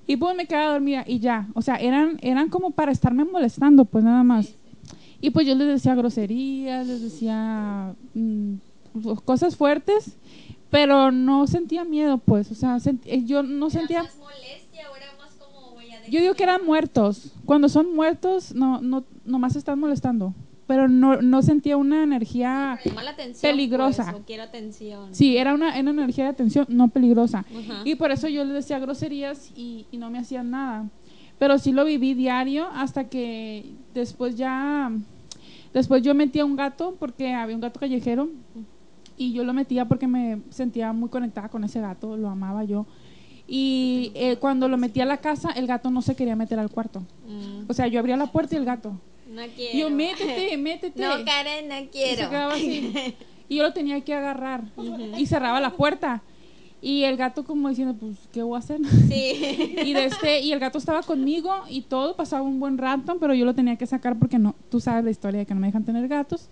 Y 0.07 0.17
pues 0.17 0.37
me 0.37 0.47
quedaba 0.47 0.73
dormida 0.73 1.05
y 1.07 1.19
ya. 1.19 1.49
O 1.55 1.63
sea, 1.63 1.77
eran, 1.77 2.19
eran 2.23 2.49
como 2.49 2.71
para 2.71 2.93
estarme 2.93 3.25
molestando, 3.25 3.85
pues 3.85 4.05
nada 4.05 4.23
más. 4.23 4.55
Y 5.21 5.31
pues 5.31 5.47
yo 5.47 5.55
les 5.55 5.67
decía 5.67 5.95
groserías, 5.95 6.87
les 6.87 7.03
decía 7.03 7.95
mm, 8.15 8.55
pues, 9.03 9.21
cosas 9.23 9.57
fuertes, 9.57 10.17
pero 10.71 11.11
no 11.11 11.47
sentía 11.47 11.85
miedo, 11.85 12.19
pues. 12.19 12.51
O 12.53 12.55
sea, 12.55 12.79
eh, 13.05 13.25
yo 13.25 13.43
no 13.43 13.71
sentía... 13.71 14.05
¿Más 14.05 14.17
molestia 14.19 14.91
o 14.93 14.97
era 14.97 15.07
más 15.19 15.35
como 15.35 15.81
Yo 16.09 16.21
digo 16.21 16.35
que 16.35 16.45
eran 16.45 16.65
muertos. 16.65 17.33
Cuando 17.45 17.69
son 17.69 17.95
muertos, 17.95 18.55
no, 18.55 18.81
no, 18.81 19.05
nomás 19.25 19.57
están 19.57 19.81
molestando. 19.81 20.35
Pero 20.67 20.89
no, 20.89 21.23
no 21.23 21.43
sentía 21.43 21.77
una 21.77 22.03
energía... 22.03 22.79
Llama 22.85 23.05
la 23.05 23.13
atención. 23.13 23.53
Peligrosa. 23.53 24.05
Pues, 24.11 24.23
o 24.23 24.27
quiero 24.27 24.43
atención. 24.43 25.15
Sí, 25.15 25.37
era 25.37 25.55
una, 25.55 25.79
era 25.79 25.91
una 25.91 26.03
energía 26.03 26.25
de 26.25 26.31
atención 26.31 26.67
no 26.69 26.89
peligrosa. 26.89 27.45
Y 27.85 27.95
por 27.95 28.11
eso 28.11 28.27
yo 28.27 28.45
les 28.45 28.55
decía 28.55 28.79
groserías 28.81 29.53
y, 29.55 29.87
y 29.93 29.97
no 29.99 30.11
me 30.11 30.19
hacían 30.19 30.51
nada. 30.51 30.89
Pero 31.39 31.59
sí 31.59 31.71
lo 31.71 31.85
viví 31.85 32.15
diario 32.15 32.67
hasta 32.75 33.09
que 33.09 33.65
después 33.95 34.37
ya... 34.37 34.91
Después 35.73 36.03
yo 36.03 36.15
metía 36.15 36.45
un 36.45 36.57
gato 36.57 36.97
porque 36.99 37.33
había 37.35 37.55
un 37.55 37.61
gato 37.61 37.79
callejero 37.79 38.31
y 39.17 39.33
yo 39.35 39.45
lo 39.45 39.53
metía 39.53 39.85
porque 39.85 40.07
me 40.09 40.41
sentía 40.51 40.93
muy 40.93 41.11
conectada 41.11 41.49
con 41.49 41.63
ese 41.65 41.81
gato, 41.81 42.17
lo 42.17 42.29
amaba 42.29 42.65
yo. 42.65 42.87
Y 43.47 44.11
eh, 44.15 44.37
cuando 44.39 44.69
lo 44.69 44.79
metí 44.79 45.01
a 45.01 45.05
la 45.05 45.19
casa, 45.19 45.51
el 45.51 45.67
gato 45.67 45.91
no 45.91 46.03
se 46.03 46.17
quería 46.17 46.35
meter 46.35 46.59
al 46.59 46.71
cuarto. 46.71 47.01
Mm, 47.29 47.71
O 47.71 47.75
sea, 47.75 47.87
yo 47.87 48.01
abría 48.01 48.17
la 48.17 48.27
puerta 48.27 48.55
y 48.57 48.59
el 48.59 48.65
gato. 48.65 48.99
No 49.37 49.45
Y 49.45 49.49
quiero. 49.51 49.79
yo, 49.79 49.91
métete, 49.95 50.57
métete. 50.59 51.03
No, 51.03 51.25
Karen, 51.25 51.69
no 51.69 51.79
Y 51.79 51.85
se 51.85 51.89
quiero. 51.91 52.31
quedaba 52.31 52.55
así. 52.55 52.93
Y 53.49 53.57
yo 53.59 53.63
lo 53.63 53.73
tenía 53.73 54.01
que 54.01 54.13
agarrar. 54.13 54.65
Y 55.17 55.27
cerraba 55.27 55.61
la 55.61 55.71
puerta. 55.71 56.21
Y 56.83 57.05
el 57.05 57.17
gato 57.17 57.45
como 57.45 57.69
diciendo, 57.69 57.95
pues, 57.95 58.17
¿qué 58.33 58.43
voy 58.43 58.57
a 58.57 58.59
hacer? 58.59 58.81
Sí. 59.09 59.75
Y, 59.85 59.93
de 59.93 60.07
este, 60.07 60.41
y 60.41 60.51
el 60.53 60.59
gato 60.59 60.79
estaba 60.79 61.03
conmigo 61.03 61.53
y 61.69 61.83
todo, 61.83 62.17
pasaba 62.17 62.43
un 62.43 62.59
buen 62.59 62.77
rato, 62.77 63.17
pero 63.21 63.35
yo 63.35 63.45
lo 63.45 63.55
tenía 63.55 63.77
que 63.77 63.87
sacar 63.87 64.19
porque 64.19 64.39
no, 64.39 64.57
tú 64.69 64.81
sabes 64.81 65.05
la 65.05 65.13
historia 65.13 65.41
de 65.41 65.47
que 65.47 65.55
no 65.55 65.61
me 65.61 65.69
dejan 65.69 65.85
tener 65.85 66.09
gatos. 66.09 66.49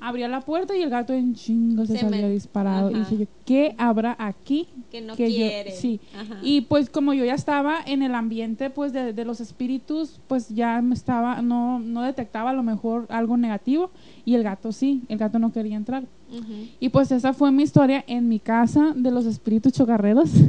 Abría 0.00 0.28
la 0.28 0.40
puerta 0.40 0.76
y 0.76 0.82
el 0.82 0.90
gato 0.90 1.12
en 1.12 1.34
chingo 1.34 1.86
se, 1.86 1.94
Se 1.94 1.98
salía 2.00 2.26
me- 2.26 2.30
disparado. 2.32 2.90
Y 2.90 2.94
dije 2.94 3.16
yo, 3.18 3.24
¿qué 3.44 3.74
habrá 3.78 4.14
aquí? 4.18 4.68
Que 4.90 5.00
no 5.00 5.16
que 5.16 5.30
yo- 5.30 5.36
quiere. 5.36 5.70
sí. 5.72 6.00
Ajá. 6.14 6.36
Y 6.42 6.62
pues 6.62 6.90
como 6.90 7.14
yo 7.14 7.24
ya 7.24 7.34
estaba 7.34 7.78
en 7.84 8.02
el 8.02 8.14
ambiente 8.14 8.70
pues 8.70 8.92
de, 8.92 9.12
de 9.12 9.24
los 9.24 9.40
espíritus, 9.40 10.20
pues 10.28 10.48
ya 10.50 10.80
me 10.82 10.94
estaba, 10.94 11.40
no, 11.42 11.78
no 11.80 12.02
detectaba 12.02 12.50
a 12.50 12.52
lo 12.52 12.62
mejor 12.62 13.06
algo 13.08 13.36
negativo 13.36 13.90
y 14.24 14.34
el 14.34 14.42
gato 14.42 14.72
sí, 14.72 15.02
el 15.08 15.18
gato 15.18 15.38
no 15.38 15.52
quería 15.52 15.76
entrar. 15.76 16.04
Y 16.80 16.88
pues 16.88 17.12
esa 17.12 17.32
fue 17.32 17.52
mi 17.52 17.62
historia 17.62 18.04
en 18.08 18.28
mi 18.28 18.40
casa 18.40 18.92
de 18.96 19.10
los 19.12 19.26
espíritus 19.26 19.72
chocarreros. 19.72 20.30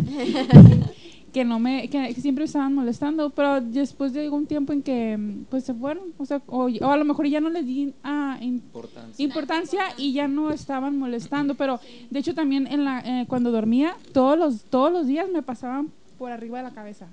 que 1.37 1.45
no 1.45 1.59
me 1.59 1.87
que, 1.87 2.15
siempre 2.15 2.41
me 2.41 2.45
estaban 2.45 2.73
molestando, 2.73 3.29
pero 3.29 3.61
después 3.61 4.11
llegó 4.11 4.35
un 4.35 4.47
tiempo 4.47 4.73
en 4.73 4.81
que 4.81 5.19
pues 5.51 5.65
se 5.65 5.73
fueron, 5.75 6.05
o 6.17 6.25
sea, 6.25 6.41
o, 6.47 6.67
o 6.81 6.91
a 6.91 6.97
lo 6.97 7.05
mejor 7.05 7.27
ya 7.27 7.39
no 7.39 7.49
les 7.51 7.63
di 7.63 7.93
ah, 8.03 8.37
in- 8.41 8.55
Importancia. 8.55 9.23
importancia 9.23 9.81
y 9.99 10.13
ya 10.13 10.27
no 10.27 10.49
estaban 10.49 10.97
molestando, 10.97 11.53
pero 11.53 11.79
de 12.09 12.17
hecho 12.19 12.33
también 12.33 12.65
en 12.65 12.85
la 12.85 13.01
eh, 13.05 13.25
cuando 13.27 13.51
dormía 13.51 13.93
todos 14.13 14.35
los 14.35 14.63
todos 14.63 14.91
los 14.91 15.05
días 15.05 15.27
me 15.31 15.43
pasaban 15.43 15.89
por 16.17 16.31
arriba 16.31 16.57
de 16.57 16.63
la 16.63 16.71
cabeza. 16.71 17.05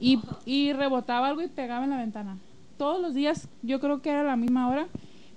Y, 0.00 0.18
y 0.46 0.72
rebotaba 0.72 1.28
algo 1.28 1.42
y 1.42 1.48
pegaba 1.48 1.84
en 1.84 1.90
la 1.90 1.98
ventana. 1.98 2.38
Todos 2.78 3.02
los 3.02 3.12
días, 3.12 3.48
yo 3.62 3.80
creo 3.80 4.00
que 4.00 4.08
era 4.08 4.22
la 4.22 4.36
misma 4.36 4.68
hora, 4.70 4.86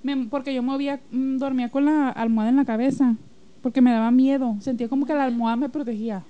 me- 0.03 0.27
porque 0.27 0.53
yo 0.53 0.63
movía, 0.63 1.01
mm, 1.11 1.35
dormía 1.37 1.69
con 1.69 1.83
la 1.83 2.09
almohada 2.11 2.49
en 2.49 2.55
la 2.55 2.63
cabeza, 2.65 3.15
porque 3.61 3.81
me 3.81 3.91
daba 3.91 4.09
miedo, 4.11 4.55
sentía 4.61 4.87
como 4.87 5.05
que 5.05 5.13
la 5.13 5.25
almohada 5.25 5.57
me 5.57 5.67
protegía. 5.67 6.23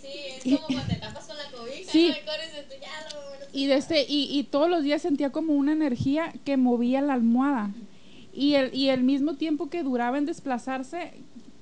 Sí, 0.00 0.08
sí, 0.42 0.52
es 0.52 0.60
como 0.60 0.66
cuando 0.68 0.94
te 0.94 1.00
tapas 1.00 1.26
con 1.26 1.36
la 1.36 1.44
cobija, 1.56 1.90
Sí. 1.92 2.08
no 2.08 2.32
corres 2.32 2.52
de 2.54 2.62
tu 2.62 3.56
Y, 3.58 3.66
de 3.66 3.74
este, 3.74 4.06
y, 4.08 4.38
y 4.38 4.44
todos 4.44 4.68
los 4.70 4.82
días 4.82 5.02
sentía 5.02 5.30
como 5.30 5.54
una 5.54 5.72
energía 5.72 6.32
que 6.44 6.56
movía 6.56 7.00
la 7.00 7.14
almohada. 7.14 7.70
Y 8.32 8.54
el, 8.54 8.74
y 8.74 8.90
el 8.90 9.02
mismo 9.02 9.34
tiempo 9.34 9.68
que 9.68 9.82
duraba 9.82 10.16
en 10.18 10.26
desplazarse, 10.26 11.14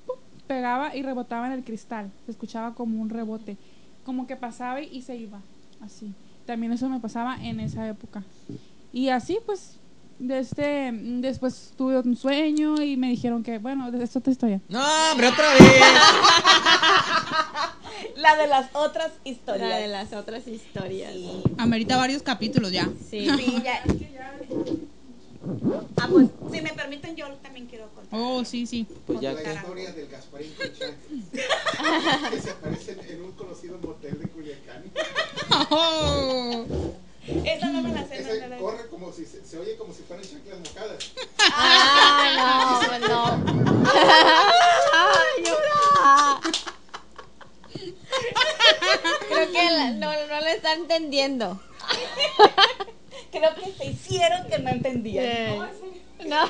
¡pum! 0.05 0.17
pegaba 0.47 0.95
y 0.95 1.01
rebotaba 1.01 1.47
en 1.47 1.53
el 1.53 1.63
cristal. 1.63 2.11
Se 2.25 2.31
escuchaba 2.31 2.75
como 2.75 3.01
un 3.01 3.09
rebote. 3.09 3.57
Como 4.05 4.27
que 4.27 4.35
pasaba 4.35 4.81
y 4.81 5.01
se 5.01 5.15
iba. 5.15 5.41
Así. 5.81 6.13
También 6.45 6.71
eso 6.73 6.89
me 6.89 6.99
pasaba 6.99 7.37
en 7.43 7.59
esa 7.59 7.87
época. 7.87 8.23
Y 8.93 9.09
así 9.09 9.37
pues, 9.45 9.77
de 10.19 10.39
este, 10.39 10.91
después 10.91 11.73
tuve 11.77 11.99
un 11.99 12.15
sueño 12.15 12.81
y 12.81 12.97
me 12.97 13.09
dijeron 13.09 13.43
que, 13.43 13.57
bueno, 13.59 13.87
es 13.87 14.15
otra 14.15 14.31
historia. 14.31 14.59
No, 14.67 14.83
hombre, 15.11 15.27
otra 15.27 15.53
vez. 15.53 15.61
La 18.19 18.35
de 18.35 18.47
las 18.47 18.69
otras 18.75 19.11
historias. 19.23 19.69
La 19.69 19.77
de 19.77 19.87
las 19.87 20.13
otras 20.13 20.45
historias. 20.47 21.13
Amerita 21.57 21.95
varios 21.97 22.21
capítulos 22.21 22.71
ya. 22.71 22.85
Sí. 23.09 23.29
Sí, 23.37 23.61
ya. 23.63 23.81
Ah, 25.95 26.07
pues, 26.11 26.27
si 26.51 26.61
me 26.61 26.73
permiten, 26.73 27.15
yo 27.15 27.27
también 27.35 27.67
quiero 27.67 27.87
contar. 27.95 28.19
Oh, 28.19 28.43
sí, 28.43 28.67
sí. 28.67 28.85
Pues 29.07 29.21
ya 29.21 29.31
la 29.31 29.53
historia 29.53 29.93
del 29.93 30.09
Gasparín 30.09 30.51
con 30.53 30.67
Chanclas. 30.67 32.29
que 32.31 32.41
se 32.41 32.51
aparece 32.51 32.97
en 33.09 33.23
un 33.23 33.31
conocido 33.31 33.77
motel 33.79 34.19
de 34.19 34.27
Culiacán. 34.27 34.83
Oh. 35.69 36.65
Esa 37.45 37.67
no 37.69 37.81
me 37.81 37.93
la 37.93 38.07
sé, 38.07 38.21
no 38.21 38.29
Ese 38.29 38.41
me 38.41 38.47
la 38.49 38.57
sé. 38.57 38.61
corre 38.61 38.87
como 38.89 39.13
si 39.13 39.25
se, 39.25 39.45
se 39.45 39.57
oye 39.59 39.77
como 39.77 39.93
si 39.93 40.03
fueran 40.03 40.25
chanclas 40.25 40.59
mojadas. 40.59 41.11
Ah, 41.53 42.89
no, 42.99 43.07
no. 43.07 43.23
Ay, 44.93 45.43
llora. 45.45 46.41
Creo 49.47 49.51
que 49.51 49.71
la- 49.71 49.91
no, 49.91 50.11
no 50.27 50.39
lo 50.41 50.47
está 50.47 50.73
entendiendo. 50.73 51.59
Creo 53.31 53.55
que 53.55 53.71
se 53.73 53.85
hicieron 53.91 54.47
que 54.49 54.59
no 54.59 54.69
entendían. 54.69 55.25
Eh, 55.25 55.59
No. 56.27 56.49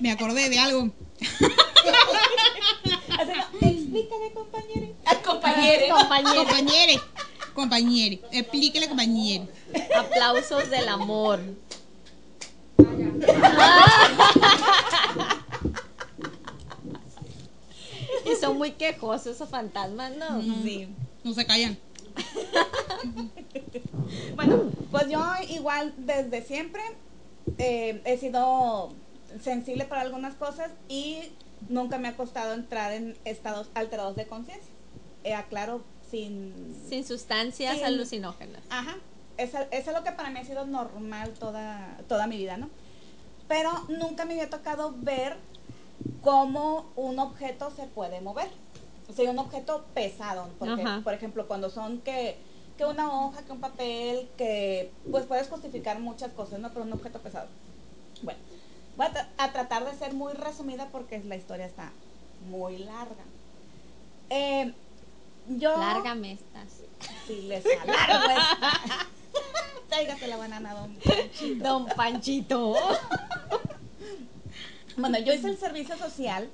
Me 0.00 0.12
acordé 0.12 0.48
de 0.48 0.58
algo. 0.58 0.90
Explícame, 3.60 4.32
compañero. 4.32 4.94
Ah, 5.04 5.16
compañero. 5.24 5.94
Compañero. 5.96 6.44
Compañere. 6.44 7.00
Compañere. 7.54 8.20
Explíquele, 8.32 8.88
compañere. 8.88 9.48
Aplausos 9.96 10.70
del 10.70 10.88
amor. 10.88 11.40
Y 18.26 18.36
son 18.36 18.58
muy 18.58 18.72
quejosos 18.72 19.36
esos 19.36 19.48
fantasmas, 19.48 20.12
¿no? 20.16 20.42
Sí. 20.62 20.88
No 21.24 21.34
se 21.34 21.46
callan. 21.46 21.78
Bueno, 24.34 24.72
pues 24.90 25.08
yo 25.08 25.22
igual 25.50 25.94
desde 25.98 26.42
siempre 26.42 26.80
eh, 27.58 28.00
he 28.04 28.16
sido 28.18 28.92
sensible 29.42 29.84
para 29.84 30.00
algunas 30.00 30.34
cosas 30.34 30.70
y 30.88 31.20
nunca 31.68 31.98
me 31.98 32.08
ha 32.08 32.16
costado 32.16 32.54
entrar 32.54 32.92
en 32.92 33.16
estados 33.24 33.68
alterados 33.74 34.16
de 34.16 34.26
conciencia. 34.26 34.72
Eh, 35.24 35.34
aclaro, 35.34 35.82
sin... 36.10 36.74
Sin 36.88 37.04
sustancias 37.04 37.76
Sin- 37.76 37.84
alucinógenas. 37.84 38.62
Ajá. 38.70 38.96
Eso, 39.36 39.58
eso 39.70 39.90
es 39.90 39.96
lo 39.96 40.02
que 40.04 40.12
para 40.12 40.30
mí 40.30 40.38
ha 40.40 40.44
sido 40.44 40.66
normal 40.66 41.32
toda, 41.38 41.98
toda 42.08 42.26
mi 42.26 42.36
vida, 42.36 42.56
¿no? 42.56 42.68
Pero 43.48 43.70
nunca 43.88 44.24
me 44.24 44.32
había 44.34 44.50
tocado 44.50 44.94
ver 44.98 45.36
cómo 46.22 46.90
un 46.96 47.18
objeto 47.18 47.70
se 47.70 47.86
puede 47.86 48.20
mover. 48.20 48.48
O 49.10 49.12
sea, 49.12 49.28
un 49.30 49.38
objeto 49.40 49.84
pesado. 49.92 50.48
Porque, 50.58 50.82
Ajá. 50.82 51.00
por 51.02 51.12
ejemplo, 51.14 51.48
cuando 51.48 51.68
son 51.68 51.98
que, 51.98 52.38
que 52.78 52.84
una 52.84 53.12
hoja, 53.12 53.42
que 53.42 53.50
un 53.52 53.60
papel, 53.60 54.28
que 54.38 54.92
pues 55.10 55.26
puedes 55.26 55.48
justificar 55.48 55.98
muchas 55.98 56.30
cosas, 56.32 56.60
¿no? 56.60 56.70
Pero 56.70 56.84
un 56.84 56.92
objeto 56.92 57.18
pesado. 57.18 57.48
Bueno, 58.22 58.38
voy 58.96 59.06
a, 59.06 59.12
tra- 59.12 59.28
a 59.36 59.52
tratar 59.52 59.84
de 59.84 59.98
ser 59.98 60.14
muy 60.14 60.32
resumida 60.32 60.88
porque 60.92 61.18
la 61.24 61.34
historia 61.36 61.66
está 61.66 61.90
muy 62.48 62.78
larga. 62.78 63.24
Eh, 64.30 64.72
yo... 65.48 65.76
Lárgame 65.76 66.32
estas. 66.32 66.82
Sí, 67.26 67.42
les 67.42 67.64
alargo 67.66 68.30
esta. 68.30 69.08
Tráigate 69.88 70.28
la 70.28 70.36
banana, 70.36 70.74
don. 70.74 71.58
Don 71.58 71.86
Panchito. 71.96 72.76
Bueno, 74.96 75.18
yo 75.18 75.32
hice 75.32 75.48
el 75.48 75.58
servicio 75.58 75.96
social 75.96 76.48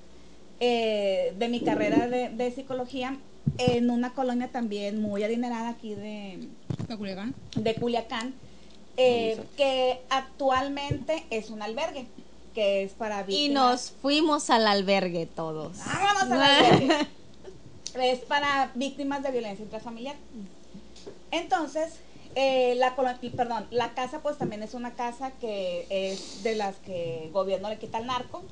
eh, 0.61 1.35
de 1.39 1.49
mi 1.49 1.61
carrera 1.61 2.07
de, 2.09 2.29
de 2.31 2.51
psicología 2.53 3.17
en 3.59 3.91
una 3.91 4.13
colonia 4.15 4.49
también 4.49 5.01
muy 5.01 5.23
adinerada 5.23 5.69
aquí 5.71 5.95
de, 5.95 6.49
¿De 6.89 6.97
Culiacán? 6.97 7.35
de 7.55 7.75
Culiacán, 7.75 8.35
eh, 8.97 9.39
que 9.57 10.01
actualmente 10.11 11.25
es 11.31 11.51
un 11.51 11.63
albergue, 11.63 12.07
que 12.55 12.83
es 12.83 12.93
para 12.93 13.21
Y 13.23 13.25
víctimas. 13.27 13.63
nos 13.71 13.91
fuimos 14.03 14.51
al 14.51 14.67
albergue 14.67 15.27
todos. 15.27 15.77
Vámonos 15.79 16.23
al 16.23 16.43
albergue. 16.43 17.07
es 18.03 18.19
para 18.21 18.71
víctimas 18.75 19.23
de 19.23 19.31
violencia 19.31 19.63
intrafamiliar. 19.63 20.17
Entonces, 21.31 21.95
eh, 22.35 22.75
la, 22.77 22.95
colo- 22.97 23.17
y 23.23 23.31
perdón, 23.31 23.67
la 23.71 23.95
casa 23.95 24.21
pues 24.23 24.37
también 24.39 24.63
es 24.63 24.75
una 24.75 24.95
casa 24.95 25.31
que 25.41 25.87
es 25.91 26.43
de 26.43 26.55
las 26.57 26.77
que 26.77 27.25
el 27.25 27.31
gobierno 27.33 27.69
le 27.69 27.79
quita 27.79 27.99
al 27.99 28.07
narco. 28.07 28.43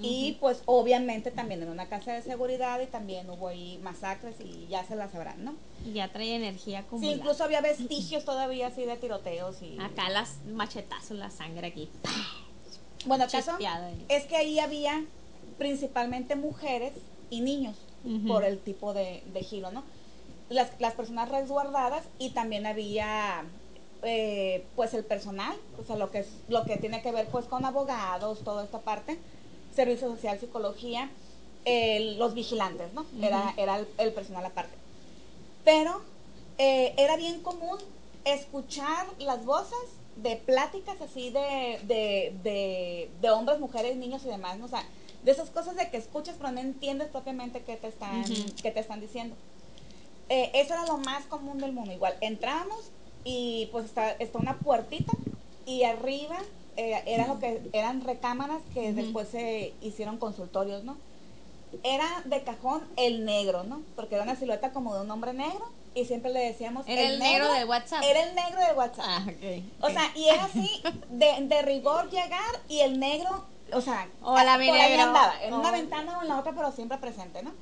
Y 0.00 0.38
pues 0.40 0.62
obviamente 0.64 1.30
también 1.30 1.62
en 1.62 1.68
una 1.68 1.88
casa 1.88 2.12
de 2.14 2.22
seguridad 2.22 2.80
y 2.80 2.86
también 2.86 3.28
hubo 3.28 3.48
ahí 3.48 3.78
masacres 3.82 4.36
y 4.40 4.66
ya 4.68 4.84
se 4.84 4.96
las 4.96 5.12
sabrán, 5.12 5.44
¿no? 5.44 5.54
Y 5.84 5.92
ya 5.92 6.08
trae 6.10 6.34
energía 6.34 6.80
Sí, 6.80 6.86
acumulada. 6.86 7.16
incluso 7.16 7.44
había 7.44 7.60
vestigios 7.62 8.24
todavía 8.24 8.68
así 8.68 8.84
de 8.84 8.96
tiroteos 8.96 9.60
y... 9.62 9.78
Acá 9.78 10.08
las 10.08 10.38
machetazos, 10.46 11.18
la 11.18 11.30
sangre 11.30 11.66
aquí. 11.68 11.90
Bueno, 13.04 13.24
el 13.24 13.30
caso 13.32 13.50
Chispeada 13.50 13.88
ahí. 13.88 14.06
es 14.08 14.24
que 14.26 14.36
ahí 14.36 14.60
había 14.60 15.04
principalmente 15.58 16.36
mujeres 16.36 16.92
y 17.30 17.40
niños 17.40 17.76
por 18.28 18.44
el 18.44 18.58
tipo 18.60 18.94
de, 18.94 19.22
de 19.32 19.40
giro, 19.42 19.70
¿no? 19.72 19.82
Las, 20.48 20.70
las 20.80 20.94
personas 20.94 21.28
resguardadas 21.28 22.04
y 22.20 22.30
también 22.30 22.64
había 22.66 23.44
eh, 24.04 24.64
pues 24.76 24.94
el 24.94 25.04
personal, 25.04 25.56
o 25.80 25.84
sea, 25.84 25.96
lo 25.96 26.10
que 26.12 26.20
es, 26.20 26.28
lo 26.48 26.64
que 26.64 26.76
tiene 26.76 27.02
que 27.02 27.10
ver 27.10 27.26
pues 27.26 27.46
con 27.46 27.64
abogados, 27.64 28.44
toda 28.44 28.62
esta 28.64 28.78
parte, 28.80 29.18
servicio 29.74 30.08
social, 30.10 30.38
psicología, 30.38 31.10
el- 31.64 32.18
los 32.18 32.34
vigilantes, 32.34 32.92
¿no? 32.92 33.06
Era, 33.22 33.54
era 33.56 33.76
el, 33.76 33.88
el 33.98 34.12
personal 34.12 34.44
aparte. 34.44 34.76
Pero 35.64 36.00
eh, 36.58 36.94
era 36.96 37.16
bien 37.16 37.40
común 37.42 37.78
escuchar 38.24 39.06
las 39.18 39.44
voces 39.44 39.78
de 40.16 40.36
pláticas 40.36 41.00
así 41.00 41.30
de, 41.30 41.80
de, 41.84 42.36
de, 42.42 43.10
de 43.20 43.30
hombres, 43.30 43.58
mujeres, 43.60 43.96
niños 43.96 44.24
y 44.24 44.28
demás, 44.28 44.58
¿no? 44.58 44.66
O 44.66 44.68
sea, 44.68 44.84
de 45.22 45.30
esas 45.32 45.50
cosas 45.50 45.76
de 45.76 45.88
que 45.90 45.96
escuchas 45.96 46.36
pero 46.38 46.50
no 46.52 46.60
entiendes 46.60 47.08
propiamente 47.08 47.62
qué 47.62 47.76
te 47.76 47.88
están, 47.88 48.30
Ujú. 48.30 48.52
qué 48.62 48.70
te 48.70 48.80
están 48.80 49.00
diciendo. 49.00 49.36
Eh, 50.28 50.50
eso 50.54 50.74
era 50.74 50.86
lo 50.86 50.98
más 50.98 51.26
común 51.26 51.60
del 51.60 51.72
mundo. 51.72 51.92
Igual, 51.92 52.14
entramos 52.20 52.90
y 53.24 53.68
pues 53.72 53.84
está, 53.86 54.10
está 54.12 54.38
una 54.38 54.62
puertita 54.62 55.12
y 55.64 55.84
arriba 55.84 56.38
eh, 56.76 57.02
era 57.06 57.26
lo 57.26 57.38
que 57.38 57.68
eran 57.72 58.00
recámaras 58.02 58.60
que 58.74 58.92
después 58.92 59.28
se 59.28 59.74
hicieron 59.80 60.18
consultorios, 60.18 60.84
¿no? 60.84 60.96
Era 61.82 62.06
de 62.26 62.42
cajón 62.44 62.82
el 62.96 63.24
negro, 63.24 63.64
¿no? 63.64 63.82
Porque 63.96 64.14
era 64.16 64.24
una 64.24 64.36
silueta 64.36 64.72
como 64.72 64.94
de 64.94 65.02
un 65.02 65.10
hombre 65.10 65.32
negro 65.32 65.64
y 65.94 66.04
siempre 66.04 66.30
le 66.32 66.40
decíamos 66.40 66.84
Era 66.86 67.02
el 67.02 67.18
negro 67.18 67.50
del 67.52 67.68
WhatsApp. 67.68 68.02
Era 68.04 68.22
el 68.22 68.34
negro 68.34 68.60
del 68.66 68.76
WhatsApp. 68.76 69.04
Ah, 69.06 69.24
ok. 69.26 69.62
O 69.80 69.90
sea, 69.90 70.12
y 70.14 70.28
era 70.28 70.44
así 70.44 70.82
de, 71.10 71.46
de 71.46 71.62
rigor 71.62 72.10
llegar 72.10 72.40
y 72.68 72.80
el 72.80 72.98
negro, 73.00 73.44
o 73.72 73.80
sea, 73.80 74.08
Hola, 74.22 74.52
por 74.54 74.74
ahí 74.76 74.90
negro. 74.90 75.02
andaba, 75.08 75.42
en 75.42 75.54
una 75.54 75.70
ventana 75.70 76.18
o 76.18 76.22
en 76.22 76.28
la 76.28 76.38
otra, 76.40 76.52
pero 76.54 76.72
siempre 76.72 76.98
presente, 76.98 77.42
¿no? 77.42 77.52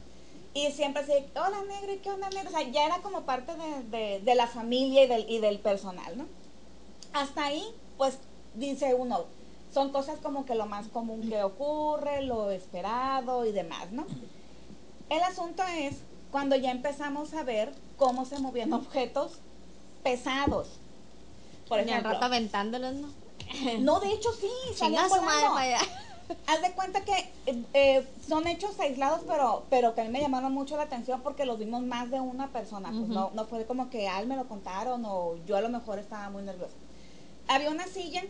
Y 0.54 0.72
siempre 0.72 1.02
así, 1.02 1.12
hola 1.36 1.58
negro, 1.68 1.92
¿y 1.94 1.98
qué 1.98 2.10
onda 2.10 2.28
negro? 2.30 2.48
O 2.48 2.52
sea, 2.52 2.62
ya 2.68 2.84
era 2.86 2.98
como 3.02 3.22
parte 3.22 3.52
de, 3.56 3.82
de- 3.84 4.20
de 4.20 4.34
la 4.34 4.48
familia 4.48 5.04
y 5.04 5.06
del, 5.06 5.26
y 5.30 5.38
del 5.38 5.60
personal, 5.60 6.18
¿no? 6.18 6.26
Hasta 7.12 7.44
ahí, 7.44 7.64
pues, 7.96 8.18
dice 8.54 8.94
uno, 8.94 9.24
son 9.72 9.92
cosas 9.92 10.18
como 10.20 10.44
que 10.44 10.54
lo 10.54 10.66
más 10.66 10.88
común 10.88 11.28
que 11.28 11.42
ocurre, 11.42 12.22
lo 12.22 12.50
esperado 12.50 13.44
y 13.44 13.52
demás, 13.52 13.90
¿no? 13.92 14.04
El 15.08 15.22
asunto 15.22 15.62
es 15.64 15.96
cuando 16.30 16.56
ya 16.56 16.70
empezamos 16.70 17.34
a 17.34 17.42
ver 17.42 17.72
cómo 17.96 18.24
se 18.24 18.38
movían 18.38 18.72
objetos 18.72 19.38
pesados. 20.02 20.68
Por 21.68 21.78
ejemplo, 21.78 22.12
rato 22.12 22.24
aventándolos, 22.24 22.94
¿no? 22.94 23.08
no, 23.80 24.00
de 24.00 24.12
hecho 24.12 24.30
sí, 24.32 24.50
salían 24.74 25.08
volando. 25.08 25.56
Haz 26.46 26.62
de 26.62 26.70
cuenta 26.72 27.00
que 27.00 27.12
eh, 27.46 27.64
eh, 27.74 28.06
son 28.26 28.46
hechos 28.46 28.78
aislados, 28.78 29.22
pero, 29.26 29.64
pero 29.68 29.96
que 29.96 30.02
a 30.02 30.04
mí 30.04 30.10
me 30.10 30.20
llamaron 30.20 30.52
mucho 30.52 30.76
la 30.76 30.84
atención 30.84 31.22
porque 31.22 31.44
los 31.44 31.58
vimos 31.58 31.82
más 31.82 32.08
de 32.08 32.20
una 32.20 32.48
persona. 32.48 32.90
Pues 32.90 33.08
no, 33.08 33.32
no 33.34 33.46
fue 33.46 33.66
como 33.66 33.90
que 33.90 34.08
al 34.08 34.28
me 34.28 34.36
lo 34.36 34.46
contaron 34.46 35.04
o 35.04 35.36
yo 35.46 35.56
a 35.56 35.60
lo 35.60 35.68
mejor 35.68 35.98
estaba 35.98 36.30
muy 36.30 36.44
nerviosa. 36.44 36.74
Había 37.52 37.70
una 37.70 37.86
silla 37.88 38.22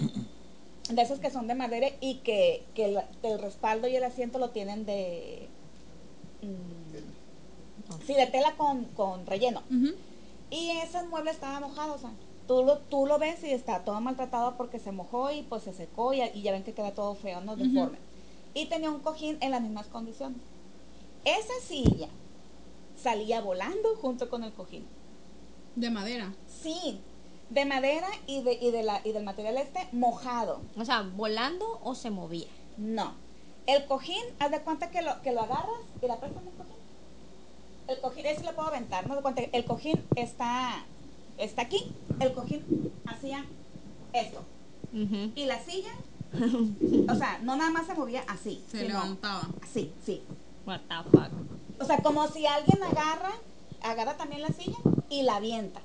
de 0.90 1.02
esos 1.02 1.18
que 1.20 1.30
son 1.30 1.47
de 1.47 1.55
madera 1.55 1.88
y 2.01 2.16
que, 2.24 2.64
que 2.74 2.86
el, 2.86 3.01
el 3.22 3.38
respaldo 3.38 3.86
y 3.86 3.94
el 3.94 4.02
asiento 4.02 4.38
lo 4.38 4.48
tienen 4.48 4.86
de... 4.86 5.47
mm, 6.40 8.05
sí, 8.06 8.14
de 8.14 8.26
tela 8.26 8.56
con, 8.56 8.84
con 8.86 9.26
relleno. 9.26 9.62
Y 10.51 10.70
ese 10.82 11.02
mueble 11.05 11.30
estaba 11.30 11.60
mojado, 11.60 11.94
o 11.94 11.98
sea, 11.98 12.10
tú 12.48 12.62
lo, 12.64 12.78
tú 12.78 13.06
lo 13.06 13.18
ves 13.18 13.44
y 13.44 13.51
está 13.51 13.84
todo 13.84 14.01
maltratado 14.01 14.56
porque 14.56 14.78
se 14.78 14.90
mojó 14.90 15.30
y 15.30 15.42
pues 15.42 15.64
se 15.64 15.74
secó 15.74 16.14
y, 16.14 16.22
y 16.22 16.40
ya 16.42 16.52
ven 16.52 16.64
que 16.64 16.72
queda 16.72 16.92
todo 16.92 17.14
feo, 17.14 17.42
¿no? 17.42 17.56
Deforme. 17.56 17.98
Y 18.55 18.66
tenía 18.66 18.90
un 18.90 19.01
cojín 19.01 19.36
en 19.42 19.51
las 19.52 19.60
mismas 19.60 19.86
condiciones. 19.86 20.40
Esa 21.24 21.52
silla 21.62 22.09
salía 22.97 23.42
volando 23.42 23.94
junto 24.01 24.30
con 24.30 24.42
el 24.44 24.52
cojín. 24.52 24.86
De 25.76 25.90
madera. 25.90 26.32
Sí, 26.48 27.01
de 27.51 27.64
madera 27.64 28.06
y, 28.27 28.43
de, 28.43 28.55
y, 28.55 28.70
de 28.70 28.82
la, 28.82 29.01
y 29.05 29.12
del 29.12 29.24
material 29.24 29.56
este 29.59 29.89
mojado. 29.93 30.62
O 30.77 30.85
sea, 30.85 31.02
volando 31.02 31.81
o 31.82 31.94
se 31.94 32.10
movía. 32.10 32.47
No. 32.77 33.14
El 33.66 33.85
cojín, 33.86 34.22
haz 34.39 34.51
de 34.51 34.60
cuenta 34.60 34.90
que 34.90 35.02
lo, 35.02 35.20
que 35.22 35.32
lo 35.32 35.43
agarras 35.43 35.81
y 36.01 36.06
la 36.06 36.18
prestas 36.18 36.43
el 36.44 36.52
cojín. 36.52 36.74
El 37.89 38.01
cojín, 38.01 38.27
ese 38.27 38.44
lo 38.44 38.55
puedo 38.55 38.68
aventar, 38.68 39.06
¿no? 39.06 39.16
De 39.16 39.22
cuenta 39.22 39.43
que 39.43 39.51
el 39.52 39.64
cojín 39.64 40.02
está, 40.14 40.85
está 41.39 41.62
aquí. 41.62 41.93
El 42.20 42.32
cojín 42.32 42.93
hacía 43.06 43.44
esto. 44.12 44.43
Y 44.93 45.44
la 45.44 45.60
silla, 45.62 45.93
o 47.12 47.14
sea, 47.14 47.39
no 47.43 47.56
nada 47.56 47.70
más 47.70 47.86
se 47.86 47.94
movía 47.94 48.24
así. 48.28 48.62
Se 48.70 48.78
sino 48.78 48.89
levantaba. 48.89 49.48
Así, 49.62 49.93
sí. 50.05 50.22
What 50.66 50.81
the 50.89 51.10
fuck. 51.10 51.31
O 51.81 51.85
sea, 51.85 51.98
como 51.98 52.27
si 52.28 52.47
alguien 52.47 52.82
agarra, 52.82 53.32
agarra 53.82 54.16
también 54.16 54.43
la 54.43 54.48
silla 54.48 54.78
y 55.09 55.22
la 55.22 55.36
avienta. 55.36 55.81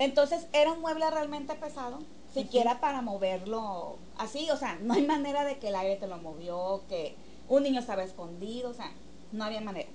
Entonces 0.00 0.46
era 0.54 0.72
un 0.72 0.80
mueble 0.80 1.08
realmente 1.10 1.54
pesado, 1.56 1.98
siquiera 2.32 2.80
para 2.80 3.02
moverlo 3.02 3.98
así, 4.16 4.50
o 4.50 4.56
sea, 4.56 4.78
no 4.80 4.94
hay 4.94 5.02
manera 5.02 5.44
de 5.44 5.58
que 5.58 5.68
el 5.68 5.74
aire 5.74 5.96
te 5.96 6.06
lo 6.06 6.16
movió, 6.16 6.82
que 6.88 7.14
un 7.50 7.64
niño 7.64 7.80
estaba 7.80 8.02
escondido, 8.02 8.70
o 8.70 8.74
sea, 8.74 8.90
no 9.30 9.44
había 9.44 9.60
manera. 9.60 9.90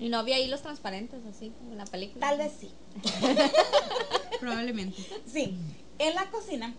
Y 0.00 0.08
no 0.08 0.18
había 0.18 0.40
hilos 0.40 0.62
transparentes 0.62 1.24
así 1.26 1.50
como 1.50 1.70
en 1.70 1.78
la 1.78 1.84
película. 1.84 2.28
Tal 2.28 2.38
vez 2.38 2.52
sí. 2.58 2.72
Probablemente. 4.40 5.00
Sí, 5.32 5.56
en 6.00 6.14
la 6.16 6.28
cocina 6.32 6.74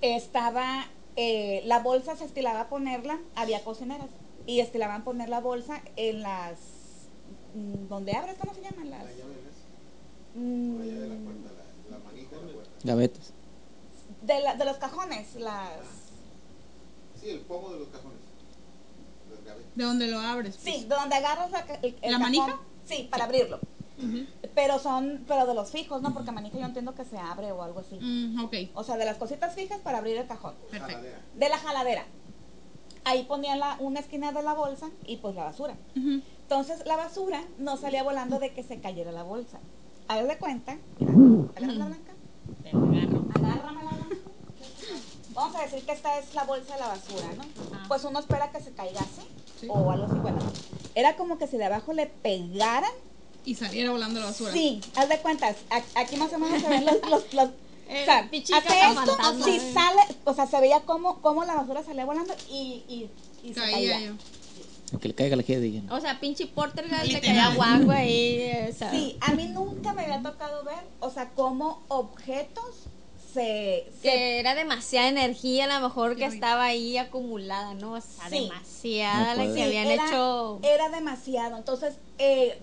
estaba, 0.00 0.86
eh, 1.16 1.60
la 1.66 1.80
bolsa 1.80 2.16
se 2.16 2.24
estilaba 2.24 2.62
a 2.62 2.68
ponerla, 2.70 3.18
había 3.34 3.62
cocineras, 3.62 4.08
y 4.46 4.60
estilaban 4.60 5.04
poner 5.04 5.28
la 5.28 5.40
bolsa 5.40 5.82
en 5.96 6.22
las, 6.22 6.58
mm, 7.54 7.88
donde 7.88 8.12
abres, 8.12 8.36
¿cómo 8.40 8.54
se 8.54 8.62
llaman? 8.62 8.88
Las, 8.88 9.04
mm, 10.34 10.78
Gavetas. 12.84 13.32
de, 14.22 14.40
la- 14.40 14.54
de 14.56 14.64
los 14.64 14.76
cajones, 14.78 15.34
las... 15.36 15.70
Sí, 17.20 17.30
el 17.30 17.40
pomo 17.40 17.70
de 17.70 17.78
los 17.80 17.88
cajones. 17.88 18.18
Las 19.30 19.44
gavetas. 19.44 19.76
De 19.76 19.84
donde 19.84 20.06
lo 20.08 20.18
abres. 20.18 20.56
pues. 20.62 20.74
Sí, 20.76 20.82
de 20.82 20.94
donde 20.94 21.14
agarras 21.16 21.50
la, 21.50 21.64
ca- 21.64 21.78
el, 21.82 21.94
el 22.02 22.12
¿La 22.12 22.18
cajón. 22.18 22.20
manija? 22.22 22.60
Sí, 22.84 23.08
para 23.10 23.24
abrirlo. 23.24 23.60
Pero 24.56 24.80
son, 24.80 25.24
pero 25.28 25.46
de 25.46 25.54
los 25.54 25.70
fijos, 25.70 26.02
¿no? 26.02 26.12
Porque 26.12 26.32
manija 26.32 26.58
yo 26.58 26.64
entiendo 26.66 26.92
que 26.94 27.04
se 27.04 27.16
abre 27.18 27.52
o 27.52 27.62
algo 27.62 27.80
así. 27.80 27.96
Mm, 28.00 28.44
ok, 28.44 28.54
O 28.74 28.82
sea, 28.82 28.96
de 28.96 29.04
las 29.04 29.16
cositas 29.16 29.54
fijas 29.54 29.78
para 29.80 29.98
abrir 29.98 30.16
el 30.16 30.26
cajón. 30.26 30.54
perfecto. 30.70 30.86
Jaladera. 30.88 31.20
De 31.36 31.48
la 31.48 31.58
jaladera. 31.58 32.04
Ahí 33.04 33.22
ponían 33.24 33.60
la, 33.60 33.76
una 33.78 34.00
esquina 34.00 34.32
de 34.32 34.42
la 34.42 34.54
bolsa 34.54 34.90
y 35.06 35.18
pues 35.18 35.36
la 35.36 35.44
basura. 35.44 35.76
Entonces 35.94 36.84
la 36.84 36.96
basura 36.96 37.44
no 37.58 37.76
salía 37.76 38.02
volando 38.02 38.40
de 38.40 38.52
que 38.52 38.64
se 38.64 38.80
cayera 38.80 39.12
la 39.12 39.22
bolsa. 39.22 39.60
Haz 40.20 40.28
de 40.28 40.36
cuenta. 40.38 40.76
Mira, 40.98 41.12
agarra 41.56 41.72
la 41.72 41.86
blanca. 41.86 42.12
Te 42.62 42.72
lo 42.72 42.84
agarro. 42.84 43.24
Agárrame 43.34 43.84
la 43.84 43.90
blanca. 43.90 44.16
Vamos 45.34 45.56
a 45.56 45.62
decir 45.62 45.82
que 45.84 45.92
esta 45.92 46.18
es 46.18 46.34
la 46.34 46.44
bolsa 46.44 46.74
de 46.74 46.80
la 46.80 46.88
basura, 46.88 47.26
¿no? 47.36 47.42
Ajá. 47.76 47.84
Pues 47.88 48.04
uno 48.04 48.18
espera 48.18 48.50
que 48.50 48.60
se 48.60 48.72
caiga 48.72 49.00
así. 49.00 49.26
Sí. 49.60 49.66
O 49.70 49.90
algo 49.90 50.04
así. 50.04 50.14
Bueno, 50.16 50.38
era 50.94 51.16
como 51.16 51.38
que 51.38 51.46
si 51.46 51.56
de 51.56 51.64
abajo 51.64 51.92
le 51.94 52.06
pegaran 52.06 52.90
Y 53.44 53.54
saliera 53.54 53.90
volando 53.90 54.20
la 54.20 54.26
basura. 54.26 54.52
Sí, 54.52 54.80
haz 54.96 55.08
de 55.08 55.18
cuentas, 55.20 55.56
aquí 55.94 56.16
más 56.16 56.32
o 56.32 56.38
menos 56.38 56.60
se 56.60 56.68
ven 56.68 56.84
los, 56.84 57.32
los, 57.32 57.48
o 57.88 58.04
sea, 58.04 58.18
hace 58.18 58.52
esto, 58.52 59.44
si 59.44 59.56
¿eh? 59.56 59.72
sale, 59.72 60.02
o 60.24 60.34
sea, 60.34 60.46
se 60.46 60.60
veía 60.60 60.80
cómo, 60.80 61.20
cómo 61.22 61.44
la 61.44 61.54
basura 61.54 61.82
salía 61.82 62.04
volando 62.04 62.34
y, 62.50 62.84
y, 62.88 63.10
y 63.42 63.54
se 63.54 63.60
Caía 63.60 63.92
caía. 63.94 64.14
Que 65.00 65.08
le 65.08 65.14
caiga 65.14 65.36
la. 65.36 65.44
O 65.90 66.00
sea, 66.00 66.20
pinche 66.20 66.46
Porter 66.46 66.84
le 66.86 67.20
caía 67.20 67.54
guango 67.54 67.92
ahí. 67.92 68.40
O 68.70 68.72
sea, 68.74 68.90
Sí, 68.90 69.16
a 69.20 69.32
mí 69.34 69.46
nunca 69.48 69.92
me 69.92 70.02
había 70.02 70.22
tocado 70.22 70.64
ver, 70.64 70.78
o 71.00 71.10
sea, 71.10 71.30
cómo 71.30 71.82
objetos 71.88 72.64
se, 73.32 73.86
se 74.00 74.02
Que 74.02 74.38
era 74.40 74.54
demasiada 74.54 75.08
energía, 75.08 75.64
a 75.64 75.80
lo 75.80 75.88
mejor 75.88 76.16
que 76.16 76.26
estaba 76.26 76.64
ahí 76.64 76.96
acumulada, 76.98 77.74
¿no? 77.74 77.92
O 77.94 78.00
sea, 78.00 78.28
Sí. 78.28 78.40
demasiada 78.40 79.34
No 79.34 79.44
la 79.44 79.54
que 79.54 79.62
habían 79.62 79.86
era, 79.86 80.06
hecho. 80.06 80.60
era 80.62 80.88
demasiado. 80.90 81.56
Entonces, 81.56 81.94
eh, 82.18 82.58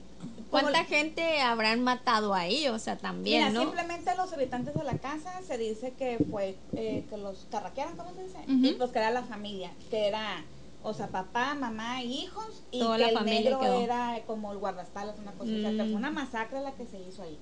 ¿Cuánta 0.49 0.83
gente 0.83 1.39
habrán 1.41 1.81
matado 1.83 2.33
ahí? 2.33 2.67
O 2.69 2.79
sea, 2.79 2.97
también, 2.97 3.39
Mira, 3.39 3.51
¿no? 3.51 3.61
simplemente 3.61 4.15
los 4.15 4.33
habitantes 4.33 4.73
de 4.73 4.83
la 4.83 4.97
casa 4.97 5.31
se 5.45 5.57
dice 5.57 5.93
que 5.97 6.17
fue 6.31 6.55
eh, 6.75 7.05
que 7.09 7.17
los 7.17 7.45
carraquearon, 7.51 7.95
¿cómo 7.95 8.13
se 8.15 8.23
dice? 8.23 8.37
Ujú. 8.47 8.65
Y 8.65 8.71
pues 8.73 8.91
que 8.91 8.99
era 8.99 9.11
la 9.11 9.23
familia, 9.23 9.71
que 9.91 10.07
era, 10.07 10.43
o 10.81 10.93
sea, 10.93 11.07
papá, 11.07 11.55
mamá, 11.55 12.03
hijos 12.03 12.63
y 12.71 12.79
Toda 12.79 12.97
que 12.97 13.03
la 13.03 13.07
el 13.09 13.13
familia 13.15 13.41
negro 13.41 13.59
quedó. 13.59 13.79
era 13.81 14.23
como 14.25 14.51
el 14.51 14.59
guardaespaldas, 14.59 15.19
una 15.19 15.33
cosa, 15.33 15.51
o 15.55 15.59
sea, 15.61 15.71
que 15.71 15.83
Mm. 15.83 15.87
fue 15.89 15.95
una 15.95 16.11
masacre 16.11 16.61
la 16.61 16.71
que 16.73 16.85
se 16.85 16.99
hizo 16.99 17.21
ahí. 17.23 17.37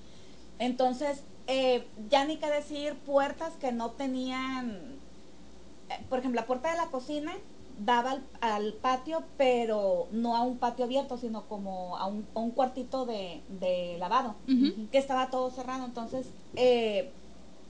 Entonces, 0.58 1.22
eh, 1.46 1.86
ya 2.08 2.24
ni 2.24 2.36
que 2.36 2.48
decir 2.50 2.94
puertas 3.06 3.54
que 3.56 3.70
no 3.72 3.92
tenían, 3.92 4.98
eh, 5.88 6.04
por 6.08 6.18
ejemplo, 6.18 6.40
la 6.40 6.46
puerta 6.46 6.70
de 6.70 6.76
la 6.76 6.86
cocina 6.90 7.32
daba 7.80 8.10
al, 8.10 8.26
al 8.40 8.72
patio, 8.74 9.22
pero 9.36 10.08
no 10.10 10.34
a 10.36 10.42
un 10.42 10.58
patio 10.58 10.84
abierto, 10.84 11.16
sino 11.16 11.46
como 11.46 11.96
a 11.96 12.06
un, 12.06 12.26
a 12.34 12.40
un 12.40 12.50
cuartito 12.50 13.06
de, 13.06 13.40
de 13.48 13.96
lavado, 13.98 14.34
que 14.90 14.98
estaba 14.98 15.30
todo 15.30 15.50
cerrado. 15.50 15.84
Entonces, 15.84 16.26
eh, 16.56 17.08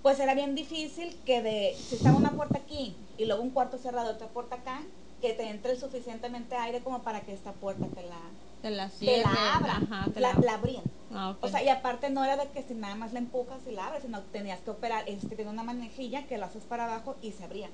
pues 0.00 0.18
era 0.18 0.34
bien 0.34 0.54
difícil 0.54 1.14
que 1.26 1.42
de, 1.42 1.74
si 1.76 1.96
estaba 1.96 2.16
una 2.16 2.34
puerta 2.36 2.56
aquí 2.58 2.96
y 3.18 3.26
luego 3.26 3.42
un 3.42 3.50
cuarto 3.50 3.76
cerrado, 3.76 4.12
otra 4.12 4.28
puerta 4.28 4.56
acá, 4.56 4.80
que 5.20 5.32
te 5.32 5.48
entre 5.48 5.72
el 5.72 5.78
suficientemente 5.78 6.54
aire 6.56 6.80
como 6.80 7.02
para 7.02 7.20
que 7.22 7.32
esta 7.32 7.52
puerta 7.52 7.86
te 7.86 8.02
la, 8.02 8.18
Te 8.62 8.70
la 8.70 8.88
te 8.88 8.96
cierre, 8.96 9.22
la 9.22 9.56
abra, 9.56 9.76
Ajá, 9.76 10.10
te 10.12 10.20
la, 10.20 10.32
la, 10.34 10.40
la 10.40 10.54
abrían. 10.54 10.84
Ah. 11.12 11.34
O 11.40 11.48
sea, 11.48 11.62
y 11.62 11.68
aparte 11.68 12.10
no 12.10 12.24
era 12.24 12.36
de 12.36 12.48
que 12.50 12.62
si 12.62 12.74
nada 12.74 12.94
más 12.94 13.12
la 13.12 13.18
empujas 13.18 13.60
y 13.66 13.72
la 13.72 13.86
abres, 13.86 14.02
sino 14.02 14.20
que 14.22 14.28
tenías 14.30 14.60
que 14.60 14.70
operar, 14.70 15.08
este 15.08 15.34
tiene 15.36 15.50
una 15.50 15.62
manejilla 15.62 16.26
que 16.26 16.38
la 16.38 16.46
haces 16.46 16.64
para 16.64 16.84
abajo 16.84 17.16
y 17.22 17.32
se 17.32 17.44
abría. 17.44 17.68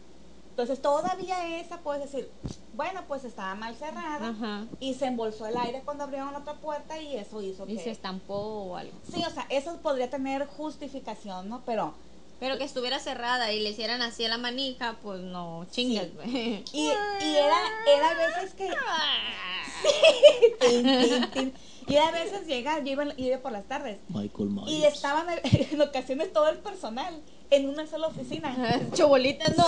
Entonces 0.50 0.80
todavía 0.80 1.58
esa 1.58 1.78
puedes 1.78 2.04
decir, 2.04 2.30
bueno, 2.74 3.00
pues 3.08 3.24
estaba 3.24 3.56
mal 3.56 3.74
cerrada 3.74 4.28
Ajá. 4.28 4.66
y 4.78 4.94
se 4.94 5.06
embolsó 5.06 5.46
el 5.46 5.56
aire 5.56 5.82
cuando 5.84 6.04
abrieron 6.04 6.32
la 6.32 6.38
otra 6.38 6.54
puerta 6.54 6.96
y 7.00 7.16
eso 7.16 7.42
hizo 7.42 7.64
Y 7.68 7.76
que... 7.76 7.82
se 7.82 7.90
estampó 7.90 8.36
o 8.36 8.76
algo. 8.76 8.92
Sí, 9.12 9.20
o 9.26 9.30
sea, 9.30 9.46
eso 9.48 9.76
podría 9.78 10.08
tener 10.10 10.46
justificación, 10.46 11.48
¿no? 11.48 11.62
Pero... 11.66 11.94
Pero 12.44 12.58
que 12.58 12.64
estuviera 12.64 12.98
cerrada 12.98 13.52
y 13.54 13.60
le 13.60 13.70
hicieran 13.70 14.02
así 14.02 14.22
a 14.26 14.28
la 14.28 14.36
manija, 14.36 14.96
pues 15.02 15.18
no, 15.22 15.66
chingas. 15.70 16.08
Y, 16.26 16.60
y 16.74 16.88
era, 17.36 17.56
era 17.86 18.10
a 18.10 18.14
veces 18.14 18.52
que... 18.52 18.68
Tin. 21.32 21.54
Y 21.86 21.94
era 21.94 22.08
a 22.08 22.10
veces 22.10 22.46
llega, 22.46 22.80
yo 22.80 22.92
iba, 22.92 23.04
iba 23.16 23.38
por 23.38 23.50
las 23.52 23.64
tardes 23.64 23.96
Michael 24.08 24.50
y 24.66 24.76
Myers. 24.76 24.94
estaban 24.94 25.26
en 25.42 25.80
ocasiones 25.80 26.34
todo 26.34 26.50
el 26.50 26.58
personal 26.58 27.18
en 27.48 27.66
una 27.70 27.86
sola 27.86 28.08
oficina. 28.08 28.54
Chobolitas, 28.92 29.56
no. 29.56 29.64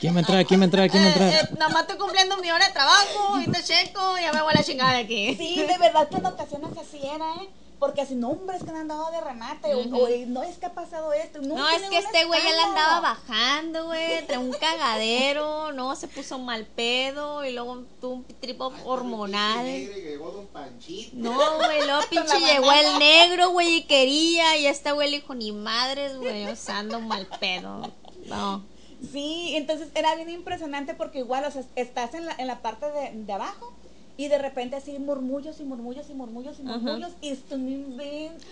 ¿Quién 0.00 0.14
va 0.14 0.18
a 0.18 0.20
entrar? 0.20 0.46
¿Quién 0.46 0.60
va 0.60 0.64
a 0.64 0.64
entrar? 0.64 0.90
¿Quién 0.90 1.02
va 1.02 1.06
a 1.06 1.10
Eh, 1.10 1.12
entrar? 1.12 1.44
eh, 1.44 1.48
nada 1.58 1.68
más 1.70 1.82
estoy 1.82 1.98
cumpliendo 1.98 2.38
mi 2.38 2.50
hora 2.50 2.66
de 2.66 2.72
trabajo, 2.72 3.40
y 3.42 3.46
te 3.50 3.62
checo, 3.62 4.16
ya 4.18 4.32
me 4.32 4.40
voy 4.40 4.52
a 4.54 4.56
la 4.56 4.64
chingada 4.64 4.92
de 4.94 5.00
aquí. 5.00 5.34
Sí, 5.36 5.56
de 5.62 5.76
verdad 5.78 6.08
que 6.08 6.16
en 6.16 6.24
ocasiones 6.24 6.70
así 6.78 6.98
era, 7.04 7.34
¿eh? 7.42 7.48
Porque 7.78 8.00
así, 8.00 8.14
no, 8.14 8.30
hombre, 8.30 8.56
es 8.56 8.64
que 8.64 8.70
han 8.70 8.76
andado 8.76 9.10
de 9.10 9.20
remate, 9.20 9.74
o- 9.74 9.80
o, 9.80 10.08
no 10.28 10.42
es 10.42 10.56
que 10.56 10.64
ha 10.64 10.72
pasado 10.72 11.12
esto. 11.12 11.42
No, 11.42 11.56
No, 11.56 11.68
es 11.68 11.82
que 11.82 11.98
este 11.98 12.24
güey 12.24 12.40
ya 12.42 12.48
la 12.50 12.56
escándalo. 12.56 12.80
andaba 12.86 13.00
bajando, 13.00 13.84
güey, 13.86 14.26
trae 14.26 14.38
un 14.38 14.52
cagadero, 14.52 15.72
no, 15.72 15.94
se 15.94 16.08
puso 16.08 16.38
mal 16.38 16.64
pedo 16.64 17.44
y 17.44 17.52
luego 17.52 17.84
tuvo 18.00 18.14
un 18.14 18.24
tripo 18.24 18.72
hormonal. 18.84 19.66
Llegó 19.66 20.30
Don 20.30 20.46
Panchito. 20.46 21.16
No, 21.16 21.36
güey, 21.58 21.84
luego 21.84 22.00
pinche 22.10 22.40
llegó 22.40 22.72
el 22.72 22.98
negro, 22.98 23.50
güey, 23.50 23.76
y 23.76 23.82
quería, 23.82 24.56
y 24.56 24.66
este 24.66 24.92
güey 24.92 25.10
le 25.10 25.20
dijo, 25.20 25.34
ni 25.34 25.52
madres, 25.52 26.16
güey, 26.16 26.46
o 26.46 26.56
sea, 26.56 26.78
ando 26.78 27.00
mal 27.00 27.26
pedo. 27.40 27.92
No. 28.26 28.64
Sí, 29.12 29.52
entonces 29.54 29.88
era 29.94 30.14
bien 30.14 30.30
impresionante 30.30 30.94
porque 30.94 31.18
igual, 31.18 31.44
o 31.44 31.50
sea, 31.50 31.62
estás 31.76 32.14
en 32.14 32.24
la, 32.24 32.34
en 32.38 32.46
la 32.46 32.62
parte 32.62 32.90
de, 32.90 33.10
de 33.12 33.32
abajo 33.34 33.74
y 34.16 34.28
de 34.28 34.38
repente 34.38 34.76
así 34.76 34.98
murmullos 34.98 35.60
y 35.60 35.64
murmullos 35.64 36.08
y 36.08 36.14
murmullos 36.14 36.58
y 36.58 36.62
murmullos 36.62 37.12
y 37.20 37.30
esto 37.30 37.58
no 37.58 37.68
inventes. 37.68 38.46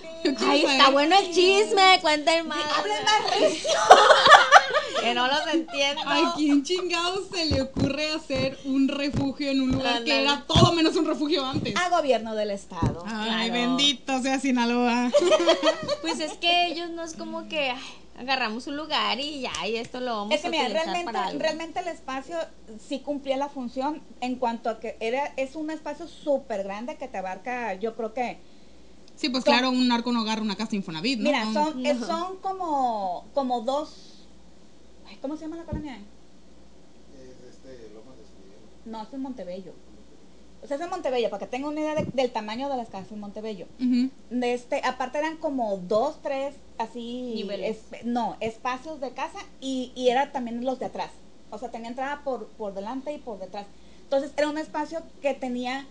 Ay, 0.47 0.65
está 0.65 0.91
bueno 0.91 1.17
el 1.19 1.33
chisme, 1.33 1.99
cuenten 2.03 2.47
más. 2.47 2.65
Hablen 2.79 3.05
más 3.05 3.41
recio. 3.41 3.71
Que 5.05 5.15
no 5.15 5.27
los 5.27 5.47
entiendo. 5.53 6.03
¿A 6.07 6.35
quién 6.37 6.63
chingados 6.65 7.29
se 7.33 7.47
le 7.47 7.63
ocurre 7.63 8.11
hacer 8.13 8.59
un 8.65 8.89
refugio 8.89 9.51
en 9.51 9.61
un 9.63 9.73
lugar 9.73 10.03
que 10.05 10.23
era 10.23 10.45
todo 10.47 10.73
menos 10.73 10.97
un 10.97 11.07
refugio 11.07 11.45
antes? 11.45 11.75
A 11.77 11.89
gobierno 11.91 12.35
del 12.35 12.51
estado. 12.51 13.03
Ay, 13.07 13.51
claro. 13.51 13.53
bendito 13.53 14.23
sea 14.23 14.39
Sinaloa. 14.41 15.11
Pues 16.01 16.21
es 16.21 16.35
que 16.35 16.67
ellos 16.67 16.91
no 16.91 17.03
es 17.03 17.15
como 17.15 17.49
que 17.49 17.71
ay, 17.71 17.81
agarramos 18.19 18.67
un 18.67 18.77
lugar 18.77 19.19
y 19.21 19.41
ya, 19.41 19.53
y 19.67 19.77
esto 19.77 20.01
lo 20.01 20.17
vamos 20.17 20.35
Es 20.35 20.43
que 20.43 20.49
a 20.49 20.51
mira, 20.51 20.65
utilizar 20.65 20.85
realmente, 20.85 21.13
para 21.13 21.27
algo. 21.27 21.39
realmente 21.41 21.81
el 21.81 21.89
espacio 21.89 22.37
sí 22.87 23.01
cumplía 23.01 23.37
la 23.39 23.49
función 23.49 24.03
en 24.21 24.37
cuanto 24.37 24.69
a 24.69 24.79
que 24.81 24.97
era 25.01 25.33
es 25.37 25.57
un 25.57 25.71
espacio 25.71 26.07
súper 26.07 26.63
grande 26.63 26.97
que 26.97 27.09
te 27.09 27.17
abarca, 27.19 27.75
yo 27.75 27.95
creo 27.97 28.13
que, 28.15 28.39
Sí, 29.17 29.29
pues 29.29 29.45
Con- 29.45 29.53
claro, 29.55 29.71
un 29.71 29.87
narco 29.89 30.11
no 30.13 30.21
agarra 30.23 30.43
una 30.43 30.57
casa 30.57 30.75
Infonavit, 30.77 31.21
¿no? 31.21 31.25
mira, 31.31 31.45
son, 31.53 31.83
son 32.07 32.37
como, 32.39 33.25
como 33.33 33.61
dos, 33.63 34.14
ay, 35.07 35.17
¿cómo 35.21 35.37
se 35.37 35.43
llama 35.45 35.57
la 35.57 35.65
colonia? 35.65 35.99
No, 38.85 39.03
es 39.03 39.13
en 39.13 39.21
Montebello. 39.23 39.73
O 40.63 40.67
sea, 40.67 40.77
es 40.77 40.83
en 40.83 40.91
Montebello, 40.91 41.29
para 41.31 41.41
que 41.41 41.47
tenga 41.51 41.69
una 41.69 41.81
idea 41.81 41.95
de- 41.95 42.11
del 42.13 42.31
tamaño 42.33 42.69
de 42.71 42.77
las 42.77 42.89
casas 42.89 43.13
en 43.13 43.21
Montebello. 43.21 43.67
De 44.31 44.55
este, 44.55 44.81
aparte 44.85 45.19
eran 45.19 45.37
como 45.37 45.77
dos, 45.77 46.21
tres, 46.23 46.55
así, 46.79 47.33
Niveles. 47.35 47.79
es- 47.93 48.05
no, 48.07 48.37
espacios 48.41 49.01
de 49.01 49.11
casa 49.13 49.39
y, 49.61 49.93
y 49.95 50.09
era 50.09 50.33
también 50.33 50.65
los 50.65 50.79
de 50.79 50.87
atrás. 50.87 51.11
O 51.51 51.59
sea, 51.59 51.71
tenía 51.71 51.89
entrada 51.89 52.23
por, 52.25 52.49
por 52.49 52.75
delante 52.75 53.13
y 53.13 53.19
por 53.19 53.39
detrás. 53.39 53.67
Entonces 54.05 54.33
era 54.37 54.49
un 54.49 54.59
espacio 54.59 55.03
que 55.21 55.35
tenía 55.35 55.87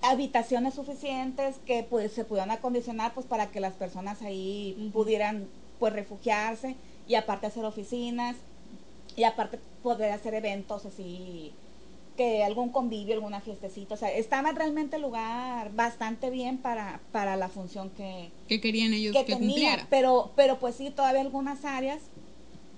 habitaciones 0.00 0.74
suficientes 0.74 1.56
que 1.66 1.82
pues 1.82 2.12
se 2.12 2.24
pudieran 2.24 2.50
acondicionar 2.52 3.12
pues 3.14 3.26
para 3.26 3.50
que 3.50 3.60
las 3.60 3.74
personas 3.74 4.22
ahí 4.22 4.90
pudieran 4.92 5.48
pues 5.80 5.92
refugiarse 5.92 6.76
y 7.08 7.14
aparte 7.16 7.46
hacer 7.46 7.64
oficinas 7.64 8.36
y 9.16 9.24
aparte 9.24 9.58
poder 9.82 10.12
hacer 10.12 10.34
eventos 10.34 10.84
así 10.86 11.52
que 12.16 12.42
algún 12.42 12.70
convivio, 12.70 13.14
alguna 13.14 13.40
fiestecita, 13.40 13.94
o 13.94 13.96
sea, 13.96 14.10
estaba 14.12 14.50
realmente 14.50 14.96
el 14.96 15.02
lugar 15.02 15.72
bastante 15.74 16.30
bien 16.30 16.58
para, 16.58 17.00
para 17.12 17.36
la 17.36 17.48
función 17.48 17.90
que, 17.90 18.30
¿Qué 18.48 18.60
querían 18.60 18.92
ellos 18.92 19.16
que 19.16 19.24
que, 19.24 19.36
tenía, 19.36 19.46
cumpliera? 19.54 19.86
pero, 19.88 20.32
pero 20.34 20.58
pues 20.58 20.74
sí, 20.74 20.90
todavía 20.90 21.20
algunas 21.20 21.64
áreas 21.64 22.00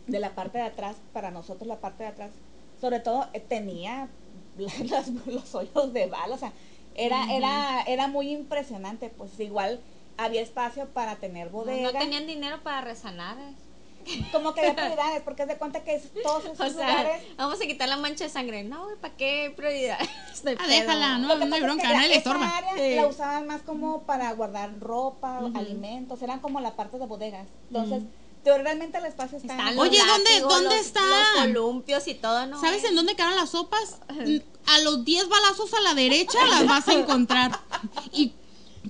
de 0.06 0.20
la 0.20 0.34
parte 0.34 0.58
de 0.58 0.64
atrás, 0.64 0.96
para 1.14 1.30
nosotros 1.30 1.66
la 1.66 1.76
parte 1.80 2.02
de 2.04 2.10
atrás, 2.10 2.30
sobre 2.82 3.00
todo 3.00 3.26
eh, 3.32 3.40
tenía 3.40 4.08
las- 4.90 5.08
los 5.26 5.54
hoyos 5.54 5.92
de 5.94 6.06
bala, 6.06 6.34
o 6.34 6.38
sea, 6.38 6.52
era, 6.94 7.32
era, 7.34 7.82
era 7.86 8.08
muy 8.08 8.30
impresionante, 8.30 9.08
pues 9.08 9.40
igual 9.40 9.80
había 10.18 10.42
espacio 10.42 10.86
para 10.88 11.16
tener 11.16 11.46
No, 11.46 11.52
bodega, 11.52 11.92
no 11.92 11.98
tenían 11.98 12.26
dinero 12.26 12.58
para 12.62 12.82
resanar. 12.82 13.38
Como 14.32 14.54
que 14.54 14.60
había 14.60 14.74
prioridades, 14.76 15.22
porque 15.22 15.42
es 15.42 15.48
de 15.48 15.56
cuenta 15.56 15.82
que 15.84 15.94
es- 15.94 16.10
todos 16.22 16.44
esos 16.44 16.60
O 16.60 16.70
sea, 16.70 16.88
lugares 16.88 17.22
vamos 17.36 17.60
a 17.60 17.66
quitar 17.66 17.88
la 17.88 17.96
mancha 17.96 18.24
de 18.24 18.30
sangre. 18.30 18.62
No, 18.64 18.84
güey, 18.84 18.96
¿para 18.96 19.14
qué 19.16 19.52
prioridad? 19.56 19.98
Estoy 20.32 20.56
Ah, 20.60 20.66
déjala, 20.66 21.18
no, 21.18 21.34
no 21.36 21.54
hay 21.54 21.60
bronca, 21.62 21.88
que 21.88 21.94
nadie 21.94 22.08
le 22.08 22.14
esa 22.16 22.18
estorba. 22.30 22.56
área 22.56 22.74
Sí. 22.74 22.94
la 22.96 23.06
usaban 23.06 23.46
más 23.46 23.62
como 23.62 24.02
para 24.02 24.32
guardar 24.32 24.78
ropa, 24.80 25.38
alimentos, 25.54 26.20
eran 26.22 26.40
como 26.40 26.60
la 26.60 26.76
parte 26.76 26.98
de 26.98 27.06
bodegas. 27.06 27.46
Entonces, 27.68 28.02
pero 28.42 28.56
realmente 28.62 28.96
el 28.96 29.04
espacio 29.04 29.36
está 29.36 29.52
Están 29.52 29.76
los 29.76 29.84
Oye, 29.86 29.98
¿dónde- 29.98 30.30
látigos, 30.30 30.54
dónde 30.54 30.76
los- 30.76 30.86
está? 30.86 31.00
Los 31.34 31.42
columpios 31.46 32.08
y 32.08 32.14
todo, 32.14 32.46
¿no? 32.46 32.58
¿Sabes 32.60 32.82
en 32.84 32.94
dónde 32.94 33.14
quedaron 33.14 33.36
las 33.36 33.50
sopas? 33.50 33.98
A 34.66 34.78
los 34.80 35.04
10 35.04 35.28
balazos 35.28 35.72
a 35.74 35.80
la 35.80 35.94
derecha 35.94 36.38
las 36.46 36.66
vas 36.66 36.88
a 36.88 36.92
encontrar. 36.94 37.50
Y 38.12 38.32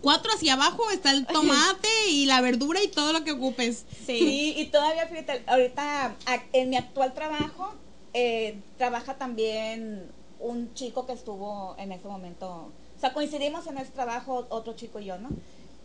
cuatro 0.02 0.30
hacia 0.34 0.54
abajo 0.54 0.82
está 0.90 1.10
el 1.10 1.26
tomate 1.26 1.88
y 2.10 2.26
la 2.26 2.40
verdura 2.40 2.82
y 2.82 2.88
todo 2.88 3.12
lo 3.12 3.24
que 3.24 3.32
ocupes. 3.32 3.84
Sí, 4.06 4.54
y 4.56 4.66
todavía, 4.66 5.06
fíjate, 5.06 5.42
ahorita 5.46 6.16
en 6.52 6.70
mi 6.70 6.76
actual 6.76 7.12
trabajo 7.14 7.72
eh, 8.14 8.60
trabaja 8.78 9.14
también 9.18 10.10
un 10.38 10.72
chico 10.74 11.06
que 11.06 11.12
estuvo 11.12 11.74
en 11.78 11.92
ese 11.92 12.08
momento, 12.08 12.48
o 12.96 13.00
sea, 13.00 13.12
coincidimos 13.12 13.66
en 13.66 13.78
ese 13.78 13.90
trabajo, 13.92 14.46
otro 14.50 14.74
chico 14.74 14.98
y 15.00 15.04
yo, 15.04 15.18
¿no? 15.18 15.30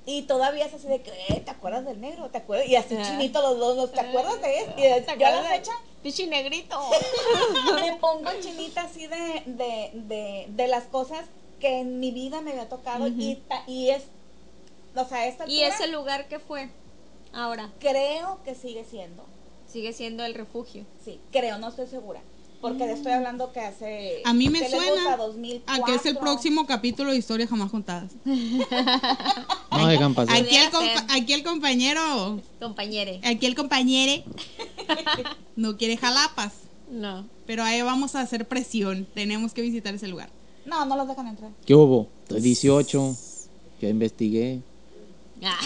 Y 0.07 0.23
todavía 0.23 0.65
es 0.65 0.73
así 0.73 0.87
de 0.87 1.01
que, 1.01 1.11
"Eh, 1.29 1.41
¿te 1.43 1.51
acuerdas 1.51 1.83
del 1.85 1.99
negro? 1.99 2.29
¿Te 2.29 2.37
acuerdas? 2.37 2.67
Y 2.67 2.75
así 2.75 2.95
chinito 3.01 3.41
los 3.41 3.57
dos, 3.57 3.75
los- 3.75 3.91
¿te 3.91 3.99
acuerdas 3.99 4.39
de 4.41 4.59
eso? 4.59 4.71
Y 4.77 4.81
¿Te 5.03 5.17
yo 5.19 5.27
a 5.27 5.31
la 5.31 5.43
fecha 5.43 5.71
Pichi 6.03 6.27
negrito. 6.27 6.79
me 7.81 7.93
pongo 7.99 8.29
chinita 8.39 8.83
así 8.83 9.07
de, 9.07 9.41
de, 9.47 9.89
de, 9.93 10.45
de 10.49 10.67
las 10.67 10.83
cosas 10.83 11.25
que 11.65 11.79
en 11.79 11.99
mi 11.99 12.11
vida 12.11 12.41
me 12.41 12.51
había 12.51 12.69
tocado 12.69 13.07
y, 13.07 13.37
ta- 13.49 13.63
y 13.65 13.89
es, 13.89 14.03
o 14.95 15.03
sea, 15.05 15.25
esta 15.25 15.47
¿Y 15.49 15.63
ese 15.63 15.87
lugar 15.87 16.27
que 16.27 16.37
fue? 16.37 16.69
Ahora, 17.33 17.71
creo 17.79 18.39
que 18.45 18.53
sigue 18.53 18.85
siendo. 18.87 19.25
sigue 19.71 19.91
siendo 19.91 20.23
el 20.23 20.35
refugio. 20.35 20.85
Sí, 21.03 21.19
creo, 21.31 21.57
no 21.57 21.69
estoy 21.69 21.87
segura. 21.87 22.21
Porque 22.61 22.85
le 22.85 22.93
estoy 22.93 23.13
hablando 23.13 23.51
que 23.51 23.61
hace. 23.61 24.21
A 24.25 24.33
mí 24.33 24.49
me 24.49 24.59
¿qué 24.59 24.69
les 24.69 24.79
suena? 24.79 25.13
A 25.13 25.17
2004. 25.17 25.85
que 25.85 25.95
es 25.95 26.05
el 26.05 26.17
próximo 26.17 26.67
capítulo 26.67 27.09
de 27.11 27.17
historias 27.17 27.49
jamás 27.49 27.71
contadas. 27.71 28.11
No 29.71 29.87
dejan 29.87 30.13
pasar. 30.13 30.37
Aquí 30.37 30.55
el, 30.55 30.69
aquí 31.09 31.33
el 31.33 31.43
compañero, 31.43 32.39
Compañere. 32.59 33.19
aquí 33.25 33.45
el 33.45 33.55
compañere 33.55 34.23
no 35.55 35.77
quiere 35.77 35.97
jalapas. 35.97 36.53
No. 36.89 37.27
Pero 37.47 37.63
ahí 37.63 37.81
vamos 37.81 38.15
a 38.15 38.21
hacer 38.21 38.47
presión. 38.47 39.05
Tenemos 39.13 39.53
que 39.53 39.61
visitar 39.61 39.93
ese 39.93 40.07
lugar. 40.07 40.29
No, 40.65 40.85
no 40.85 40.95
los 40.95 41.07
dejan 41.07 41.27
entrar. 41.27 41.51
¿Qué 41.65 41.75
hubo? 41.75 42.07
Estoy 42.23 42.41
18. 42.41 43.15
Ya 43.81 43.89
investigué. 43.89 44.61
Ah. 45.43 45.57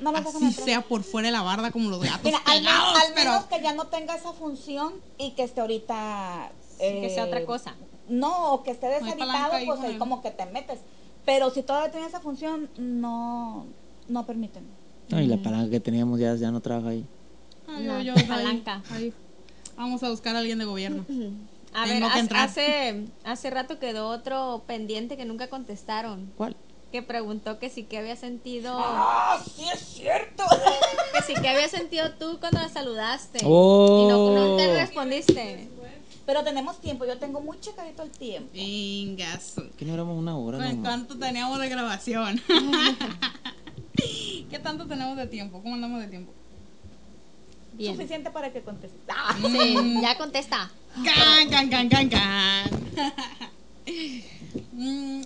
No 0.00 0.12
los 0.12 0.24
dejan 0.24 0.36
Así 0.36 0.44
entrar. 0.46 0.64
sea 0.64 0.80
por 0.82 1.02
fuera 1.04 1.28
de 1.28 1.32
la 1.32 1.42
barda 1.42 1.70
como 1.70 1.88
los 1.90 2.02
gatos 2.02 2.24
Mira, 2.24 2.38
al, 2.44 2.60
menos, 2.60 2.72
pegados, 2.74 2.96
al 3.06 3.14
pero 3.14 3.30
menos 3.30 3.44
que 3.46 3.62
ya 3.62 3.72
no 3.72 3.86
tenga 3.86 4.14
esa 4.16 4.32
función 4.32 4.94
y 5.16 5.30
que 5.32 5.44
esté 5.44 5.60
ahorita. 5.60 6.50
que 6.78 7.10
sea 7.14 7.24
eh, 7.24 7.26
otra 7.28 7.46
cosa. 7.46 7.74
No, 8.08 8.52
o 8.54 8.62
que 8.64 8.72
esté 8.72 8.86
hay 8.86 8.94
deshabitado, 8.94 9.18
palanca 9.32 9.56
ahí 9.56 9.66
pues 9.66 9.78
con 9.80 9.88
ahí 9.88 9.96
como 9.98 10.20
que 10.22 10.30
te 10.32 10.44
metes. 10.46 10.80
Pero 11.24 11.50
si 11.50 11.62
todavía 11.62 11.90
tiene 11.92 12.06
esa 12.08 12.20
función, 12.20 12.68
no, 12.76 13.66
no 14.08 14.26
permiten. 14.26 14.64
No, 15.08 15.20
y 15.20 15.26
la 15.26 15.36
palanca 15.38 15.70
que 15.70 15.80
teníamos 15.80 16.18
ya, 16.18 16.34
ya 16.34 16.50
no 16.50 16.60
trabaja 16.60 16.88
ahí. 16.88 17.06
Ay, 17.68 17.84
No, 17.86 17.98
yo- 18.02 18.14
yo- 18.14 18.20
ahí- 18.20 18.26
palanca. 18.26 18.82
ahí. 18.90 19.12
Vamos 19.76 20.02
a 20.02 20.10
buscar 20.10 20.34
a 20.34 20.40
alguien 20.40 20.58
de 20.58 20.64
gobierno. 20.64 21.04
A 21.72 21.86
ver, 21.86 21.98
que 21.98 22.04
hace, 22.04 22.18
entrar. 22.18 22.48
hace, 22.48 23.04
hace 23.24 23.50
rato 23.50 23.78
quedó 23.78 24.08
otro 24.08 24.64
pendiente 24.66 25.16
que 25.16 25.24
nunca 25.24 25.48
contestaron. 25.48 26.32
¿Cuál? 26.36 26.56
Que 26.90 27.02
preguntó 27.02 27.60
que 27.60 27.70
si 27.70 27.84
qué 27.84 27.98
había 27.98 28.16
sentido. 28.16 28.76
¡Ah, 28.76 29.40
sí 29.44 29.64
es 29.72 29.80
cierto! 29.80 30.44
Que 31.12 31.22
si 31.22 31.34
qué 31.40 31.48
había 31.48 31.68
sentido 31.68 32.12
tú 32.12 32.38
cuando 32.38 32.60
la 32.60 32.68
saludaste. 32.68 33.40
Oh. 33.44 34.04
Y 34.04 34.08
no, 34.08 34.30
no 34.50 34.56
te 34.56 34.72
respondiste. 34.76 35.68
Pero 36.24 36.44
tenemos 36.44 36.80
tiempo, 36.80 37.04
yo 37.04 37.18
tengo 37.18 37.40
muy 37.40 37.58
checadito 37.58 38.04
el 38.04 38.10
tiempo. 38.10 38.50
Vengas. 38.54 39.56
Que 39.76 39.84
no 39.84 39.94
éramos 39.94 40.16
una 40.16 40.36
hora. 40.36 40.58
Pues, 40.58 40.76
¿Cuánto 40.80 41.18
teníamos 41.18 41.58
de 41.58 41.68
grabación? 41.68 42.40
¿Qué 44.50 44.58
tanto 44.60 44.86
tenemos 44.86 45.16
de 45.16 45.26
tiempo? 45.26 45.60
¿Cómo 45.60 45.74
andamos 45.74 46.00
de 46.00 46.06
tiempo? 46.06 46.32
Bien. 47.72 47.94
Suficiente 47.94 48.30
para 48.30 48.52
que 48.52 48.60
conteste. 48.62 48.96
¡Ah! 49.08 49.36
Sí, 49.50 49.94
ya 50.02 50.16
contesta. 50.18 50.70
Can, 51.04 51.48
can, 51.50 51.70
can, 51.70 51.88
can, 51.88 52.08
can. 52.08 52.70
Mm, 54.72 55.22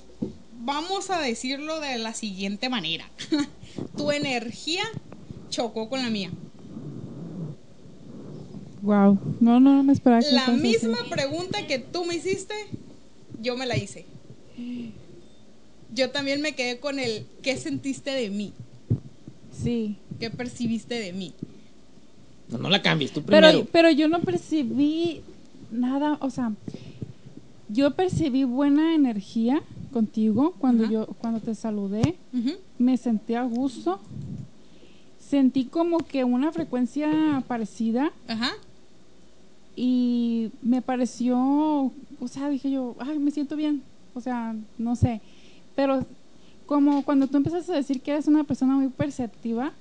Vamos 0.64 1.10
a 1.10 1.20
decirlo 1.20 1.78
de 1.80 1.98
la 1.98 2.14
siguiente 2.14 2.68
manera. 2.70 3.08
Tu 3.96 4.10
energía 4.12 4.82
chocó 5.50 5.88
con 5.90 6.00
la 6.02 6.08
mía. 6.08 6.30
Wow. 8.82 9.18
No, 9.40 9.60
no, 9.60 9.76
no 9.76 9.82
me 9.82 9.92
esperaba 9.92 10.22
que 10.22 10.32
La 10.32 10.46
así. 10.46 10.60
misma 10.60 10.98
pregunta 11.10 11.66
que 11.66 11.78
tú 11.78 12.04
me 12.04 12.14
hiciste, 12.14 12.54
yo 13.40 13.56
me 13.56 13.66
la 13.66 13.76
hice. 13.76 14.06
Yo 15.92 16.10
también 16.10 16.40
me 16.40 16.54
quedé 16.54 16.78
con 16.80 16.98
el 16.98 17.26
¿qué 17.42 17.56
sentiste 17.56 18.10
de 18.10 18.30
mí? 18.30 18.52
Sí. 19.62 19.96
¿Qué 20.18 20.30
percibiste 20.30 20.94
de 20.98 21.12
mí? 21.12 21.34
No, 22.48 22.58
no 22.58 22.68
la 22.68 22.82
cambies, 22.82 23.12
tú 23.12 23.22
primero. 23.22 23.46
Pero, 23.46 23.66
pero 23.70 23.90
yo 23.90 24.08
no 24.08 24.20
percibí 24.20 25.22
nada, 25.70 26.18
o 26.20 26.30
sea, 26.30 26.52
yo 27.68 27.92
percibí 27.92 28.44
buena 28.44 28.94
energía 28.94 29.62
contigo 29.92 30.54
cuando 30.58 30.90
yo 30.90 31.06
cuando 31.18 31.40
te 31.40 31.54
saludé, 31.54 32.16
me 32.78 32.96
sentí 32.96 33.34
a 33.34 33.44
gusto. 33.44 34.00
Sentí 35.18 35.64
como 35.64 35.98
que 35.98 36.22
una 36.22 36.52
frecuencia 36.52 37.42
parecida 37.48 38.12
Ajá. 38.28 38.50
y 39.74 40.50
me 40.62 40.82
pareció, 40.82 41.36
o 41.38 42.28
sea, 42.28 42.48
dije 42.50 42.70
yo, 42.70 42.94
ay, 43.00 43.18
me 43.18 43.30
siento 43.30 43.56
bien, 43.56 43.82
o 44.14 44.20
sea, 44.20 44.54
no 44.78 44.94
sé, 44.94 45.22
pero 45.74 46.04
como 46.66 47.04
cuando 47.04 47.26
tú 47.26 47.36
empezaste 47.36 47.72
a 47.72 47.76
decir 47.76 48.00
que 48.00 48.12
eres 48.12 48.26
una 48.26 48.44
persona 48.44 48.74
muy 48.74 48.88
perceptiva, 48.88 49.72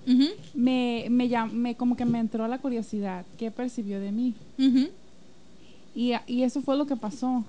me, 0.53 1.07
me, 1.10 1.30
me 1.51 1.76
como 1.76 1.95
que 1.95 2.05
me 2.05 2.19
entró 2.19 2.47
la 2.47 2.57
curiosidad, 2.60 3.26
¿qué 3.38 3.51
percibió 3.51 3.99
de 3.99 4.11
mí? 4.11 4.34
Y, 5.95 6.14
y 6.27 6.43
eso 6.43 6.61
fue 6.61 6.76
lo 6.77 6.85
que 6.85 6.95
pasó. 6.95 7.43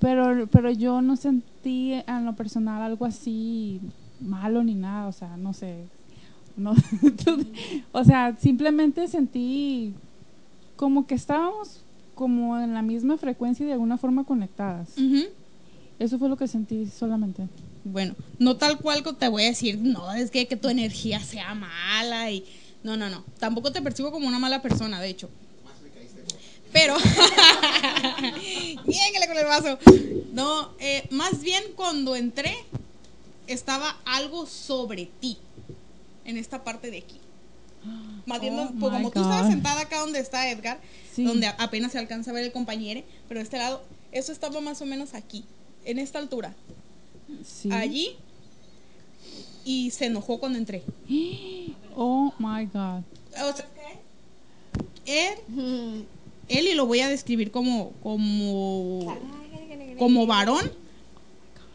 Pero, 0.00 0.46
pero 0.48 0.70
yo 0.70 1.00
no 1.00 1.16
sentí 1.16 1.92
en 2.06 2.24
lo 2.26 2.34
personal 2.34 2.82
algo 2.82 3.06
así 3.06 3.80
malo 4.20 4.62
ni 4.62 4.74
nada, 4.74 5.06
o 5.06 5.12
sea, 5.12 5.36
no 5.36 5.52
sé. 5.52 5.84
No, 6.56 6.74
o 7.92 8.04
sea, 8.04 8.36
simplemente 8.38 9.08
sentí 9.08 9.94
como 10.76 11.06
que 11.06 11.14
estábamos 11.14 11.80
como 12.14 12.58
en 12.58 12.74
la 12.74 12.82
misma 12.82 13.16
frecuencia 13.16 13.64
y 13.64 13.66
de 13.66 13.72
alguna 13.72 13.96
forma 13.98 14.24
conectadas. 14.24 14.96
Eso 15.98 16.18
fue 16.18 16.28
lo 16.28 16.36
que 16.36 16.46
sentí 16.48 16.86
solamente. 16.86 17.48
Bueno, 17.84 18.14
no 18.38 18.56
tal 18.56 18.78
cual 18.78 19.04
te 19.18 19.28
voy 19.28 19.42
a 19.42 19.46
decir, 19.46 19.78
no, 19.78 20.12
es 20.14 20.30
que, 20.30 20.48
que 20.48 20.56
tu 20.56 20.68
energía 20.68 21.20
sea 21.20 21.54
mala 21.54 22.30
y... 22.30 22.44
No, 22.82 22.96
no, 22.96 23.10
no. 23.10 23.24
Tampoco 23.38 23.72
te 23.72 23.82
percibo 23.82 24.10
como 24.10 24.26
una 24.26 24.38
mala 24.38 24.62
persona, 24.62 25.00
de 25.00 25.08
hecho. 25.08 25.30
Pero... 26.72 26.96
Lléguele 28.86 29.28
con 29.28 29.38
el 29.38 29.44
vaso. 29.44 29.78
No, 30.32 30.72
eh, 30.80 31.06
más 31.10 31.42
bien 31.42 31.62
cuando 31.76 32.16
entré, 32.16 32.56
estaba 33.46 33.96
algo 34.06 34.46
sobre 34.46 35.06
ti. 35.20 35.36
En 36.24 36.38
esta 36.38 36.64
parte 36.64 36.90
de 36.90 36.98
aquí. 36.98 37.20
Más 38.24 38.40
bien, 38.40 38.58
Oh 38.58 38.72
pues, 38.80 38.92
como 38.94 39.10
tú 39.10 39.20
estabas 39.20 39.50
sentada 39.50 39.82
acá 39.82 40.00
donde 40.00 40.18
está 40.18 40.50
Edgar, 40.50 40.80
Sí. 41.14 41.22
donde 41.24 41.46
apenas 41.46 41.92
se 41.92 41.98
alcanza 41.98 42.30
a 42.30 42.34
ver 42.34 42.44
el 42.44 42.52
compañero, 42.52 43.02
pero 43.28 43.40
de 43.40 43.44
este 43.44 43.58
lado, 43.58 43.84
eso 44.10 44.32
estaba 44.32 44.58
más 44.60 44.80
o 44.80 44.86
menos 44.86 45.12
aquí, 45.12 45.44
en 45.84 45.98
esta 45.98 46.18
altura 46.18 46.54
Sí. 47.44 47.70
allí 47.72 48.16
y 49.64 49.90
se 49.90 50.06
enojó 50.06 50.38
cuando 50.38 50.58
entré. 50.58 50.82
Oh 51.96 52.32
my 52.40 52.64
God. 52.66 53.02
O 53.40 53.56
sea, 53.56 53.68
él, 55.06 56.06
él, 56.48 56.66
y 56.68 56.74
lo 56.74 56.86
voy 56.86 57.00
a 57.00 57.08
describir 57.08 57.52
como, 57.52 57.92
como, 58.02 59.16
como 59.96 60.26
varón, 60.26 60.64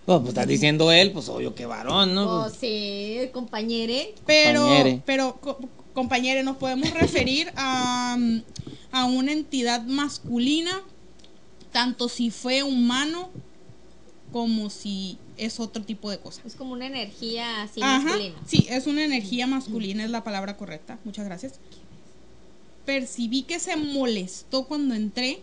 Pues, 0.05 0.19
pues, 0.19 0.29
estás 0.29 0.47
diciendo 0.47 0.91
él, 0.91 1.11
pues 1.13 1.29
obvio 1.29 1.55
que 1.55 1.65
varón, 1.65 2.15
¿no? 2.15 2.41
Oh, 2.43 2.49
sí, 2.49 3.29
compañere. 3.31 4.13
pero, 4.25 4.59
Compañere. 4.61 5.01
pero, 5.05 5.39
co- 5.39 5.57
compañero, 5.93 6.43
nos 6.43 6.57
podemos 6.57 6.91
referir 6.93 7.49
a, 7.55 8.17
a 8.91 9.05
una 9.05 9.31
entidad 9.31 9.83
masculina, 9.83 10.81
tanto 11.71 12.09
si 12.09 12.29
fue 12.29 12.63
humano 12.63 13.29
como 14.31 14.69
si 14.69 15.17
es 15.37 15.59
otro 15.59 15.83
tipo 15.83 16.09
de 16.09 16.19
cosa. 16.19 16.41
Es 16.45 16.55
como 16.55 16.73
una 16.73 16.87
energía 16.87 17.63
así 17.63 17.81
Ajá, 17.81 18.01
masculina. 18.01 18.35
Sí, 18.45 18.67
es 18.69 18.87
una 18.87 19.03
energía 19.03 19.47
masculina, 19.47 20.03
es 20.03 20.09
la 20.09 20.23
palabra 20.23 20.57
correcta. 20.57 20.99
Muchas 21.03 21.25
gracias. 21.25 21.53
Percibí 22.85 23.43
que 23.43 23.59
se 23.59 23.75
molestó 23.75 24.65
cuando 24.65 24.95
entré 24.95 25.41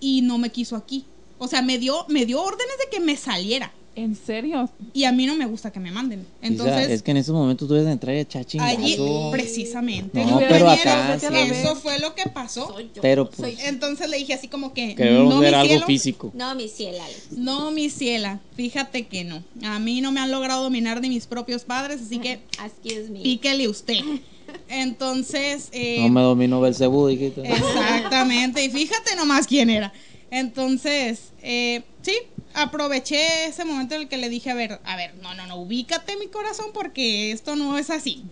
y 0.00 0.22
no 0.22 0.38
me 0.38 0.50
quiso 0.50 0.76
aquí. 0.76 1.04
O 1.38 1.48
sea, 1.48 1.62
me 1.62 1.78
dio, 1.78 2.04
me 2.08 2.26
dio 2.26 2.42
órdenes 2.42 2.78
de 2.78 2.90
que 2.90 3.00
me 3.00 3.16
saliera. 3.16 3.72
¿En 3.94 4.16
serio? 4.16 4.70
Y 4.94 5.04
a 5.04 5.12
mí 5.12 5.26
no 5.26 5.34
me 5.34 5.44
gusta 5.44 5.70
que 5.70 5.78
me 5.78 5.90
manden. 5.90 6.20
Isa, 6.20 6.46
Entonces, 6.46 6.88
es 6.90 7.02
que 7.02 7.10
en 7.10 7.18
esos 7.18 7.34
momentos 7.34 7.68
tú 7.68 7.74
debes 7.74 7.86
de 7.86 7.92
entrar 7.92 8.16
y 8.16 8.20
echar 8.20 8.40
allí, 8.40 8.58
chingazo. 8.94 9.28
precisamente. 9.30 10.24
No, 10.24 10.38
pero 10.38 10.70
acá 10.70 11.18
sí. 11.20 11.26
Eso 11.26 11.76
fue 11.76 11.98
lo 11.98 12.14
que 12.14 12.28
pasó. 12.30 12.72
Soy 12.72 12.90
yo. 12.94 13.02
Pero 13.02 13.26
Soy 13.36 13.52
pues 13.52 13.64
Entonces 13.68 14.08
le 14.08 14.16
dije 14.16 14.32
así 14.32 14.48
como 14.48 14.72
que. 14.72 14.94
queremos 14.94 15.34
no, 15.34 15.40
ver 15.40 15.50
mi 15.52 15.56
algo 15.56 15.68
cielo, 15.72 15.86
físico. 15.86 16.30
No, 16.34 16.54
mi 16.54 16.68
ciela. 16.68 17.04
No, 17.32 17.70
mi 17.70 17.90
ciela. 17.90 18.40
Fíjate 18.56 19.06
que 19.06 19.24
no. 19.24 19.42
A 19.62 19.78
mí 19.78 20.00
no 20.00 20.10
me 20.10 20.20
han 20.20 20.30
logrado 20.30 20.62
dominar 20.62 21.00
ni 21.02 21.10
mis 21.10 21.26
propios 21.26 21.64
padres, 21.64 22.00
así 22.00 22.18
que 22.18 22.40
Excuse 22.64 23.10
me. 23.10 23.20
píquele 23.20 23.68
usted. 23.68 23.98
Entonces, 24.68 25.68
eh, 25.72 25.98
No 26.00 26.08
me 26.08 26.20
dominó 26.22 26.60
Belcebú, 26.60 27.06
dijiste. 27.08 27.42
exactamente, 27.42 28.64
y 28.64 28.70
fíjate 28.70 29.16
nomás 29.16 29.46
quién 29.46 29.70
era. 29.70 29.92
Entonces, 30.32 31.32
eh, 31.42 31.82
sí, 32.00 32.16
aproveché 32.54 33.44
ese 33.44 33.66
momento 33.66 33.94
en 33.94 34.00
el 34.00 34.08
que 34.08 34.16
le 34.16 34.30
dije, 34.30 34.50
a 34.50 34.54
ver, 34.54 34.80
a 34.82 34.96
ver, 34.96 35.14
no, 35.16 35.34
no, 35.34 35.46
no, 35.46 35.56
ubícate 35.56 36.16
mi 36.16 36.28
corazón 36.28 36.70
porque 36.72 37.32
esto 37.32 37.54
no 37.54 37.76
es 37.76 37.90
así. 37.90 38.24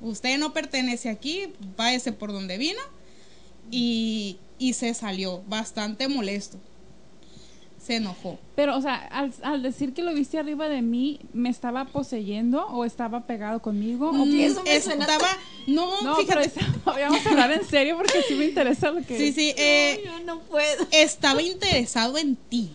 Usted 0.00 0.38
no 0.38 0.52
pertenece 0.52 1.08
aquí, 1.08 1.52
váyase 1.76 2.12
por 2.12 2.32
donde 2.32 2.56
vino. 2.56 2.80
Y, 3.68 4.38
y 4.60 4.74
se 4.74 4.94
salió 4.94 5.42
bastante 5.48 6.06
molesto. 6.06 6.56
Se 7.88 7.96
enojó. 7.96 8.38
Pero, 8.54 8.76
o 8.76 8.80
sea, 8.82 8.94
al, 8.96 9.32
al 9.42 9.62
decir 9.62 9.94
que 9.94 10.02
lo 10.02 10.12
viste 10.14 10.38
arriba 10.38 10.68
de 10.68 10.82
mí, 10.82 11.18
¿me 11.32 11.48
estaba 11.48 11.86
poseyendo 11.86 12.66
o 12.68 12.84
estaba 12.84 13.22
pegado 13.26 13.60
conmigo? 13.60 14.10
¿O 14.10 14.12
Mm, 14.12 14.30
qué? 14.30 14.46
eso 14.46 14.62
me 14.62 14.80
suena 14.80 15.04
estaba, 15.06 15.26
no, 15.66 16.02
No, 16.02 16.16
pero 16.26 16.42
fíjate, 16.42 16.60
esa- 16.60 16.82
vamos 16.84 17.26
a 17.26 17.30
hablar 17.30 17.50
en 17.52 17.64
serio 17.64 17.96
porque 17.96 18.22
sí 18.28 18.34
me 18.34 18.44
interesa 18.44 18.90
lo 18.92 19.00
que... 19.04 19.16
sí, 19.18 19.32
sí, 19.32 19.52
eh, 19.56 20.02
Yo 20.04 20.20
no 20.24 20.38
puedo. 20.40 20.86
estaba 20.92 21.42
interesado 21.42 22.18
en 22.18 22.36
ti. 22.36 22.70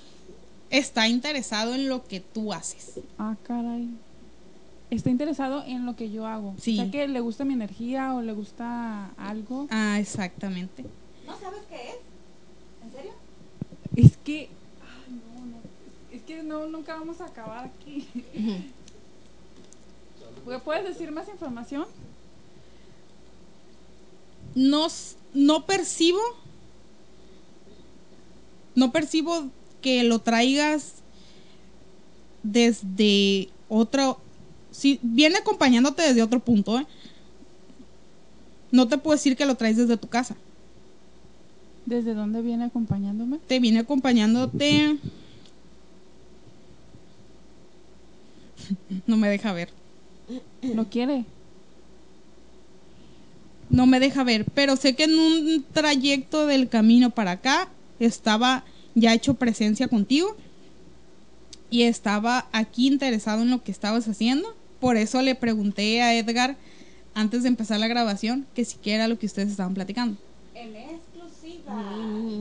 Está 0.71 1.07
interesado 1.07 1.75
en 1.75 1.87
lo 1.87 2.03
que 2.07 2.19
tú 2.19 2.51
haces. 2.51 2.99
Ah, 3.19 3.35
caray. 3.43 3.89
Está 4.89 5.11
interesado 5.11 5.63
en 5.65 5.85
lo 5.85 5.95
que 5.95 6.09
yo 6.09 6.25
hago. 6.25 6.55
Sí. 6.59 6.79
O 6.79 6.81
sea, 6.83 6.91
que 6.91 7.07
le 7.07 7.19
gusta 7.19 7.45
mi 7.45 7.53
energía 7.53 8.13
o 8.15 8.21
le 8.23 8.33
gusta 8.33 9.11
algo. 9.17 9.67
Ah, 9.69 9.99
exactamente. 9.99 10.83
¿No 11.27 11.39
sabes 11.39 11.61
qué 11.69 11.75
es? 11.89 11.95
¿En 12.83 12.91
serio? 12.91 13.11
Es 13.95 14.17
que... 14.17 14.49
Ay, 14.81 15.13
no, 15.37 15.45
no. 15.45 15.57
Es 16.11 16.21
que 16.23 16.31
no, 16.43 16.67
nunca 16.67 16.95
vamos 16.95 17.21
a 17.21 17.25
acabar 17.25 17.65
aquí. 17.65 18.07
¿Puedes 20.63 20.83
decir 20.83 21.11
más 21.11 21.27
información? 21.29 21.85
No, 24.55 24.87
no 25.33 25.65
percibo, 25.65 26.19
no 28.75 28.91
percibo 28.91 29.49
que 29.81 30.03
lo 30.03 30.19
traigas 30.19 30.95
desde 32.43 33.49
otro, 33.69 34.19
si 34.71 34.99
viene 35.01 35.37
acompañándote 35.37 36.03
desde 36.03 36.21
otro 36.21 36.39
punto, 36.39 36.77
¿eh? 36.79 36.85
No 38.71 38.87
te 38.87 38.97
puedo 38.97 39.15
decir 39.15 39.37
que 39.37 39.45
lo 39.45 39.55
traes 39.55 39.77
desde 39.77 39.97
tu 39.97 40.07
casa. 40.07 40.35
¿Desde 41.85 42.13
dónde 42.13 42.41
viene 42.41 42.65
acompañándome? 42.65 43.39
Te 43.47 43.59
viene 43.59 43.79
acompañándote. 43.79 44.97
No 49.07 49.17
me 49.17 49.29
deja 49.29 49.53
ver. 49.53 49.69
¿No 50.61 50.89
quiere? 50.89 51.25
no 53.69 53.87
me 53.87 53.99
deja 53.99 54.23
ver, 54.23 54.45
pero 54.53 54.75
sé 54.75 54.95
que 54.95 55.05
en 55.05 55.17
un 55.17 55.65
trayecto 55.73 56.45
del 56.45 56.69
camino 56.69 57.09
para 57.09 57.31
acá 57.31 57.69
estaba 57.99 58.63
ya 58.93 59.13
hecho 59.15 59.33
presencia 59.33 59.87
contigo 59.87 60.35
y 61.71 61.81
estaba 61.83 62.47
aquí 62.51 62.87
interesado 62.87 63.41
en 63.41 63.49
lo 63.49 63.63
que 63.63 63.71
estabas 63.71 64.07
haciendo. 64.07 64.55
Por 64.79 64.95
eso 64.95 65.23
le 65.23 65.33
pregunté 65.33 66.03
a 66.03 66.13
Edgar 66.13 66.55
antes 67.15 67.41
de 67.41 67.49
empezar 67.49 67.79
la 67.79 67.87
grabación 67.87 68.45
que 68.53 68.63
siquiera 68.63 69.07
lo 69.07 69.17
que 69.17 69.25
ustedes 69.25 69.49
estaban 69.49 69.73
platicando. 69.73 70.17
En 70.53 70.75
exclusiva, 70.75 71.83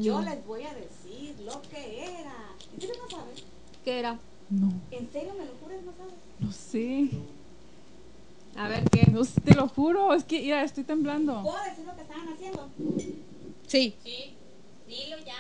yo 0.03 0.21
les 0.21 0.45
voy 0.47 0.65
a 0.65 0.75
decir 0.75 1.35
lo 1.47 1.63
que 1.63 2.05
era. 2.05 2.35
¿En 2.75 2.81
serio 2.81 2.95
no 3.03 3.11
sabes? 3.11 3.43
¿Qué 3.85 3.99
era? 4.01 4.19
No, 4.51 4.71
¿En 4.91 5.11
serio 5.11 5.33
me 5.39 5.47
lo 5.47 5.53
juras 5.63 5.79
no 5.83 5.93
sabes? 5.97 6.13
no 6.13 6.33
sé. 6.53 7.09
A 8.57 8.69
ver, 8.69 8.85
¿qué? 8.91 9.11
No 9.11 9.25
sé, 9.25 9.41
te 9.41 9.55
lo 9.55 9.67
juro, 9.69 10.13
es 10.15 10.25
que, 10.25 10.41
mira, 10.43 10.63
estoy 10.63 10.85
temblando. 10.85 11.43
¿Puedo 11.43 11.65
decir 11.65 11.85
lo 11.87 11.95
que 11.97 12.03
estaban 12.03 12.29
haciendo? 12.29 12.69
Sí, 13.67 13.95
Sí, 14.05 14.35
dilo 14.87 15.17
ya. 15.25 15.35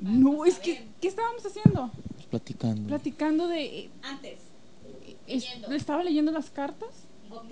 No, 0.00 0.44
es 0.44 0.58
que, 0.58 0.86
¿qué 1.00 1.08
estábamos 1.08 1.44
haciendo? 1.44 1.90
Platicando. 2.30 2.86
Platicando 2.88 3.48
de... 3.48 3.90
Antes. 4.02 4.38
es- 5.26 5.42
Leyendo. 5.44 5.68
¿Le 5.68 5.76
estaba 5.76 6.04
leyendo 6.04 6.30
las 6.30 6.50
cartas? 6.50 6.90
Ok. 7.30 7.50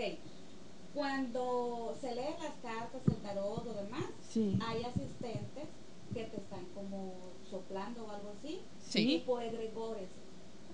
Cuando 0.94 1.96
se 2.00 2.14
leen 2.14 2.34
las 2.40 2.54
cartas, 2.62 3.00
el 3.08 3.16
tarot 3.16 3.66
o 3.66 3.72
demás, 3.74 4.04
Sí. 4.30 4.56
hay 4.64 4.84
asistentes 4.84 5.64
que 6.12 6.22
te 6.24 6.36
están 6.36 6.64
como 6.74 7.14
soplando 7.50 8.04
o 8.04 8.10
algo 8.10 8.32
así. 8.38 8.60
Sí. 8.88 9.06
Tipo 9.18 9.40
egregores. 9.40 10.08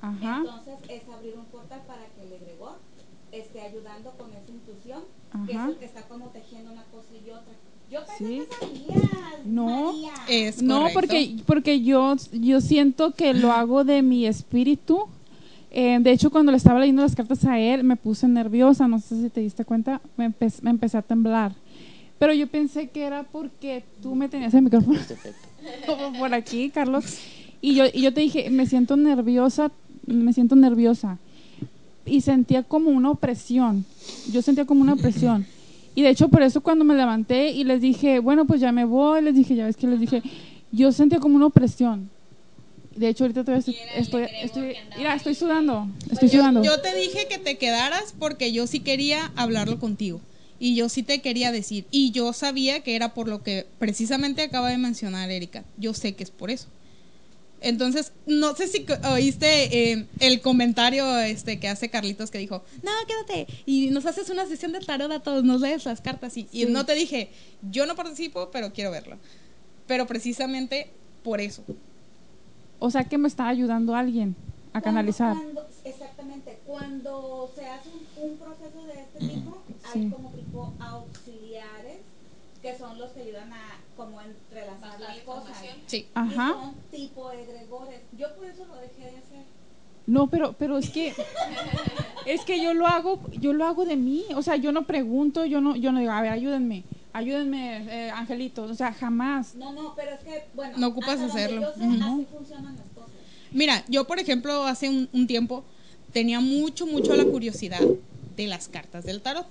Ajá. 0.01 0.39
Entonces 0.45 0.75
es 0.89 1.03
abrir 1.15 1.35
un 1.37 1.45
portal 1.47 1.81
para 1.87 2.03
que 2.17 2.23
el 2.27 2.33
egregor 2.33 2.79
esté 3.33 3.61
ayudando 3.63 4.11
con 4.13 4.31
esa 4.31 4.51
intuición, 4.51 5.03
que 5.47 5.53
es 5.53 5.59
el 5.69 5.77
que 5.77 5.85
está 5.85 6.03
como 6.03 6.27
tejiendo 6.27 6.73
una 6.73 6.83
cosa 6.85 7.07
y 7.15 7.31
otra. 7.31 7.53
Yo 7.91 8.01
pensé 8.07 8.25
Sí. 8.25 8.43
que 8.49 8.97
sabías. 8.97 9.45
No. 9.45 9.93
María. 9.93 10.13
es 10.29 10.63
No, 10.63 10.87
porque, 10.95 11.37
porque 11.47 11.83
yo, 11.83 12.15
yo 12.33 12.61
siento 12.61 13.13
que 13.13 13.35
lo 13.35 13.53
hago 13.53 13.85
de 13.85 14.03
mi 14.03 14.27
espíritu. 14.27 15.07
Eh, 15.73 15.99
de 16.01 16.11
hecho, 16.13 16.31
cuando 16.31 16.51
le 16.53 16.59
estaba 16.59 16.81
leyendo 16.81 17.03
las 17.03 17.15
cartas 17.15 17.45
a 17.45 17.59
él, 17.59 17.85
me 17.85 17.97
puse 17.97 18.27
nerviosa, 18.27 18.89
no 18.89 18.99
sé 19.01 19.21
si 19.23 19.31
te 19.31 19.41
diste 19.41 19.65
cuenta, 19.65 20.01
me, 20.17 20.29
empe- 20.31 20.63
me 20.63 20.71
empecé 20.71 20.99
a 20.99 21.03
temblar. 21.03 21.53
Pero 22.19 22.33
yo 22.35 22.47
pensé 22.49 22.89
que 22.91 23.03
era 23.05 23.23
porque 23.23 23.85
tú 24.03 24.15
me 24.15 24.29
tenías 24.29 24.53
el 24.55 24.63
micrófono 24.63 24.99
como 25.87 26.19
por 26.19 26.35
aquí, 26.35 26.71
Carlos. 26.71 27.19
Y 27.61 27.75
yo, 27.75 27.85
y 27.93 28.03
yo 28.03 28.13
te 28.13 28.21
dije, 28.21 28.51
me 28.51 28.67
siento 28.67 28.97
nerviosa, 28.97 29.71
me 30.15 30.33
siento 30.33 30.57
nerviosa. 30.57 31.19
Y 32.07 32.23
sentía 32.23 32.63
como 32.63 32.91
una 32.91 33.11
opresión. 33.11 33.85
Yo 34.33 34.43
sentía 34.43 34.65
como 34.65 34.81
una 34.81 34.95
opresión. 34.95 35.47
Y 35.95 36.03
de 36.03 36.11
hecho, 36.11 36.29
por 36.29 36.43
eso 36.43 36.61
cuando 36.61 36.85
me 36.85 36.95
levanté 36.95 37.51
y 37.51 37.65
les 37.65 37.81
dije, 37.81 38.21
bueno, 38.21 38.47
pues 38.47 38.61
ya 38.61 38.73
me 38.73 38.85
voy, 38.85 39.23
les 39.23 39.35
dije, 39.35 39.55
ya 39.55 39.67
ves 39.67 39.77
que 39.77 39.87
les 39.87 40.01
dije, 40.01 40.23
yo 40.73 40.93
sentía 40.93 41.19
como 41.19 41.37
una 41.37 41.47
opresión. 41.47 42.09
De 42.95 43.09
hecho, 43.09 43.25
ahorita 43.25 43.45
todavía 43.45 43.75
estoy, 43.97 44.27
estoy, 44.43 44.75
mira, 44.97 45.15
estoy 45.15 45.35
sudando, 45.35 45.87
estoy 46.11 46.29
Yo, 46.29 46.41
sudando. 46.41 46.63
yo 46.63 46.81
te 46.81 46.95
dije 46.95 47.27
que 47.29 47.39
te 47.39 47.57
quedaras 47.57 48.15
porque 48.19 48.53
yo 48.53 48.67
sí 48.67 48.81
quería 48.81 49.31
hablarlo 49.37 49.79
contigo. 49.79 50.21
Y 50.59 50.75
yo 50.75 50.89
sí 50.91 51.03
te 51.03 51.21
quería 51.23 51.53
decir. 51.53 51.87
Y 51.91 52.11
yo 52.11 52.33
sabía 52.35 52.81
que 52.81 52.95
era 52.95 53.15
por 53.15 53.29
lo 53.29 53.43
que 53.43 53.67
precisamente 53.79 54.43
acaba 54.43 54.69
de 54.69 54.77
mencionar 54.77 55.31
Erika. 55.31 55.65
Yo 55.79 55.95
sé 55.95 56.15
que 56.15 56.23
es 56.23 56.31
por 56.31 56.51
eso. 56.51 56.67
Entonces, 57.63 58.13
no 58.27 58.55
sé 58.57 58.69
si 58.69 58.87
oíste 59.13 59.93
eh, 59.93 60.07
el 60.21 60.41
comentario 60.41 61.19
este 61.19 61.61
que 61.61 61.69
hace 61.69 61.91
Carlitos 61.91 62.31
que 62.31 62.39
dijo, 62.39 62.63
no, 62.83 62.91
quédate 63.07 63.47
y 63.67 63.91
nos 63.91 64.07
haces 64.07 64.31
una 64.31 64.47
sesión 64.47 64.73
de 64.73 64.81
tarot 64.81 65.13
a 65.13 65.21
todos, 65.21 65.45
nos 65.45 65.61
lees 65.61 65.85
las 65.85 66.01
cartas 66.01 66.37
y, 66.37 66.49
no 66.69 66.87
te 66.87 66.95
dije, 66.95 67.31
yo 67.71 67.85
no 67.87 67.97
participo, 67.97 68.51
pero 68.51 68.73
quiero 68.73 68.91
verlo. 68.91 69.19
Pero 69.87 70.07
precisamente 70.07 70.91
por 71.23 71.41
eso. 71.41 71.63
O 72.79 72.91
sea, 72.91 73.05
que 73.05 73.19
me 73.19 73.29
está 73.29 73.47
ayudando 73.49 73.95
alguien 73.95 74.37
a 74.73 74.81
Cuando- 74.81 74.85
canalizar. 74.85 75.35
cuando- 75.37 75.67
exactamente. 75.85 76.59
Cuando 76.67 77.51
se 77.55 77.67
hace 77.67 77.89
un, 77.91 78.31
un 78.31 78.37
proceso 78.39 78.85
de 78.87 78.93
este 79.03 79.19
tipo, 79.19 79.59
hay 79.93 80.09
como 80.09 80.31
tipo 80.31 80.73
auxiliares 80.81 81.99
que 82.63 82.77
son 82.79 82.99
los 82.99 83.11
que 83.13 83.23
ayudan 83.23 83.53
a 83.53 83.79
como 83.97 84.21
entrelazar 84.21 84.81
Pasar 84.81 85.01
las 85.01 85.17
la 85.19 85.25
cosas. 85.25 85.49
información. 85.49 85.77
Sí. 85.91 86.07
Ajá. 86.15 86.55
Y 86.57 86.63
son 86.63 86.75
tipo 86.93 87.33
egregores. 87.33 88.01
Yo 88.17 88.33
por 88.37 88.47
eso 88.47 88.65
lo 88.67 88.77
dejé 88.77 89.03
de 89.11 89.19
hacer. 89.19 89.45
No, 90.07 90.29
pero, 90.29 90.53
pero 90.59 90.79
es 90.79 90.89
que 90.91 91.13
es 92.27 92.43
que 92.45 92.63
yo 92.63 92.75
lo 92.75 92.87
hago, 92.87 93.21
yo 93.41 93.53
lo 93.53 93.65
hago 93.67 93.85
de 93.85 93.97
mí. 93.97 94.25
O 94.37 94.43
sea, 94.43 94.55
yo 94.57 94.71
no 94.73 94.87
pregunto, 94.87 95.45
yo 95.47 95.61
no, 95.61 95.75
yo 95.75 95.91
no 95.93 95.99
digo, 96.01 96.13
a 96.13 96.21
ver, 96.23 96.31
ayúdenme, 96.33 96.85
ayúdenme, 97.13 98.07
eh, 98.07 98.11
angelitos. 98.11 98.71
O 98.71 98.75
sea, 98.75 98.93
jamás. 98.93 99.55
No, 99.57 99.73
no, 99.73 99.95
pero 99.97 100.13
es 100.13 100.21
que, 100.21 100.45
bueno, 100.55 100.79
No 100.79 100.89
ocupas 100.89 101.21
hasta 101.21 101.27
donde 101.27 101.43
hacerlo. 101.43 101.61
yo 101.63 101.73
sé, 101.75 101.85
Ujú. 101.87 102.15
así 102.15 102.27
funcionan 102.37 102.77
las 102.77 102.89
cosas. 102.95 103.11
Mira, 103.53 103.85
yo 103.89 104.07
por 104.07 104.21
ejemplo 104.21 104.65
hace 104.65 104.89
un, 104.89 105.09
un 105.13 105.27
tiempo 105.27 105.65
tenía 106.13 106.39
mucho, 106.41 106.87
mucho 106.87 107.17
la 107.17 107.25
curiosidad 107.25 107.81
de 108.37 108.47
las 108.47 108.69
cartas 108.69 109.05
del 109.05 109.23
tarot. 109.23 109.47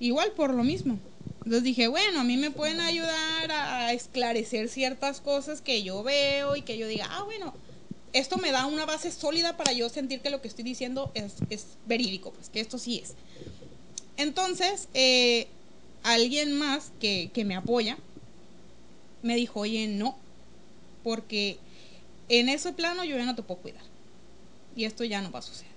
Igual 0.00 0.32
por 0.32 0.54
lo 0.54 0.64
mismo. 0.64 0.98
Entonces 1.44 1.62
dije, 1.64 1.88
bueno, 1.88 2.20
a 2.20 2.24
mí 2.24 2.36
me 2.36 2.50
pueden 2.50 2.80
ayudar 2.80 3.50
a 3.52 3.92
esclarecer 3.92 4.68
ciertas 4.68 5.20
cosas 5.20 5.62
que 5.62 5.82
yo 5.82 6.02
veo 6.02 6.56
y 6.56 6.62
que 6.62 6.76
yo 6.76 6.88
diga, 6.88 7.06
ah, 7.10 7.22
bueno, 7.24 7.54
esto 8.12 8.38
me 8.38 8.50
da 8.50 8.66
una 8.66 8.86
base 8.86 9.12
sólida 9.12 9.56
para 9.56 9.72
yo 9.72 9.88
sentir 9.88 10.22
que 10.22 10.30
lo 10.30 10.40
que 10.42 10.48
estoy 10.48 10.64
diciendo 10.64 11.12
es, 11.14 11.44
es 11.50 11.78
verídico, 11.84 12.32
pues 12.32 12.50
que 12.50 12.60
esto 12.60 12.78
sí 12.78 12.98
es. 12.98 13.16
Entonces, 14.16 14.88
eh, 14.94 15.48
alguien 16.02 16.58
más 16.58 16.92
que, 16.98 17.30
que 17.32 17.44
me 17.44 17.56
apoya 17.56 17.98
me 19.22 19.36
dijo, 19.36 19.60
oye, 19.60 19.86
no, 19.88 20.16
porque 21.02 21.58
en 22.28 22.48
ese 22.48 22.72
plano 22.72 23.04
yo 23.04 23.16
ya 23.16 23.24
no 23.26 23.34
te 23.34 23.42
puedo 23.42 23.60
cuidar. 23.60 23.84
Y 24.74 24.84
esto 24.84 25.04
ya 25.04 25.22
no 25.22 25.30
va 25.30 25.40
a 25.40 25.42
suceder. 25.42 25.72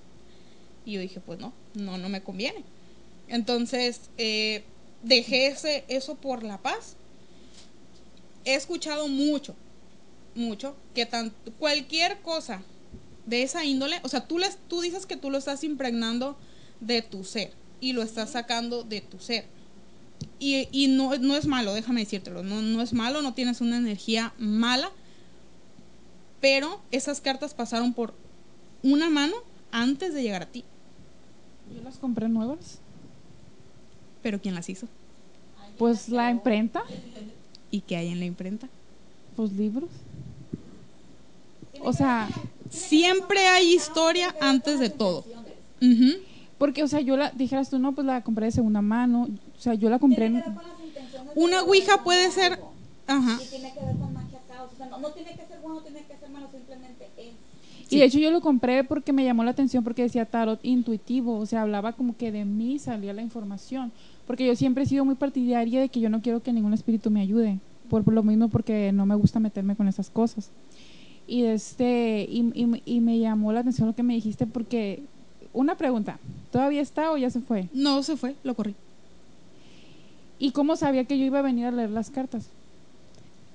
Y 0.86 0.94
yo 0.94 1.02
dije, 1.02 1.22
pues 1.22 1.40
no, 1.40 1.54
no, 1.74 1.98
no 1.98 2.10
me 2.10 2.24
conviene. 2.24 2.66
Entonces, 3.28 4.12
eh, 4.18 4.64
dejé 5.04 5.48
ese, 5.48 5.86
eso 5.88 6.16
por 6.16 6.44
la 6.44 6.58
paz. 6.58 6.96
He 8.46 8.56
escuchado 8.56 9.08
mucho, 9.08 9.56
mucho, 10.36 10.76
que 10.94 11.06
tan, 11.06 11.34
cualquier 11.58 12.22
cosa 12.22 12.62
de 13.26 13.44
esa 13.44 13.64
índole, 13.64 14.00
o 14.04 14.10
sea, 14.10 14.28
tú, 14.28 14.40
les, 14.40 14.58
tú 14.68 14.82
dices 14.82 15.06
que 15.06 15.18
tú 15.18 15.30
lo 15.30 15.38
estás 15.38 15.64
impregnando 15.64 16.38
de 16.80 17.02
tu 17.02 17.24
ser 17.24 17.52
y 17.80 17.94
lo 17.94 18.02
estás 18.02 18.32
sacando 18.32 18.84
de 18.84 19.02
tu 19.02 19.20
ser. 19.20 19.46
Y, 20.40 20.68
y 20.72 20.88
no, 20.88 21.16
no 21.18 21.36
es 21.36 21.46
malo, 21.46 21.74
déjame 21.74 22.02
decírtelo, 22.02 22.44
no, 22.44 22.62
no 22.62 22.82
es 22.82 22.94
malo, 22.94 23.22
no 23.22 23.34
tienes 23.34 23.62
una 23.62 23.78
energía 23.78 24.34
mala, 24.38 24.92
pero 26.42 26.82
esas 26.92 27.22
cartas 27.22 27.54
pasaron 27.54 27.94
por 27.94 28.14
una 28.82 29.10
mano 29.10 29.36
antes 29.72 30.14
de 30.14 30.24
llegar 30.24 30.44
a 30.44 30.48
ti. 30.48 30.64
Yo 31.74 31.84
las 31.84 31.98
compré 31.98 32.30
nuevas. 32.30 32.80
Pero 34.22 34.40
¿quién 34.42 34.56
las 34.56 34.70
hizo? 34.70 34.88
Pues 35.78 36.10
la 36.10 36.30
imprenta, 36.30 36.84
¿Y 37.72 37.82
qué 37.82 37.98
hay 37.98 38.10
en 38.10 38.20
la 38.20 38.26
imprenta? 38.26 38.68
pues 39.36 39.54
libros. 39.54 39.90
O 41.82 41.94
sea, 41.94 42.28
Siempre 42.70 43.48
hay 43.48 43.74
historia 43.74 44.36
antes 44.40 44.80
de 44.80 44.90
todo. 44.90 45.26
Porque, 46.58 46.84
o 46.84 46.88
sea, 46.88 47.00
yo 47.00 47.18
la, 47.18 47.32
dijeras 47.32 47.70
tú, 47.70 47.80
no, 47.80 47.94
pues 47.94 48.06
la 48.06 48.22
compré 48.22 48.48
de 48.48 48.52
segunda 48.52 48.82
mano. 48.82 49.28
O 49.58 49.62
sea, 49.62 49.74
yo 49.74 49.90
la 49.90 50.00
compré 50.00 50.28
en... 50.28 50.44
Una 51.36 51.64
ouija 51.64 52.04
puede 52.04 52.30
ser... 52.32 52.60
Ajá. 53.08 53.40
Y 53.42 53.48
tiene 53.48 53.74
que 53.74 53.80
ver 53.80 53.96
con 53.96 54.14
magia 54.14 54.40
caos. 54.48 54.72
O 54.74 54.78
sea, 54.78 54.86
no, 54.88 55.00
no 55.00 55.10
tiene 55.12 55.32
que 55.32 55.46
ser 55.48 55.60
bueno, 55.62 55.82
tiene 55.82 56.04
que 56.04 56.16
ser 56.18 56.30
malo, 56.30 56.48
simplemente 56.52 57.10
es. 57.18 57.34
Y 57.90 57.98
de 58.00 58.06
hecho 58.06 58.20
yo 58.20 58.30
lo 58.32 58.42
compré 58.42 58.84
porque 58.84 59.14
me 59.14 59.24
llamó 59.24 59.44
la 59.44 59.52
atención 59.52 59.84
porque 59.84 60.04
decía 60.04 60.26
tarot 60.26 60.60
intuitivo, 60.64 61.38
o 61.38 61.46
sea, 61.46 61.64
hablaba 61.64 61.94
como 61.94 62.16
que 62.16 62.32
de 62.32 62.46
mí 62.46 62.78
salía 62.80 63.14
la 63.14 63.22
información, 63.22 63.92
porque 64.28 64.46
yo 64.46 64.56
siempre 64.56 64.84
he 64.84 64.88
sido 64.88 65.06
muy 65.06 65.16
partidaria 65.16 65.80
de 65.82 65.90
que 65.90 66.00
yo 66.00 66.10
no 66.10 66.22
quiero 66.22 66.42
que 66.44 66.54
ningún 66.54 66.74
espíritu 66.74 67.10
me 67.10 67.22
ayude, 67.22 67.58
por, 67.90 68.04
por 68.04 68.14
lo 68.14 68.22
mismo 68.24 68.48
porque 68.50 68.92
no 68.92 69.06
me 69.06 69.16
gusta 69.16 69.40
meterme 69.40 69.76
con 69.76 69.88
esas 69.88 70.10
cosas. 70.10 70.50
Y 71.28 71.44
este 71.44 72.28
y, 72.30 72.52
y- 72.54 72.82
y 72.86 73.00
me 73.02 73.18
llamó 73.20 73.52
la 73.54 73.62
atención 73.62 73.88
lo 73.88 73.96
que 73.96 74.04
me 74.04 74.14
dijiste 74.14 74.46
porque 74.48 75.02
una 75.54 75.76
pregunta, 75.76 76.20
¿todavía 76.52 76.82
está 76.82 77.12
o 77.12 77.18
ya 77.18 77.30
se 77.30 77.40
fue? 77.40 77.68
No 77.74 78.04
se 78.04 78.18
fue, 78.18 78.36
lo 78.44 78.54
corrí. 78.56 78.76
¿Y 80.38 80.52
cómo 80.52 80.76
sabía 80.76 81.04
que 81.06 81.18
yo 81.20 81.26
iba 81.26 81.40
a 81.40 81.44
venir 81.44 81.66
a 81.66 81.72
leer 81.72 81.90
las 81.90 82.10
cartas? 82.10 82.48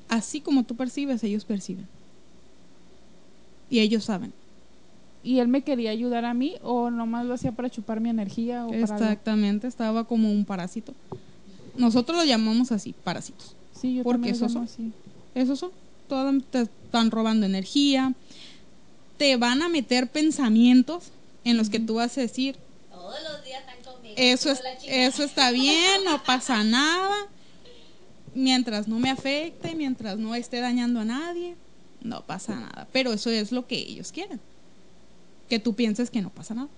Así 0.08 0.40
como 0.40 0.64
tú 0.64 0.74
percibes, 0.74 1.22
ellos 1.24 1.44
perciben. 1.44 1.86
Y 3.70 3.80
ellos 3.80 4.04
saben. 4.04 4.32
¿Y 5.22 5.38
él 5.38 5.48
me 5.48 5.62
quería 5.62 5.90
ayudar 5.90 6.24
a 6.26 6.34
mí 6.34 6.56
o 6.62 6.90
nomás 6.90 7.24
lo 7.24 7.34
hacía 7.34 7.52
para 7.52 7.70
chupar 7.70 8.00
mi 8.00 8.10
energía 8.10 8.66
o 8.66 8.68
para? 8.68 8.80
Exactamente, 8.80 9.66
estaba 9.66 10.04
como 10.04 10.30
un 10.30 10.44
parásito. 10.44 10.92
Nosotros 11.76 12.18
lo 12.18 12.24
llamamos 12.24 12.70
así, 12.72 12.94
parásitos. 13.04 13.56
Sí, 13.80 13.94
yo 13.96 14.02
Porque 14.04 14.28
también 14.32 14.40
lo 14.40 14.46
esos 14.46 14.54
llamo 14.54 14.66
son. 14.68 14.74
así. 14.86 14.92
Esos 15.34 15.58
son. 15.58 15.70
Todas 16.08 16.34
te 16.50 16.60
están 16.62 17.10
robando 17.10 17.46
energía. 17.46 18.12
Te 19.16 19.36
van 19.36 19.62
a 19.62 19.68
meter 19.68 20.08
pensamientos 20.10 21.04
en 21.44 21.56
los 21.56 21.70
que 21.70 21.80
tú 21.80 21.94
vas 21.94 22.16
a 22.18 22.20
decir, 22.20 22.56
Todos 22.90 23.16
los 23.22 23.44
días 23.44 23.60
están 23.60 23.94
conmigo. 23.94 24.14
eso, 24.18 24.50
es, 24.50 24.60
eso 24.86 25.22
está 25.24 25.50
bien, 25.52 26.04
no 26.04 26.22
pasa 26.22 26.62
nada. 26.64 27.14
mientras 28.34 28.88
no 28.88 28.98
me 28.98 29.10
afecte, 29.10 29.74
mientras 29.74 30.18
no 30.18 30.34
esté 30.34 30.60
dañando 30.60 31.00
a 31.00 31.04
nadie, 31.04 31.54
no 32.04 32.22
pasa 32.22 32.54
nada. 32.54 32.86
Pero 32.92 33.12
eso 33.12 33.30
es 33.30 33.50
lo 33.50 33.66
que 33.66 33.76
ellos 33.76 34.12
quieren. 34.12 34.40
Que 35.48 35.58
tú 35.58 35.74
pienses 35.74 36.10
que 36.10 36.22
no 36.22 36.30
pasa 36.30 36.54
nada. 36.54 36.68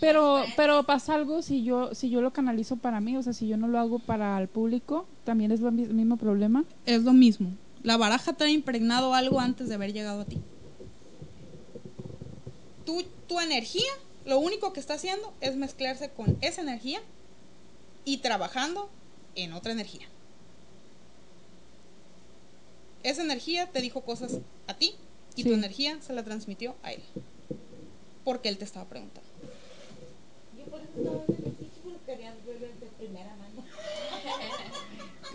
Pero, 0.00 0.44
pero 0.56 0.82
pasa 0.82 1.14
algo 1.14 1.40
si 1.42 1.62
yo, 1.62 1.94
si 1.94 2.10
yo 2.10 2.20
lo 2.20 2.32
canalizo 2.32 2.76
para 2.76 3.00
mí, 3.00 3.16
o 3.16 3.22
sea, 3.22 3.32
si 3.32 3.46
yo 3.46 3.56
no 3.56 3.68
lo 3.68 3.78
hago 3.78 3.98
para 3.98 4.38
el 4.40 4.48
público, 4.48 5.06
también 5.24 5.52
es 5.52 5.60
lo 5.60 5.70
mi- 5.70 5.86
mismo 5.86 6.16
problema. 6.16 6.64
Es 6.84 7.02
lo 7.04 7.12
mismo. 7.12 7.52
La 7.82 7.96
baraja 7.96 8.32
trae 8.32 8.50
impregnado 8.50 9.14
algo 9.14 9.38
antes 9.40 9.68
de 9.68 9.74
haber 9.76 9.92
llegado 9.92 10.22
a 10.22 10.24
ti. 10.24 10.38
Tú, 12.84 13.04
tu 13.28 13.40
energía, 13.40 13.90
lo 14.24 14.38
único 14.38 14.72
que 14.72 14.80
está 14.80 14.94
haciendo 14.94 15.32
es 15.40 15.56
mezclarse 15.56 16.10
con 16.10 16.36
esa 16.40 16.62
energía 16.62 17.00
y 18.04 18.18
trabajando 18.18 18.88
en 19.34 19.52
otra 19.52 19.72
energía. 19.72 20.06
Esa 23.06 23.22
energía 23.22 23.66
te 23.70 23.80
dijo 23.80 24.00
cosas 24.00 24.38
a 24.66 24.74
ti 24.74 24.94
y 25.36 25.44
tu 25.44 25.52
energía 25.52 25.96
se 26.02 26.12
la 26.12 26.24
transmitió 26.24 26.74
a 26.82 26.92
él. 26.92 27.02
Porque 28.24 28.48
él 28.48 28.58
te 28.58 28.64
estaba 28.64 28.84
preguntando. 28.86 29.28
Yo 30.58 30.64
por 30.64 30.80
eso 30.80 30.90
estaba 30.98 31.22
en 31.28 31.44
el 31.46 31.50
sitio, 31.52 31.82
porque 31.84 31.98
quería 32.04 32.34
verlo 32.44 32.66
de 32.66 32.86
primera 32.98 33.36
mano. 33.36 33.62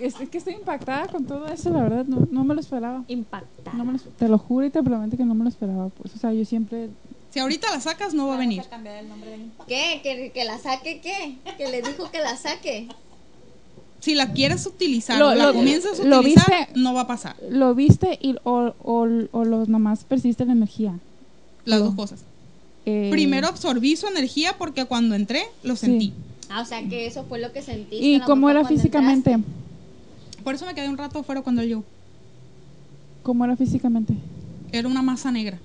Es, 0.02 0.16
es 0.22 0.30
que 0.30 0.38
estoy 0.38 0.56
impactada 0.56 1.08
con 1.08 1.26
todo 1.26 1.48
eso, 1.48 1.70
la 1.70 1.84
verdad, 1.84 2.04
no, 2.06 2.28
no 2.30 2.44
me 2.44 2.54
lo 2.56 2.60
esperaba. 2.60 3.06
Impactada. 3.08 3.78
No 3.78 3.86
me 3.86 3.94
lo- 3.94 4.00
te 4.00 4.28
lo 4.28 4.38
juro 4.38 4.66
y 4.66 4.70
te 4.70 4.84
prometo 4.84 5.16
que 5.16 5.24
no 5.24 5.34
me 5.34 5.44
lo 5.46 5.50
esperaba, 5.50 5.88
pues, 5.90 6.14
o 6.14 6.18
sea, 6.18 6.34
yo 6.34 6.44
siempre... 6.44 6.90
Si 7.30 7.40
ahorita 7.40 7.72
la 7.72 7.80
sacas, 7.80 8.14
no 8.14 8.28
va 8.28 8.36
a 8.36 8.38
venir. 8.38 8.60
a 8.60 8.70
cambiar 8.70 8.98
el 8.98 9.08
nombre 9.08 9.30
de 9.30 9.38
Impacto. 9.38 9.66
¿Qué? 9.66 10.02
¿Que, 10.04 10.32
que 10.34 10.44
la 10.44 10.58
saque 10.60 11.00
qué? 11.00 11.38
Que 11.56 11.70
le 11.70 11.82
dijo 11.82 12.12
que 12.12 12.20
la 12.20 12.36
saque. 12.36 12.90
Si 14.02 14.14
la 14.16 14.34
quieres 14.34 14.66
utilizar 14.66 15.18
Lo- 15.20 15.30
o 15.30 15.36
la 15.36 15.48
lo- 15.48 15.54
comienzas 15.54 16.00
a 16.00 16.04
lo 16.04 16.20
utilizar, 16.20 16.46
viste- 16.68 16.80
no 16.80 16.94
va 16.94 17.02
a 17.02 17.08
pasar. 17.08 17.36
Lo 17.50 17.74
viste 17.76 18.20
y, 18.22 18.36
o, 18.44 18.74
o, 18.84 19.08
o 19.32 19.46
los 19.46 19.70
nomás 19.70 20.04
persiste 20.04 20.44
la 20.46 20.52
energía. 20.54 21.00
Las 21.66 21.80
Oh. 21.82 21.86
dos 21.86 21.96
cosas. 21.96 22.24
Eh, 22.88 23.10
Primero 23.12 23.48
absorbí 23.48 23.96
su 23.96 24.08
energía 24.08 24.56
porque 24.58 24.86
cuando 24.86 25.14
entré 25.16 25.44
lo 25.64 25.76
Sí. 25.76 25.86
sentí. 25.86 26.14
Ah, 26.50 26.62
o 26.62 26.66
sea 26.66 26.82
que 26.90 27.06
eso 27.06 27.24
fue 27.26 27.40
lo 27.40 27.54
que 27.54 27.62
sentiste. 27.62 28.04
¿Y 28.06 28.20
cómo 28.22 28.50
era 28.50 28.66
físicamente? 28.68 29.32
entraste. 29.34 30.42
Por 30.44 30.56
eso 30.56 30.66
me 30.66 30.74
quedé 30.74 30.90
un 30.90 30.98
rato 30.98 31.20
afuera 31.20 31.42
cuando 31.44 31.62
él 31.62 31.68
llegó. 31.70 31.84
¿Cómo 33.24 33.46
era 33.46 33.56
físicamente? 33.56 34.16
Era 34.72 34.88
una 34.88 35.04
masa 35.04 35.32
negra. 35.32 35.60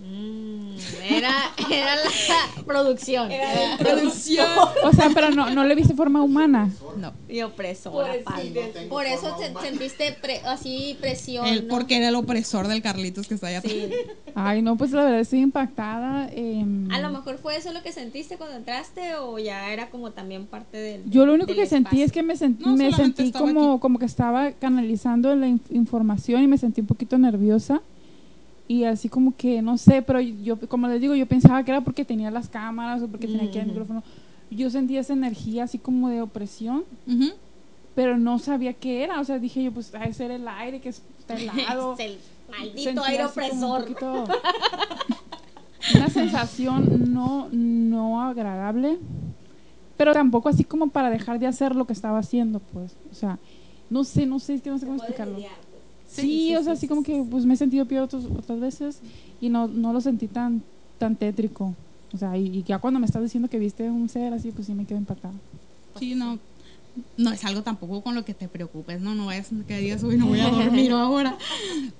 Mm, 0.00 0.65
era, 1.08 1.32
era 1.70 1.96
la 1.96 2.62
producción. 2.64 3.30
Producción. 3.78 4.46
O 4.84 4.92
sea, 4.92 5.10
pero 5.14 5.30
no, 5.30 5.50
no 5.50 5.64
le 5.64 5.74
viste 5.74 5.94
forma 5.94 6.22
humana. 6.22 6.70
No. 6.98 7.12
Y 7.28 7.42
opresora. 7.42 8.12
Por 8.88 9.06
eso 9.06 9.36
te- 9.38 9.52
sentiste 9.60 10.16
pre- 10.20 10.40
así 10.46 10.96
presión. 11.00 11.46
Porque 11.68 11.96
era 11.98 12.08
el 12.08 12.14
opresor 12.14 12.68
del 12.68 12.82
Carlitos 12.82 13.26
que 13.28 13.34
está 13.34 13.48
allá. 13.48 13.60
Sí. 13.60 13.90
Ay, 14.34 14.62
no, 14.62 14.76
pues 14.76 14.92
la 14.92 15.04
verdad 15.04 15.20
estoy 15.20 15.40
impactada. 15.40 16.28
em, 16.32 16.90
A 16.90 17.00
lo 17.00 17.10
mejor 17.10 17.38
fue 17.38 17.56
eso 17.56 17.72
lo 17.72 17.82
que 17.82 17.92
sentiste 17.92 18.36
cuando 18.36 18.56
entraste 18.56 19.14
o 19.16 19.38
ya 19.38 19.70
era 19.72 19.90
como 19.90 20.10
también 20.12 20.46
parte 20.46 20.76
del. 20.78 21.02
Yo 21.10 21.26
lo 21.26 21.34
único 21.34 21.54
que 21.54 21.66
sentí 21.66 22.02
es 22.02 22.12
que 22.12 22.22
me, 22.22 22.34
sent- 22.34 22.58
No, 22.58 22.76
me 22.76 22.92
sentí 22.92 23.32
como, 23.32 23.72
aquí. 23.74 23.80
como 23.80 23.98
que 23.98 24.06
estaba 24.06 24.52
canalizando 24.52 25.34
la 25.34 25.46
inf- 25.48 25.60
información 25.70 26.42
y 26.42 26.46
me 26.46 26.58
sentí 26.58 26.80
un 26.80 26.86
poquito 26.86 27.18
nerviosa. 27.18 27.80
Y 28.68 28.84
así 28.84 29.08
como 29.08 29.36
que, 29.36 29.62
no 29.62 29.78
sé, 29.78 30.02
pero 30.02 30.20
yo, 30.20 30.58
como 30.68 30.88
les 30.88 31.00
digo, 31.00 31.14
yo 31.14 31.26
pensaba 31.26 31.62
que 31.64 31.70
era 31.70 31.82
porque 31.82 32.04
tenía 32.04 32.30
las 32.30 32.48
cámaras 32.48 33.02
o 33.02 33.08
porque 33.08 33.28
tenía 33.28 33.44
aquí 33.46 33.58
el 33.58 33.64
Ujú. 33.64 33.72
micrófono. 33.72 34.02
Yo 34.50 34.70
sentía 34.70 35.00
esa 35.00 35.12
energía 35.12 35.64
así 35.64 35.78
como 35.78 36.08
de 36.08 36.22
opresión, 36.22 36.84
pero 37.94 38.18
no 38.18 38.38
sabía 38.38 38.74
qué 38.74 39.04
era. 39.04 39.20
O 39.20 39.24
sea, 39.24 39.38
dije 39.38 39.62
yo, 39.62 39.72
pues, 39.72 39.94
a 39.94 40.12
ser 40.12 40.30
el 40.30 40.46
aire 40.48 40.80
que 40.80 40.88
está 40.88 41.36
helado. 41.36 41.94
Es 41.94 42.00
el 42.00 42.18
maldito 42.50 43.04
aire 43.04 43.24
un 43.24 43.30
opresor. 43.30 43.96
una 45.94 46.08
sensación 46.08 47.12
no, 47.12 47.48
no 47.52 48.22
agradable, 48.22 48.98
pero 49.96 50.12
tampoco 50.12 50.48
así 50.48 50.64
como 50.64 50.88
para 50.88 51.10
dejar 51.10 51.38
de 51.38 51.46
hacer 51.46 51.74
lo 51.76 51.86
que 51.86 51.92
estaba 51.92 52.18
haciendo, 52.18 52.60
pues. 52.60 52.96
O 53.10 53.14
sea, 53.14 53.38
no 53.88 54.04
sé, 54.04 54.26
no 54.26 54.38
sé, 54.38 54.54
es 54.54 54.62
que 54.62 54.70
no 54.70 54.78
sé 54.78 54.86
cómo 54.86 54.98
explicarlo. 54.98 55.38
Sí, 56.06 56.54
o 56.56 56.62
sea, 56.62 56.74
así 56.74 56.86
como 56.88 57.02
que 57.02 57.22
pues 57.30 57.44
me 57.46 57.54
he 57.54 57.56
sentido 57.56 57.86
peor 57.86 58.04
otros- 58.04 58.26
otras 58.38 58.60
veces 58.60 59.00
y 59.40 59.48
no, 59.48 59.66
no 59.68 59.92
lo 59.92 60.00
sentí 60.00 60.28
tan, 60.28 60.62
tan 60.98 61.16
tétrico. 61.16 61.74
O 62.12 62.18
sea, 62.18 62.36
y, 62.36 62.46
y 62.58 62.62
ya 62.62 62.78
cuando 62.78 63.00
me 63.00 63.06
estás 63.06 63.22
diciendo 63.22 63.48
que 63.48 63.58
viste 63.58 63.90
un 63.90 64.08
ser 64.08 64.32
así, 64.32 64.52
pues 64.52 64.66
sí 64.66 64.74
me 64.74 64.86
quedo 64.86 64.98
impactada. 64.98 65.34
Sí, 65.98 66.14
no. 66.14 66.38
No 67.18 67.30
es 67.30 67.44
algo 67.44 67.62
tampoco 67.62 68.02
con 68.02 68.14
lo 68.14 68.24
que 68.24 68.32
te 68.32 68.48
preocupes, 68.48 69.02
no, 69.02 69.14
no 69.14 69.26
vayas 69.26 69.50
que 69.68 69.76
digas, 69.76 70.02
uy, 70.02 70.16
no 70.16 70.26
voy 70.28 70.40
a 70.40 70.48
dormir 70.50 70.92
ahora. 70.92 71.36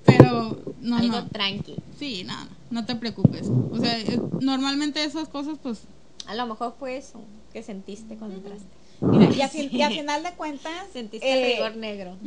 Pero, 0.03 0.57
no, 0.81 0.97
Algo 0.97 1.21
no. 1.21 1.27
tranqui. 1.27 1.75
Sí, 1.99 2.23
nada, 2.25 2.47
no 2.71 2.83
te 2.85 2.95
preocupes. 2.95 3.47
O 3.47 3.79
sea, 3.79 3.99
eh, 3.99 4.19
normalmente 4.41 5.03
esas 5.03 5.27
cosas, 5.29 5.59
pues, 5.61 5.81
A 6.25 6.33
lo 6.35 6.47
mejor 6.47 6.75
fue 6.79 6.97
eso 6.97 7.23
que 7.53 7.61
sentiste 7.61 8.17
cuando 8.17 8.37
entraste. 8.37 8.76
Mira, 8.99 9.31
y 9.33 9.41
a, 9.41 9.47
fin- 9.49 9.69
y 9.71 9.81
a 9.81 9.89
final 9.89 10.23
de 10.23 10.31
cuentas, 10.33 10.73
Sentiste 10.93 11.27
eh, 11.27 11.51
el 11.51 11.57
rigor 11.57 11.75
negro. 11.77 12.17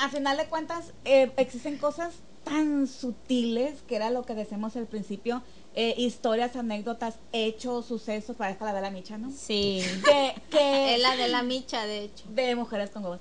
a 0.00 0.08
final 0.08 0.36
de 0.36 0.46
cuentas 0.46 0.92
eh, 1.04 1.30
existen 1.36 1.76
cosas 1.78 2.14
tan 2.44 2.86
sutiles 2.86 3.82
que 3.82 3.96
era 3.96 4.10
lo 4.10 4.24
que 4.24 4.34
decimos 4.34 4.76
al 4.76 4.86
principio, 4.86 5.42
eh, 5.74 5.94
historias, 5.96 6.54
anécdotas, 6.56 7.18
hechos, 7.32 7.86
sucesos, 7.86 8.36
parezca 8.36 8.66
la 8.66 8.74
de 8.74 8.80
la 8.82 8.90
micha, 8.90 9.16
¿no? 9.18 9.30
Sí. 9.30 9.82
Que, 10.04 10.34
que 10.50 10.94
Es 10.96 11.02
la 11.02 11.16
de 11.16 11.28
la 11.28 11.42
micha, 11.42 11.86
de 11.86 12.04
hecho. 12.04 12.24
de 12.28 12.54
mujeres 12.54 12.90
con 12.90 13.02
huevos. 13.04 13.20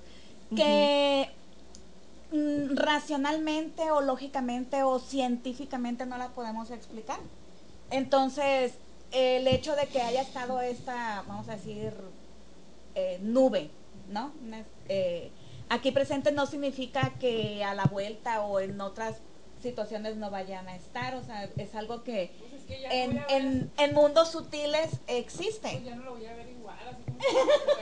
Que 0.55 1.29
mm, 2.31 2.75
racionalmente 2.75 3.91
o 3.91 4.01
lógicamente 4.01 4.83
o 4.83 4.99
científicamente 4.99 6.05
no 6.05 6.17
la 6.17 6.29
podemos 6.29 6.69
explicar. 6.71 7.19
Entonces, 7.91 8.73
el 9.11 9.47
hecho 9.47 9.75
de 9.75 9.87
que 9.87 10.01
haya 10.01 10.21
estado 10.21 10.59
esta, 10.61 11.23
vamos 11.27 11.47
a 11.49 11.55
decir, 11.55 11.93
eh, 12.95 13.19
nube, 13.21 13.69
¿no? 14.09 14.31
Eh, 14.89 15.31
aquí 15.69 15.91
presente 15.91 16.31
no 16.31 16.45
significa 16.45 17.13
que 17.19 17.63
a 17.63 17.73
la 17.73 17.85
vuelta 17.85 18.41
o 18.41 18.59
en 18.59 18.79
otras 18.81 19.17
situaciones 19.61 20.17
no 20.17 20.29
vayan 20.29 20.67
a 20.67 20.75
estar, 20.75 21.15
o 21.15 21.23
sea, 21.23 21.49
es 21.57 21.73
algo 21.75 22.03
que 22.03 22.31
en, 22.67 23.23
en, 23.29 23.71
en 23.77 23.93
mundos 23.93 24.31
sutiles 24.31 24.89
existe. 25.07 25.81
ya 25.85 25.95
no 25.95 26.03
lo 26.03 26.15
voy 26.15 26.25
a 26.25 26.33
ver 26.35 26.49
igual, 26.49 26.77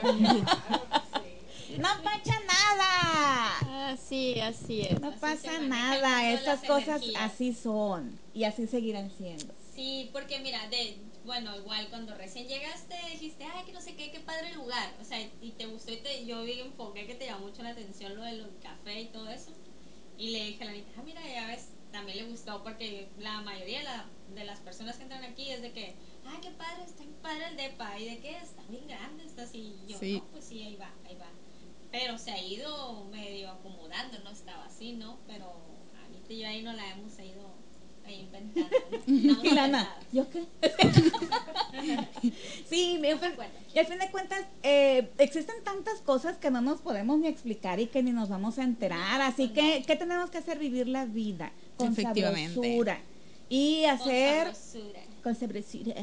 así 0.02 0.44
No 1.78 1.88
pasa 2.04 2.34
nada. 2.46 3.90
Así, 3.92 4.38
así 4.40 4.82
es. 4.82 5.00
No 5.00 5.08
Así 5.08 5.18
pasa 5.18 5.58
nada, 5.60 6.30
estas 6.30 6.60
cosas 6.64 7.00
energías. 7.02 7.22
así 7.22 7.54
son 7.54 8.18
y 8.34 8.44
así 8.44 8.66
seguirán 8.66 9.10
siendo. 9.16 9.54
Sí, 9.74 10.10
porque 10.12 10.38
mira, 10.40 10.68
de, 10.68 10.98
bueno, 11.24 11.56
igual 11.56 11.88
cuando 11.88 12.14
recién 12.14 12.46
llegaste 12.46 12.94
dijiste, 13.12 13.44
ay, 13.44 13.64
que 13.64 13.72
no 13.72 13.80
sé 13.80 13.94
qué, 13.96 14.10
qué 14.10 14.20
padre 14.20 14.52
lugar. 14.54 14.94
O 15.00 15.04
sea, 15.04 15.18
y 15.40 15.50
te 15.52 15.66
gustó 15.66 15.92
y 15.92 15.96
te, 15.96 16.26
yo 16.26 16.42
vi 16.42 16.60
enfoqué 16.60 17.06
que 17.06 17.14
te 17.14 17.24
llamó 17.26 17.46
mucho 17.46 17.62
la 17.62 17.70
atención 17.70 18.14
lo 18.16 18.22
del 18.22 18.46
café 18.62 19.00
y 19.00 19.06
todo 19.06 19.28
eso. 19.30 19.50
Y 20.18 20.30
le 20.30 20.44
dije 20.44 20.62
a 20.64 20.66
la 20.66 20.72
niña, 20.72 20.86
ah, 20.98 21.02
mira, 21.04 21.22
ya 21.26 21.46
ves, 21.46 21.68
también 21.90 22.18
le 22.18 22.24
gustó 22.24 22.62
porque 22.62 23.08
la 23.18 23.40
mayoría 23.40 23.78
de, 23.78 23.84
la- 23.84 24.06
de 24.34 24.44
las 24.44 24.60
personas 24.60 24.96
que 24.96 25.04
entran 25.04 25.24
aquí 25.24 25.50
es 25.50 25.62
de 25.62 25.72
que, 25.72 25.94
ay, 26.26 26.38
qué 26.42 26.50
padre, 26.50 26.84
está 26.84 27.02
bien 27.04 27.16
padre 27.22 27.46
el 27.48 27.56
depa. 27.56 27.98
¿Y 27.98 28.04
de 28.10 28.20
qué? 28.20 28.36
Está 28.36 28.62
bien 28.64 28.86
grande, 28.86 29.24
está 29.24 29.42
así. 29.44 29.74
Y 29.86 29.92
yo, 29.92 29.98
Sí. 29.98 30.12
no, 30.14 30.24
pues 30.32 30.44
sí, 30.44 30.62
ahí 30.62 30.76
va, 30.76 30.92
ahí 31.06 31.16
va. 31.16 31.30
Pero 31.90 32.18
se 32.18 32.30
ha 32.30 32.38
ido 32.42 33.04
medio 33.10 33.50
acomodando, 33.50 34.18
no 34.20 34.30
estaba 34.30 34.66
así, 34.66 34.92
¿no? 34.92 35.18
Pero 35.26 35.54
Anita 36.06 36.32
y 36.32 36.38
yo 36.40 36.48
ahí 36.48 36.62
no 36.62 36.72
la 36.74 36.90
hemos 36.90 37.18
ido 37.18 37.61
ahí 38.06 38.20
inventando. 38.20 38.68
Y 39.06 39.50
Lana. 39.54 39.96
¿yo 40.12 40.26
qué? 40.30 40.44
sí, 42.68 42.98
me 43.00 43.14
bueno. 43.14 43.52
y 43.74 43.78
al 43.78 43.86
fin 43.86 43.98
de 43.98 44.10
cuentas, 44.10 44.44
eh, 44.62 45.10
existen 45.18 45.62
tantas 45.64 46.00
cosas 46.00 46.36
que 46.36 46.50
no 46.50 46.60
nos 46.60 46.80
podemos 46.80 47.18
ni 47.18 47.28
explicar 47.28 47.80
y 47.80 47.86
que 47.86 48.02
ni 48.02 48.12
nos 48.12 48.28
vamos 48.28 48.58
a 48.58 48.64
enterar. 48.64 49.20
Así 49.20 49.48
que, 49.48 49.82
¿qué 49.86 49.96
tenemos 49.96 50.30
que 50.30 50.38
hacer? 50.38 50.58
Vivir 50.58 50.88
la 50.88 51.04
vida 51.04 51.52
con 51.76 51.94
sabrosura. 51.94 53.00
Y 53.48 53.84
hacer... 53.84 54.46
Con 54.46 54.54
sabrosura. 54.54 55.00
con 55.22 55.34
sabrosura. 55.34 55.94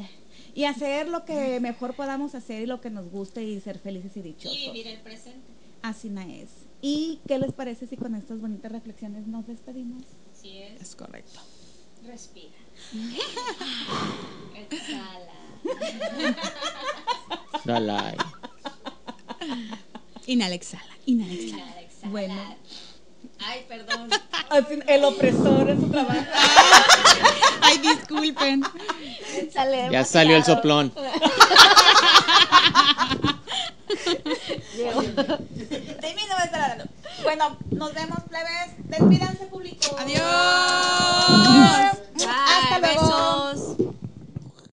Y 0.54 0.64
hacer 0.64 1.08
lo 1.08 1.24
que 1.24 1.60
mejor 1.60 1.94
podamos 1.94 2.34
hacer 2.34 2.62
y 2.62 2.66
lo 2.66 2.80
que 2.80 2.90
nos 2.90 3.10
guste 3.10 3.44
y 3.44 3.60
ser 3.60 3.78
felices 3.78 4.16
y 4.16 4.22
dichosos. 4.22 4.56
Y 4.56 4.66
vivir 4.70 4.88
el 4.88 5.00
presente. 5.00 5.50
Así 5.82 6.10
no 6.10 6.20
es. 6.20 6.48
¿Y 6.82 7.20
qué 7.26 7.38
les 7.38 7.52
parece 7.52 7.86
si 7.86 7.96
con 7.96 8.14
estas 8.14 8.40
bonitas 8.40 8.72
reflexiones 8.72 9.26
nos 9.26 9.46
despedimos? 9.46 10.02
Así 10.32 10.58
es. 10.58 10.80
es 10.80 10.96
correcto. 10.96 11.40
Respira. 12.06 12.58
Exhala. 14.70 15.40
Dalai. 17.64 18.16
Inhala, 20.26 20.54
exhala, 20.54 20.94
inhala, 21.06 21.32
exhala. 21.32 21.62
Exhala, 21.62 21.80
exhala. 21.80 22.10
Bueno. 22.10 22.56
Ay, 23.44 23.64
perdón. 23.68 24.10
El 24.86 25.04
opresor 25.04 25.70
en 25.70 25.80
su 25.80 25.88
trabajo. 25.90 26.20
Ay, 27.62 27.78
disculpen. 27.78 28.62
Ya 29.90 30.04
salió 30.04 30.36
el 30.36 30.44
soplón. 30.44 30.92
De 34.80 36.14
mí 36.14 36.22
no 36.28 36.36
me 36.38 36.44
está 36.44 36.62
hablando. 36.64 36.84
Bueno, 37.22 37.56
nos 37.70 37.94
vemos, 37.94 38.18
plebes. 38.28 38.70
Despídanse, 38.88 39.46
público. 39.46 39.96
Adiós. 39.98 40.22
Hasta 42.26 42.78
luego. 42.78 43.52
besos. 43.52 43.76